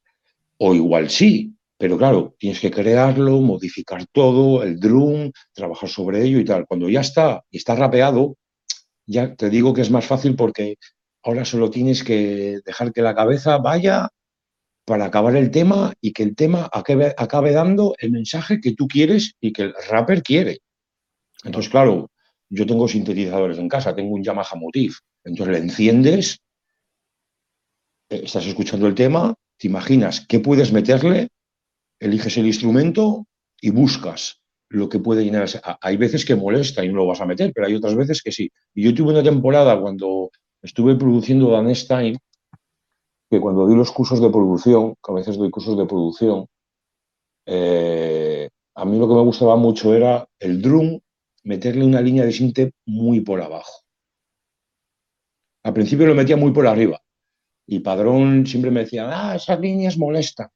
O 0.59 0.75
igual 0.75 1.11
sí, 1.11 1.57
pero 1.79 1.99
claro, 1.99 2.35
tienes 2.39 2.61
que 2.61 2.71
crearlo, 2.71 3.41
modificar 3.41 4.07
todo, 4.07 4.63
el 4.63 4.81
drum, 4.81 5.31
trabajar 5.53 5.89
sobre 5.89 6.25
ello 6.25 6.39
y 6.39 6.45
tal. 6.45 6.67
Cuando 6.67 6.89
ya 6.89 7.01
está 7.01 7.43
y 7.51 7.59
está 7.59 7.75
rapeado, 7.75 8.37
ya 9.07 9.35
te 9.35 9.51
digo 9.51 9.75
que 9.75 9.83
es 9.83 9.91
más 9.91 10.07
fácil 10.07 10.37
porque 10.37 10.77
ahora 11.23 11.45
solo 11.45 11.71
tienes 11.71 12.03
que 12.03 12.61
dejar 12.65 12.93
que 12.93 13.03
la 13.03 13.15
cabeza 13.15 13.59
vaya 13.59 14.09
para 14.87 15.07
acabar 15.07 15.37
el 15.37 15.51
tema 15.51 15.93
y 16.01 16.13
que 16.13 16.23
el 16.23 16.37
tema 16.37 16.71
acabe, 16.73 17.15
acabe 17.17 17.53
dando 17.53 17.95
el 17.99 18.13
mensaje 18.13 18.61
que 18.61 18.75
tú 18.75 18.87
quieres 18.87 19.35
y 19.41 19.53
que 19.53 19.63
el 19.63 19.75
rapper 19.91 20.23
quiere. 20.23 20.61
Entonces, 21.45 21.71
claro, 21.71 22.11
yo 22.49 22.67
tengo 22.67 22.89
sintetizadores 22.89 23.59
en 23.59 23.69
casa, 23.69 23.95
tengo 23.95 24.15
un 24.15 24.23
Yamaha 24.23 24.57
Motif, 24.57 24.99
entonces 25.25 25.53
le 25.53 25.59
enciendes, 25.59 26.41
eh, 28.09 28.23
estás 28.25 28.47
escuchando 28.47 28.87
el 28.87 28.95
tema, 28.95 29.35
te 29.59 29.67
imaginas 29.67 30.27
qué 30.27 30.41
puedes 30.41 30.73
meterle, 30.73 31.29
eliges 31.99 32.37
el 32.37 32.47
instrumento 32.47 33.27
y 33.61 33.71
buscas 33.71 34.41
lo 34.69 34.89
que 34.89 34.99
puede 34.99 35.25
llenar. 35.25 35.49
Hay 35.81 35.97
veces 35.97 36.25
que 36.25 36.35
molesta 36.35 36.85
y 36.85 36.89
no 36.89 36.97
lo 36.97 37.07
vas 37.07 37.21
a 37.21 37.27
meter, 37.27 37.53
pero 37.55 37.67
hay 37.67 37.75
otras 37.75 37.95
veces 37.95 38.23
que 38.23 38.33
sí. 38.33 38.51
Y 38.75 38.85
yo 38.85 38.95
tuve 38.95 39.13
una 39.13 39.23
temporada 39.23 39.81
cuando 39.81 40.31
estuve 40.63 40.97
produciendo 40.97 41.51
Dan 41.51 41.75
Stein, 41.75 42.17
que 43.31 43.41
cuando 43.41 43.67
di 43.67 43.75
los 43.75 43.91
cursos 43.91 44.21
de 44.21 44.31
producción, 44.31 44.95
que 44.95 45.13
a 45.13 45.15
veces 45.15 45.37
doy 45.37 45.51
cursos 45.51 45.77
de 45.77 45.87
producción, 45.87 46.47
eh, 47.47 48.49
a 48.75 48.85
mí 48.85 48.99
lo 48.99 49.09
que 49.09 49.15
me 49.15 49.23
gustaba 49.23 49.57
mucho 49.57 49.95
era 49.95 50.27
el 50.39 50.61
drum 50.61 51.01
meterle 51.47 51.85
una 51.85 52.01
línea 52.01 52.25
de 52.25 52.33
sinte 52.33 52.73
muy 52.87 53.21
por 53.21 53.41
abajo. 53.41 53.85
Al 55.63 55.73
principio 55.73 56.07
lo 56.07 56.15
metía 56.15 56.37
muy 56.37 56.53
por 56.53 56.67
arriba. 56.67 57.01
Y 57.67 57.81
Padrón 57.81 58.47
siempre 58.47 58.71
me 58.71 58.81
decía, 58.81 59.09
ah, 59.09 59.37
esas 59.37 59.61
líneas 59.61 59.97
molestan. 59.97 60.49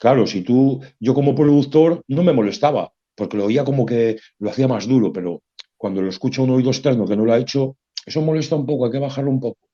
Claro, 0.00 0.26
si 0.26 0.42
tú, 0.42 0.80
yo 0.98 1.14
como 1.14 1.34
productor 1.34 2.02
no 2.08 2.24
me 2.24 2.32
molestaba, 2.32 2.92
porque 3.14 3.36
lo 3.36 3.44
oía 3.44 3.64
como 3.64 3.84
que 3.84 4.18
lo 4.38 4.50
hacía 4.50 4.66
más 4.66 4.88
duro, 4.88 5.12
pero 5.12 5.42
cuando 5.76 6.00
lo 6.00 6.08
escucha 6.08 6.42
un 6.42 6.50
oído 6.50 6.70
externo 6.70 7.06
que 7.06 7.16
no 7.16 7.24
lo 7.24 7.32
ha 7.34 7.38
hecho, 7.38 7.76
eso 8.04 8.22
molesta 8.22 8.56
un 8.56 8.66
poco, 8.66 8.86
hay 8.86 8.92
que 8.92 8.98
bajarlo 8.98 9.30
un 9.30 9.40
poco. 9.40 9.68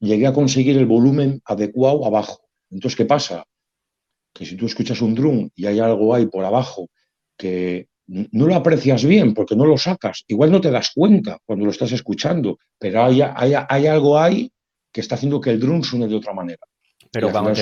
Llegué 0.00 0.26
a 0.26 0.32
conseguir 0.32 0.76
el 0.76 0.86
volumen 0.86 1.40
adecuado 1.44 2.04
abajo. 2.04 2.48
Entonces, 2.70 2.96
¿qué 2.96 3.04
pasa? 3.04 3.44
Que 4.34 4.44
si 4.44 4.56
tú 4.56 4.66
escuchas 4.66 5.00
un 5.00 5.14
drum 5.14 5.48
y 5.54 5.66
hay 5.66 5.78
algo 5.78 6.14
ahí 6.14 6.26
por 6.26 6.44
abajo 6.44 6.88
que 7.36 7.88
no 8.06 8.46
lo 8.46 8.54
aprecias 8.54 9.04
bien 9.04 9.32
porque 9.34 9.56
no 9.56 9.64
lo 9.64 9.78
sacas, 9.78 10.24
igual 10.28 10.50
no 10.50 10.60
te 10.60 10.70
das 10.70 10.90
cuenta 10.94 11.38
cuando 11.44 11.64
lo 11.64 11.70
estás 11.70 11.92
escuchando, 11.92 12.58
pero 12.78 13.04
hay, 13.04 13.22
hay, 13.22 13.86
algo 13.86 14.18
ahí 14.18 14.50
que 14.92 15.00
está 15.00 15.14
haciendo 15.14 15.40
que 15.40 15.50
el 15.50 15.60
drum 15.60 15.82
suene 15.82 16.08
de 16.08 16.16
otra 16.16 16.32
manera. 16.32 16.60
Pero 17.10 17.30
cuando, 17.30 17.52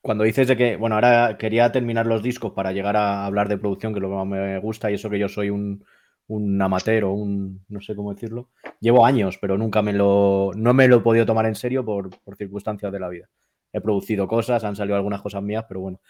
cuando, 0.00 0.24
dices 0.24 0.46
de 0.48 0.56
que, 0.56 0.76
bueno, 0.76 0.94
ahora 0.94 1.36
quería 1.38 1.72
terminar 1.72 2.06
los 2.06 2.22
discos 2.22 2.52
para 2.52 2.72
llegar 2.72 2.96
a 2.96 3.24
hablar 3.24 3.48
de 3.48 3.58
producción, 3.58 3.92
que 3.92 3.98
es 3.98 4.02
lo 4.02 4.10
que 4.10 4.14
más 4.14 4.26
me 4.26 4.58
gusta, 4.58 4.90
y 4.90 4.94
eso 4.94 5.10
que 5.10 5.18
yo 5.18 5.28
soy 5.28 5.50
un, 5.50 5.84
un 6.28 6.60
amateur 6.60 7.04
o 7.04 7.12
un, 7.12 7.64
no 7.68 7.80
sé 7.80 7.94
cómo 7.94 8.12
decirlo. 8.14 8.48
Llevo 8.80 9.04
años, 9.04 9.38
pero 9.40 9.58
nunca 9.58 9.82
me 9.82 9.92
lo, 9.92 10.52
no 10.54 10.72
me 10.74 10.88
lo 10.88 10.96
he 10.96 11.00
podido 11.00 11.26
tomar 11.26 11.46
en 11.46 11.54
serio 11.54 11.84
por, 11.84 12.10
circunstancias 12.36 12.92
de 12.92 13.00
la 13.00 13.08
vida. 13.08 13.28
He 13.72 13.80
producido 13.80 14.26
cosas, 14.28 14.64
han 14.64 14.76
salido 14.76 14.96
algunas 14.96 15.20
cosas 15.20 15.42
mías, 15.42 15.64
pero 15.68 15.80
bueno. 15.80 16.00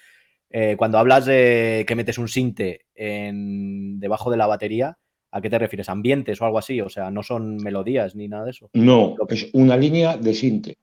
Eh, 0.56 0.76
cuando 0.76 0.98
hablas 0.98 1.26
de 1.26 1.85
que 1.86 1.97
metes 1.97 2.16
un 2.16 2.28
sinte 2.28 2.86
en, 2.94 3.98
debajo 3.98 4.31
de 4.31 4.36
la 4.36 4.47
batería, 4.47 4.97
¿a 5.32 5.40
qué 5.40 5.51
te 5.51 5.59
refieres? 5.59 5.89
¿Ambientes 5.89 6.40
o 6.40 6.44
algo 6.44 6.59
así? 6.59 6.81
O 6.81 6.89
sea, 6.89 7.10
no 7.10 7.24
son 7.24 7.56
melodías 7.56 8.14
ni 8.14 8.28
nada 8.28 8.44
de 8.44 8.52
eso. 8.52 8.70
No, 8.72 9.16
es 9.28 9.51
una 9.52 9.76
línea 9.76 10.16
de 10.16 10.32
sinte. 10.32 10.78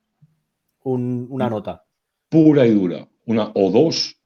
una 0.83 1.49
nota. 1.49 1.85
Pura 2.27 2.67
y 2.67 2.71
dura. 2.71 3.07
Una 3.27 3.51
o 3.53 3.71
dos. 3.71 4.17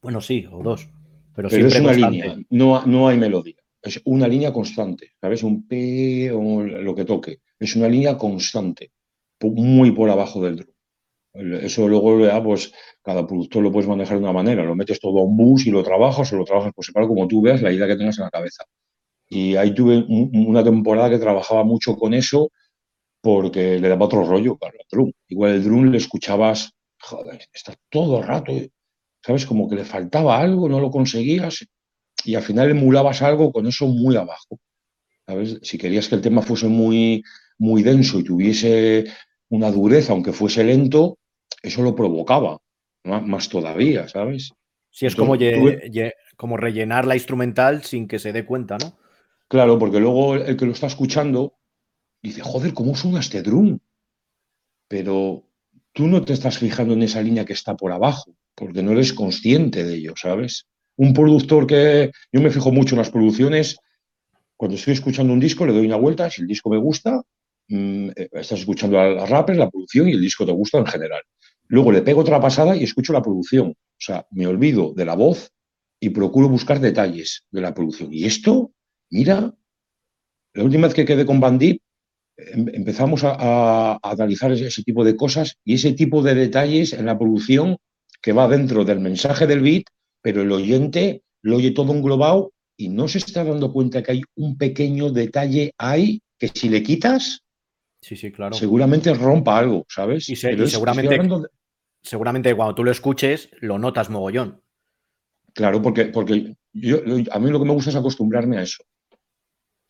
Bueno, 0.00 0.20
sí, 0.20 0.46
o 0.48 0.62
dos. 0.62 0.88
Pero, 1.34 1.48
es 1.48 1.80
una 1.80 1.92
línea, 1.92 2.36
no, 2.50 2.86
no 2.86 3.08
hay 3.08 3.18
melodía 3.18 3.56
es 3.84 4.00
una 4.04 4.26
línea 4.26 4.52
constante, 4.52 5.12
¿sabes? 5.20 5.42
Un 5.42 5.68
P 5.68 6.30
o 6.32 6.62
lo 6.62 6.94
que 6.94 7.04
toque. 7.04 7.40
Es 7.58 7.76
una 7.76 7.88
línea 7.88 8.16
constante, 8.16 8.92
muy 9.40 9.92
por 9.92 10.08
abajo 10.10 10.42
del 10.42 10.56
drum. 10.56 10.73
Eso 11.34 11.88
luego 11.88 12.24
ya, 12.24 12.42
pues, 12.42 12.72
cada 13.02 13.26
productor 13.26 13.62
lo 13.62 13.72
puedes 13.72 13.88
manejar 13.88 14.18
de 14.18 14.22
una 14.22 14.32
manera. 14.32 14.62
Lo 14.62 14.76
metes 14.76 15.00
todo 15.00 15.18
a 15.18 15.24
un 15.24 15.36
bus 15.36 15.66
y 15.66 15.70
lo 15.70 15.82
trabajas 15.82 16.32
o 16.32 16.36
lo 16.36 16.44
trabajas 16.44 16.72
por 16.72 16.84
separado 16.84 17.08
como 17.08 17.26
tú 17.26 17.42
veas 17.42 17.60
la 17.60 17.72
idea 17.72 17.88
que 17.88 17.96
tengas 17.96 18.18
en 18.18 18.24
la 18.24 18.30
cabeza. 18.30 18.64
Y 19.28 19.56
ahí 19.56 19.74
tuve 19.74 20.04
una 20.08 20.62
temporada 20.62 21.10
que 21.10 21.18
trabajaba 21.18 21.64
mucho 21.64 21.96
con 21.96 22.14
eso 22.14 22.50
porque 23.20 23.80
le 23.80 23.88
daba 23.88 24.06
otro 24.06 24.24
rollo 24.24 24.58
el 24.60 24.86
drum. 24.90 25.12
Igual 25.28 25.52
el 25.52 25.64
drum 25.64 25.90
le 25.90 25.98
escuchabas, 25.98 26.72
joder, 27.00 27.40
está 27.52 27.74
todo 27.90 28.18
el 28.18 28.26
rato, 28.26 28.52
¿sabes? 29.24 29.46
Como 29.46 29.68
que 29.68 29.76
le 29.76 29.84
faltaba 29.84 30.38
algo, 30.38 30.68
no 30.68 30.78
lo 30.78 30.90
conseguías 30.90 31.66
y 32.24 32.34
al 32.36 32.42
final 32.42 32.70
emulabas 32.70 33.22
algo 33.22 33.50
con 33.50 33.66
eso 33.66 33.86
muy 33.86 34.16
abajo. 34.16 34.60
¿sabes? 35.26 35.58
Si 35.62 35.78
querías 35.78 36.08
que 36.08 36.16
el 36.16 36.20
tema 36.20 36.42
fuese 36.42 36.68
muy, 36.68 37.22
muy 37.58 37.82
denso 37.82 38.18
y 38.20 38.24
tuviese 38.24 39.04
una 39.48 39.70
dureza, 39.70 40.12
aunque 40.12 40.32
fuese 40.32 40.64
lento, 40.64 41.18
eso 41.64 41.82
lo 41.82 41.94
provocaba, 41.94 42.58
más 43.04 43.48
todavía, 43.48 44.08
¿sabes? 44.08 44.52
Sí, 44.90 45.06
es 45.06 45.16
como, 45.16 45.36
como 46.36 46.56
rellenar 46.56 47.06
la 47.06 47.16
instrumental 47.16 47.82
sin 47.82 48.06
que 48.06 48.18
se 48.18 48.32
dé 48.32 48.44
cuenta, 48.44 48.78
¿no? 48.78 48.96
Claro, 49.48 49.78
porque 49.78 50.00
luego 50.00 50.36
el 50.36 50.56
que 50.56 50.66
lo 50.66 50.72
está 50.72 50.86
escuchando 50.86 51.54
dice, 52.22 52.40
joder, 52.42 52.72
¿cómo 52.72 52.94
suena 52.94 53.20
este 53.20 53.42
drum? 53.42 53.78
Pero 54.88 55.44
tú 55.92 56.06
no 56.06 56.24
te 56.24 56.32
estás 56.32 56.58
fijando 56.58 56.94
en 56.94 57.02
esa 57.02 57.20
línea 57.20 57.44
que 57.44 57.52
está 57.52 57.76
por 57.76 57.92
abajo, 57.92 58.36
porque 58.54 58.82
no 58.82 58.92
eres 58.92 59.12
consciente 59.12 59.84
de 59.84 59.94
ello, 59.94 60.14
¿sabes? 60.16 60.66
un 60.96 61.12
productor 61.12 61.66
que 61.66 62.10
yo 62.32 62.40
me 62.40 62.50
fijo 62.50 62.70
mucho 62.70 62.94
en 62.94 63.00
las 63.00 63.10
producciones, 63.10 63.76
cuando 64.56 64.76
estoy 64.76 64.94
escuchando 64.94 65.32
un 65.32 65.40
disco 65.40 65.66
le 65.66 65.72
doy 65.72 65.86
una 65.86 65.96
vuelta, 65.96 66.30
si 66.30 66.42
el 66.42 66.48
disco 66.48 66.70
me 66.70 66.78
gusta, 66.78 67.22
mm, 67.68 68.10
eh, 68.16 68.28
estás 68.32 68.60
escuchando 68.60 68.98
a 68.98 69.26
rapper, 69.26 69.56
la 69.56 69.70
producción 69.70 70.08
y 70.08 70.12
el 70.12 70.20
disco 70.20 70.46
te 70.46 70.52
gusta 70.52 70.78
en 70.78 70.86
general. 70.86 71.22
Luego 71.68 71.92
le 71.92 72.02
pego 72.02 72.20
otra 72.20 72.40
pasada 72.40 72.76
y 72.76 72.84
escucho 72.84 73.12
la 73.12 73.22
producción. 73.22 73.70
O 73.70 74.00
sea, 74.00 74.26
me 74.30 74.46
olvido 74.46 74.92
de 74.94 75.04
la 75.04 75.14
voz 75.14 75.50
y 76.00 76.10
procuro 76.10 76.48
buscar 76.48 76.80
detalles 76.80 77.44
de 77.50 77.60
la 77.60 77.74
producción. 77.74 78.12
Y 78.12 78.24
esto, 78.24 78.72
mira, 79.10 79.54
la 80.52 80.64
última 80.64 80.86
vez 80.86 80.94
que 80.94 81.04
quedé 81.04 81.24
con 81.24 81.40
Bandit, 81.40 81.80
em, 82.36 82.68
empezamos 82.72 83.22
a, 83.24 83.98
analizar 84.02 84.52
ese, 84.52 84.82
tipo 84.82 85.04
de 85.04 85.16
cosas 85.16 85.56
y 85.64 85.74
ese 85.74 85.92
tipo 85.92 86.22
de 86.22 86.34
detalles 86.34 86.92
en 86.92 87.06
la 87.06 87.18
producción 87.18 87.76
que 88.20 88.32
va 88.32 88.48
dentro 88.48 88.84
del 88.84 89.00
mensaje 89.00 89.46
del 89.46 89.60
beat 89.60 89.84
pero 90.24 90.40
el 90.40 90.50
oyente 90.50 91.22
lo 91.42 91.56
oye 91.56 91.72
todo 91.72 91.92
englobado 91.92 92.54
y 92.78 92.88
no 92.88 93.08
se 93.08 93.18
está 93.18 93.44
dando 93.44 93.70
cuenta 93.72 94.02
que 94.02 94.12
hay 94.12 94.22
un 94.36 94.56
pequeño 94.56 95.10
detalle 95.10 95.74
ahí 95.76 96.22
que 96.38 96.48
si 96.48 96.70
le 96.70 96.82
quitas, 96.82 97.42
sí, 98.04 98.16
sí, 98.16 98.32
claro. 98.32 98.54
seguramente 98.54 99.12
rompa 99.14 99.58
algo, 99.58 99.86
¿sabes? 99.88 100.28
Y, 100.28 100.36
seguramente, 100.36 101.18
seguramente 102.02 102.54
cuando 102.54 102.74
tú 102.74 102.84
lo 102.84 102.90
escuches 102.90 103.50
lo 103.60 103.78
notas 103.78 104.10
mogollón. 104.10 104.60
Claro, 105.52 105.80
porque, 105.80 106.06
porque 106.06 106.56
yo, 106.72 106.98
a 107.30 107.38
mí 107.38 107.50
lo 107.50 107.58
que 107.58 107.64
me 107.64 107.72
gusta 107.72 107.90
es 107.90 107.96
acostumbrarme 107.96 108.58
a 108.58 108.62
eso, 108.62 108.82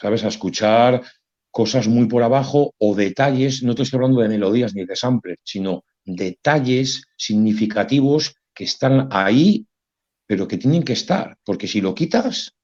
¿sabes? 0.01 0.25
A 0.25 0.29
escuchar 0.29 1.03
cosas 1.51 1.89
muy 1.89 2.07
por 2.07 2.23
abajo 2.23 2.75
o 2.79 2.95
detalles, 2.95 3.63
no 3.63 3.73
estoy 3.73 3.89
hablando 3.93 4.21
de 4.21 4.29
melodías 4.29 4.75
ni 4.75 4.85
de 4.85 4.97
samples, 4.97 5.39
sino 5.43 5.85
detalles 6.05 7.05
significativos 7.17 8.35
que 8.53 8.65
están 8.65 9.09
ahí 9.11 9.67
pero 10.27 10.49
que 10.49 10.59
tienen 10.59 10.83
que 10.83 10.95
estar, 10.95 11.39
porque 11.45 11.67
si 11.67 11.81
lo 11.81 11.95
quitas, 11.95 12.55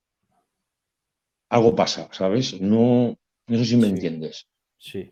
algo 1.50 1.74
pasa, 1.74 2.08
¿sabes? 2.12 2.60
No, 2.60 3.18
no 3.46 3.58
sé 3.58 3.64
si 3.64 3.76
me 3.76 3.88
entiendes. 3.88 4.46
Sí. 4.78 5.10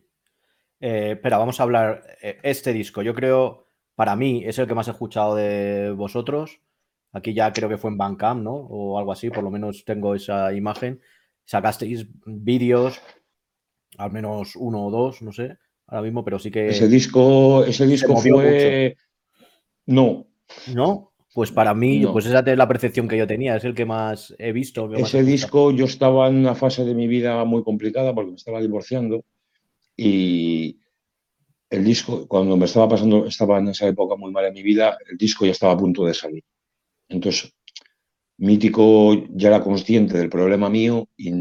Eh, 0.80 1.12
espera, 1.12 1.38
vamos 1.38 1.58
a 1.58 1.62
hablar. 1.62 2.02
Eh, 2.22 2.38
este 2.42 2.72
disco, 2.72 3.02
yo 3.02 3.14
creo, 3.14 3.68
para 3.94 4.16
mí, 4.16 4.42
es 4.44 4.58
el 4.58 4.66
que 4.66 4.74
más 4.74 4.88
he 4.88 4.92
escuchado 4.92 5.34
de 5.34 5.92
vosotros. 5.92 6.60
Aquí 7.12 7.34
ya 7.34 7.52
creo 7.52 7.68
que 7.68 7.78
fue 7.78 7.90
en 7.90 7.98
Bandcamp, 7.98 8.42
¿no? 8.42 8.54
O 8.54 8.98
algo 8.98 9.12
así, 9.12 9.30
por 9.30 9.42
lo 9.42 9.50
menos 9.50 9.84
tengo 9.84 10.14
esa 10.14 10.52
imagen. 10.52 11.00
Sacasteis 11.44 12.06
vídeos, 12.26 13.00
al 13.96 14.12
menos 14.12 14.54
uno 14.56 14.86
o 14.86 14.90
dos, 14.90 15.22
no 15.22 15.32
sé, 15.32 15.56
ahora 15.86 16.02
mismo, 16.02 16.24
pero 16.24 16.38
sí 16.38 16.50
que. 16.50 16.68
Ese 16.68 16.88
disco, 16.88 17.64
ese 17.64 17.86
disco 17.86 18.16
fue. 18.16 18.96
No. 19.86 20.26
¿No? 20.74 21.12
Pues 21.32 21.52
para 21.52 21.72
mí, 21.74 22.04
pues 22.10 22.26
esa 22.26 22.40
es 22.40 22.56
la 22.56 22.68
percepción 22.68 23.06
que 23.06 23.16
yo 23.16 23.26
tenía, 23.26 23.56
es 23.56 23.64
el 23.64 23.74
que 23.74 23.84
más 23.84 24.34
he 24.38 24.52
visto. 24.52 24.92
Ese 24.94 25.22
disco, 25.22 25.70
yo 25.70 25.84
estaba 25.84 26.28
en 26.28 26.36
una 26.36 26.54
fase 26.54 26.84
de 26.84 26.94
mi 26.94 27.06
vida 27.06 27.44
muy 27.44 27.62
complicada 27.62 28.14
porque 28.14 28.30
me 28.30 28.36
estaba 28.36 28.60
divorciando 28.60 29.24
y 29.98 30.80
el 31.68 31.84
disco, 31.84 32.26
cuando 32.26 32.56
me 32.56 32.64
estaba 32.64 32.88
pasando, 32.88 33.26
estaba 33.26 33.58
en 33.58 33.68
esa 33.68 33.86
época 33.86 34.16
muy 34.16 34.32
mal 34.32 34.46
en 34.46 34.54
mi 34.54 34.62
vida, 34.62 34.96
el 35.10 35.18
disco 35.18 35.44
ya 35.44 35.52
estaba 35.52 35.74
a 35.74 35.76
punto 35.76 36.06
de 36.06 36.14
salir. 36.14 36.42
Entonces, 37.08 37.52
Mítico 38.38 39.14
ya 39.34 39.48
era 39.48 39.60
consciente 39.60 40.16
del 40.16 40.30
problema 40.30 40.70
mío 40.70 41.08
y 41.16 41.32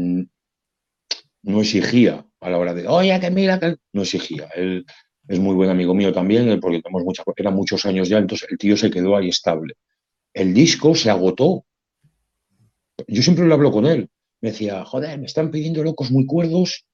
no 1.42 1.60
exigía 1.60 2.26
a 2.40 2.50
la 2.50 2.58
hora 2.58 2.74
de, 2.74 2.86
oye, 2.86 3.18
que 3.20 3.30
mira, 3.30 3.58
que 3.58 3.76
no 3.92 4.02
exigía. 4.02 4.48
Él 4.54 4.84
es 5.28 5.38
muy 5.38 5.54
buen 5.54 5.70
amigo 5.70 5.94
mío 5.94 6.12
también, 6.12 6.60
porque 6.60 6.82
tenemos 6.82 7.04
mucha, 7.04 7.22
eran 7.36 7.54
muchos 7.54 7.86
años 7.86 8.08
ya, 8.08 8.18
entonces 8.18 8.48
el 8.50 8.58
tío 8.58 8.76
se 8.76 8.90
quedó 8.90 9.16
ahí 9.16 9.28
estable 9.28 9.74
el 10.38 10.54
disco 10.54 10.94
se 10.94 11.10
agotó. 11.10 11.64
Yo 13.06 13.22
siempre 13.22 13.46
lo 13.46 13.54
hablo 13.54 13.72
con 13.72 13.86
él. 13.86 14.08
Me 14.40 14.50
decía, 14.50 14.84
joder, 14.84 15.18
me 15.18 15.26
están 15.26 15.50
pidiendo 15.50 15.82
locos 15.82 16.10
muy 16.10 16.26
cuerdos. 16.26 16.86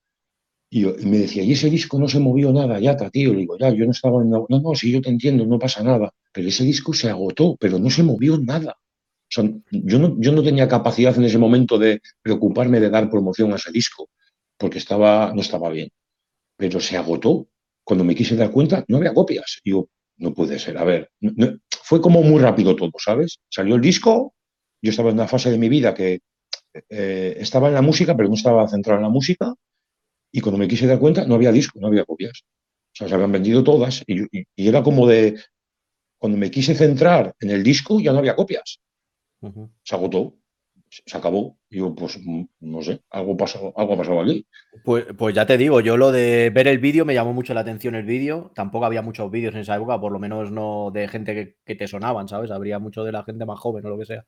Y, 0.74 0.86
me 1.06 1.18
decía, 1.18 1.44
y 1.44 1.52
ese 1.52 1.70
disco 1.70 2.00
no 2.00 2.08
se 2.08 2.18
movió 2.18 2.52
nada, 2.52 2.80
ya, 2.80 2.96
tío. 2.96 3.32
Le 3.32 3.38
digo, 3.38 3.56
ya, 3.56 3.70
yo 3.70 3.84
no 3.84 3.92
estaba 3.92 4.20
en 4.20 4.30
No, 4.30 4.44
no, 4.48 4.74
si 4.74 4.90
yo 4.90 5.00
te 5.00 5.08
entiendo, 5.08 5.46
no 5.46 5.56
pasa 5.56 5.84
nada. 5.84 6.12
Pero 6.32 6.48
ese 6.48 6.64
disco 6.64 6.92
se 6.92 7.08
agotó, 7.08 7.56
pero 7.60 7.78
no 7.78 7.90
se 7.90 8.02
movió 8.02 8.36
nada. 8.38 8.76
yo, 9.30 9.98
no, 10.00 10.16
yo 10.18 10.32
no 10.32 10.42
tenía 10.42 10.66
capacidad 10.66 11.16
en 11.16 11.26
ese 11.26 11.38
momento 11.38 11.78
de 11.78 12.00
preocuparme 12.20 12.80
de 12.80 12.90
dar 12.90 13.08
promoción 13.08 13.52
a 13.52 13.56
ese 13.56 13.70
disco, 13.70 14.08
porque 14.58 14.78
estaba, 14.78 15.32
no 15.32 15.42
estaba 15.42 15.70
bien. 15.70 15.90
Pero 16.56 16.80
se 16.80 16.96
agotó. 16.96 17.46
Cuando 17.84 18.02
me 18.02 18.16
quise 18.16 18.34
dar 18.34 18.50
cuenta, 18.50 18.84
no 18.88 18.96
había 18.96 19.14
copias. 19.14 19.60
Y 19.62 19.70
yo, 19.70 19.88
no 20.16 20.34
puede 20.34 20.58
ser. 20.58 20.76
A 20.76 20.82
ver, 20.82 21.08
fue 21.84 22.00
como 22.00 22.20
muy 22.22 22.42
rápido 22.42 22.74
todo, 22.74 22.90
¿sabes? 22.98 23.38
Salió 23.48 23.76
el 23.76 23.80
disco, 23.80 24.34
yo 24.82 24.90
estaba 24.90 25.10
en 25.10 25.16
una 25.16 25.28
fase 25.28 25.52
de 25.52 25.58
mi 25.58 25.68
vida 25.68 25.94
que 25.94 26.18
eh, 26.88 27.36
estaba 27.38 27.68
en 27.68 27.74
la 27.74 27.82
música, 27.82 28.16
pero 28.16 28.28
no 28.28 28.34
estaba 28.34 28.66
centrado 28.66 28.98
en 28.98 29.04
la 29.04 29.10
música, 29.10 29.54
y 30.36 30.40
cuando 30.40 30.58
me 30.58 30.66
quise 30.66 30.88
dar 30.88 30.98
cuenta, 30.98 31.24
no 31.24 31.36
había 31.36 31.52
disco, 31.52 31.78
no 31.78 31.86
había 31.86 32.04
copias. 32.04 32.42
O 32.42 32.96
sea, 32.96 33.06
se 33.06 33.14
habían 33.14 33.30
vendido 33.30 33.62
todas, 33.62 34.02
y, 34.04 34.26
era 34.56 34.82
como 34.82 35.06
de, 35.06 35.40
cuando 36.18 36.36
me 36.36 36.50
quise 36.50 36.74
centrar 36.74 37.32
en 37.38 37.50
el 37.50 37.62
disco, 37.62 38.00
ya 38.00 38.12
no 38.12 38.18
había 38.18 38.34
copias. 38.34 38.80
Se 39.84 39.94
agotó. 39.94 40.34
se 40.88 41.16
acabó. 41.16 41.56
Y 41.70 41.78
yo, 41.78 41.94
pues 41.94 42.18
mm, 42.20 42.42
no 42.62 42.82
sé, 42.82 43.00
algo, 43.10 43.36
pasó, 43.36 43.72
algo 43.76 43.94
ha 43.94 43.96
pasado 43.96 44.22
aquí. 44.22 44.44
Pues, 44.84 45.04
pues 45.16 45.36
ya 45.36 45.46
te 45.46 45.56
digo, 45.56 45.80
yo 45.80 45.96
lo 45.96 46.10
de 46.10 46.50
ver 46.50 46.66
el 46.66 46.78
vídeo 46.78 47.04
me 47.04 47.14
llamó 47.14 47.32
mucho 47.32 47.54
la 47.54 47.60
atención 47.60 47.94
el 47.94 48.04
vídeo. 48.04 48.50
Tampoco 48.56 48.86
había 48.86 49.02
muchos 49.02 49.30
vídeos 49.30 49.54
en 49.54 49.60
esa 49.60 49.76
época, 49.76 50.00
por 50.00 50.10
lo 50.10 50.18
menos 50.18 50.50
no 50.50 50.90
de 50.92 51.06
gente 51.06 51.56
que, 51.64 51.74
te 51.76 51.86
sonaban, 51.86 52.26
¿sabes? 52.26 52.50
Habría 52.50 52.80
mucho 52.80 53.04
de 53.04 53.12
la 53.12 53.22
gente 53.22 53.46
más 53.46 53.60
joven 53.60 53.86
o 53.86 53.90
lo 53.90 53.98
que 53.98 54.06
sea. 54.06 54.26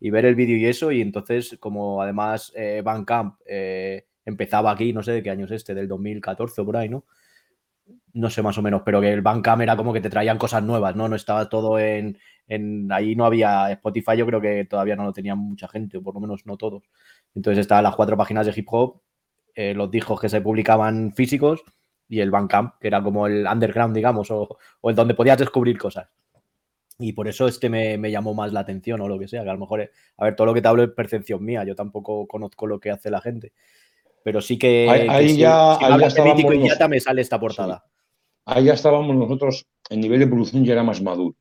Y 0.00 0.10
ver 0.10 0.24
el 0.24 0.34
vídeo 0.34 0.56
y 0.56 0.66
eso, 0.66 0.90
y 0.90 1.00
entonces, 1.00 1.56
como 1.60 2.02
además 2.02 2.52
eh, 2.56 2.82
Van 2.84 3.04
Camp 3.04 3.36
eh, 3.46 4.06
empezaba 4.24 4.70
aquí, 4.70 4.92
no 4.92 5.02
sé 5.02 5.12
de 5.12 5.22
qué 5.22 5.30
año 5.30 5.44
es 5.46 5.50
este, 5.52 5.74
del 5.74 5.88
2014 5.88 6.60
o 6.60 6.64
por 6.64 6.76
ahí, 6.76 6.88
¿no? 6.88 7.04
No 8.12 8.30
sé 8.30 8.42
más 8.42 8.56
o 8.58 8.62
menos, 8.62 8.82
pero 8.84 9.00
que 9.00 9.12
el 9.12 9.22
Bandcamp 9.22 9.62
era 9.62 9.76
como 9.76 9.92
que 9.92 10.00
te 10.00 10.08
traían 10.10 10.38
cosas 10.38 10.62
nuevas, 10.62 10.96
¿no? 10.96 11.08
No 11.08 11.16
estaba 11.16 11.48
todo 11.48 11.78
en, 11.78 12.18
en, 12.46 12.90
ahí 12.92 13.16
no 13.16 13.26
había 13.26 13.70
Spotify, 13.72 14.16
yo 14.16 14.26
creo 14.26 14.40
que 14.40 14.64
todavía 14.64 14.96
no 14.96 15.04
lo 15.04 15.12
tenía 15.12 15.34
mucha 15.34 15.68
gente, 15.68 15.98
o 15.98 16.02
por 16.02 16.14
lo 16.14 16.20
menos 16.20 16.46
no 16.46 16.56
todos. 16.56 16.84
Entonces 17.34 17.60
estaban 17.60 17.84
las 17.84 17.96
cuatro 17.96 18.16
páginas 18.16 18.46
de 18.46 18.52
hip 18.56 18.68
hop, 18.70 19.00
eh, 19.54 19.74
los 19.74 19.90
discos 19.90 20.20
que 20.20 20.28
se 20.28 20.40
publicaban 20.40 21.12
físicos 21.12 21.62
y 22.08 22.20
el 22.20 22.30
Bandcamp, 22.30 22.74
que 22.80 22.88
era 22.88 23.02
como 23.02 23.26
el 23.26 23.46
underground, 23.46 23.94
digamos, 23.94 24.30
o, 24.30 24.58
o 24.80 24.90
el 24.90 24.96
donde 24.96 25.14
podías 25.14 25.38
descubrir 25.38 25.78
cosas. 25.78 26.08
Y 26.98 27.12
por 27.12 27.26
eso 27.26 27.48
este 27.48 27.68
me, 27.68 27.98
me, 27.98 28.10
llamó 28.10 28.34
más 28.34 28.52
la 28.52 28.60
atención 28.60 29.00
o 29.00 29.08
lo 29.08 29.18
que 29.18 29.26
sea, 29.26 29.42
que 29.42 29.50
a 29.50 29.54
lo 29.54 29.58
mejor, 29.58 29.80
eh, 29.80 29.90
a 30.16 30.24
ver, 30.24 30.36
todo 30.36 30.46
lo 30.46 30.54
que 30.54 30.62
te 30.62 30.68
hablo 30.68 30.84
es 30.84 30.90
percepción 30.90 31.44
mía, 31.44 31.64
yo 31.64 31.74
tampoco 31.74 32.26
conozco 32.28 32.66
lo 32.66 32.78
que 32.78 32.90
hace 32.90 33.10
la 33.10 33.20
gente. 33.20 33.52
Pero 34.24 34.40
sí 34.40 34.58
que, 34.58 34.88
ahí, 34.88 35.36
ya, 35.36 35.76
si, 35.78 35.84
ahí 35.84 36.00
ya 36.00 36.24
mítico 36.24 36.54
y 36.54 36.58
me 36.88 36.98
sale 36.98 37.20
esta 37.20 37.38
portada. 37.38 37.84
Ahí 38.46 38.64
ya 38.64 38.72
estábamos 38.72 39.14
nosotros, 39.14 39.66
el 39.90 40.00
nivel 40.00 40.18
de 40.18 40.26
producción 40.26 40.64
ya 40.64 40.72
era 40.72 40.82
más 40.82 41.02
maduro 41.02 41.36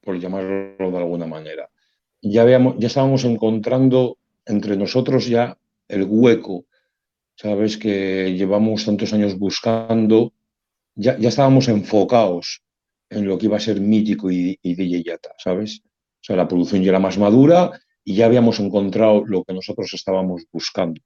por 0.00 0.18
llamarlo 0.18 0.90
de 0.90 0.96
alguna 0.96 1.26
manera. 1.26 1.68
Ya, 2.22 2.42
habíamos, 2.42 2.76
ya 2.78 2.86
estábamos 2.88 3.24
encontrando 3.24 4.16
entre 4.46 4.76
nosotros 4.76 5.26
ya 5.28 5.58
el 5.88 6.04
hueco, 6.08 6.64
¿sabes? 7.36 7.76
Que 7.76 8.34
llevamos 8.34 8.86
tantos 8.86 9.12
años 9.12 9.38
buscando, 9.38 10.32
ya, 10.94 11.18
ya 11.18 11.28
estábamos 11.28 11.68
enfocados 11.68 12.62
en 13.10 13.26
lo 13.26 13.36
que 13.36 13.46
iba 13.46 13.58
a 13.58 13.60
ser 13.60 13.78
mítico 13.78 14.30
y, 14.30 14.58
y 14.62 14.74
DJ 14.74 15.02
Yata, 15.02 15.34
¿sabes? 15.36 15.82
O 15.84 16.24
sea, 16.24 16.36
la 16.36 16.48
producción 16.48 16.82
ya 16.82 16.90
era 16.90 16.98
más 16.98 17.18
madura 17.18 17.78
y 18.04 18.14
ya 18.14 18.26
habíamos 18.26 18.58
encontrado 18.58 19.22
lo 19.26 19.44
que 19.44 19.52
nosotros 19.52 19.92
estábamos 19.92 20.44
buscando. 20.50 21.00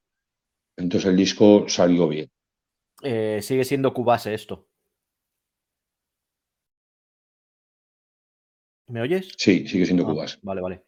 Entonces 0.77 1.11
el 1.11 1.17
disco 1.17 1.69
salió 1.69 2.09
bien. 2.09 2.31
Eh, 3.03 3.41
sigue 3.43 3.65
siendo 3.65 3.93
Cubase 3.93 4.35
esto. 4.35 4.69
¿Me 8.89 9.01
oyes? 9.01 9.33
Sí, 9.37 9.67
sigue 9.67 9.85
siendo 9.85 10.05
ah, 10.05 10.07
Cubas. 10.07 10.39
Vale, 10.43 10.61
vale. 10.61 10.83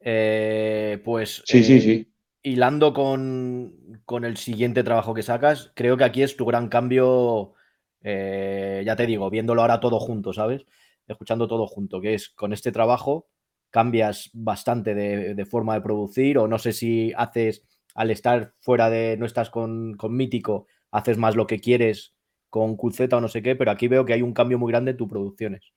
Eh, 0.00 1.00
pues. 1.04 1.42
Sí, 1.44 1.64
sí, 1.64 1.80
sí. 1.80 1.90
Eh, 1.90 2.06
hilando 2.42 2.94
con, 2.94 4.00
con, 4.04 4.24
el 4.24 4.36
siguiente 4.36 4.84
trabajo 4.84 5.14
que 5.14 5.22
sacas, 5.22 5.72
creo 5.74 5.96
que 5.96 6.04
aquí 6.04 6.22
es 6.22 6.36
tu 6.36 6.44
gran 6.46 6.68
cambio. 6.68 7.54
Ya 8.02 8.96
te 8.96 9.06
digo, 9.06 9.28
viéndolo 9.28 9.60
ahora 9.60 9.80
todo 9.80 10.00
junto, 10.00 10.32
¿sabes? 10.32 10.64
Escuchando 11.06 11.48
todo 11.48 11.66
junto, 11.66 12.00
que 12.00 12.14
es 12.14 12.30
con 12.30 12.52
este 12.52 12.72
trabajo 12.72 13.28
cambias 13.70 14.30
bastante 14.32 14.94
de, 14.94 15.34
de, 15.34 15.46
forma 15.46 15.74
de 15.74 15.80
producir, 15.80 16.38
o 16.38 16.48
no 16.48 16.58
sé 16.58 16.72
si 16.72 17.12
haces, 17.16 17.62
al 18.00 18.10
estar 18.10 18.54
fuera 18.60 18.90
de, 18.90 19.16
no 19.16 19.26
estás 19.26 19.50
con, 19.50 19.94
con 19.94 20.16
Mítico, 20.16 20.66
haces 20.90 21.18
más 21.18 21.36
lo 21.36 21.46
que 21.46 21.60
quieres 21.60 22.14
con 22.48 22.76
Culzeta 22.76 23.16
o 23.16 23.20
no 23.20 23.28
sé 23.28 23.42
qué, 23.42 23.54
pero 23.56 23.70
aquí 23.70 23.88
veo 23.88 24.04
que 24.04 24.12
hay 24.12 24.22
un 24.22 24.32
cambio 24.32 24.58
muy 24.58 24.72
grande 24.72 24.92
en 24.92 24.96
tus 24.96 25.08
producciones 25.08 25.72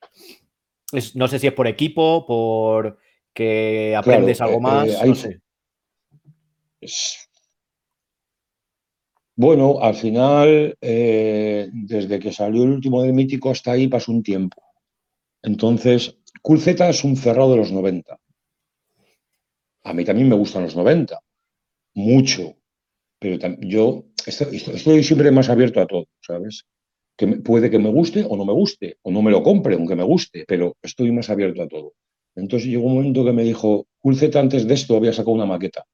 no 1.14 1.28
sé 1.28 1.38
si 1.38 1.46
es 1.46 1.52
por 1.52 1.66
equipo, 1.66 2.26
por 2.26 2.98
que 3.32 3.94
aprendes 3.96 4.40
algo 4.40 4.58
eh, 4.58 4.60
más. 4.60 4.88
Eh, 6.80 6.88
bueno, 9.36 9.80
al 9.80 9.94
final, 9.94 10.76
eh, 10.80 11.68
desde 11.72 12.18
que 12.20 12.32
salió 12.32 12.62
el 12.62 12.70
último 12.70 13.02
del 13.02 13.12
mítico 13.12 13.50
hasta 13.50 13.72
ahí 13.72 13.88
pasó 13.88 14.12
un 14.12 14.22
tiempo. 14.22 14.62
Entonces, 15.42 16.16
Cool 16.42 16.60
Z 16.60 16.88
es 16.88 17.04
un 17.04 17.16
cerrado 17.16 17.52
de 17.52 17.56
los 17.56 17.72
90. 17.72 18.18
A 19.86 19.92
mí 19.92 20.04
también 20.04 20.28
me 20.28 20.36
gustan 20.36 20.62
los 20.62 20.76
90, 20.76 21.20
mucho, 21.94 22.56
pero 23.18 23.38
yo 23.60 24.04
estoy 24.26 25.02
siempre 25.02 25.30
más 25.30 25.48
abierto 25.48 25.80
a 25.80 25.86
todo, 25.86 26.06
¿sabes? 26.20 26.64
que 27.16 27.26
puede 27.26 27.70
que 27.70 27.78
me 27.78 27.90
guste 27.90 28.24
o 28.28 28.36
no 28.36 28.44
me 28.44 28.52
guste, 28.52 28.98
o 29.02 29.10
no 29.10 29.22
me 29.22 29.30
lo 29.30 29.42
compre, 29.42 29.74
aunque 29.74 29.94
me 29.94 30.02
guste, 30.02 30.44
pero 30.46 30.76
estoy 30.82 31.12
más 31.12 31.30
abierto 31.30 31.62
a 31.62 31.68
todo. 31.68 31.94
Entonces 32.34 32.68
llegó 32.68 32.86
un 32.86 32.96
momento 32.96 33.24
que 33.24 33.32
me 33.32 33.44
dijo, 33.44 33.86
Z 34.02 34.38
antes 34.38 34.66
de 34.66 34.74
esto 34.74 34.96
había 34.96 35.12
sacado 35.12 35.32
una 35.32 35.46
maqueta, 35.46 35.84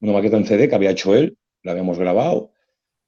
una 0.00 0.12
maqueta 0.12 0.36
en 0.38 0.46
CD 0.46 0.68
que 0.68 0.74
había 0.74 0.90
hecho 0.90 1.14
él, 1.14 1.36
la 1.62 1.72
habíamos 1.72 1.98
grabado, 1.98 2.50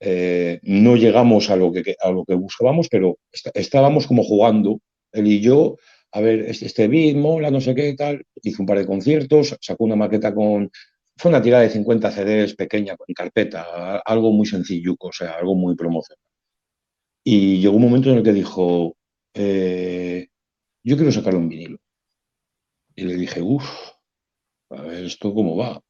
eh, 0.00 0.60
no 0.62 0.96
llegamos 0.96 1.50
a 1.50 1.56
lo, 1.56 1.72
que, 1.72 1.96
a 2.00 2.10
lo 2.10 2.24
que 2.24 2.34
buscábamos, 2.34 2.88
pero 2.88 3.18
estábamos 3.54 4.06
como 4.06 4.22
jugando, 4.22 4.80
él 5.12 5.26
y 5.26 5.40
yo, 5.40 5.76
a 6.12 6.20
ver, 6.20 6.40
este, 6.40 6.66
este 6.66 6.88
beat 6.88 7.16
mola, 7.16 7.50
no 7.50 7.60
sé 7.60 7.74
qué 7.74 7.94
tal, 7.94 8.22
hizo 8.42 8.62
un 8.62 8.66
par 8.66 8.78
de 8.78 8.86
conciertos, 8.86 9.56
sacó 9.60 9.84
una 9.84 9.96
maqueta 9.96 10.34
con, 10.34 10.70
fue 11.18 11.30
una 11.30 11.42
tirada 11.42 11.64
de 11.64 11.70
50 11.70 12.12
CDs 12.12 12.54
pequeña, 12.54 12.96
con 12.96 13.06
carpeta, 13.12 13.98
algo 14.04 14.30
muy 14.32 14.46
sencillo, 14.46 14.94
o 14.98 15.12
sea, 15.12 15.32
algo 15.32 15.56
muy 15.56 15.74
promocional. 15.74 16.22
Y 17.24 17.60
llegó 17.60 17.76
un 17.76 17.82
momento 17.82 18.10
en 18.10 18.18
el 18.18 18.22
que 18.22 18.32
dijo, 18.32 18.96
eh, 19.34 20.28
yo 20.84 20.96
quiero 20.96 21.10
sacar 21.10 21.34
un 21.34 21.48
vinilo. 21.48 21.78
Y 22.94 23.02
le 23.02 23.16
dije, 23.16 23.42
uff, 23.42 23.68
a 24.70 24.82
ver 24.82 25.04
esto 25.04 25.34
cómo 25.34 25.56
va. 25.56 25.80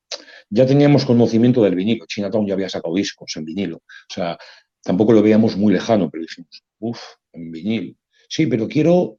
Ya 0.51 0.67
teníamos 0.67 1.05
conocimiento 1.05 1.63
del 1.63 1.75
vinilo. 1.75 2.07
Chinatown 2.07 2.47
ya 2.47 2.55
había 2.55 2.71
sacado 2.71 2.95
discos 2.95 3.37
en 3.37 3.45
vinilo. 3.45 3.77
O 3.77 4.13
sea, 4.13 4.39
tampoco 4.83 5.13
lo 5.13 5.23
veíamos 5.23 5.57
muy 5.57 5.75
lejano, 5.75 6.11
pero 6.11 6.23
dijimos, 6.23 6.65
uff, 6.79 7.01
en 7.33 7.51
vinilo. 7.51 7.95
Sí, 8.29 8.47
pero 8.47 8.67
quiero 8.67 9.19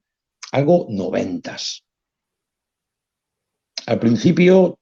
algo 0.52 0.88
noventas. 0.90 1.84
Al 3.86 4.00
principio, 4.00 4.80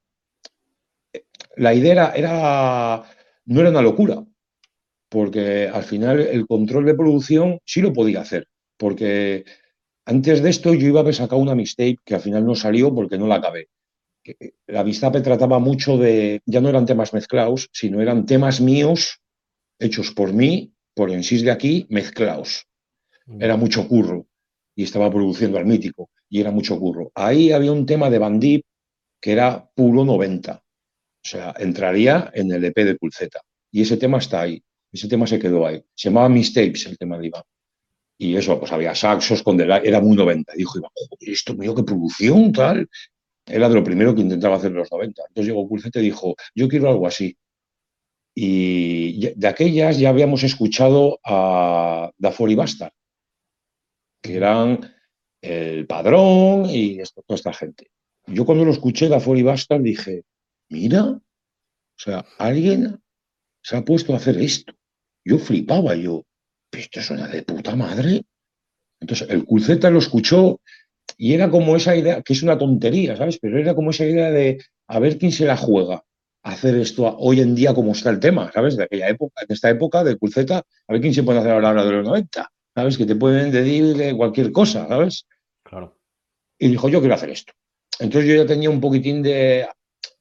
la 1.58 1.74
idea 1.74 2.12
era, 2.16 3.04
no 3.46 3.60
era 3.60 3.70
una 3.70 3.82
locura, 3.82 4.24
porque 5.10 5.68
al 5.68 5.84
final 5.84 6.20
el 6.20 6.48
control 6.48 6.86
de 6.86 6.96
producción 6.96 7.60
sí 7.66 7.82
lo 7.82 7.94
podía 7.94 8.22
hacer, 8.22 8.48
porque 8.78 9.46
antes 10.06 10.42
de 10.42 10.50
esto 10.50 10.74
yo 10.74 10.88
iba 10.88 11.00
a 11.00 11.04
haber 11.04 11.16
sacado 11.16 11.42
una 11.42 11.56
mixtape 11.56 11.98
que 12.06 12.16
al 12.16 12.22
final 12.22 12.46
no 12.46 12.56
salió 12.56 12.94
porque 12.94 13.18
no 13.18 13.28
la 13.28 13.36
acabé. 13.36 13.68
Eh, 14.24 14.54
la 14.68 14.84
Vistape 14.84 15.22
trataba 15.22 15.60
mucho 15.60 15.98
de, 15.98 16.42
ya 16.46 16.62
no 16.62 16.70
eran 16.70 16.86
temas 16.86 17.14
mezclados, 17.14 17.70
sino 17.72 18.02
eran 18.02 18.26
temas 18.26 18.62
míos 18.62 19.20
hechos 19.80 20.12
por 20.12 20.34
mí, 20.34 20.74
por 20.94 21.12
en 21.12 21.22
de 21.22 21.52
aquí, 21.52 21.86
mezclados. 21.90 22.66
Mm. 23.26 23.42
Era 23.42 23.58
mucho 23.58 23.88
curro 23.88 24.28
y 24.76 24.84
estaba 24.84 25.12
produciendo 25.12 25.58
al 25.58 25.66
mítico 25.66 26.10
y 26.30 26.42
era 26.42 26.52
mucho 26.52 26.80
curro. 26.80 27.12
Ahí 27.16 27.52
había 27.52 27.72
un 27.72 27.86
tema 27.86 28.10
de 28.10 28.20
Bandip 28.20 28.66
que 29.22 29.32
era 29.32 29.70
puro 29.74 30.06
90. 30.06 30.64
O 31.28 31.30
sea, 31.30 31.54
entraría 31.60 32.32
en 32.34 32.50
el 32.54 32.64
EP 32.64 32.86
de 32.86 32.96
Pulceta. 32.96 33.42
Y 33.70 33.82
ese 33.82 33.98
tema 33.98 34.20
está 34.20 34.44
ahí. 34.44 34.64
Ese 34.94 35.10
tema 35.10 35.28
se 35.28 35.38
quedó 35.38 35.68
ahí. 35.68 35.84
Se 35.94 36.08
llamaba 36.08 36.30
Mistakes 36.30 36.86
el 36.86 36.98
tema 36.98 37.18
de 37.18 37.28
Iván. 37.28 37.44
Y 38.18 38.38
eso, 38.38 38.58
pues 38.58 38.72
había 38.72 38.96
saxos 38.96 39.44
con 39.44 39.60
era 39.60 40.00
muy 40.00 40.16
90. 40.16 40.54
Y 40.56 40.60
dijo 40.60 40.78
Iván, 40.78 40.92
joder, 40.96 41.30
esto 41.30 41.54
mío, 41.54 41.76
qué 41.76 41.84
producción, 41.84 42.54
tal. 42.54 42.88
Era 43.46 43.68
de 43.68 43.76
lo 43.76 43.84
primero 43.84 44.16
que 44.16 44.22
intentaba 44.22 44.56
hacer 44.56 44.72
en 44.72 44.78
los 44.78 44.90
90. 44.90 45.22
Entonces 45.28 45.48
llegó 45.50 45.68
Pulcete 45.68 46.00
y 46.00 46.04
dijo, 46.04 46.34
yo 46.56 46.70
quiero 46.70 46.90
algo 46.90 47.06
así. 47.06 47.36
Y 48.34 49.34
de 49.36 49.48
aquellas 49.50 50.00
ya 50.00 50.08
habíamos 50.08 50.44
escuchado 50.44 51.20
a 51.26 52.10
Dafor 52.18 52.50
y 52.50 52.56
Bastard, 52.56 52.94
que 54.22 54.38
eran 54.38 54.96
el 55.42 55.86
padrón 55.88 56.68
y 56.70 57.00
toda 57.04 57.36
esta 57.36 57.52
gente. 57.52 57.92
Yo 58.28 58.46
cuando 58.46 58.64
lo 58.64 58.72
escuché, 58.72 59.10
Dafor 59.10 59.38
y 59.38 59.44
Bastard, 59.44 59.82
dije, 59.82 60.24
mira, 60.70 61.04
o 61.04 61.22
sea, 62.00 62.26
alguien 62.38 63.02
se 63.64 63.78
ha 63.78 63.84
puesto 63.84 64.14
a 64.14 64.18
hacer 64.18 64.38
esto. 64.38 64.74
Yo 65.26 65.40
flipaba, 65.40 65.96
yo, 65.96 66.24
esto 66.72 67.02
suena 67.02 67.28
de 67.28 67.44
puta 67.44 67.76
madre. 67.76 68.24
Entonces, 69.00 69.30
el 69.30 69.46
Culceta 69.46 69.90
lo 69.90 70.00
escuchó 70.00 70.62
y 71.18 71.34
era 71.34 71.50
como 71.50 71.76
esa 71.76 71.96
idea, 71.96 72.22
que 72.22 72.34
es 72.34 72.44
una 72.44 72.58
tontería, 72.58 73.16
¿sabes? 73.16 73.40
Pero 73.40 73.58
era 73.58 73.76
como 73.76 73.92
esa 73.92 74.06
idea 74.06 74.32
de 74.32 74.64
a 74.88 75.00
ver 75.00 75.18
quién 75.18 75.32
se 75.32 75.46
la 75.46 75.58
juega 75.58 76.04
a 76.44 76.52
hacer 76.52 76.76
esto 76.76 77.04
hoy 77.18 77.42
en 77.42 77.56
día 77.56 77.74
como 77.74 77.92
está 77.92 78.10
el 78.10 78.20
tema, 78.20 78.52
¿sabes? 78.54 78.78
De 78.78 78.84
aquella 78.84 79.10
época, 79.10 79.44
de 79.48 79.54
esta 79.54 79.70
época 79.70 80.04
de 80.04 80.18
Culceta, 80.18 80.60
a 80.88 80.94
ver 80.94 81.02
quién 81.02 81.14
se 81.14 81.24
puede 81.24 81.40
hacer 81.40 81.52
ahora 81.52 81.84
de 81.84 81.92
los 81.92 82.06
90, 82.06 82.52
¿sabes? 82.76 82.98
Que 82.98 83.06
te 83.06 83.16
pueden 83.16 83.52
decir 83.52 84.16
cualquier 84.16 84.52
cosa, 84.52 84.88
¿sabes? 84.88 85.26
Claro. 85.64 85.98
Y 86.60 86.70
dijo, 86.70 86.90
yo 86.90 87.00
quiero 87.00 87.16
hacer 87.16 87.32
esto. 87.32 87.54
Entonces 88.00 88.30
yo 88.30 88.36
ya 88.36 88.46
tenía 88.46 88.70
un 88.70 88.80
poquitín 88.80 89.22
de, 89.22 89.68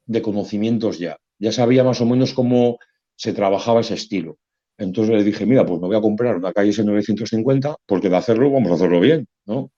de 0.07 0.23
conocimientos 0.23 0.99
ya. 0.99 1.19
Ya 1.39 1.53
sabía 1.53 1.85
más 1.85 2.01
o 2.01 2.07
menos 2.07 2.33
cómo 2.33 2.79
se 3.17 3.33
trabajaba 3.33 3.81
ese 3.81 3.95
estilo. 3.95 4.39
Entonces 4.79 5.15
le 5.15 5.25
dije, 5.25 5.47
mira, 5.47 5.65
pues 5.67 5.81
me 5.81 5.87
voy 5.89 5.97
a 5.97 6.01
comprar 6.01 6.37
una 6.37 6.53
calle 6.53 6.71
S950 6.71 7.77
porque 7.87 8.09
de 8.09 8.17
hacerlo 8.17 8.51
vamos 8.51 8.71
a 8.71 8.75
hacerlo 8.75 9.01
bien, 9.01 9.27
¿no? 9.47 9.71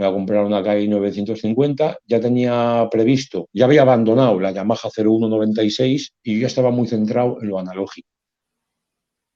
me 0.00 0.06
voy 0.06 0.14
a 0.14 0.16
comprar 0.16 0.44
una 0.46 0.62
KI 0.62 0.88
950, 0.88 1.98
ya 2.06 2.20
tenía 2.20 2.88
previsto, 2.90 3.48
ya 3.52 3.66
había 3.66 3.82
abandonado 3.82 4.40
la 4.40 4.50
Yamaha 4.50 4.88
0196 4.88 6.14
y 6.22 6.34
yo 6.34 6.40
ya 6.40 6.46
estaba 6.46 6.70
muy 6.70 6.88
centrado 6.88 7.36
en 7.42 7.48
lo 7.48 7.58
analógico. 7.58 8.08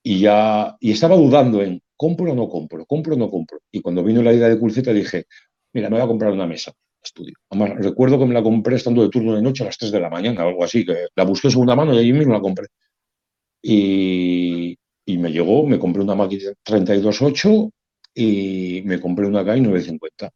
Y 0.03 0.21
ya 0.21 0.77
y 0.81 0.93
estaba 0.93 1.17
dudando 1.17 1.63
en 1.63 1.83
compro 1.97 2.33
o 2.33 2.35
no 2.35 2.49
compro, 2.49 2.87
compro 2.87 3.15
o 3.15 3.19
no 3.19 3.31
compro. 3.31 3.59
Y 3.71 3.81
cuando 3.83 4.03
vino 4.03 4.23
la 4.23 4.33
idea 4.33 4.49
de 4.49 4.59
Culceta 4.59 4.93
dije, 4.93 5.27
mira, 5.75 5.91
me 5.91 5.97
voy 5.97 6.05
a 6.05 6.09
comprar 6.09 6.33
una 6.33 6.47
mesa 6.47 6.73
estudio. 7.05 7.35
Además, 7.51 7.73
recuerdo 7.79 8.19
que 8.19 8.27
me 8.27 8.35
la 8.35 8.43
compré 8.43 8.77
estando 8.77 9.03
de 9.03 9.09
turno 9.09 9.37
de 9.37 9.43
noche 9.43 9.63
a 9.63 9.67
las 9.67 9.79
3 9.79 9.93
de 9.93 10.01
la 10.01 10.11
mañana 10.11 10.43
algo 10.43 10.65
así, 10.65 10.85
que 10.85 11.07
la 11.15 11.25
busqué 11.25 11.51
segunda 11.51 11.77
mano 11.77 11.95
y 11.95 11.99
allí 11.99 12.13
mismo 12.13 12.33
la 12.33 12.41
compré. 12.41 12.67
Y, 13.63 14.77
y 15.07 15.19
me 15.19 15.33
llegó, 15.33 15.67
me 15.67 15.79
compré 15.79 16.03
una 16.03 16.15
máquina 16.15 16.53
32.8 16.67 17.71
y 18.15 18.83
me 18.85 19.01
compré 19.01 19.27
una 19.27 19.45
KI 19.45 19.61
950. 19.61 20.31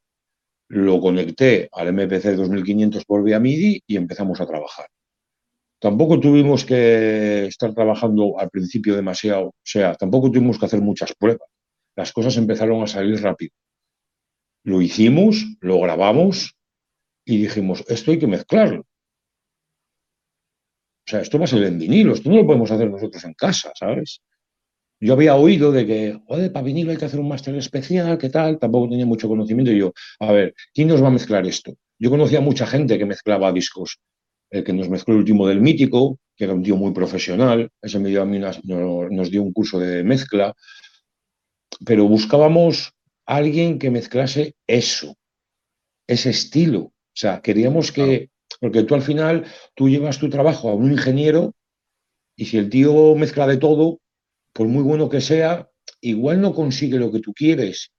Lo 0.70 1.01
conecté 1.01 1.69
al 1.73 1.93
MPC 1.93 2.36
2500 2.36 3.05
por 3.05 3.23
vía 3.24 3.40
MIDI 3.40 3.82
y 3.86 3.97
empezamos 3.97 4.40
a 4.40 4.47
trabajar. 4.47 4.86
Tampoco 5.81 6.19
tuvimos 6.19 6.65
que 6.65 7.47
estar 7.47 7.73
trabajando 7.73 8.39
al 8.39 8.51
principio 8.51 8.97
demasiado, 8.97 9.49
o 9.49 9.55
sea, 9.62 9.95
tampoco 9.95 10.31
tuvimos 10.31 10.59
que 10.59 10.66
hacer 10.66 10.81
muchas 10.81 11.15
pruebas. 11.15 11.49
Las 11.97 12.12
cosas 12.12 12.36
empezaron 12.36 12.82
a 12.82 12.86
salir 12.89 13.23
rápido. 13.23 13.53
Lo 14.65 14.82
hicimos, 14.82 15.47
lo 15.61 15.81
grabamos 15.81 16.57
y 17.28 17.36
dijimos, 17.36 17.84
esto 17.88 18.10
hay 18.10 18.18
que 18.18 18.26
mezclarlo. 18.26 18.80
O 18.80 21.10
sea, 21.10 21.20
esto 21.20 21.38
va 21.38 21.44
a 21.44 21.48
ser 21.48 21.62
en 21.62 21.78
vinilo, 21.78 22.14
esto 22.14 22.30
no 22.30 22.36
lo 22.36 22.46
podemos 22.46 22.70
hacer 22.70 22.90
nosotros 22.90 23.22
en 23.22 23.34
casa, 23.34 23.70
¿sabes? 23.74 24.22
Yo 24.98 25.12
había 25.12 25.36
oído 25.36 25.70
de 25.70 25.86
que, 25.86 26.18
joder, 26.26 26.50
para 26.50 26.64
vinilo 26.64 26.90
hay 26.90 26.96
que 26.96 27.05
hacer 27.05 27.20
un 27.20 27.28
máster 27.28 27.55
especial, 27.55 28.16
¿qué 28.16 28.30
tal? 28.30 28.59
Tampoco 28.59 28.88
tenía 28.88 29.05
mucho 29.05 29.28
conocimiento. 29.28 29.70
Y 29.70 29.78
yo, 29.78 29.92
a 30.20 30.32
ver, 30.32 30.55
¿quién 30.72 30.88
nos 30.88 31.02
va 31.02 31.09
a 31.09 31.10
mezclar 31.10 31.46
esto? 31.46 31.74
Yo 31.98 32.09
conocía 32.09 32.38
a 32.38 32.42
mucha 32.42 32.66
gente 32.66 32.96
que 32.96 33.05
mezclaba 33.05 33.52
discos. 33.52 33.98
El 34.50 34.64
que 34.64 34.72
nos 34.72 34.88
mezcló 34.88 35.12
el 35.12 35.20
último 35.20 35.46
del 35.46 35.60
Mítico, 35.60 36.18
que 36.34 36.44
era 36.44 36.55
un 36.55 36.62
tío 36.62 36.76
muy 36.76 36.92
profesional, 36.92 37.68
ese 37.82 37.98
me 37.98 38.09
dio 38.09 38.22
a 38.22 38.24
mí 38.24 38.38
nos 38.38 39.30
dio 39.30 39.42
un 39.42 39.52
curso 39.52 39.78
de 39.78 40.02
mezcla, 40.02 40.55
pero 41.84 42.09
buscábamos 42.09 42.94
a 43.26 43.36
alguien 43.36 43.78
que 43.78 43.90
mezclase 43.90 44.55
eso, 44.66 45.14
ese 46.06 46.30
estilo. 46.30 46.94
O 47.19 47.20
sea, 47.20 47.40
queríamos 47.40 47.90
que, 47.90 48.31
porque 48.61 48.85
tú 48.85 48.95
al 48.95 49.03
final, 49.03 49.45
tú 49.74 49.89
llevas 49.89 50.20
tu 50.20 50.31
trabajo 50.31 50.69
a 50.69 50.74
un 50.74 50.93
ingeniero 50.93 51.53
y 52.36 52.45
si 52.45 52.59
el 52.59 52.70
tío 52.70 53.16
mezcla 53.16 53.45
de 53.49 53.57
todo, 53.57 53.99
por 54.53 54.69
muy 54.69 54.85
bueno 54.85 55.09
que 55.09 55.20
sea, 55.20 55.69
igual 56.01 56.40
no 56.40 56.55
consigue 56.55 56.97
lo 56.97 57.11
que 57.11 57.19
tú 57.19 57.32
quieres. 57.35 57.90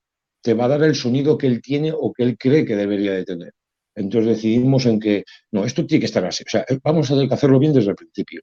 Te 0.42 0.54
va 0.54 0.64
a 0.64 0.68
dar 0.68 0.84
el 0.84 0.94
sonido 0.94 1.36
que 1.36 1.48
él 1.48 1.60
tiene 1.60 1.92
o 1.92 2.14
que 2.14 2.22
él 2.22 2.38
cree 2.38 2.64
que 2.64 2.76
debería 2.76 3.12
de 3.12 3.26
tener. 3.26 3.52
Entonces 3.94 4.36
decidimos 4.36 4.86
en 4.86 4.98
que, 4.98 5.24
no, 5.52 5.66
esto 5.66 5.84
tiene 5.84 6.00
que 6.00 6.06
estar 6.06 6.24
así. 6.24 6.42
O 6.46 6.50
sea, 6.50 6.64
vamos 6.82 7.10
a 7.10 7.14
tener 7.14 7.28
que 7.28 7.34
hacerlo 7.34 7.58
bien 7.58 7.74
desde 7.74 7.90
el 7.90 7.96
principio. 7.96 8.40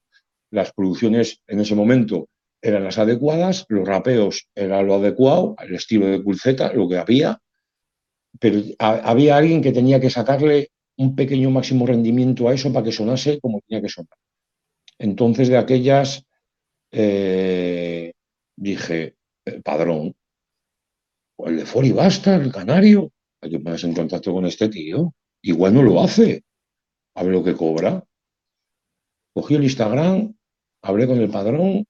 Las 0.51 0.73
producciones 0.73 1.41
en 1.47 1.59
ese 1.59 1.73
momento 1.73 2.29
eran 2.61 2.83
las 2.83 2.99
adecuadas, 2.99 3.65
los 3.67 3.87
rapeos 3.87 4.47
era 4.53 4.83
lo 4.83 4.93
adecuado, 4.93 5.55
el 5.57 5.73
estilo 5.73 6.05
de 6.05 6.19
Pulceta, 6.19 6.71
lo 6.71 6.87
que 6.87 6.99
había, 6.99 7.41
pero 8.39 8.61
había 8.79 9.37
alguien 9.37 9.61
que 9.61 9.71
tenía 9.71 9.99
que 9.99 10.09
sacarle 10.09 10.71
un 10.97 11.15
pequeño 11.15 11.49
máximo 11.49 11.85
rendimiento 11.85 12.47
a 12.47 12.53
eso 12.53 12.71
para 12.73 12.85
que 12.85 12.91
sonase 12.91 13.39
como 13.39 13.61
tenía 13.61 13.81
que 13.81 13.89
sonar. 13.89 14.17
Entonces, 14.99 15.47
de 15.49 15.57
aquellas, 15.57 16.25
eh, 16.91 18.13
dije, 18.55 19.15
el 19.45 19.61
padrón, 19.61 20.15
el 21.45 21.57
de 21.57 21.65
Fori 21.65 21.91
Basta, 21.91 22.35
el 22.35 22.51
canario, 22.51 23.11
hay 23.41 23.51
que 23.51 23.59
ponerse 23.59 23.87
en 23.87 23.93
contacto 23.93 24.33
con 24.33 24.45
este 24.45 24.69
tío. 24.69 25.13
Igual 25.41 25.75
no 25.75 25.83
lo 25.83 26.01
hace. 26.01 26.43
A 27.15 27.23
ver 27.23 27.31
lo 27.31 27.43
que 27.43 27.53
cobra. 27.53 28.03
Cogí 29.33 29.55
el 29.55 29.63
Instagram, 29.63 30.35
hablé 30.81 31.05
con 31.05 31.19
el 31.19 31.29
padrón, 31.29 31.85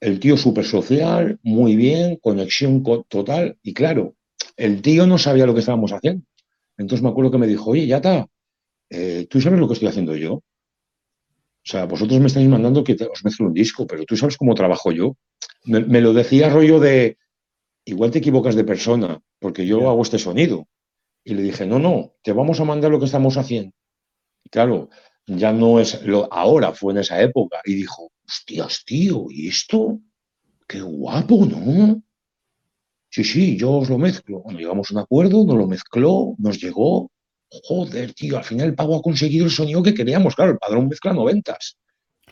el 0.00 0.20
tío 0.20 0.36
súper 0.36 0.64
social, 0.64 1.40
muy 1.42 1.76
bien, 1.76 2.16
conexión 2.16 2.84
total. 3.08 3.58
Y 3.62 3.74
claro, 3.74 4.14
el 4.56 4.82
tío 4.82 5.06
no 5.06 5.18
sabía 5.18 5.46
lo 5.46 5.54
que 5.54 5.60
estábamos 5.60 5.92
haciendo. 5.92 6.24
Entonces 6.76 7.02
me 7.02 7.08
acuerdo 7.08 7.30
que 7.30 7.38
me 7.38 7.46
dijo, 7.46 7.70
oye, 7.70 7.86
ya 7.86 7.96
está, 7.96 8.26
eh, 8.90 9.26
¿tú 9.28 9.40
sabes 9.40 9.58
lo 9.58 9.66
que 9.66 9.74
estoy 9.74 9.88
haciendo 9.88 10.16
yo? 10.16 10.34
O 10.34 11.66
sea, 11.66 11.86
vosotros 11.86 12.20
me 12.20 12.26
estáis 12.26 12.48
mandando 12.48 12.84
que 12.84 12.92
os 12.92 13.24
mezclo 13.24 13.46
un 13.46 13.54
disco, 13.54 13.86
pero 13.86 14.04
tú 14.04 14.16
sabes 14.16 14.36
cómo 14.36 14.54
trabajo 14.54 14.92
yo. 14.92 15.16
Me, 15.64 16.00
lo 16.02 16.12
decía 16.12 16.50
rollo 16.50 16.78
de, 16.78 17.16
igual 17.86 18.10
te 18.10 18.18
equivocas 18.18 18.54
de 18.54 18.64
persona, 18.64 19.20
porque 19.38 19.66
yo 19.66 19.88
hago 19.88 20.02
este 20.02 20.18
sonido. 20.18 20.68
Y 21.24 21.32
le 21.32 21.42
dije, 21.42 21.64
no, 21.64 21.78
no, 21.78 22.12
te 22.22 22.32
vamos 22.32 22.60
a 22.60 22.64
mandar 22.64 22.90
lo 22.90 22.98
que 22.98 23.06
estamos 23.06 23.38
haciendo. 23.38 23.72
Y 24.44 24.50
claro, 24.50 24.90
ya 25.26 25.52
no 25.52 25.80
es 25.80 26.02
lo, 26.02 26.30
ahora, 26.30 26.74
fue 26.74 26.92
en 26.92 26.98
esa 26.98 27.22
época. 27.22 27.60
Y 27.64 27.74
dijo, 27.74 28.10
hostias, 28.26 28.84
tío, 28.84 29.26
¿y 29.30 29.48
esto? 29.48 30.00
Qué 30.68 30.82
guapo, 30.82 31.46
¿no? 31.46 32.02
Sí, 33.14 33.22
sí, 33.22 33.56
yo 33.56 33.70
os 33.70 33.88
lo 33.88 33.96
mezclo. 33.96 34.40
Bueno, 34.40 34.58
llegamos 34.58 34.90
a 34.90 34.94
un 34.94 35.00
acuerdo, 35.02 35.44
nos 35.46 35.56
lo 35.56 35.68
mezcló, 35.68 36.34
nos 36.36 36.60
llegó, 36.60 37.12
joder, 37.48 38.12
tío, 38.12 38.36
al 38.36 38.42
final 38.42 38.70
el 38.70 38.74
pavo 38.74 38.96
ha 38.96 39.02
conseguido 39.02 39.44
el 39.44 39.52
sonido 39.52 39.84
que 39.84 39.94
queríamos. 39.94 40.34
Claro, 40.34 40.50
el 40.50 40.58
padrón 40.58 40.88
mezcla 40.88 41.12
noventas. 41.12 41.76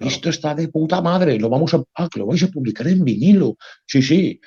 Esto 0.01 0.29
está 0.29 0.57
de 0.57 0.67
puta 0.67 1.01
madre, 1.01 1.39
lo 1.39 1.49
vamos 1.49 1.73
a, 1.75 1.85
ah, 1.95 2.09
que 2.13 2.19
lo 2.19 2.27
vais 2.27 2.43
a 2.43 2.49
publicar 2.49 2.89
en 2.89 3.05
vinilo. 3.05 3.55
Sí, 3.87 4.03
sí. 4.03 4.41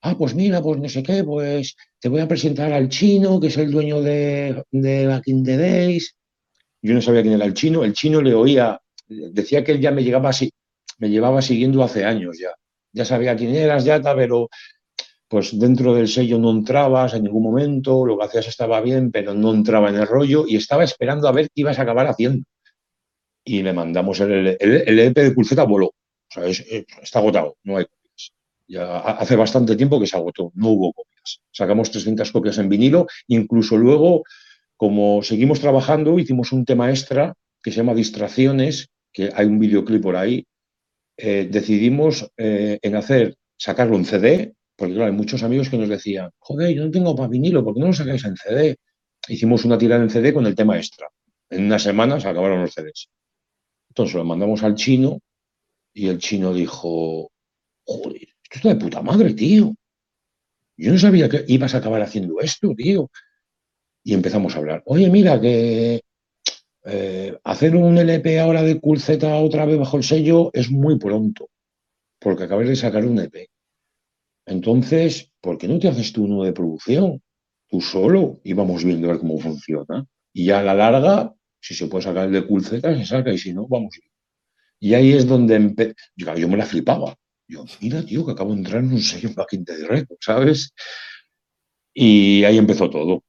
Ah, 0.00 0.16
pues 0.16 0.34
mira, 0.34 0.62
pues 0.62 0.80
no 0.80 0.88
sé 0.88 1.02
qué, 1.02 1.22
pues 1.22 1.76
te 2.00 2.08
voy 2.08 2.22
a 2.22 2.28
presentar 2.28 2.72
al 2.72 2.88
chino, 2.88 3.38
que 3.38 3.48
es 3.48 3.56
el 3.58 3.70
dueño 3.70 4.00
de, 4.00 4.64
de 4.70 5.06
Back 5.06 5.28
in 5.28 5.44
the 5.44 5.58
Days. 5.58 6.16
Yo 6.80 6.94
no 6.94 7.02
sabía 7.02 7.20
quién 7.20 7.34
era 7.34 7.44
el 7.44 7.52
chino, 7.52 7.84
el 7.84 7.92
chino 7.92 8.22
le 8.22 8.32
oía, 8.32 8.80
decía 9.06 9.62
que 9.62 9.72
él 9.72 9.82
ya 9.82 9.90
me 9.90 10.02
llegaba 10.02 10.30
así, 10.30 10.50
me 10.96 11.10
llevaba 11.10 11.42
siguiendo 11.42 11.84
hace 11.84 12.06
años 12.06 12.38
ya. 12.40 12.54
Ya 12.94 13.04
sabía 13.04 13.36
quién 13.36 13.54
eras, 13.56 13.84
ya, 13.84 14.00
pero 14.00 14.48
pues 15.28 15.58
dentro 15.58 15.94
del 15.94 16.08
sello 16.08 16.38
no 16.38 16.50
entrabas 16.50 17.14
en 17.14 17.24
ningún 17.24 17.42
momento, 17.42 18.04
lo 18.06 18.18
que 18.18 18.26
hacías 18.26 18.48
estaba 18.48 18.80
bien, 18.80 19.10
pero 19.10 19.34
no 19.34 19.52
entraba 19.52 19.88
en 19.88 19.96
el 19.96 20.06
rollo 20.06 20.44
y 20.46 20.56
estaba 20.56 20.84
esperando 20.84 21.28
a 21.28 21.32
ver 21.32 21.46
qué 21.46 21.62
ibas 21.62 21.78
a 21.78 21.82
acabar 21.82 22.06
haciendo. 22.06 22.44
Y 23.44 23.62
le 23.62 23.72
mandamos 23.72 24.20
el, 24.20 24.56
el, 24.58 24.98
EP 24.98 25.14
de 25.14 25.30
Pulceta 25.32 25.64
voló. 25.64 25.86
O 25.86 25.94
sea, 26.28 26.46
está 26.46 27.18
agotado, 27.18 27.56
no 27.64 27.76
hay 27.76 27.84
copias. 27.84 28.32
Ya 28.66 28.98
hace 28.98 29.36
bastante 29.36 29.76
tiempo 29.76 30.00
que 30.00 30.06
se 30.06 30.16
agotó, 30.16 30.50
no 30.54 30.70
hubo 30.70 30.92
copias. 30.92 31.40
Sacamos 31.52 31.90
300 31.90 32.30
copias 32.32 32.58
en 32.58 32.68
vinilo, 32.68 33.06
incluso 33.28 33.76
luego, 33.76 34.24
como 34.76 35.22
seguimos 35.22 35.60
trabajando, 35.60 36.18
hicimos 36.18 36.52
un 36.52 36.64
tema 36.64 36.90
extra 36.90 37.34
que 37.62 37.70
se 37.70 37.78
llama 37.78 37.94
Distracciones, 37.94 38.88
que 39.12 39.30
hay 39.34 39.46
un 39.46 39.58
videoclip 39.58 40.02
por 40.02 40.16
ahí. 40.16 40.46
Eh, 41.16 41.48
decidimos 41.50 42.30
eh, 42.36 42.78
en 42.82 42.96
hacer, 42.96 43.36
sacarlo 43.56 43.96
en 43.96 44.04
CD, 44.04 44.54
porque 44.76 44.94
claro, 44.94 45.10
hay 45.10 45.16
muchos 45.16 45.42
amigos 45.42 45.68
que 45.68 45.78
nos 45.78 45.88
decían, 45.88 46.30
joder, 46.38 46.74
yo 46.74 46.84
no 46.84 46.90
tengo 46.90 47.14
para 47.14 47.28
vinilo, 47.28 47.64
¿por 47.64 47.74
qué 47.74 47.80
no 47.80 47.86
lo 47.88 47.92
sacáis 47.92 48.24
en 48.24 48.36
CD? 48.36 48.76
Hicimos 49.28 49.64
una 49.64 49.78
tirada 49.78 50.02
en 50.02 50.10
CD 50.10 50.32
con 50.32 50.46
el 50.46 50.54
tema 50.54 50.76
extra. 50.76 51.08
En 51.50 51.66
unas 51.66 51.82
semanas 51.82 52.24
acabaron 52.24 52.62
los 52.62 52.72
CDs. 52.72 53.08
Entonces 53.88 54.14
lo 54.16 54.24
mandamos 54.24 54.62
al 54.62 54.74
chino 54.74 55.20
y 55.92 56.08
el 56.08 56.18
chino 56.18 56.52
dijo, 56.52 57.30
joder, 57.84 58.22
esto 58.42 58.56
está 58.56 58.68
de 58.70 58.76
puta 58.76 59.02
madre, 59.02 59.32
tío. 59.34 59.74
Yo 60.76 60.92
no 60.92 60.98
sabía 60.98 61.28
que 61.28 61.44
ibas 61.46 61.74
a 61.74 61.78
acabar 61.78 62.02
haciendo 62.02 62.40
esto, 62.40 62.74
tío. 62.74 63.10
Y 64.02 64.14
empezamos 64.14 64.54
a 64.54 64.58
hablar. 64.58 64.82
Oye, 64.86 65.08
mira, 65.08 65.40
que 65.40 66.02
eh, 66.84 67.38
hacer 67.44 67.76
un 67.76 67.96
LP 67.96 68.40
ahora 68.40 68.62
de 68.62 68.80
Cool 68.80 68.98
otra 69.22 69.64
vez 69.64 69.78
bajo 69.78 69.96
el 69.96 70.02
sello 70.02 70.50
es 70.52 70.70
muy 70.70 70.98
pronto, 70.98 71.48
porque 72.18 72.44
acabas 72.44 72.68
de 72.68 72.76
sacar 72.76 73.06
un 73.06 73.20
EP. 73.20 73.48
Entonces, 74.46 75.32
¿por 75.40 75.58
qué 75.58 75.68
no 75.68 75.78
te 75.78 75.88
haces 75.88 76.12
tú 76.12 76.24
uno 76.24 76.44
de 76.44 76.52
producción? 76.52 77.22
Tú 77.68 77.80
solo 77.80 78.40
y 78.44 78.52
vamos 78.52 78.84
viendo 78.84 79.08
a 79.08 79.12
ver 79.12 79.20
cómo 79.20 79.38
funciona. 79.38 80.06
Y 80.32 80.46
ya 80.46 80.60
a 80.60 80.62
la 80.62 80.74
larga, 80.74 81.34
si 81.60 81.74
se 81.74 81.86
puede 81.86 82.04
sacar 82.04 82.26
el 82.26 82.32
de 82.32 82.46
Cool 82.46 82.64
se 82.64 82.80
saca 83.06 83.32
y 83.32 83.38
si 83.38 83.52
no, 83.52 83.66
vamos. 83.66 83.98
Y 84.80 84.94
ahí 84.94 85.12
es 85.12 85.26
donde 85.26 85.94
yo, 86.16 86.34
yo 86.36 86.48
me 86.48 86.56
la 86.56 86.66
flipaba. 86.66 87.14
Yo, 87.48 87.64
mira, 87.80 88.04
tío, 88.04 88.24
que 88.24 88.32
acabo 88.32 88.52
de 88.52 88.58
entrar 88.58 88.82
en 88.82 88.92
un 88.92 89.00
sello 89.00 89.30
de 89.30 89.86
Record, 89.86 90.18
¿sabes? 90.20 90.72
Y 91.94 92.44
ahí 92.44 92.58
empezó 92.58 92.90
todo. 92.90 93.22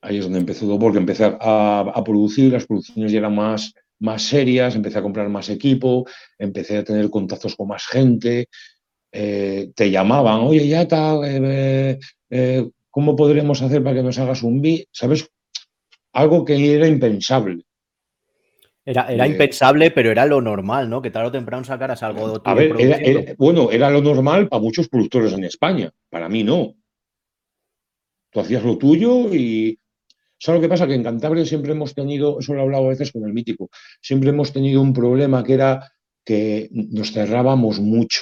Ahí 0.00 0.18
es 0.18 0.24
donde 0.24 0.38
empezó 0.38 0.66
todo, 0.66 0.78
porque 0.78 0.98
empecé 0.98 1.24
a, 1.40 2.02
producir, 2.04 2.52
las 2.52 2.66
producciones 2.66 3.12
ya 3.12 3.18
eran 3.18 3.34
más, 3.34 3.74
más 3.98 4.22
serias, 4.22 4.76
empecé 4.76 4.98
a 4.98 5.02
comprar 5.02 5.28
más 5.28 5.48
equipo, 5.48 6.06
empecé 6.38 6.78
a 6.78 6.84
tener 6.84 7.10
contactos 7.10 7.56
con 7.56 7.68
más 7.68 7.86
gente, 7.86 8.48
eh, 9.10 9.70
te 9.74 9.90
llamaban, 9.90 10.40
oye, 10.40 10.68
ya 10.68 10.82
está, 10.82 11.16
eh, 11.24 11.98
eh, 12.30 12.70
¿cómo 12.90 13.16
podríamos 13.16 13.62
hacer 13.62 13.82
para 13.82 13.96
que 13.96 14.02
nos 14.02 14.18
hagas 14.18 14.42
un 14.42 14.60
beat? 14.60 14.86
¿Sabes? 14.92 15.30
Algo 16.12 16.44
que 16.44 16.74
era 16.74 16.86
impensable. 16.86 17.64
Era, 18.84 19.06
era 19.12 19.26
impensable, 19.26 19.90
pero 19.90 20.10
era 20.10 20.24
lo 20.24 20.40
normal, 20.40 20.88
¿no? 20.88 21.02
Que 21.02 21.10
tarde 21.10 21.28
o 21.28 21.32
temprano 21.32 21.62
sacaras 21.62 22.02
algo 22.02 22.32
de 22.32 22.40
A 22.44 22.54
ver, 22.54 23.34
bueno, 23.36 23.70
era 23.70 23.90
lo 23.90 24.00
normal 24.00 24.48
para 24.48 24.62
muchos 24.62 24.88
productores 24.88 25.32
en 25.34 25.44
España, 25.44 25.90
para 26.08 26.28
mí 26.28 26.42
no. 26.42 26.74
Tú 28.30 28.40
hacías 28.40 28.64
lo 28.64 28.78
tuyo 28.78 29.34
y... 29.34 29.78
¿Sabes 30.40 30.60
lo 30.60 30.62
que 30.62 30.70
pasa? 30.70 30.86
Que 30.86 30.94
en 30.94 31.02
Cantabria 31.02 31.44
siempre 31.44 31.72
hemos 31.72 31.94
tenido, 31.94 32.38
eso 32.38 32.54
lo 32.54 32.60
he 32.60 32.62
hablado 32.62 32.86
a 32.86 32.90
veces 32.90 33.10
con 33.10 33.24
el 33.24 33.34
mítico, 33.34 33.68
siempre 34.00 34.30
hemos 34.30 34.52
tenido 34.52 34.80
un 34.80 34.92
problema 34.92 35.42
que 35.42 35.54
era 35.54 35.92
que 36.24 36.68
nos 36.70 37.12
cerrábamos 37.12 37.80
mucho. 37.80 38.20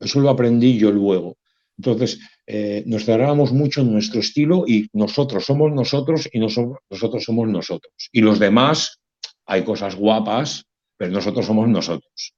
Eso 0.00 0.20
lo 0.20 0.30
aprendí 0.30 0.78
yo 0.78 0.90
luego. 0.90 1.36
Entonces, 1.78 2.20
eh, 2.46 2.84
nos 2.86 3.04
cerrábamos 3.04 3.52
mucho 3.52 3.80
en 3.80 3.92
nuestro 3.92 4.20
estilo 4.20 4.64
y 4.66 4.88
nosotros 4.92 5.44
somos 5.44 5.72
nosotros 5.72 6.28
y 6.32 6.38
nosotros 6.38 7.24
somos 7.24 7.48
nosotros. 7.48 7.92
Y 8.12 8.20
los 8.20 8.38
demás, 8.38 9.00
hay 9.46 9.64
cosas 9.64 9.96
guapas, 9.96 10.64
pero 10.96 11.12
nosotros 11.12 11.46
somos 11.46 11.68
nosotros. 11.68 12.34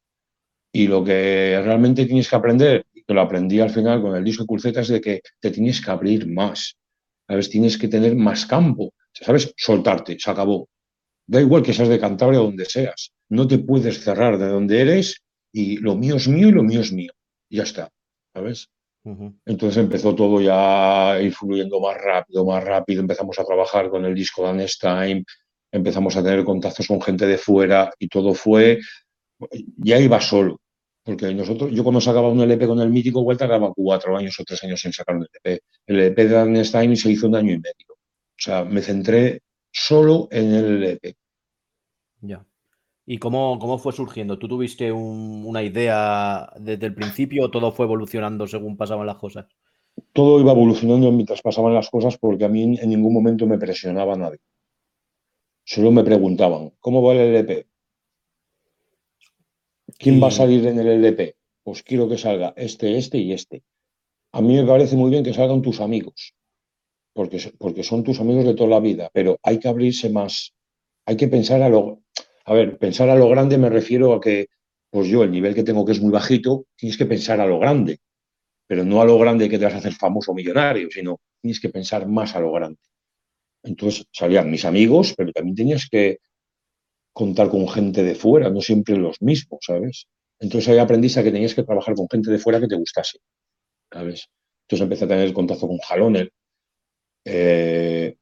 Y 0.73 0.89
lo 0.89 1.05
que 1.05 1.61
realmente 1.62 2.07
tienes 2.07 2.28
que 2.28 2.37
aprender, 2.37 2.87
que 2.93 3.15
lo 3.15 3.20
aprendí 3.20 3.61
al 3.61 3.70
final 3.70 4.03
con 4.03 4.16
el 4.16 4.24
disco 4.24 4.47
Culceta, 4.47 4.81
es 4.81 4.89
de 4.89 5.01
que 5.01 5.20
te 5.41 5.51
tienes 5.51 5.81
que 5.81 5.91
abrir 5.91 6.27
más. 6.28 6.77
¿Sabes? 7.28 7.51
Tienes 7.51 7.77
que 7.77 7.89
tener 7.89 8.15
más 8.15 8.47
campo. 8.47 8.93
¿Sabes? 9.12 9.53
Soltarte, 9.57 10.16
se 10.19 10.31
acabó. 10.31 10.69
Da 11.27 11.41
igual 11.41 11.62
que 11.62 11.73
seas 11.73 11.89
de 11.89 11.99
Cantabria 11.99 12.41
o 12.41 12.45
donde 12.45 12.66
seas. 12.66 13.12
No 13.28 13.47
te 13.49 13.59
puedes 13.59 14.03
cerrar 14.03 14.39
de 14.39 14.49
donde 14.49 14.81
eres 14.81 15.23
y 15.53 15.78
lo 15.78 15.97
mío 15.97 16.16
es 16.16 16.28
mío 16.28 16.49
y 16.49 16.53
lo 16.53 16.62
mío 16.62 16.81
es 16.81 16.93
mío. 16.93 17.12
Y 17.48 17.56
ya 17.59 17.62
está. 17.62 17.90
¿Sabes? 18.35 18.68
Entonces 19.44 19.77
empezó 19.77 20.16
todo 20.16 20.40
ya 20.40 21.12
a 21.12 21.23
ir 21.23 21.32
fluyendo 21.32 21.78
más 21.78 21.97
rápido, 21.97 22.44
más 22.44 22.64
rápido. 22.64 23.01
Empezamos 23.01 23.39
a 23.39 23.44
trabajar 23.44 23.89
con 23.89 24.05
el 24.05 24.14
disco 24.14 24.43
Dance 24.43 24.77
Time, 24.81 25.24
empezamos 25.70 26.16
a 26.16 26.24
tener 26.24 26.44
contactos 26.44 26.89
con 26.89 27.01
gente 27.01 27.24
de 27.24 27.39
fuera 27.39 27.93
y 28.01 28.09
todo 28.09 28.35
fue, 28.35 28.81
ya 29.77 30.01
iba 30.01 30.20
solo. 30.20 30.60
Porque 31.05 31.32
nosotros, 31.32 31.70
yo 31.73 31.85
cuando 31.85 32.01
sacaba 32.01 32.28
un 32.28 32.40
LP 32.40 32.66
con 32.66 32.81
el 32.81 32.90
mítico 32.90 33.23
Vuelta, 33.23 33.47
tardaba 33.47 33.73
cuatro 33.73 34.16
años 34.16 34.35
o 34.40 34.44
tres 34.44 34.64
años 34.64 34.85
en 34.85 34.93
sacar 34.93 35.14
un 35.14 35.23
LP. 35.23 35.60
El 35.86 36.01
LP 36.01 36.24
de 36.24 36.35
Dance 36.35 36.73
Time 36.73 36.97
se 36.97 37.10
hizo 37.12 37.28
un 37.28 37.36
año 37.36 37.52
y 37.52 37.59
medio. 37.59 37.93
O 37.93 38.39
sea, 38.39 38.64
me 38.64 38.82
centré 38.82 39.40
solo 39.70 40.27
en 40.32 40.52
el 40.52 40.82
LP. 40.82 41.14
Ya. 42.23 42.44
¿Y 43.07 43.19
cómo, 43.19 43.59
cómo 43.61 43.78
fue 43.78 43.93
surgiendo? 43.93 44.37
¿Tú 44.37 44.49
tuviste 44.49 44.91
una 44.91 45.62
idea 45.62 46.51
desde 46.59 46.87
el 46.87 46.95
principio 46.95 47.45
o 47.45 47.51
todo 47.51 47.70
fue 47.70 47.87
evolucionando 47.87 48.49
según 48.49 48.77
pasaban 48.77 49.07
las 49.07 49.16
cosas? 49.16 49.47
Todo 50.12 50.41
iba 50.41 50.51
evolucionando 50.51 51.12
mientras 51.12 51.41
pasaban 51.41 51.73
las 51.73 51.89
cosas 51.89 52.19
porque 52.19 52.45
a 52.45 52.49
mí 52.49 52.77
en 52.78 52.91
ningún 52.91 53.15
momento 53.15 53.47
me 53.47 53.59
presionaba 53.59 54.16
nadie. 54.16 54.41
Solo 55.65 55.93
me 55.93 56.03
preguntaban, 56.03 56.73
¿cómo 56.81 57.01
va 57.03 57.12
el 57.12 57.35
LP? 57.35 57.66
¿Quién 59.99 60.23
va 60.23 60.28
a 60.28 60.33
salir 60.33 60.66
en 60.66 60.78
el 60.78 60.89
LP? 60.89 61.37
Pues 61.62 61.83
quiero 61.83 62.09
que 62.09 62.19
salga 62.19 62.55
este, 62.57 62.99
este 62.99 63.19
y 63.19 63.33
este. 63.33 63.62
A 64.33 64.43
mí 64.43 64.55
me 64.55 64.66
parece 64.66 64.97
muy 64.97 65.11
bien 65.11 65.24
que 65.24 65.33
salgan 65.33 65.62
tus 65.62 65.81
amigos, 65.81 66.35
porque, 67.12 67.53
porque 67.59 67.83
son 67.83 68.05
tus 68.05 68.20
amigos 68.20 68.45
de 68.45 68.55
toda 68.55 68.70
la 68.70 68.81
vida, 68.81 69.11
pero 69.12 69.39
hay 69.43 69.59
que 69.59 69.69
abrirse 69.69 70.11
más. 70.11 70.55
Hay 71.07 71.16
que 71.16 71.28
pensar 71.28 71.62
a 71.62 71.69
lo... 71.69 72.03
A 72.51 72.55
ver, 72.55 72.78
pensar 72.78 73.09
a 73.10 73.16
lo 73.16 73.28
grande 73.28 73.59
me 73.59 73.70
refiero 73.70 74.14
a 74.14 74.20
que, 74.20 74.47
pues 74.90 75.09
yo, 75.09 75.23
el 75.24 75.31
nivel 75.32 75.55
que 75.55 75.64
tengo 75.64 75.85
que 75.85 75.93
es 75.93 76.01
muy 76.01 76.12
bajito, 76.12 76.66
tienes 76.77 76.97
que 76.97 77.06
pensar 77.06 77.40
a 77.40 77.47
lo 77.47 77.59
grande, 77.59 77.98
pero 78.68 78.85
no 78.85 79.01
a 79.02 79.06
lo 79.06 79.18
grande 79.18 79.48
que 79.48 79.59
te 79.59 79.64
vas 79.66 79.74
a 79.74 79.78
hacer 79.78 79.94
famoso 79.94 80.35
millonario, 80.35 80.89
sino 80.90 81.20
tienes 81.43 81.60
que 81.60 81.70
pensar 81.70 82.09
más 82.09 82.36
a 82.36 82.40
lo 82.40 82.52
grande. 82.52 82.78
Entonces 83.64 84.06
salían 84.12 84.51
mis 84.51 84.64
amigos, 84.64 85.14
pero 85.16 85.32
también 85.32 85.56
tenías 85.56 85.89
que 85.90 86.18
contar 87.12 87.48
con 87.51 87.68
gente 87.68 88.02
de 88.05 88.14
fuera, 88.14 88.51
no 88.51 88.60
siempre 88.60 88.97
los 88.97 89.20
mismos, 89.23 89.60
¿sabes? 89.66 90.06
Entonces 90.40 90.70
ahí 90.70 90.78
aprendiste 90.78 91.20
a 91.20 91.24
que 91.24 91.32
tenías 91.32 91.55
que 91.55 91.64
trabajar 91.64 91.94
con 91.94 92.09
gente 92.10 92.31
de 92.31 92.39
fuera 92.39 92.60
que 92.60 92.68
te 92.68 92.77
gustase, 92.77 93.18
¿sabes? 93.93 94.28
Entonces 94.64 94.85
empecé 94.85 95.05
a 95.06 95.09
tener 95.09 95.32
contacto 95.35 95.68
con 95.68 95.78
Jaloner. 95.78 96.31
Eh, 97.24 98.16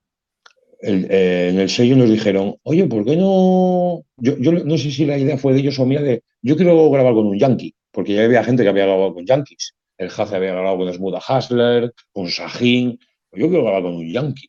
eh, 0.86 1.48
en 1.50 1.58
el 1.58 1.70
sello 1.70 1.96
nos 1.96 2.10
dijeron, 2.10 2.56
oye, 2.62 2.86
¿por 2.86 3.04
qué 3.04 3.16
no? 3.16 4.04
Yo, 4.16 4.52
no 4.52 4.78
sé 4.78 4.90
si 4.90 5.06
la 5.06 5.16
idea 5.16 5.38
fue 5.38 5.54
de 5.54 5.60
ellos 5.60 5.78
o 5.78 5.86
mía 5.86 6.02
de, 6.02 6.22
yo 6.42 6.56
quiero 6.56 6.90
grabar 6.90 7.14
con 7.14 7.26
un 7.26 7.38
yankee, 7.38 7.74
porque 7.90 8.14
ya 8.14 8.24
había 8.24 8.44
gente 8.44 8.62
que 8.62 8.68
había 8.68 8.84
grabado 8.86 9.14
con 9.14 9.24
yankees. 9.24 9.74
El 9.96 10.08
Haze 10.08 10.36
había 10.36 10.52
grabado 10.52 10.78
con 10.78 10.92
Smuda 10.92 11.20
Hasler, 11.26 11.94
con 12.12 12.28
Sahin. 12.28 12.98
Yo 13.32 13.48
quiero 13.48 13.62
grabar 13.62 13.82
con 13.82 13.96
un 13.96 14.12
yankee. 14.12 14.48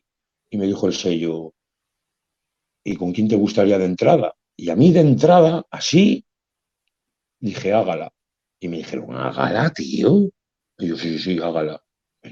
Y 0.50 0.58
me 0.58 0.66
dijo 0.66 0.86
el 0.86 0.92
sello, 0.92 1.54
¿y 2.84 2.96
con 2.96 3.12
quién 3.12 3.28
te 3.28 3.36
gustaría 3.36 3.78
de 3.78 3.86
entrada? 3.86 4.34
Y 4.56 4.70
a 4.70 4.76
mí 4.76 4.92
de 4.92 5.00
entrada, 5.00 5.64
así, 5.70 6.24
dije, 7.40 7.72
hágala. 7.72 8.12
Y 8.60 8.68
me 8.68 8.78
dijeron, 8.78 9.14
hágala, 9.16 9.70
tío. 9.70 10.28
Y 10.78 10.88
yo, 10.88 10.96
sí, 10.96 11.18
sí, 11.18 11.38
hágala. 11.38 11.82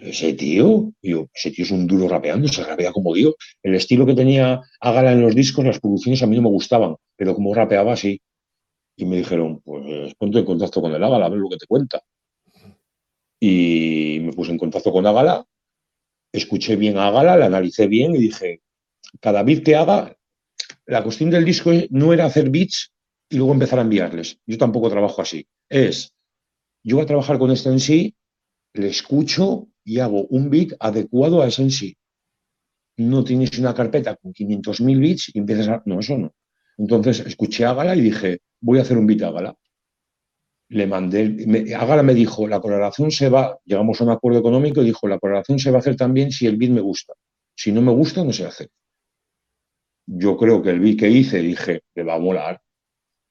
Ese 0.03 0.33
tío, 0.35 0.93
yo, 1.03 1.29
ese 1.33 1.51
tío 1.51 1.65
es 1.65 1.71
un 1.71 1.87
duro 1.87 2.09
rapeando, 2.09 2.49
se 2.49 2.65
rapea 2.65 2.93
como 2.93 3.15
Dios. 3.15 3.35
El 3.63 3.75
estilo 3.75 4.07
que 4.07 4.15
tenía 4.15 4.61
Hágala 4.81 5.13
en 5.13 5.21
los 5.21 5.35
discos, 5.35 5.65
las 5.65 5.81
producciones 5.81 6.23
a 6.23 6.27
mí 6.27 6.37
no 6.37 6.43
me 6.43 6.49
gustaban, 6.49 6.97
pero 7.17 7.35
como 7.35 7.55
rapeaba, 7.55 7.97
sí. 7.97 8.21
Y 8.97 9.05
me 9.05 9.17
dijeron, 9.17 9.61
pues 9.61 10.15
ponte 10.15 10.39
en 10.39 10.45
contacto 10.45 10.81
con 10.81 10.93
el 10.93 11.03
Ágala, 11.03 11.27
a 11.27 11.29
ver 11.29 11.39
lo 11.39 11.49
que 11.49 11.57
te 11.57 11.67
cuenta. 11.67 12.03
Y 13.41 14.21
me 14.23 14.33
puse 14.33 14.53
en 14.53 14.59
contacto 14.59 14.91
con 14.91 15.07
Ágala, 15.07 15.45
escuché 16.33 16.77
bien 16.77 16.99
a 16.99 17.09
Ágala, 17.09 17.37
la 17.37 17.47
analicé 17.47 17.87
bien 17.87 18.15
y 18.15 18.19
dije, 18.19 18.63
cada 19.21 19.43
beat 19.43 19.63
que 19.63 19.77
haga, 19.77 20.17
la 20.87 21.03
cuestión 21.03 21.31
del 21.31 21.45
disco 21.45 21.71
no 21.91 22.13
era 22.13 22.27
hacer 22.27 22.51
beats 22.51 22.93
y 23.29 23.37
luego 23.37 23.53
empezar 23.53 23.79
a 23.79 23.83
enviarles. 23.83 24.39
Yo 24.47 24.59
tampoco 24.59 24.91
trabajo 24.91 25.23
así. 25.23 25.47
Es, 25.69 26.15
yo 26.83 26.97
voy 26.97 27.05
a 27.05 27.09
trabajar 27.09 27.39
con 27.39 27.51
este 27.51 27.69
en 27.69 27.81
sí, 27.81 28.15
le 28.75 28.89
escucho 28.89 29.69
y 29.85 29.99
hago 29.99 30.27
un 30.27 30.51
beat 30.51 30.73
adecuado 30.81 31.43
a 31.43 31.51
sí. 31.51 31.97
No 32.97 33.25
tienes 33.25 33.59
una 33.59 33.75
carpeta 33.75 34.17
con 34.17 34.33
500.000 34.33 34.99
bits 35.01 35.31
y 35.35 35.39
empiezas 35.39 35.69
a... 35.69 35.83
No, 35.85 36.01
eso 36.01 36.17
no. 36.17 36.33
Entonces 36.79 37.21
escuché 37.21 37.65
a 37.65 37.75
Gala 37.75 37.95
y 37.95 38.01
dije, 38.01 38.39
voy 38.61 38.79
a 38.79 38.83
hacer 38.83 38.97
un 38.97 39.07
beat 39.07 39.23
a 39.23 39.31
Gala. 39.31 39.55
Le 40.69 40.87
mandé, 40.87 41.29
me, 41.47 41.63
Gala 41.63 42.03
me 42.03 42.15
dijo, 42.15 42.49
la 42.49 42.61
coloración 42.61 43.11
se 43.11 43.29
va, 43.29 43.59
llegamos 43.65 44.01
a 44.01 44.05
un 44.05 44.11
acuerdo 44.11 44.39
económico 44.39 44.83
y 44.83 44.87
dijo, 44.87 45.07
la 45.09 45.19
coloración 45.19 45.59
se 45.59 45.71
va 45.71 45.77
a 45.77 45.81
hacer 45.81 45.97
también 45.97 46.31
si 46.33 46.47
el 46.47 46.57
beat 46.57 46.71
me 46.71 46.81
gusta. 46.81 47.15
Si 47.55 47.73
no 47.73 47.83
me 47.83 47.93
gusta, 47.93 48.25
no 48.25 48.33
se 48.33 48.47
hace 48.47 48.69
yo 50.07 50.37
creo 50.37 50.63
que 50.63 50.71
el 50.71 50.81
beat 50.81 50.99
que 50.99 51.11
hice 51.11 51.39
dije, 51.39 51.83
le 51.95 52.03
va 52.03 52.15
a 52.15 52.19
molar. 52.19 52.61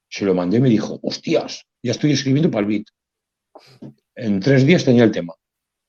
Se 0.09 0.25
lo 0.25 0.33
mandé 0.33 0.57
y 0.57 0.61
me 0.61 0.69
dijo, 0.69 0.99
hostias, 1.01 1.65
ya 1.81 1.91
estoy 1.91 2.11
escribiendo 2.11 2.51
para 2.51 2.61
el 2.61 2.67
beat. 2.67 2.85
En 4.15 4.39
tres 4.39 4.65
días 4.65 4.85
tenía 4.85 5.03
el 5.03 5.11
tema. 5.11 5.33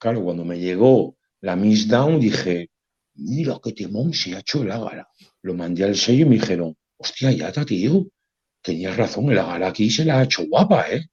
Claro, 0.04 0.22
cuando 0.22 0.44
me 0.44 0.58
llegó 0.58 1.16
la 1.40 1.56
Miss 1.56 1.88
Down 1.88 2.20
dije, 2.20 2.68
mira 3.14 3.58
qué 3.64 3.72
temón 3.72 4.12
se 4.12 4.36
ha 4.36 4.40
hecho 4.40 4.62
el 4.62 4.70
Ágara. 4.70 5.08
Lo 5.40 5.54
mandé 5.54 5.82
al 5.82 5.96
sello 5.96 6.26
y 6.26 6.28
me 6.28 6.34
dijeron, 6.34 6.76
hostia, 6.98 7.30
ya 7.32 7.48
está, 7.48 7.64
tío, 7.64 8.06
tenías 8.60 8.98
razón, 8.98 9.32
el 9.32 9.38
Ágara 9.38 9.68
aquí 9.68 9.88
se 9.88 10.04
la 10.04 10.18
ha 10.18 10.24
hecho 10.24 10.44
guapa, 10.46 10.84
¿eh? 10.92 11.06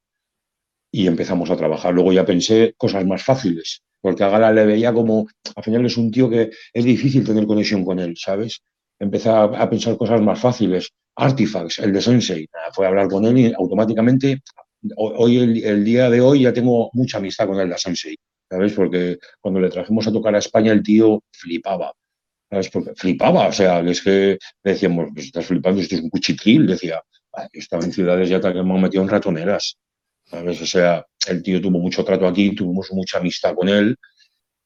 Y 0.92 1.08
empezamos 1.08 1.50
a 1.50 1.56
trabajar. 1.56 1.94
Luego 1.94 2.12
ya 2.12 2.26
pensé 2.26 2.74
cosas 2.76 3.06
más 3.06 3.24
fáciles, 3.24 3.82
porque 4.02 4.26
a 4.26 4.30
Gala 4.30 4.52
le 4.52 4.66
veía 4.66 4.92
como, 4.92 5.26
al 5.56 5.64
final 5.64 5.86
es 5.86 5.96
un 5.96 6.12
tío 6.12 6.30
que 6.30 6.52
es 6.74 6.84
difícil 6.84 7.24
tener 7.24 7.48
conexión 7.48 7.86
con 7.86 7.98
él, 7.98 8.18
¿sabes? 8.18 8.62
empecé 9.00 9.30
a, 9.30 9.70
pensar 9.70 9.96
cosas 9.96 10.22
más 10.22 10.38
fáciles. 10.38 10.90
Artifacts, 11.16 11.80
el 11.80 11.94
de 11.94 12.02
Sensei, 12.02 12.50
fue 12.74 12.88
a 12.88 12.90
hablar 12.90 13.08
con 13.08 13.24
él 13.24 13.38
y 13.38 13.54
automáticamente, 13.54 14.42
hoy 14.98 15.62
el, 15.64 15.86
día 15.86 16.10
de 16.10 16.20
hoy 16.20 16.42
ya 16.42 16.52
tengo 16.52 16.90
mucha 16.92 17.20
amistad 17.20 17.48
con 17.48 17.58
el 17.58 17.70
de 17.70 17.78
Sensei, 17.78 18.18
¿sabes? 18.52 18.74
Porque 18.74 19.18
cuando 19.40 19.62
le 19.62 19.70
trajimos 19.70 20.06
a 20.08 20.12
tocar 20.12 20.36
a 20.36 20.40
España 20.40 20.74
el 20.74 20.84
tío 20.84 21.24
flipaba, 21.32 21.94
¿sabes? 22.50 22.70
Porque 22.70 22.92
flipaba, 22.96 23.48
o 23.48 23.54
sea, 23.54 23.80
es 23.80 24.02
que 24.02 24.38
decíamos, 24.62 25.08
pues 25.14 25.28
estás 25.28 25.46
flipando, 25.46 25.82
esto 25.82 25.96
es 25.96 26.02
un 26.02 26.10
cuchitril, 26.10 26.68
decía, 26.68 27.02
yo 27.34 27.60
estaba 27.60 27.86
en 27.86 27.94
ciudades 27.94 28.28
ya 28.30 28.42
que 28.42 28.62
me 28.62 28.74
han 28.74 28.82
metido 28.82 29.04
en 29.04 29.10
ratoneras, 29.10 29.78
¿sabes? 30.26 30.62
O 30.62 30.66
sea, 30.66 31.06
el 31.28 31.42
tío 31.42 31.62
tuvo 31.62 31.80
mucho 31.80 32.04
trato 32.04 32.28
aquí, 32.28 32.54
tuvimos 32.54 32.92
mucha 32.92 33.20
amistad 33.20 33.56
con 33.56 33.70
él 33.70 33.96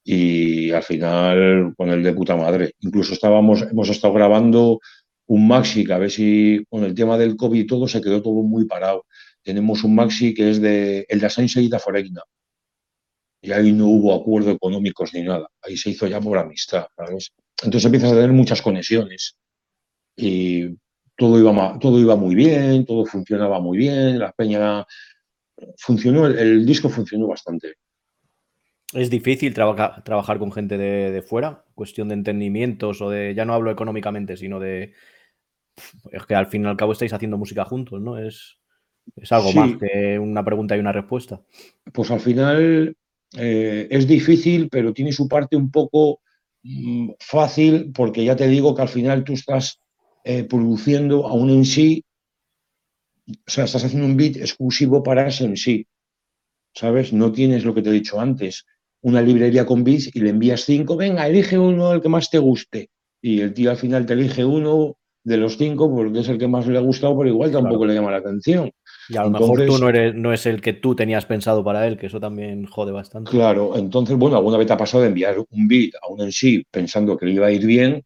y 0.04 0.72
al 0.72 0.84
final 0.84 1.74
con 1.78 1.90
el 1.92 2.02
de 2.02 2.14
puta 2.14 2.36
madre. 2.36 2.74
Incluso 2.80 3.14
estábamos, 3.14 3.62
hemos 3.62 3.90
estado 3.90 4.14
grabando 4.16 4.80
un 5.28 5.48
maxi 5.48 5.86
que 5.86 5.94
a 5.94 6.00
ver 6.00 6.12
si 6.12 6.64
con 6.70 6.84
el 6.84 6.96
tema 6.96 7.18
del 7.18 7.36
COVID 7.36 7.60
y 7.60 7.68
todo 7.68 7.88
se 7.88 8.02
quedó 8.02 8.22
todo 8.24 8.42
muy 8.42 8.66
parado. 8.66 9.06
Tenemos 9.44 9.84
un 9.84 9.94
maxi 9.94 10.34
que 10.34 10.50
es 10.50 10.60
de 10.60 11.06
el 11.08 11.20
de 11.20 11.30
Sensei 11.30 11.68
de 11.68 11.80
Foreigna. 11.80 12.24
Y 13.46 13.52
ahí 13.52 13.72
no 13.72 13.88
hubo 13.88 14.14
acuerdo 14.14 14.52
económicos 14.52 15.14
ni 15.14 15.24
nada. 15.24 15.48
Ahí 15.62 15.78
se 15.78 15.92
hizo 15.92 16.08
ya 16.08 16.20
por 16.20 16.38
amistad, 16.38 16.88
¿sabes? 16.96 17.32
Entonces 17.64 17.86
empiezas 17.86 18.12
a 18.12 18.16
tener 18.16 18.32
muchas 18.32 18.62
conexiones. 18.62 19.38
Y 20.16 20.76
todo 21.16 21.40
iba, 21.40 21.78
todo 21.80 22.00
iba 22.00 22.16
muy 22.16 22.36
bien, 22.36 22.86
todo 22.86 23.06
funcionaba 23.06 23.60
muy 23.60 23.78
bien, 23.78 24.20
la 24.20 24.32
peña 24.32 24.86
funcionó, 25.78 26.28
el 26.28 26.66
disco 26.66 26.90
funcionó 26.90 27.28
bastante 27.28 27.76
es 28.96 29.10
difícil 29.10 29.54
trabajar 29.54 30.40
con 30.40 30.52
gente 30.52 30.78
de, 30.78 31.22
fuera, 31.22 31.66
cuestión 31.76 32.08
de 32.08 32.14
entendimientos 32.14 33.02
o 33.02 33.10
de, 33.10 33.34
ya 33.36 33.44
no 33.44 33.54
hablo 33.54 33.70
económicamente, 33.70 34.38
sino 34.38 34.60
de, 34.60 34.94
es 36.12 36.26
que 36.26 36.36
al 36.36 36.48
fin 36.48 36.64
y 36.64 36.68
al 36.68 36.78
cabo 36.78 36.94
estáis 36.94 37.12
haciendo 37.12 37.38
música 37.38 37.66
juntos, 37.66 38.02
¿no? 38.02 38.18
Es, 38.18 38.58
es 39.18 39.32
algo 39.34 39.52
más 39.52 39.72
que 39.78 40.18
una 40.18 40.46
pregunta 40.46 40.78
y 40.78 40.80
una 40.80 40.94
respuesta. 40.94 41.42
Pues 41.94 42.10
al 42.10 42.22
final 42.22 42.96
eh, 43.38 43.88
es 43.90 44.08
difícil, 44.08 44.70
pero 44.70 44.94
tiene 44.94 45.12
su 45.12 45.28
parte 45.28 45.56
un 45.56 45.72
poco 45.72 46.22
mm, 46.64 47.12
fácil 47.20 47.92
porque 47.94 48.24
ya 48.24 48.36
te 48.36 48.48
digo 48.48 48.76
que 48.76 48.82
al 48.82 48.90
final 48.90 49.24
tú 49.24 49.34
estás 49.34 49.80
eh, 50.24 50.44
produciendo 50.44 51.28
aún 51.28 51.50
en 51.50 51.66
sí, 51.66 52.04
o 53.28 53.34
sea, 53.50 53.66
estás 53.66 53.86
haciendo 53.86 54.08
un 54.08 54.18
beat 54.18 54.38
exclusivo 54.38 55.04
para 55.04 55.28
ese 55.28 55.46
en 55.46 55.58
sí, 55.58 55.88
¿sabes? 56.74 57.14
No 57.14 57.32
tienes 57.32 57.66
lo 57.66 57.74
que 57.74 57.82
te 57.82 57.90
he 57.90 57.94
dicho 57.94 58.20
antes, 58.20 58.66
una 59.02 59.22
librería 59.22 59.66
con 59.66 59.84
beats 59.84 60.16
y 60.16 60.20
le 60.20 60.32
envías 60.32 60.62
cinco, 60.62 60.98
venga, 60.98 61.28
elige 61.28 61.58
uno 61.58 61.94
el 61.94 62.02
que 62.02 62.10
más 62.10 62.30
te 62.30 62.40
guste. 62.40 62.90
Y 63.22 63.42
el 63.42 63.54
tío 63.54 63.72
al 63.72 63.78
final 63.78 64.06
te 64.06 64.14
elige 64.14 64.46
uno 64.46 64.98
de 65.24 65.38
los 65.38 65.58
cinco 65.58 65.94
porque 65.94 66.20
es 66.20 66.30
el 66.30 66.38
que 66.38 66.48
más 66.48 66.68
le 66.68 66.78
ha 66.78 66.82
gustado, 66.82 67.18
pero 67.18 67.30
igual 67.30 67.52
tampoco 67.52 67.86
le 67.86 67.94
llama 67.94 68.12
la 68.12 68.18
atención. 68.18 68.72
Y 69.10 69.18
a 69.18 69.24
lo 69.24 69.30
mejor 69.30 69.66
tú 69.66 69.78
no, 69.78 69.90
eres, 69.90 70.16
no 70.16 70.34
es 70.34 70.46
el 70.46 70.62
que 70.62 70.74
tú 70.74 70.96
tenías 70.96 71.26
pensado 71.26 71.64
para 71.64 71.86
él, 71.88 71.98
que 71.98 72.08
eso 72.08 72.20
también 72.20 72.66
jode 72.66 72.92
bastante. 72.92 73.32
Claro, 73.32 73.78
entonces, 73.78 74.18
bueno, 74.18 74.38
alguna 74.38 74.58
vez 74.58 74.68
te 74.68 74.74
ha 74.74 74.78
pasado 74.78 75.04
de 75.04 75.10
enviar 75.10 75.38
un 75.38 75.68
beat 75.68 75.92
a 76.02 76.08
un 76.12 76.22
en 76.22 76.32
sí 76.32 76.66
pensando 76.72 77.18
que 77.18 77.26
le 77.26 77.34
iba 77.34 77.48
a 77.48 77.52
ir 77.52 77.66
bien 77.66 78.04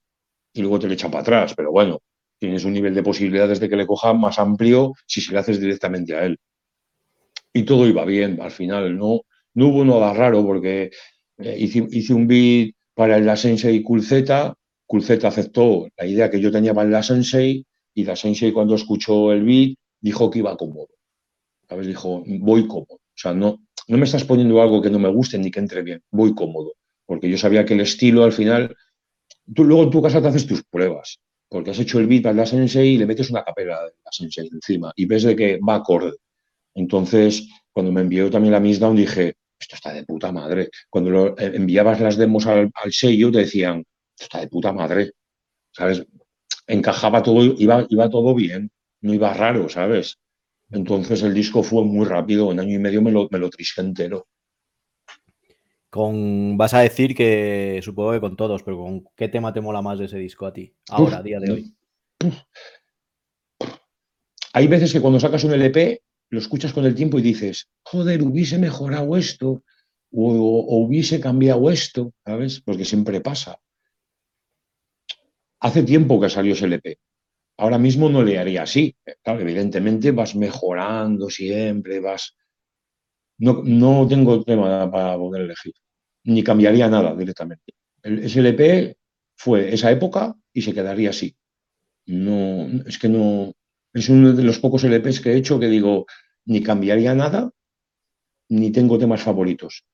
y 0.54 0.62
luego 0.62 0.80
te 0.80 0.88
le 0.88 0.96
echa 0.96 1.10
para 1.10 1.22
atrás, 1.22 1.54
pero 1.56 1.72
bueno, 1.72 2.00
tienes 2.38 2.66
un 2.66 2.74
nivel 2.74 2.96
de 2.96 3.04
posibilidades 3.04 3.60
de 3.60 3.70
que 3.70 3.76
le 3.76 3.86
coja 3.86 4.14
más 4.14 4.40
amplio 4.40 4.94
si 5.06 5.22
se 5.22 5.34
le 5.34 5.40
haces 5.40 5.60
directamente 5.60 6.16
a 6.16 6.26
él. 6.26 6.38
Y 7.54 7.64
todo 7.64 7.88
iba 7.88 8.06
bien, 8.06 8.40
al 8.42 8.52
final, 8.52 8.98
no, 8.98 9.22
no 9.54 9.68
hubo 9.68 9.86
nada 9.86 10.14
raro 10.14 10.46
porque 10.46 10.92
eh, 11.38 11.56
hice, 11.58 12.14
un 12.14 12.28
beat 12.28 12.74
para 12.94 13.18
el 13.18 13.26
La 13.26 13.36
Sensei 13.36 13.82
Kulzeta, 13.82 14.54
Kulzeta 14.86 15.28
aceptó 15.30 15.88
la 15.98 16.06
idea 16.06 16.30
que 16.30 16.40
yo 16.40 16.52
tenía 16.52 16.74
para 16.74 16.86
el 16.86 16.92
La 16.92 17.04
Sensei 17.04 17.66
y 17.94 18.04
La 18.04 18.16
Sensei 18.16 18.52
cuando 18.52 18.76
escuchó 18.76 19.32
el 19.32 19.44
beat 19.44 19.76
dijo 20.00 20.30
que 20.30 20.40
iba 20.40 20.58
cómodo. 20.58 20.90
¿Sabes? 21.68 21.88
Dijo, 21.88 22.24
voy 22.26 22.68
cómodo. 22.68 22.96
O 22.96 23.22
sea, 23.22 23.34
no, 23.34 23.60
no 23.88 23.98
me 23.98 24.06
estás 24.06 24.24
poniendo 24.24 24.62
algo 24.62 24.82
que 24.82 24.90
no 24.90 25.00
me 25.00 25.10
guste 25.10 25.38
ni 25.38 25.52
que 25.52 25.60
entre 25.60 25.82
bien, 25.82 26.02
voy 26.12 26.34
cómodo. 26.34 26.74
Porque 27.06 27.30
yo 27.30 27.38
sabía 27.38 27.66
que 27.66 27.74
el 27.74 27.82
estilo 27.82 28.24
al 28.24 28.34
final, 28.34 28.76
tú 29.54 29.64
luego 29.64 29.84
en 29.84 29.92
tu 29.92 30.02
casa 30.02 30.22
te 30.22 30.28
haces 30.28 30.48
tus 30.48 30.64
pruebas 30.64 31.20
porque 31.50 31.72
has 31.72 31.80
hecho 31.80 32.00
el 32.00 32.08
beat 32.08 32.24
para 32.24 32.36
la 32.36 32.46
Sensei 32.46 32.90
y 32.90 32.98
le 32.98 33.08
metes 33.08 33.30
una 33.32 33.44
capela 33.44 33.84
de 33.84 33.94
la 34.06 34.12
Sensei 34.12 34.48
encima 34.52 34.94
y 34.96 35.06
ves 35.06 35.24
de 35.24 35.36
que 35.36 35.60
va 35.68 35.76
acorde. 35.76 36.18
Entonces, 36.76 37.50
cuando 37.74 37.92
me 37.92 38.02
envió 38.02 38.30
también 38.30 38.54
la 38.54 38.60
Miss 38.60 38.80
Down, 38.80 38.96
dije, 38.96 39.36
esto 39.60 39.76
está 39.76 39.92
de 39.92 40.06
puta 40.06 40.32
madre. 40.32 40.70
Cuando 40.90 41.30
eh, 41.30 41.52
enviabas 41.56 42.00
las 42.00 42.18
demos 42.18 42.46
al, 42.46 42.72
sello, 42.92 43.32
te 43.32 43.40
decían, 43.40 43.80
esto 43.80 44.24
está 44.24 44.40
de 44.40 44.48
puta 44.48 44.72
madre. 44.72 45.12
¿Sabes? 45.72 46.06
Encajaba 46.68 47.24
todo, 47.24 47.44
iba, 47.44 47.86
iba 47.90 48.10
todo 48.10 48.36
bien, 48.36 48.72
no 49.02 49.14
iba 49.14 49.34
raro, 49.34 49.70
¿sabes? 49.70 50.20
Entonces 50.72 51.24
el 51.24 51.34
disco 51.34 51.64
fue 51.64 51.84
muy 51.84 52.06
rápido, 52.06 52.52
en 52.52 52.60
año 52.60 52.76
y 52.76 52.80
medio 52.80 53.02
me 53.02 53.12
lo, 53.12 53.28
me 53.32 53.40
lo 53.40 53.50
trisqué 53.50 53.82
entero. 53.82 54.28
Con, 55.90 56.56
vas 56.58 56.76
a 56.76 56.82
decir 56.82 57.16
que 57.16 57.80
supongo 57.84 58.12
que 58.12 58.20
con 58.20 58.36
todos, 58.36 58.62
pero 58.62 58.78
¿con 58.78 59.04
qué 59.16 59.28
tema 59.28 59.52
te 59.52 59.62
mola 59.62 59.82
más 59.82 59.98
de 59.98 60.06
ese 60.06 60.20
disco 60.20 60.46
a 60.46 60.54
ti, 60.54 60.72
ahora, 60.90 61.18
a 61.18 61.24
día 61.24 61.40
de 61.40 61.52
hoy? 61.52 61.76
Hay 64.54 64.68
veces 64.68 64.94
que 64.94 65.02
cuando 65.02 65.20
sacas 65.20 65.44
un 65.44 65.54
LP 65.54 66.02
lo 66.30 66.40
escuchas 66.40 66.74
con 66.74 66.86
el 66.86 66.96
tiempo 66.96 67.18
y 67.18 67.24
dices, 67.24 67.70
joder, 67.84 68.22
hubiese 68.22 68.58
mejorado 68.60 69.18
esto 69.18 69.64
o, 70.12 70.84
hubiese 70.84 71.20
cambiado 71.20 71.70
esto, 71.70 72.14
¿sabes? 72.26 72.62
Porque 72.62 72.86
siempre 72.86 73.22
pasa. 73.22 73.60
Hace 75.60 75.84
tiempo 75.84 76.20
que 76.20 76.30
salió 76.30 76.54
ese 76.54 76.66
LP. 76.66 77.00
Ahora 77.60 77.78
mismo 77.78 78.10
no 78.10 78.24
le 78.24 78.40
haría 78.40 78.64
así. 78.64 78.96
evidentemente 79.26 80.12
vas 80.12 80.36
mejorando 80.36 81.30
siempre, 81.30 82.00
vas 82.00 82.36
no, 83.40 83.62
no 83.64 84.08
tengo 84.08 84.44
tema 84.44 84.90
para 84.92 85.18
poder 85.18 85.44
elegir, 85.44 85.74
ni 86.26 86.44
cambiaría 86.44 86.90
nada 86.90 87.16
directamente. 87.16 87.74
El 88.04 88.24
SLP 88.30 88.98
fue 89.36 89.74
esa 89.74 89.92
época 89.92 90.36
y 90.54 90.62
se 90.62 90.74
quedaría 90.74 91.10
así. 91.10 91.36
No, 92.06 92.68
es 92.86 92.98
que 92.98 93.10
no, 93.10 93.54
es 93.94 94.10
uno 94.10 94.34
de 94.34 94.44
los 94.44 94.60
pocos 94.60 94.84
LPs 94.84 95.22
que 95.22 95.32
he 95.32 95.38
hecho 95.38 95.60
que 95.60 95.68
digo, 95.68 96.06
ni 96.46 96.62
cambiaría 96.62 97.14
nada, 97.14 97.52
ni 98.50 98.72
tengo 98.72 98.98
temas 98.98 99.22
favoritos. 99.22 99.86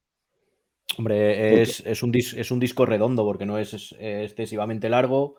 Hombre, 0.98 1.62
es, 1.62 2.04
un, 2.04 2.16
es 2.16 2.52
un 2.52 2.60
disco 2.60 2.86
redondo 2.86 3.24
porque 3.26 3.46
no 3.46 3.58
es, 3.58 3.96
excesivamente 4.00 4.88
largo, 4.88 5.36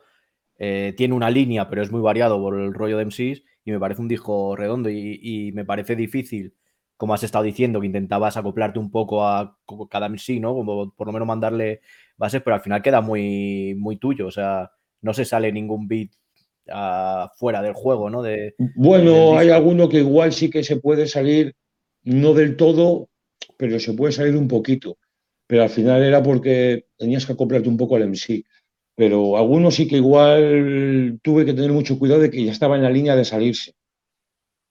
eh, 0.57 0.93
tiene 0.97 1.13
una 1.13 1.29
línea, 1.29 1.69
pero 1.69 1.81
es 1.81 1.91
muy 1.91 2.01
variado 2.01 2.39
por 2.39 2.59
el 2.59 2.73
rollo 2.73 2.97
de 2.97 3.05
MCs 3.05 3.43
y 3.65 3.71
me 3.71 3.79
parece 3.79 4.01
un 4.01 4.07
disco 4.07 4.55
redondo 4.55 4.89
y 4.89 5.51
me 5.53 5.65
parece 5.65 5.95
difícil 5.95 6.53
como 6.97 7.13
has 7.13 7.23
estado 7.23 7.43
diciendo, 7.43 7.79
que 7.79 7.85
intentabas 7.85 8.37
acoplarte 8.37 8.79
un 8.79 8.91
poco 8.91 9.25
a 9.25 9.57
cada 9.89 10.09
sí, 10.17 10.39
¿no? 10.39 10.53
Como 10.55 10.93
por 10.95 11.07
lo 11.07 11.13
menos 11.13 11.27
mandarle 11.27 11.81
bases, 12.17 12.41
pero 12.43 12.55
al 12.55 12.61
final 12.61 12.81
queda 12.81 13.01
muy, 13.01 13.75
muy 13.77 13.97
tuyo. 13.97 14.27
O 14.27 14.31
sea, 14.31 14.71
no 15.01 15.13
se 15.13 15.23
sale 15.23 15.51
ningún 15.51 15.87
beat 15.87 16.09
uh, 16.67 17.29
fuera 17.37 17.61
del 17.61 17.73
juego, 17.73 18.09
¿no? 18.09 18.23
De, 18.23 18.55
bueno, 18.75 19.37
hay 19.37 19.51
alguno 19.51 19.87
que 19.87 19.99
igual 19.99 20.33
sí 20.33 20.49
que 20.49 20.63
se 20.63 20.77
puede 20.77 21.07
salir, 21.07 21.55
no 22.03 22.33
del 22.33 22.57
todo, 22.57 23.09
pero 23.57 23.79
se 23.79 23.93
puede 23.93 24.11
salir 24.11 24.35
un 24.35 24.47
poquito. 24.47 24.97
Pero 25.45 25.63
al 25.63 25.69
final 25.69 26.03
era 26.03 26.21
porque 26.21 26.87
tenías 26.97 27.25
que 27.27 27.33
acoplarte 27.33 27.69
un 27.69 27.77
poco 27.77 27.95
al 27.95 28.09
MC. 28.09 28.43
Pero 28.97 29.37
algunos 29.37 29.75
sí 29.75 29.87
que 29.87 29.97
igual 29.97 31.19
tuve 31.21 31.45
que 31.45 31.53
tener 31.53 31.71
mucho 31.71 31.99
cuidado 31.99 32.21
de 32.21 32.31
que 32.31 32.43
ya 32.43 32.51
estaba 32.51 32.75
en 32.75 32.81
la 32.81 32.89
línea 32.89 33.15
de 33.15 33.25
salirse. 33.25 33.73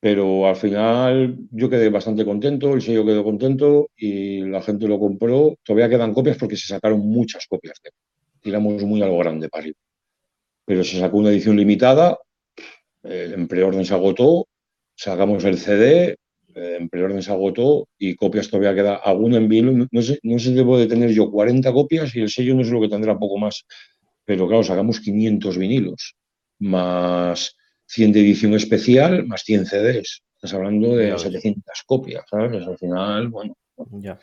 Pero 0.01 0.49
al 0.49 0.57
final 0.57 1.39
yo 1.53 1.71
quedé 1.71 1.89
bastante 1.91 2.25
contento, 2.25 2.75
el 2.75 2.83
sello 2.83 3.07
quedó 3.07 3.23
contento 3.23 3.89
y 3.97 4.41
la 4.41 4.61
gente 4.63 4.89
lo 4.89 4.99
compró. 4.99 5.55
Todavía 5.63 5.89
quedan 5.89 6.13
copias 6.13 6.37
porque 6.39 6.57
se 6.57 6.67
sacaron 6.67 7.01
muchas 7.07 7.47
copias. 7.47 7.81
Tiramos 8.41 8.83
muy 8.83 9.01
algo 9.01 9.19
grande 9.19 9.49
para 9.49 9.63
arriba. 9.63 9.79
Pero 10.65 10.83
se 10.83 10.99
sacó 10.99 11.19
una 11.19 11.31
edición 11.31 11.57
limitada, 11.57 12.19
en 13.05 13.47
preorden 13.47 13.85
se 13.85 13.95
agotó, 13.95 14.49
sacamos 14.97 15.45
el 15.45 15.57
CD, 15.57 16.17
en 16.53 16.89
preorden 16.89 17.23
se 17.23 17.31
agotó 17.31 17.87
y 17.97 18.17
copias 18.17 18.51
todavía 18.51 18.75
queda 18.75 18.97
alguna 18.97 19.37
en. 19.37 19.87
No 19.93 20.03
sé, 20.03 20.19
no 20.25 20.39
sé 20.41 20.51
debo 20.53 20.79
de 20.79 20.89
tener 20.89 21.11
yo 21.11 21.31
40 21.31 21.73
copias 21.73 22.15
y 22.17 22.23
el 22.23 22.29
sello 22.29 22.57
no 22.57 22.65
sé 22.65 22.73
lo 22.73 22.81
que 22.81 22.89
tendrá 22.89 23.17
poco 23.17 23.39
más. 23.39 23.65
Pero 24.27 24.47
claro, 24.49 24.65
sacamos 24.65 25.01
500 25.01 25.57
vinilos, 25.57 26.17
más 26.59 27.57
100 27.87 28.13
de 28.13 28.21
edición 28.21 28.55
especial 28.55 29.25
más 29.27 29.43
100 29.43 29.67
CDs. 29.67 30.23
Estás 30.35 30.53
hablando 30.53 30.97
de 30.97 31.17
700 31.17 31.63
copias, 31.87 32.25
¿sabes? 32.29 32.67
Al 32.67 32.77
final, 32.77 33.29
bueno. 33.29 33.57
Ya. 33.93 34.19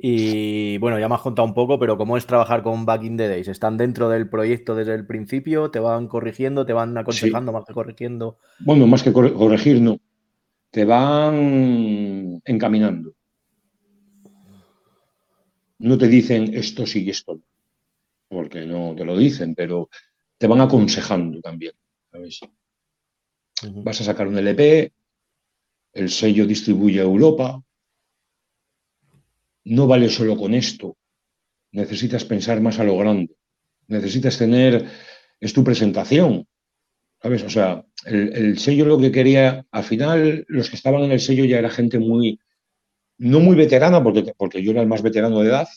Y 0.00 0.78
bueno, 0.78 0.98
ya 1.00 1.08
me 1.08 1.16
has 1.16 1.22
contado 1.22 1.48
un 1.48 1.54
poco, 1.54 1.78
pero 1.78 1.98
¿cómo 1.98 2.16
es 2.16 2.26
trabajar 2.26 2.62
con 2.62 2.86
Back 2.86 3.02
in 3.02 3.16
the 3.16 3.28
Days? 3.28 3.48
¿Están 3.48 3.76
dentro 3.76 4.08
del 4.08 4.28
proyecto 4.28 4.76
desde 4.76 4.94
el 4.94 5.06
principio? 5.06 5.72
¿Te 5.72 5.80
van 5.80 6.06
corrigiendo? 6.06 6.64
¿Te 6.64 6.72
van 6.72 6.96
aconsejando 6.96 7.50
más 7.50 7.64
que 7.64 7.72
corrigiendo? 7.72 8.38
Bueno, 8.60 8.86
más 8.86 9.02
que 9.02 9.12
corregir, 9.12 9.80
no. 9.80 9.98
Te 10.70 10.84
van 10.84 12.40
encaminando. 12.44 13.14
No 15.78 15.98
te 15.98 16.06
dicen 16.06 16.54
esto 16.54 16.86
sí 16.86 17.04
y 17.04 17.10
esto 17.10 17.34
no, 17.34 17.42
porque 18.28 18.66
no 18.66 18.94
te 18.96 19.04
lo 19.04 19.16
dicen, 19.16 19.54
pero 19.54 19.88
te 20.36 20.46
van 20.46 20.60
aconsejando 20.60 21.40
también. 21.40 21.72
¿sabes? 22.10 22.40
Vas 23.74 24.00
a 24.00 24.04
sacar 24.04 24.28
un 24.28 24.38
LP, 24.38 24.92
el 25.92 26.10
sello 26.10 26.46
distribuye 26.46 27.00
a 27.00 27.04
Europa. 27.04 27.62
No 29.64 29.86
vale 29.86 30.08
solo 30.08 30.36
con 30.36 30.54
esto. 30.54 30.96
Necesitas 31.72 32.24
pensar 32.24 32.60
más 32.60 32.78
a 32.78 32.84
lo 32.84 32.96
grande. 32.96 33.34
Necesitas 33.88 34.38
tener, 34.38 34.86
es 35.40 35.52
tu 35.52 35.64
presentación. 35.64 36.46
¿Sabes? 37.20 37.42
O 37.42 37.50
sea, 37.50 37.84
el, 38.06 38.58
sello 38.58 38.84
lo 38.84 38.98
que 38.98 39.10
quería, 39.10 39.66
al 39.72 39.84
final, 39.84 40.44
los 40.48 40.70
que 40.70 40.76
estaban 40.76 41.02
en 41.02 41.12
el 41.12 41.20
sello 41.20 41.44
ya 41.44 41.58
era 41.58 41.68
gente 41.68 41.98
muy, 41.98 42.38
no 43.18 43.40
muy 43.40 43.56
veterana, 43.56 44.02
porque, 44.02 44.32
porque 44.36 44.62
yo 44.62 44.70
era 44.70 44.82
el 44.82 44.86
más 44.86 45.02
veterano 45.02 45.40
de 45.40 45.48
edad, 45.48 45.68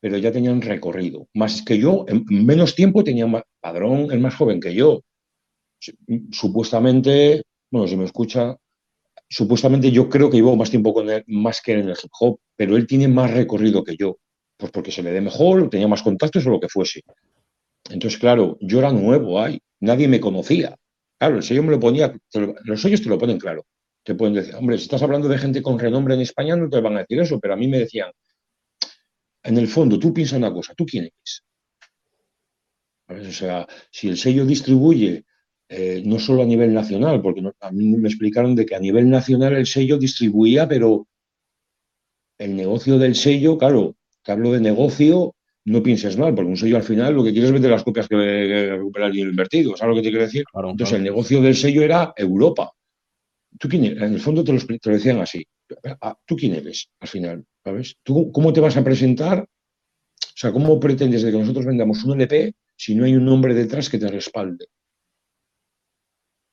pero 0.00 0.18
ya 0.18 0.32
tenían 0.32 0.62
recorrido. 0.62 1.28
Más 1.34 1.62
que 1.62 1.78
yo, 1.78 2.04
en 2.08 2.24
menos 2.46 2.74
tiempo 2.74 3.04
tenía 3.04 3.26
padrón, 3.60 4.10
el 4.10 4.20
más 4.20 4.34
joven 4.34 4.60
que 4.60 4.74
yo 4.74 5.02
supuestamente, 6.32 7.42
bueno, 7.70 7.86
si 7.86 7.96
me 7.96 8.04
escucha, 8.04 8.56
supuestamente 9.28 9.90
yo 9.90 10.08
creo 10.08 10.30
que 10.30 10.36
llevo 10.36 10.56
más 10.56 10.70
tiempo 10.70 10.92
con 10.94 11.10
él, 11.10 11.24
más 11.26 11.60
que 11.60 11.72
en 11.72 11.88
el 11.88 11.96
hip 12.02 12.10
hop, 12.20 12.38
pero 12.56 12.76
él 12.76 12.86
tiene 12.86 13.08
más 13.08 13.30
recorrido 13.32 13.84
que 13.84 13.96
yo, 13.96 14.18
pues 14.56 14.72
porque 14.72 14.90
se 14.90 15.02
le 15.02 15.12
dé 15.12 15.20
mejor, 15.20 15.68
tenía 15.70 15.88
más 15.88 16.02
contactos 16.02 16.46
o 16.46 16.50
lo 16.50 16.60
que 16.60 16.68
fuese. 16.68 17.02
Entonces, 17.90 18.18
claro, 18.18 18.56
yo 18.60 18.78
era 18.80 18.92
nuevo 18.92 19.40
ahí, 19.40 19.60
nadie 19.80 20.08
me 20.08 20.20
conocía. 20.20 20.76
Claro, 21.18 21.36
el 21.36 21.42
sello 21.42 21.62
me 21.62 21.70
lo 21.70 21.80
ponía, 21.80 22.12
los 22.64 22.82
sellos 22.82 23.02
te 23.02 23.08
lo 23.08 23.18
ponen 23.18 23.38
claro. 23.38 23.64
Te 24.04 24.14
pueden 24.14 24.34
decir, 24.34 24.54
hombre, 24.54 24.76
si 24.78 24.84
estás 24.84 25.02
hablando 25.02 25.28
de 25.28 25.38
gente 25.38 25.62
con 25.62 25.78
renombre 25.78 26.14
en 26.14 26.20
España, 26.20 26.56
no 26.56 26.68
te 26.68 26.80
van 26.80 26.96
a 26.96 27.00
decir 27.00 27.20
eso, 27.20 27.40
pero 27.40 27.54
a 27.54 27.56
mí 27.56 27.66
me 27.66 27.80
decían, 27.80 28.10
en 29.46 29.58
el 29.58 29.68
fondo, 29.68 29.98
tú 29.98 30.12
piensas 30.12 30.38
una 30.38 30.52
cosa, 30.52 30.74
¿tú 30.74 30.84
quién 30.84 31.04
eres? 31.04 31.42
O 33.08 33.32
sea, 33.32 33.66
si 33.90 34.08
el 34.08 34.16
sello 34.16 34.44
distribuye 34.44 35.24
eh, 35.68 36.02
no 36.04 36.18
solo 36.18 36.42
a 36.42 36.46
nivel 36.46 36.72
nacional, 36.72 37.20
porque 37.22 37.42
a 37.60 37.70
mí 37.72 37.96
me 37.96 38.08
explicaron 38.08 38.54
de 38.54 38.66
que 38.66 38.74
a 38.76 38.80
nivel 38.80 39.08
nacional 39.08 39.54
el 39.54 39.66
sello 39.66 39.98
distribuía, 39.98 40.68
pero 40.68 41.06
el 42.38 42.54
negocio 42.54 42.98
del 42.98 43.14
sello, 43.14 43.58
claro, 43.58 43.96
te 44.22 44.32
hablo 44.32 44.52
de 44.52 44.60
negocio, 44.60 45.34
no 45.64 45.82
pienses 45.82 46.16
mal, 46.16 46.34
porque 46.34 46.50
un 46.50 46.56
sello 46.56 46.76
al 46.76 46.84
final 46.84 47.14
lo 47.14 47.24
que 47.24 47.32
quieres 47.32 47.48
es 47.48 47.52
vender 47.52 47.72
las 47.72 47.82
copias 47.82 48.06
que, 48.08 48.16
recupera 48.16 49.06
el 49.06 49.12
dinero 49.12 49.30
invertido, 49.30 49.76
¿sabes 49.76 49.96
lo 49.96 50.00
que 50.00 50.06
te 50.06 50.10
quiero 50.10 50.24
decir? 50.24 50.44
Entonces 50.54 50.96
el 50.96 51.02
negocio 51.02 51.40
del 51.40 51.56
sello 51.56 51.82
era 51.82 52.12
Europa. 52.16 52.72
¿Tú 53.58 53.68
quién 53.68 53.84
En 53.84 54.14
el 54.14 54.20
fondo 54.20 54.44
te 54.44 54.52
lo, 54.52 54.58
decían 54.92 55.20
así. 55.20 55.44
Ah, 56.00 56.16
¿Tú 56.24 56.36
quién 56.36 56.54
eres 56.54 56.88
al 57.00 57.08
final? 57.08 57.44
¿Sabes? 57.64 57.96
¿Tú 58.02 58.30
cómo 58.32 58.52
te 58.52 58.60
vas 58.60 58.76
a 58.76 58.84
presentar? 58.84 59.40
O 59.40 60.38
sea, 60.38 60.52
¿cómo 60.52 60.78
pretendes 60.78 61.22
de 61.22 61.32
que 61.32 61.38
nosotros 61.38 61.64
vendamos 61.64 62.04
un 62.04 62.20
LP 62.20 62.54
si 62.76 62.94
no 62.94 63.04
hay 63.04 63.14
un 63.14 63.24
nombre 63.24 63.54
detrás 63.54 63.88
que 63.88 63.98
te 63.98 64.08
respalde? 64.08 64.66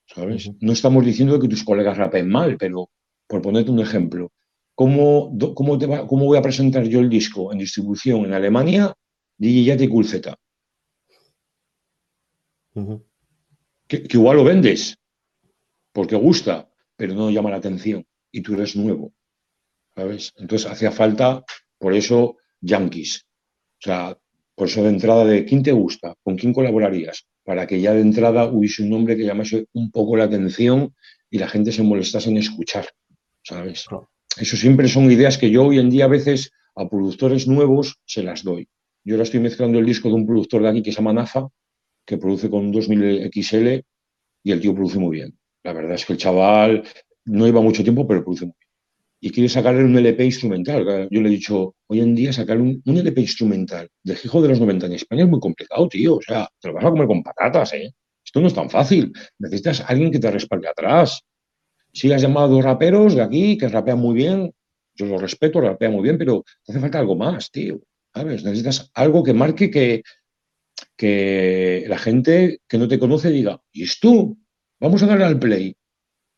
¿Sabes? 0.07 0.51
No 0.59 0.71
estamos 0.71 1.05
diciendo 1.05 1.39
que 1.39 1.47
tus 1.47 1.63
colegas 1.63 1.97
rapen 1.97 2.29
mal, 2.29 2.57
pero 2.57 2.89
por 3.27 3.41
ponerte 3.41 3.71
un 3.71 3.79
ejemplo, 3.79 4.31
¿cómo, 4.75 5.37
cómo, 5.55 5.77
te 5.77 5.85
va, 5.85 6.07
cómo 6.07 6.25
voy 6.25 6.37
a 6.37 6.41
presentar 6.41 6.83
yo 6.85 6.99
el 6.99 7.09
disco 7.09 7.51
en 7.51 7.59
distribución 7.59 8.25
en 8.25 8.33
Alemania 8.33 8.93
DJ 9.37 9.63
Yati 9.63 9.87
Cool 9.87 10.05
Z? 10.05 10.35
que, 13.87 14.07
igual 14.09 14.37
lo 14.37 14.43
vendes 14.43 14.97
porque 15.91 16.15
gusta, 16.15 16.72
pero 17.03 17.15
no 17.15 17.29
llama 17.29 17.49
la 17.49 17.57
atención 17.57 18.05
y 18.31 18.41
tú 18.41 18.53
eres 18.53 18.77
nuevo. 18.77 19.11
¿Sabes? 19.93 20.31
Entonces 20.37 20.71
hacía 20.71 20.89
falta, 20.89 21.43
por 21.77 21.93
eso, 21.93 22.37
Yankees. 22.61 23.25
O 23.25 23.81
sea, 23.81 24.17
por 24.55 24.69
eso 24.69 24.83
de 24.83 24.87
entrada 24.87 25.25
de 25.25 25.43
quién 25.43 25.63
te 25.63 25.73
gusta, 25.73 26.15
con 26.23 26.37
quién 26.37 26.53
colaborarías, 26.53 27.27
para 27.43 27.67
que 27.67 27.81
ya 27.81 27.91
de 27.93 27.99
entrada 27.99 28.45
hubiese 28.45 28.83
un 28.83 28.91
nombre 28.91 29.17
que 29.17 29.25
llamase 29.25 29.67
un 29.73 29.91
poco 29.91 30.15
la 30.15 30.23
atención 30.23 30.95
y 31.29 31.39
la 31.39 31.49
gente 31.49 31.73
se 31.73 31.83
molestase 31.83 32.29
en 32.29 32.37
escuchar. 32.37 32.87
¿Sabes? 33.43 33.85
Eso 34.37 34.55
siempre 34.55 34.87
son 34.87 35.11
ideas 35.11 35.37
que 35.37 35.51
yo 35.51 35.65
hoy 35.65 35.79
en 35.79 35.89
día 35.89 36.05
a 36.05 36.07
veces 36.07 36.51
a 36.73 36.87
productores 36.87 37.49
nuevos 37.49 37.97
se 38.05 38.23
las 38.23 38.45
doy. 38.45 38.69
Yo 39.03 39.15
ahora 39.15 39.23
estoy 39.23 39.41
mezclando 39.41 39.77
el 39.77 39.85
disco 39.85 40.07
de 40.07 40.15
un 40.15 40.25
productor 40.25 40.61
de 40.61 40.69
aquí 40.69 40.81
que 40.81 40.93
se 40.93 40.99
llama 40.99 41.11
Nafa, 41.11 41.49
que 42.05 42.17
produce 42.17 42.49
con 42.49 42.71
2000 42.71 43.29
XL 43.29 43.81
y 44.41 44.51
el 44.53 44.61
tío 44.61 44.73
produce 44.73 44.99
muy 44.99 45.17
bien. 45.17 45.37
La 45.63 45.73
verdad 45.73 45.95
es 45.95 46.05
que 46.05 46.13
el 46.13 46.19
chaval 46.19 46.83
no 47.25 47.45
lleva 47.45 47.61
mucho 47.61 47.83
tiempo, 47.83 48.07
pero 48.07 48.23
produce 48.23 48.45
muy 48.45 48.55
bien. 48.59 48.69
Y 49.21 49.29
quiere 49.31 49.47
sacarle 49.47 49.85
un 49.85 49.97
LP 49.97 50.25
instrumental. 50.25 51.07
Yo 51.09 51.21
le 51.21 51.29
he 51.29 51.31
dicho, 51.31 51.75
hoy 51.87 52.01
en 52.01 52.13
día 52.13 52.33
sacar 52.33 52.59
un, 52.59 52.81
LP 52.85 53.21
instrumental 53.21 53.89
de 54.03 54.17
Hijo 54.21 54.41
de 54.41 54.49
los 54.49 54.59
90 54.59 54.87
en 54.87 54.93
España 54.93 55.23
es 55.23 55.29
muy 55.29 55.39
complicado, 55.39 55.87
tío. 55.87 56.17
O 56.17 56.21
sea, 56.21 56.49
te 56.59 56.67
lo 56.67 56.73
vas 56.73 56.83
a 56.83 56.89
comer 56.89 57.07
con 57.07 57.23
patatas, 57.23 57.73
¿eh? 57.73 57.93
Esto 58.25 58.41
no 58.41 58.47
es 58.47 58.53
tan 58.53 58.69
fácil. 58.69 59.13
Necesitas 59.39 59.79
a 59.79 59.85
alguien 59.85 60.11
que 60.11 60.19
te 60.19 60.29
respalde 60.29 60.67
atrás. 60.67 61.21
Si 61.93 62.11
has 62.11 62.21
llamado 62.21 62.61
raperos 62.61 63.15
de 63.15 63.21
aquí 63.21 63.57
que 63.57 63.69
rapean 63.69 63.99
muy 63.99 64.15
bien, 64.15 64.53
yo 64.95 65.05
los 65.05 65.21
respeto, 65.21 65.61
rapean 65.61 65.93
muy 65.93 66.03
bien, 66.03 66.17
pero 66.17 66.43
te 66.63 66.73
hace 66.73 66.81
falta 66.81 66.99
algo 66.99 67.15
más, 67.15 67.49
tío. 67.49 67.79
¿Sabes? 68.13 68.43
Necesitas 68.43 68.91
algo 68.93 69.23
que 69.23 69.33
marque 69.33 69.71
que, 69.71 70.03
que 70.97 71.85
la 71.87 71.97
gente 71.97 72.59
que 72.67 72.77
no 72.77 72.87
te 72.87 72.99
conoce 72.99 73.29
diga, 73.29 73.61
¿y 73.71 73.83
es 73.83 73.99
tú? 73.99 74.37
Vamos 74.83 75.01
a 75.01 75.05
darle 75.05 75.23
al 75.23 75.39
play. 75.39 75.77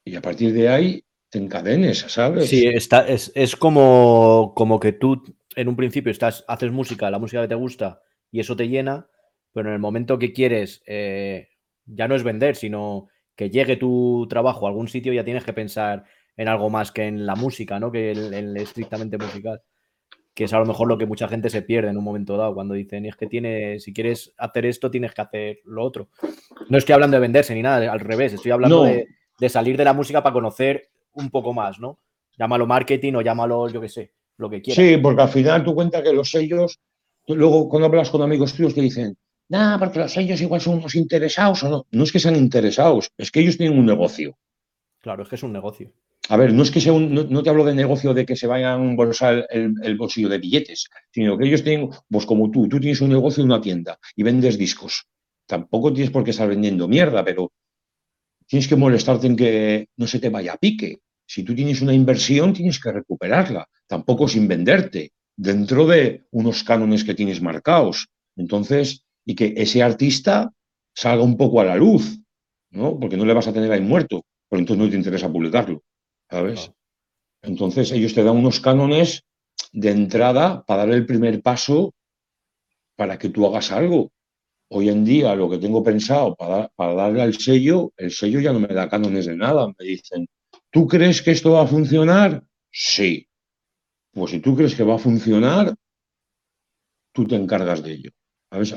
Y 0.06 0.16
a 0.16 0.22
partir 0.22 0.54
de 0.54 0.70
ahí 0.70 1.04
te 1.32 1.40
encadenes, 1.40 1.98
¿sabes? 1.98 2.48
Sí, 2.48 2.68
está, 2.68 3.08
es, 3.08 3.56
como, 3.56 4.54
como 4.56 4.80
que 4.80 4.92
tú 4.92 5.24
en 5.56 5.68
un 5.68 5.76
principio 5.76 6.12
estás, 6.12 6.46
haces 6.48 6.72
música, 6.72 7.10
la 7.10 7.18
música 7.18 7.42
que 7.42 7.48
te 7.48 7.56
gusta, 7.56 8.04
y 8.30 8.40
eso 8.40 8.56
te 8.56 8.68
llena, 8.68 9.10
pero 9.52 9.70
en 9.70 9.74
el 9.74 9.80
momento 9.80 10.20
que 10.20 10.32
quieres, 10.32 10.84
eh, 10.86 11.50
ya 11.88 12.08
no 12.08 12.14
es 12.14 12.22
vender, 12.22 12.56
sino 12.56 13.08
que 13.36 13.50
llegue 13.50 13.78
tu 13.78 14.28
trabajo 14.30 14.68
a 14.68 14.70
algún 14.70 14.90
sitio, 14.90 15.12
ya 15.12 15.26
tienes 15.26 15.44
que 15.44 15.54
pensar 15.54 16.04
en 16.38 16.48
algo 16.48 16.70
más 16.70 16.92
que 16.92 17.08
en 17.08 17.26
la 17.26 17.34
música, 17.34 17.80
¿no? 17.80 17.92
Que 17.92 18.12
en 18.12 18.32
el 18.32 18.58
estrictamente 18.58 19.18
musical 19.18 19.64
que 20.36 20.44
es 20.44 20.54
a 20.54 20.60
lo 20.60 20.66
mejor 20.66 20.90
lo 20.90 20.98
que 20.98 21.06
mucha 21.06 21.30
gente 21.30 21.50
se 21.50 21.62
pierde 21.62 21.90
en 21.90 21.98
un 21.98 22.04
momento 22.04 22.36
dado 22.36 22.54
cuando 22.54 22.74
dicen, 22.74 23.06
es 23.06 23.16
que 23.16 23.26
tiene, 23.26 23.80
si 23.80 23.94
quieres 23.94 24.34
hacer 24.38 24.66
esto, 24.66 24.92
tienes 24.92 25.14
que 25.14 25.22
hacer 25.22 25.60
lo 25.64 25.82
otro. 25.82 26.10
No 26.70 26.78
estoy 26.78 26.92
hablando 26.94 27.16
de 27.16 27.22
venderse 27.22 27.56
ni 27.56 27.62
nada, 27.62 27.90
al 27.90 28.02
revés, 28.02 28.34
estoy 28.34 28.52
hablando 28.52 28.84
de, 28.84 29.08
salir 29.50 29.78
de 29.78 29.86
la 29.86 29.94
música 29.94 30.22
para 30.22 30.34
conocer 30.34 30.90
un 31.14 31.30
poco 31.30 31.54
más, 31.54 31.80
¿no? 31.80 32.00
Llámalo 32.38 32.68
marketing 32.68 33.14
o 33.14 33.22
llámalo, 33.22 33.70
yo 33.70 33.80
qué 33.80 33.88
sé, 33.88 34.12
lo 34.38 34.50
que 34.50 34.62
quieras. 34.62 34.86
Sí, 34.86 34.98
porque 34.98 35.22
al 35.22 35.30
final 35.30 35.64
tú 35.64 35.74
cuentas 35.74 36.04
que 36.04 36.12
los 36.12 36.30
sellos, 36.30 36.82
luego 37.28 37.70
cuando 37.70 37.88
hablas 37.88 38.10
con 38.10 38.22
amigos 38.22 38.54
tuyos 38.54 38.76
te 38.76 38.82
dicen, 38.82 39.18
nada, 39.48 39.80
porque 39.80 40.00
los 40.00 40.12
sellos 40.12 40.42
igual 40.42 40.60
son 40.60 40.80
unos 40.80 40.96
interesados 40.96 41.64
o 41.64 41.70
no. 41.70 41.86
No 41.92 42.04
es 42.04 42.12
que 42.12 42.20
sean 42.20 42.36
interesados, 42.36 43.10
es 43.18 43.32
que 43.32 43.40
ellos 43.40 43.58
tienen 43.58 43.80
un 43.80 43.86
negocio. 43.86 44.38
Claro, 45.06 45.22
es 45.22 45.30
que 45.30 45.36
es 45.36 45.44
un 45.44 45.54
negocio. 45.54 45.94
A 46.30 46.36
ver, 46.36 46.52
no 46.52 46.64
es 46.64 46.72
que 46.72 46.82
sea 46.82 46.92
un, 46.92 47.14
no, 47.14 47.44
te 47.44 47.50
hablo 47.52 47.64
de 47.64 47.76
negocio 47.76 48.12
de 48.16 48.26
que 48.26 48.36
se 48.36 48.48
vayan 48.48 48.72
a 48.72 48.84
embolsar 48.84 49.46
el, 49.52 49.98
bolsillo 49.98 50.30
de 50.30 50.40
billetes, 50.40 50.90
sino 51.12 51.38
que 51.38 51.46
ellos 51.46 51.64
tienen, 51.64 51.92
pues 52.10 52.26
como 52.26 52.50
tú, 52.50 52.68
tú 52.68 52.80
tienes 52.80 53.02
un 53.02 53.10
negocio 53.10 53.44
en 53.44 53.52
una 53.52 53.62
tienda 53.62 54.00
y 54.16 54.24
vendes 54.24 54.58
discos. 54.58 55.06
Tampoco 55.46 55.94
tienes 55.94 56.10
por 56.10 56.24
qué 56.24 56.32
estar 56.32 56.50
vendiendo 56.50 56.88
mierda, 56.88 57.24
pero 57.24 57.52
tienes 58.48 58.68
que 58.68 58.76
molestarte 58.76 59.28
en 59.28 59.36
que 59.36 59.90
no 59.96 60.08
se 60.08 60.18
te 60.18 60.30
vaya 60.30 60.54
a 60.54 60.58
pique. 60.58 61.02
Si 61.28 61.44
tú 61.44 61.54
tienes 61.54 61.84
una 61.84 61.94
inversión, 61.94 62.52
tienes 62.52 62.80
que 62.80 62.92
recuperarla, 62.92 63.70
tampoco 63.86 64.28
sin 64.28 64.48
venderte, 64.48 65.12
dentro 65.38 65.86
de 65.86 66.26
unos 66.32 66.64
cánones 66.64 67.04
que 67.04 67.14
tienes 67.14 67.44
marcados. 67.44 68.08
Entonces, 68.36 69.06
y 69.24 69.36
que 69.36 69.54
ese 69.56 69.84
artista 69.84 70.52
salga 70.96 71.24
un 71.24 71.38
poco 71.38 71.62
a 71.62 71.66
la 71.66 71.76
luz, 71.76 72.18
¿no? 72.72 73.00
Porque 73.00 73.18
no 73.18 73.26
le 73.26 73.36
vas 73.36 73.48
a 73.48 73.54
tener 73.54 73.72
ahí 73.72 73.82
muerto, 73.82 74.26
pero 74.50 74.60
entonces 74.60 74.86
no 74.86 74.90
te 74.90 74.98
interesa 74.98 75.32
publicarlo. 75.32 75.84
¿sabes? 76.30 76.72
Entonces 77.42 77.92
ellos 77.92 78.14
te 78.14 78.24
dan 78.24 78.38
unos 78.38 78.60
cánones 78.60 79.24
de 79.72 79.92
entrada 79.92 80.64
para 80.66 80.86
dar 80.86 80.96
el 80.96 81.06
primer 81.06 81.42
paso 81.42 81.94
para 82.96 83.18
que 83.18 83.30
tú 83.30 83.46
hagas 83.46 83.72
algo. 83.72 84.12
Hoy 84.70 84.90
en 84.90 85.06
día 85.06 85.36
lo 85.36 85.50
que 85.50 85.60
tengo 85.60 85.84
pensado 85.84 86.36
para, 86.36 86.72
darle 86.78 87.22
al 87.22 87.36
sello, 87.36 87.92
el 87.98 88.12
sello 88.12 88.40
ya 88.40 88.52
no 88.52 88.60
me 88.60 88.74
da 88.74 88.90
cánones 88.90 89.28
de 89.28 89.36
nada. 89.36 89.68
Me 89.68 89.86
dicen, 89.86 90.28
¿tú 90.72 90.88
crees 90.88 91.22
que 91.22 91.32
esto 91.32 91.52
va 91.52 91.64
a 91.64 91.68
funcionar? 91.68 92.44
Sí. 92.72 93.28
Pues 94.12 94.32
si 94.32 94.40
tú 94.40 94.56
crees 94.56 94.76
que 94.76 94.84
va 94.84 94.96
a 94.96 95.00
funcionar, 95.00 95.76
tú 97.14 97.28
te 97.28 97.36
encargas 97.36 97.84
de 97.84 97.94
ello. 97.94 98.12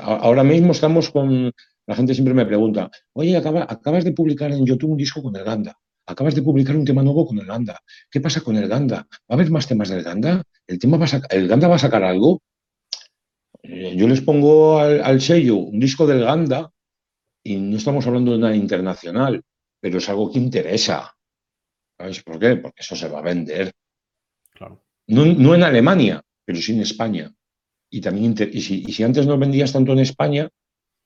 Ahora 0.01 0.43
mismo 0.43 0.73
estamos 0.73 1.09
con, 1.09 1.51
la 1.89 1.95
gente 1.95 2.13
siempre 2.13 2.33
me 2.33 2.45
pregunta, 2.45 2.89
oye, 3.13 3.35
acabas 3.35 4.03
de 4.03 4.11
publicar 4.13 4.51
en 4.51 4.65
YouTube 4.65 4.91
un 4.91 4.97
disco 4.97 5.21
con 5.21 5.35
el 5.35 5.43
Ganda 5.43 5.77
acabas 6.09 6.35
de 6.35 6.41
publicar 6.41 6.75
un 6.75 6.85
tema 6.85 7.03
nuevo 7.03 7.25
con 7.25 7.37
el 7.37 7.45
Ganda. 7.45 7.79
¿Qué 8.09 8.19
pasa 8.19 8.41
con 8.41 8.55
el 8.57 8.67
Ganda? 8.67 9.07
¿Va 9.09 9.29
a 9.29 9.33
haber 9.35 9.51
más 9.51 9.67
temas 9.67 9.89
del 9.89 10.03
Ganda? 10.03 10.43
¿El, 10.65 10.79
tema 10.79 10.97
va 10.97 11.05
¿El 11.29 11.47
Ganda 11.47 11.67
va 11.67 11.75
a 11.75 11.79
sacar 11.79 12.03
algo? 12.03 12.41
Eh, 13.61 13.95
yo 13.95 14.07
les 14.07 14.21
pongo 14.21 14.79
al, 14.79 15.21
sello 15.21 15.57
un 15.57 15.79
disco 15.79 16.07
del 16.07 16.23
Ganda 16.23 16.71
y 17.43 17.57
no 17.57 17.77
estamos 17.77 18.05
hablando 18.07 18.31
de 18.31 18.39
nada 18.39 18.55
internacional, 18.55 19.43
pero 19.79 19.99
es 19.99 20.09
algo 20.09 20.31
que 20.31 20.39
interesa. 20.39 21.15
¿Sabes 21.97 22.23
por 22.23 22.39
qué? 22.39 22.55
Porque 22.55 22.81
eso 22.81 22.95
se 22.95 23.07
va 23.07 23.19
a 23.19 23.23
vender. 23.23 23.71
Claro. 24.51 24.83
No, 25.07 25.55
en 25.55 25.63
Alemania, 25.63 26.21
pero 26.45 26.59
sí 26.59 26.73
en 26.73 26.81
España. 26.81 27.31
Y, 27.91 28.01
también 28.01 28.35
y 28.51 28.61
si, 28.61 28.83
y 28.87 28.93
si 28.93 29.03
antes 29.03 29.25
no 29.25 29.37
vendías 29.37 29.73
tanto 29.73 29.93
en 29.93 29.99
España, 29.99 30.49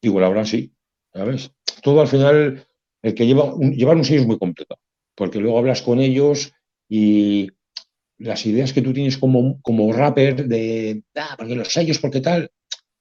igual 0.04 0.26
ahora 0.26 0.46
sí. 0.46 0.72
¿Sabes? 1.14 1.52
Todo 1.82 2.02
al 2.02 2.08
final, 2.08 2.66
el 3.02 3.14
que 3.16 3.26
lleva 3.26 3.56
llevar 3.58 3.98
un 3.98 4.06
sello 4.06 4.22
es 4.22 4.28
muy 4.28 4.38
complicado 4.38 4.80
porque 5.16 5.40
luego 5.40 5.58
hablas 5.58 5.82
con 5.82 6.00
ellos 6.00 6.54
y 6.90 7.50
las 8.18 8.46
ideas 8.46 8.74
que 8.74 8.82
tú 8.82 8.94
tienes 8.94 9.18
como, 9.18 9.62
como 9.62 9.92
rapper 9.92 10.48
de, 10.48 11.04
ah, 11.16 11.36
porque 11.38 11.56
los 11.56 11.68
sellos, 11.68 12.00
porque 12.00 12.22
tal, 12.22 12.50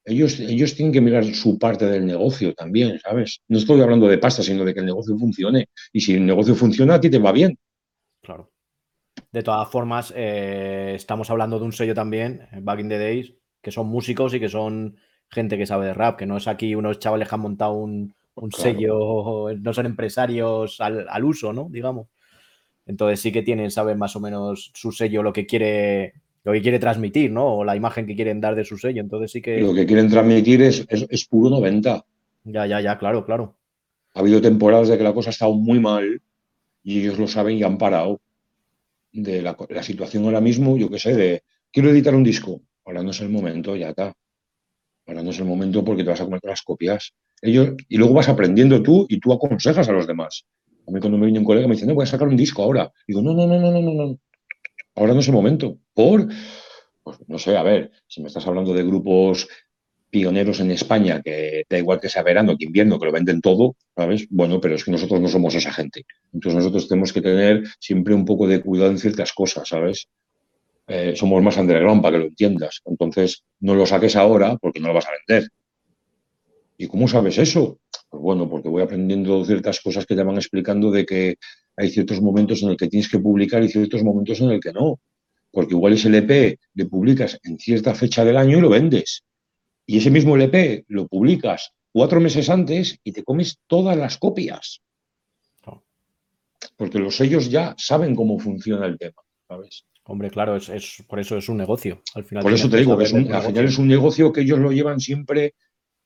ellos, 0.04 0.40
ellos 0.40 0.74
tienen 0.74 0.92
que 0.92 1.00
mirar 1.00 1.24
su 1.24 1.58
parte 1.58 1.86
del 1.86 2.06
negocio 2.06 2.54
también, 2.54 2.98
¿sabes? 2.98 3.40
No 3.48 3.58
estoy 3.58 3.80
hablando 3.80 4.08
de 4.08 4.18
pasta, 4.18 4.42
sino 4.42 4.64
de 4.64 4.74
que 4.74 4.80
el 4.80 4.86
negocio 4.86 5.16
funcione. 5.16 5.68
Y 5.92 6.00
si 6.00 6.14
el 6.14 6.26
negocio 6.26 6.54
funciona, 6.54 6.94
a 6.94 7.00
ti 7.00 7.08
te 7.08 7.18
va 7.18 7.30
bien. 7.30 7.56
Claro. 8.20 8.50
De 9.30 9.42
todas 9.42 9.70
formas, 9.70 10.12
eh, 10.16 10.94
estamos 10.96 11.30
hablando 11.30 11.58
de 11.58 11.66
un 11.66 11.72
sello 11.72 11.94
también, 11.94 12.48
Back 12.62 12.80
in 12.80 12.88
the 12.88 12.98
Days, 12.98 13.34
que 13.62 13.70
son 13.70 13.86
músicos 13.86 14.34
y 14.34 14.40
que 14.40 14.48
son 14.48 14.96
gente 15.32 15.56
que 15.56 15.66
sabe 15.66 15.86
de 15.86 15.94
rap, 15.94 16.18
que 16.18 16.26
no 16.26 16.36
es 16.36 16.46
aquí 16.46 16.74
unos 16.74 16.98
chavales 16.98 17.28
que 17.28 17.34
han 17.34 17.40
montado 17.40 17.72
un, 17.72 18.14
un 18.34 18.52
sello, 18.52 19.48
no 19.58 19.72
son 19.72 19.86
empresarios 19.86 20.80
al, 20.80 21.24
uso, 21.24 21.52
¿no? 21.52 21.68
Digamos. 21.70 22.06
Entonces 22.86 23.20
sí 23.20 23.32
que 23.32 23.42
tienen, 23.42 23.70
saben 23.70 23.98
más 23.98 24.14
o 24.14 24.20
menos 24.20 24.70
su 24.74 24.92
sello, 24.92 25.22
lo 25.22 25.32
que 25.32 25.46
quiere, 25.46 26.14
lo 26.44 26.52
que 26.52 26.60
quiere 26.60 26.78
transmitir, 26.78 27.30
¿no? 27.30 27.56
O 27.56 27.64
la 27.64 27.76
imagen 27.76 28.06
que 28.06 28.14
quieren 28.14 28.40
dar 28.40 28.54
de 28.54 28.64
su 28.64 28.76
sello. 28.76 29.00
Entonces 29.00 29.30
sí 29.30 29.40
que. 29.40 29.60
Lo 29.60 29.74
que 29.74 29.86
quieren 29.86 30.10
transmitir 30.10 30.62
es, 30.62 30.86
es, 30.88 31.24
puro 31.26 31.48
90. 31.50 32.04
Ya, 32.44 32.66
ya, 32.66 32.80
ya, 32.80 32.98
claro, 32.98 33.24
claro. 33.24 33.54
Ha 34.14 34.20
habido 34.20 34.40
temporadas 34.40 34.88
de 34.88 34.98
que 34.98 35.04
la 35.04 35.14
cosa 35.14 35.30
ha 35.30 35.32
estado 35.32 35.54
muy 35.54 35.80
mal 35.80 36.20
y 36.82 37.00
ellos 37.00 37.18
lo 37.18 37.26
saben 37.26 37.56
y 37.56 37.62
han 37.62 37.78
parado. 37.78 38.20
De 39.14 39.42
la, 39.42 39.54
la 39.68 39.82
situación 39.82 40.24
ahora 40.24 40.40
mismo, 40.40 40.78
yo 40.78 40.88
qué 40.88 40.98
sé, 40.98 41.14
de 41.14 41.42
quiero 41.70 41.90
editar 41.90 42.14
un 42.14 42.24
disco. 42.24 42.62
Ahora 42.84 43.02
no 43.02 43.10
es 43.10 43.20
el 43.20 43.28
momento, 43.28 43.76
ya 43.76 43.90
está. 43.90 44.14
Ahora 45.06 45.22
no 45.22 45.30
es 45.30 45.38
el 45.38 45.44
momento 45.44 45.84
porque 45.84 46.04
te 46.04 46.10
vas 46.10 46.20
a 46.20 46.24
comer 46.24 46.40
las 46.42 46.62
copias 46.62 47.12
y 47.42 47.96
luego 47.96 48.14
vas 48.14 48.28
aprendiendo 48.28 48.82
tú 48.82 49.06
y 49.08 49.18
tú 49.18 49.32
aconsejas 49.32 49.88
a 49.88 49.92
los 49.92 50.06
demás. 50.06 50.44
A 50.86 50.90
mí 50.90 51.00
cuando 51.00 51.18
me 51.18 51.26
viene 51.26 51.40
un 51.40 51.44
colega 51.44 51.66
me 51.66 51.74
dice, 51.74 51.86
no, 51.86 51.94
voy 51.94 52.04
a 52.04 52.06
sacar 52.06 52.28
un 52.28 52.36
disco 52.36 52.62
ahora. 52.62 52.90
Digo, 53.06 53.22
no, 53.22 53.34
no, 53.34 53.46
no, 53.46 53.58
no, 53.58 53.70
no, 53.70 53.80
no, 53.80 54.18
Ahora 54.94 55.14
no 55.14 55.20
es 55.20 55.28
el 55.28 55.34
momento. 55.34 55.78
¿Por? 55.94 56.28
Pues 57.02 57.18
no 57.26 57.38
sé, 57.38 57.56
a 57.56 57.62
ver, 57.62 57.90
si 58.06 58.20
me 58.20 58.28
estás 58.28 58.46
hablando 58.46 58.72
de 58.72 58.84
grupos 58.84 59.48
pioneros 60.10 60.60
en 60.60 60.70
España, 60.70 61.22
que 61.22 61.64
da 61.68 61.78
igual 61.78 61.98
que 61.98 62.10
sea 62.10 62.22
verano 62.22 62.56
que 62.56 62.66
invierno, 62.66 62.98
que 62.98 63.06
lo 63.06 63.12
venden 63.12 63.40
todo, 63.40 63.76
¿sabes? 63.96 64.26
Bueno, 64.28 64.60
pero 64.60 64.74
es 64.74 64.84
que 64.84 64.90
nosotros 64.90 65.20
no 65.20 65.28
somos 65.28 65.54
esa 65.54 65.72
gente. 65.72 66.04
Entonces 66.32 66.58
nosotros 66.58 66.86
tenemos 66.86 67.12
que 67.12 67.22
tener 67.22 67.64
siempre 67.80 68.14
un 68.14 68.26
poco 68.26 68.46
de 68.46 68.60
cuidado 68.60 68.90
en 68.90 68.98
ciertas 68.98 69.32
cosas, 69.32 69.68
¿sabes? 69.68 70.08
Eh, 70.86 71.14
somos 71.16 71.42
más 71.42 71.56
underground 71.56 72.02
para 72.02 72.16
que 72.16 72.22
lo 72.24 72.28
entiendas. 72.28 72.80
Entonces 72.84 73.44
no 73.60 73.74
lo 73.74 73.86
saques 73.86 74.16
ahora 74.16 74.56
porque 74.60 74.80
no 74.80 74.88
lo 74.88 74.94
vas 74.94 75.06
a 75.06 75.12
vender. 75.26 75.48
¿Y 76.76 76.88
cómo 76.88 77.06
sabes 77.06 77.38
eso? 77.38 77.78
Pues 78.08 78.22
bueno, 78.22 78.48
porque 78.48 78.68
voy 78.68 78.82
aprendiendo 78.82 79.44
ciertas 79.44 79.80
cosas 79.80 80.04
que 80.06 80.16
te 80.16 80.22
van 80.22 80.36
explicando 80.36 80.90
de 80.90 81.06
que 81.06 81.36
hay 81.76 81.90
ciertos 81.90 82.20
momentos 82.20 82.62
en 82.62 82.70
el 82.70 82.76
que 82.76 82.88
tienes 82.88 83.08
que 83.08 83.18
publicar 83.18 83.62
y 83.62 83.68
ciertos 83.68 84.02
momentos 84.02 84.40
en 84.40 84.50
el 84.50 84.60
que 84.60 84.72
no. 84.72 84.98
Porque 85.50 85.74
igual 85.74 85.92
ese 85.92 86.08
LP 86.08 86.58
le 86.74 86.86
publicas 86.86 87.38
en 87.44 87.58
cierta 87.58 87.94
fecha 87.94 88.24
del 88.24 88.36
año 88.36 88.58
y 88.58 88.60
lo 88.60 88.70
vendes. 88.70 89.22
Y 89.86 89.98
ese 89.98 90.10
mismo 90.10 90.36
LP 90.36 90.84
lo 90.88 91.06
publicas 91.06 91.72
cuatro 91.92 92.20
meses 92.20 92.48
antes 92.50 92.98
y 93.04 93.12
te 93.12 93.22
comes 93.22 93.58
todas 93.66 93.96
las 93.96 94.18
copias. 94.18 94.80
Porque 96.76 96.98
los 96.98 97.16
sellos 97.16 97.50
ya 97.50 97.74
saben 97.76 98.14
cómo 98.14 98.38
funciona 98.38 98.86
el 98.86 98.98
tema, 98.98 99.22
¿sabes? 99.48 99.84
Hombre, 100.12 100.30
claro, 100.30 100.56
es, 100.56 101.02
por 101.08 101.20
eso 101.20 101.38
es 101.38 101.48
un 101.48 101.56
negocio. 101.56 102.02
Al 102.14 102.24
final 102.24 102.42
por 102.42 102.52
eso 102.52 102.68
te 102.68 102.76
digo 102.76 102.98
que 102.98 103.04
es 103.04 103.14
un, 103.14 103.32
al 103.32 103.44
final 103.44 103.64
es 103.64 103.78
un 103.78 103.88
negocio 103.88 104.30
que 104.30 104.42
ellos 104.42 104.58
lo 104.58 104.70
llevan 104.70 105.00
siempre, 105.00 105.54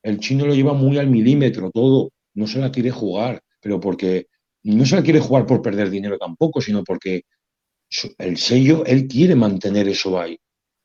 el 0.01 0.21
chino 0.21 0.47
lo 0.47 0.55
lleva 0.55 0.75
muy 0.75 0.97
al 0.97 1.09
milímetro 1.09 1.73
todo, 1.73 2.13
no 2.35 2.47
se 2.47 2.61
la 2.61 2.71
quiere 2.71 2.93
jugar, 2.93 3.43
pero 3.61 3.81
porque 3.81 4.29
no 4.63 4.87
se 4.87 4.95
la 4.95 5.03
quiere 5.03 5.19
jugar 5.19 5.45
por 5.45 5.61
perder 5.61 5.91
dinero 5.91 6.19
tampoco, 6.19 6.61
sino 6.61 6.85
porque 6.85 7.23
el 8.19 8.37
sello, 8.37 8.85
él 8.87 9.09
quiere 9.09 9.35
mantener 9.35 9.89
eso 9.89 10.21
ahí, 10.21 10.39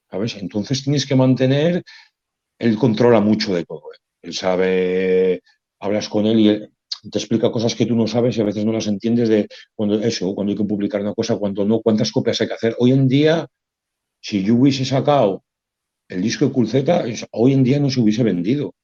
¿sabes? 0.10 0.38
Entonces 0.38 0.84
tienes 0.84 1.06
que 1.06 1.14
mantener, 1.14 1.84
él 2.58 2.76
controla 2.76 3.22
mucho 3.22 3.54
de 3.54 3.66
todo, 3.66 3.84
¿eh? 3.94 4.00
él 4.24 4.34
sabe, 4.34 5.44
hablas 5.80 6.10
con 6.10 6.26
él 6.26 6.40
y 6.40 6.50
él, 6.50 6.74
te 7.10 7.18
explica 7.18 7.52
cosas 7.52 7.76
que 7.76 7.86
tú 7.86 7.96
no 7.96 8.08
sabes 8.08 8.38
y 8.38 8.42
a 8.42 8.44
veces 8.44 8.66
no 8.66 8.72
las 8.72 8.88
entiendes 8.88 9.30
de 9.30 9.48
cuando 9.74 10.00
eso, 10.02 10.36
cuando 10.36 10.52
hay 10.52 10.58
que 10.58 10.64
publicar 10.64 11.02
una 11.02 11.14
cosa, 11.14 11.38
cuando 11.38 11.66
no, 11.66 11.82
cuántas 11.82 12.12
copias 12.12 12.40
hay 12.42 12.48
que 12.48 12.54
hacer. 12.54 12.76
Hoy 12.80 12.92
en 12.92 13.08
día, 13.08 13.48
si 14.20 14.44
yo 14.44 14.56
hubiese 14.56 14.86
sacado 14.86 15.44
el 16.08 16.22
disco 16.22 16.46
de 16.46 16.52
Culceta, 16.52 17.04
hoy 17.32 17.54
en 17.54 17.64
día 17.64 17.80
no 17.80 17.90
se 17.90 18.00
hubiese 18.02 18.24
vendido. 18.24 18.76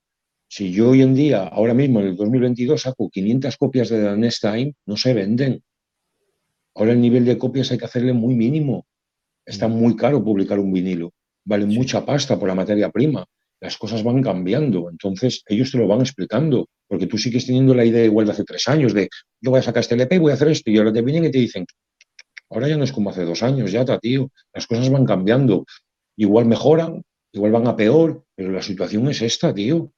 Si 0.50 0.72
yo 0.72 0.90
hoy 0.92 1.02
en 1.02 1.14
día, 1.14 1.44
ahora 1.44 1.74
mismo 1.74 2.00
en 2.00 2.08
el 2.08 2.16
2022, 2.16 2.82
saco 2.82 3.10
500 3.10 3.58
copias 3.58 3.90
de 3.90 4.02
The 4.02 4.18
Next 4.18 4.42
Time, 4.42 4.74
no 4.86 4.96
se 4.96 5.14
venden. 5.14 5.62
Ahora 6.74 6.94
el 6.94 7.02
nivel 7.02 7.26
de 7.26 7.38
copias 7.38 7.72
hay 7.72 7.78
que 7.78 7.86
hacerle 7.86 8.14
muy 8.14 8.34
mínimo. 8.34 8.88
Está 9.46 9.68
mm. 9.68 9.74
muy 9.74 9.96
caro 9.96 10.24
publicar 10.24 10.60
un 10.60 10.72
vinilo. 10.72 11.12
Vale 11.44 11.66
mucha 11.66 12.06
pasta 12.06 12.40
por 12.40 12.48
la 12.48 12.56
materia 12.56 12.90
prima 12.90 13.26
las 13.60 13.78
cosas 13.78 14.04
van 14.04 14.22
cambiando. 14.22 14.90
Entonces, 14.90 15.44
ellos 15.48 15.72
te 15.72 15.78
lo 15.78 15.88
van 15.88 16.02
explicando, 16.02 16.68
porque 16.88 17.08
tú 17.08 17.18
sigues 17.18 17.46
teniendo 17.46 17.74
la 17.74 17.86
idea 17.86 18.06
igual 18.06 18.26
de 18.26 18.34
hace 18.34 18.44
tres 18.44 18.68
años, 18.68 18.94
de 18.94 19.10
yo 19.42 19.52
voy 19.52 19.60
a 19.60 19.64
sacar 19.64 19.82
este 19.82 19.96
LP, 19.96 20.20
voy 20.20 20.32
a 20.32 20.36
hacer 20.36 20.50
esto, 20.50 20.70
y 20.72 20.78
ahora 20.78 20.94
te 20.94 21.02
vienen 21.02 21.26
y 21.26 21.32
te 21.32 21.40
dicen, 21.40 21.66
ahora 22.50 22.68
ya 22.68 22.78
no 22.78 22.84
es 22.84 22.92
como 22.92 23.10
hace 23.10 23.26
dos 23.26 23.44
años, 23.44 23.72
ya 23.72 23.82
está, 23.82 24.00
tío, 24.00 24.32
las 24.54 24.68
cosas 24.68 24.90
van 24.90 25.06
cambiando. 25.06 25.66
Igual 26.18 26.46
mejoran, 26.46 27.04
igual 27.32 27.52
van 27.52 27.68
a 27.68 27.76
peor, 27.76 28.24
pero 28.36 28.52
la 28.52 28.62
situación 28.62 29.08
es 29.10 29.22
esta, 29.22 29.54
tío. 29.54 29.92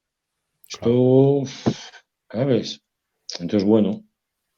Esto, 0.68 1.42
¿sabes? 2.30 2.80
Entonces, 3.38 3.64
bueno, 3.64 4.04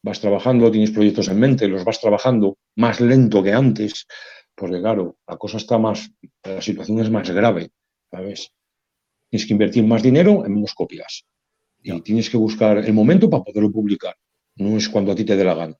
vas 0.02 0.20
trabajando, 0.20 0.70
tienes 0.70 0.90
proyectos 0.90 1.28
en 1.28 1.38
mente, 1.38 1.68
los 1.68 1.84
vas 1.84 2.00
trabajando 2.00 2.58
más 2.76 3.00
lento 3.00 3.42
que 3.42 3.52
antes, 3.52 4.06
porque 4.54 4.80
claro, 4.80 5.16
la 5.26 5.36
cosa 5.36 5.56
está 5.58 5.78
más, 5.78 6.10
la 6.42 6.60
situación 6.60 7.00
es 7.00 7.10
más 7.10 7.30
grave, 7.30 7.70
¿sabes? 8.10 8.52
Tienes 9.32 9.46
que 9.46 9.54
invertir 9.54 9.82
más 9.86 10.02
dinero 10.02 10.44
en 10.44 10.52
menos 10.52 10.74
copias. 10.74 11.24
Y 11.82 11.98
tienes 12.02 12.28
que 12.28 12.36
buscar 12.36 12.76
el 12.76 12.92
momento 12.92 13.30
para 13.30 13.42
poderlo 13.42 13.72
publicar. 13.72 14.14
No 14.56 14.76
es 14.76 14.90
cuando 14.90 15.10
a 15.10 15.14
ti 15.14 15.24
te 15.24 15.34
dé 15.36 15.42
la 15.42 15.54
gana. 15.54 15.74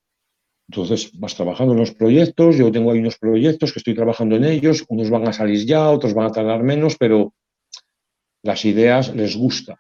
Entonces 0.71 1.11
vas 1.21 1.35
trabajando 1.35 1.75
en 1.75 1.81
los 1.81 1.93
proyectos. 1.93 2.57
Yo 2.57 2.73
tengo 2.73 2.91
ahí 2.91 3.01
unos 3.01 3.19
proyectos 3.19 3.71
que 3.71 3.81
estoy 3.81 3.95
trabajando 3.95 4.37
en 4.37 4.45
ellos. 4.45 4.87
Unos 4.89 5.11
van 5.11 5.29
a 5.29 5.35
salir 5.35 5.67
ya, 5.67 5.91
otros 5.91 6.15
van 6.15 6.29
a 6.29 6.33
tardar 6.33 6.63
menos, 6.63 6.97
pero 6.97 7.35
las 8.43 8.65
ideas 8.65 9.15
les 9.15 9.37
gusta. 9.37 9.79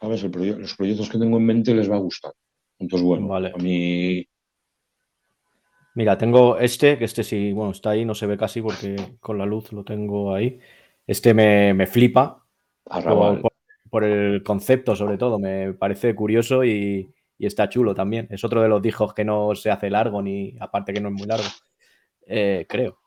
¿Sabes? 0.00 0.22
los 0.22 0.74
proyectos 0.74 1.10
que 1.10 1.18
tengo 1.18 1.36
en 1.36 1.44
mente 1.44 1.74
les 1.74 1.90
va 1.90 1.96
a 1.96 2.00
gustar. 2.00 2.32
Entonces, 2.78 3.06
bueno, 3.06 3.36
a 3.36 3.58
mí 3.58 4.26
Mira, 5.94 6.16
tengo 6.16 6.58
este, 6.58 6.96
que 6.96 7.04
este 7.04 7.22
sí, 7.24 7.52
bueno, 7.52 7.72
está 7.72 7.90
ahí, 7.90 8.06
no 8.06 8.14
se 8.14 8.26
ve 8.26 8.38
casi 8.38 8.62
porque 8.62 8.96
con 9.20 9.36
la 9.36 9.44
luz 9.44 9.70
lo 9.72 9.84
tengo 9.84 10.34
ahí. 10.34 10.58
Este 11.06 11.34
me, 11.34 11.74
me 11.74 11.86
flipa, 11.86 12.45
por, 13.90 14.04
el 14.04 14.42
concepto, 14.42 14.94
sobre 14.94 15.18
todo, 15.18 15.38
me 15.38 15.72
parece 15.74 16.14
curioso 16.14 16.64
y, 16.64 17.12
está 17.38 17.68
chulo 17.68 17.94
también. 17.94 18.28
Es 18.30 18.44
otro 18.44 18.62
de 18.62 18.68
los 18.68 18.80
discos 18.80 19.12
que 19.12 19.24
no 19.24 19.54
se 19.54 19.70
hace 19.70 19.90
largo, 19.90 20.22
ni 20.22 20.54
aparte 20.60 20.92
que 20.92 21.00
no 21.00 21.08
es 21.08 21.14
muy 21.14 21.26
largo, 21.26 21.48
eh, 22.26 22.66
creo. 22.68 22.98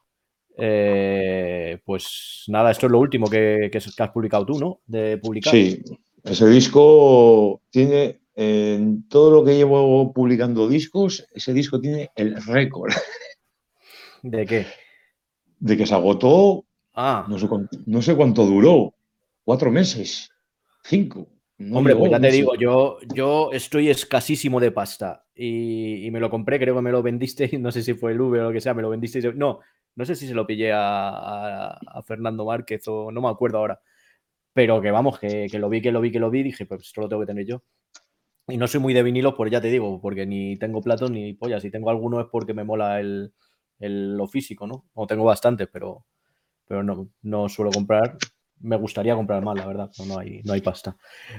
Eh, 0.57 1.79
pues 1.85 2.43
nada, 2.47 2.71
esto 2.71 2.87
es 2.87 2.91
lo 2.91 2.99
último 2.99 3.29
que, 3.29 3.71
has 3.73 4.09
publicado 4.11 4.45
tú, 4.45 4.59
¿no? 4.59 4.81
De 4.85 5.17
publicar. 5.17 5.51
Sí, 5.51 5.81
ese 6.23 6.47
disco 6.47 7.61
tiene, 7.69 8.19
en 8.35 9.07
todo 9.07 9.31
lo 9.31 9.45
que 9.45 9.55
llevo 9.55 10.11
publicando 10.13 10.67
discos, 10.67 11.25
ese 11.33 11.53
disco 11.53 11.79
tiene 11.79 12.11
el 12.15 12.35
récord. 12.43 12.91
¿De 14.21 14.45
qué? 14.45 14.65
De 15.59 15.77
que 15.77 15.85
se 15.85 15.93
agotó, 15.93 16.65
ah. 16.93 17.25
no 17.27 18.01
sé 18.01 18.15
cuánto 18.15 18.45
duró, 18.45 18.93
cuatro 19.49 19.71
meses, 19.71 20.29
cinco. 20.83 21.27
Hombre, 21.73 21.95
pues 21.95 22.11
ya 22.11 22.19
te 22.19 22.29
digo, 22.29 22.53
yo, 22.53 22.99
yo 23.15 23.49
estoy 23.51 23.89
escasísimo 23.89 24.59
de 24.59 24.71
pasta 24.71 25.25
y, 25.33 26.07
me 26.11 26.19
lo 26.19 26.29
compré, 26.29 26.59
creo 26.59 26.75
que 26.75 26.83
me 26.83 26.91
lo 26.91 27.01
vendiste, 27.01 27.49
no 27.57 27.71
sé 27.71 27.81
si 27.81 27.95
fue 27.95 28.11
el 28.11 28.21
V 28.21 28.39
o 28.41 28.43
lo 28.43 28.51
que 28.51 28.61
sea, 28.61 28.75
me 28.75 28.83
lo 28.83 28.91
vendiste. 28.91 29.33
No, 29.33 29.59
no 29.95 30.05
sé 30.05 30.15
si 30.15 30.27
se 30.27 30.35
lo 30.35 30.45
pillé 30.45 30.69
a, 30.71 31.79
Fernando 32.05 32.45
Márquez 32.45 32.87
o 32.89 33.11
no 33.11 33.21
me 33.21 33.27
acuerdo 33.27 33.57
ahora. 33.57 33.81
Pero 34.53 34.83
que 34.83 34.91
vamos, 34.91 35.17
que, 35.17 35.49
lo 35.53 35.67
vi, 35.67 35.81
que 35.81 35.91
lo 35.91 35.99
vi, 35.99 36.11
que 36.11 36.19
lo 36.19 36.29
vi, 36.29 36.43
dije, 36.43 36.67
pues 36.67 36.81
esto 36.83 37.01
lo 37.01 37.09
tengo 37.09 37.23
que 37.23 37.27
tener 37.33 37.47
yo. 37.47 37.63
Y 38.49 38.57
no 38.57 38.67
soy 38.67 38.81
muy 38.81 38.93
de 38.93 39.01
vinilos, 39.01 39.33
pues 39.35 39.51
ya 39.51 39.61
te 39.61 39.69
digo, 39.69 39.99
porque 39.99 40.27
ni 40.27 40.59
tengo 40.59 40.79
platos 40.79 41.09
ni 41.09 41.33
pollas. 41.33 41.63
Si 41.63 41.71
tengo 41.71 41.89
alguno 41.89 42.21
es 42.21 42.27
porque 42.31 42.53
me 42.53 42.63
mola 42.63 42.99
el, 42.99 43.33
lo 43.79 44.27
físico, 44.27 44.67
¿no? 44.67 44.85
O 44.93 45.07
tengo 45.07 45.23
bastantes, 45.23 45.67
pero, 45.73 46.05
pero 46.67 46.83
no, 46.83 47.09
no 47.23 47.49
suelo 47.49 47.71
comprar 47.71 48.15
me 48.59 48.75
gustaría 48.75 49.15
comprar 49.15 49.43
más, 49.43 49.57
la 49.57 49.65
verdad, 49.65 49.89
pero 49.95 50.09
no 50.09 50.19
hay, 50.19 50.41
no 50.43 50.53
hay 50.53 50.61
pasta. 50.61 50.95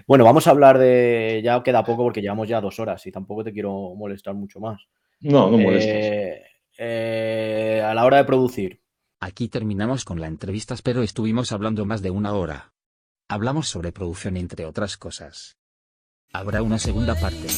Bueno, 0.07 0.25
vamos 0.25 0.47
a 0.47 0.51
hablar 0.51 0.79
de. 0.79 1.41
Ya 1.45 1.63
queda 1.63 1.85
poco 1.85 2.05
porque 2.05 2.21
llevamos 2.21 2.49
ya 2.49 2.61
dos 2.61 2.79
horas 2.81 3.07
y 3.07 3.13
tampoco 3.13 3.45
te 3.45 3.53
quiero 3.53 3.95
molestar 3.95 4.35
mucho 4.35 4.61
más. 4.61 4.81
No, 5.21 5.51
no 5.51 5.59
molestes. 5.59 5.95
Eh, 5.95 6.43
eh, 6.79 7.83
a 7.85 7.95
la 7.95 8.05
hora 8.05 8.19
de 8.19 8.25
producir. 8.25 8.81
Aquí 9.21 9.49
terminamos 9.49 10.05
con 10.05 10.21
la 10.21 10.27
entrevista, 10.27 10.75
pero 10.83 11.03
estuvimos 11.03 11.53
hablando 11.53 11.85
más 11.85 12.01
de 12.01 12.11
una 12.11 12.33
hora. 12.33 12.73
Hablamos 13.29 13.69
sobre 13.69 13.93
producción, 13.93 14.37
entre 14.37 14.65
otras 14.65 14.97
cosas. 14.97 15.59
Habrá 16.33 16.63
una 16.63 16.79
segunda 16.79 17.15
parte. 17.15 17.49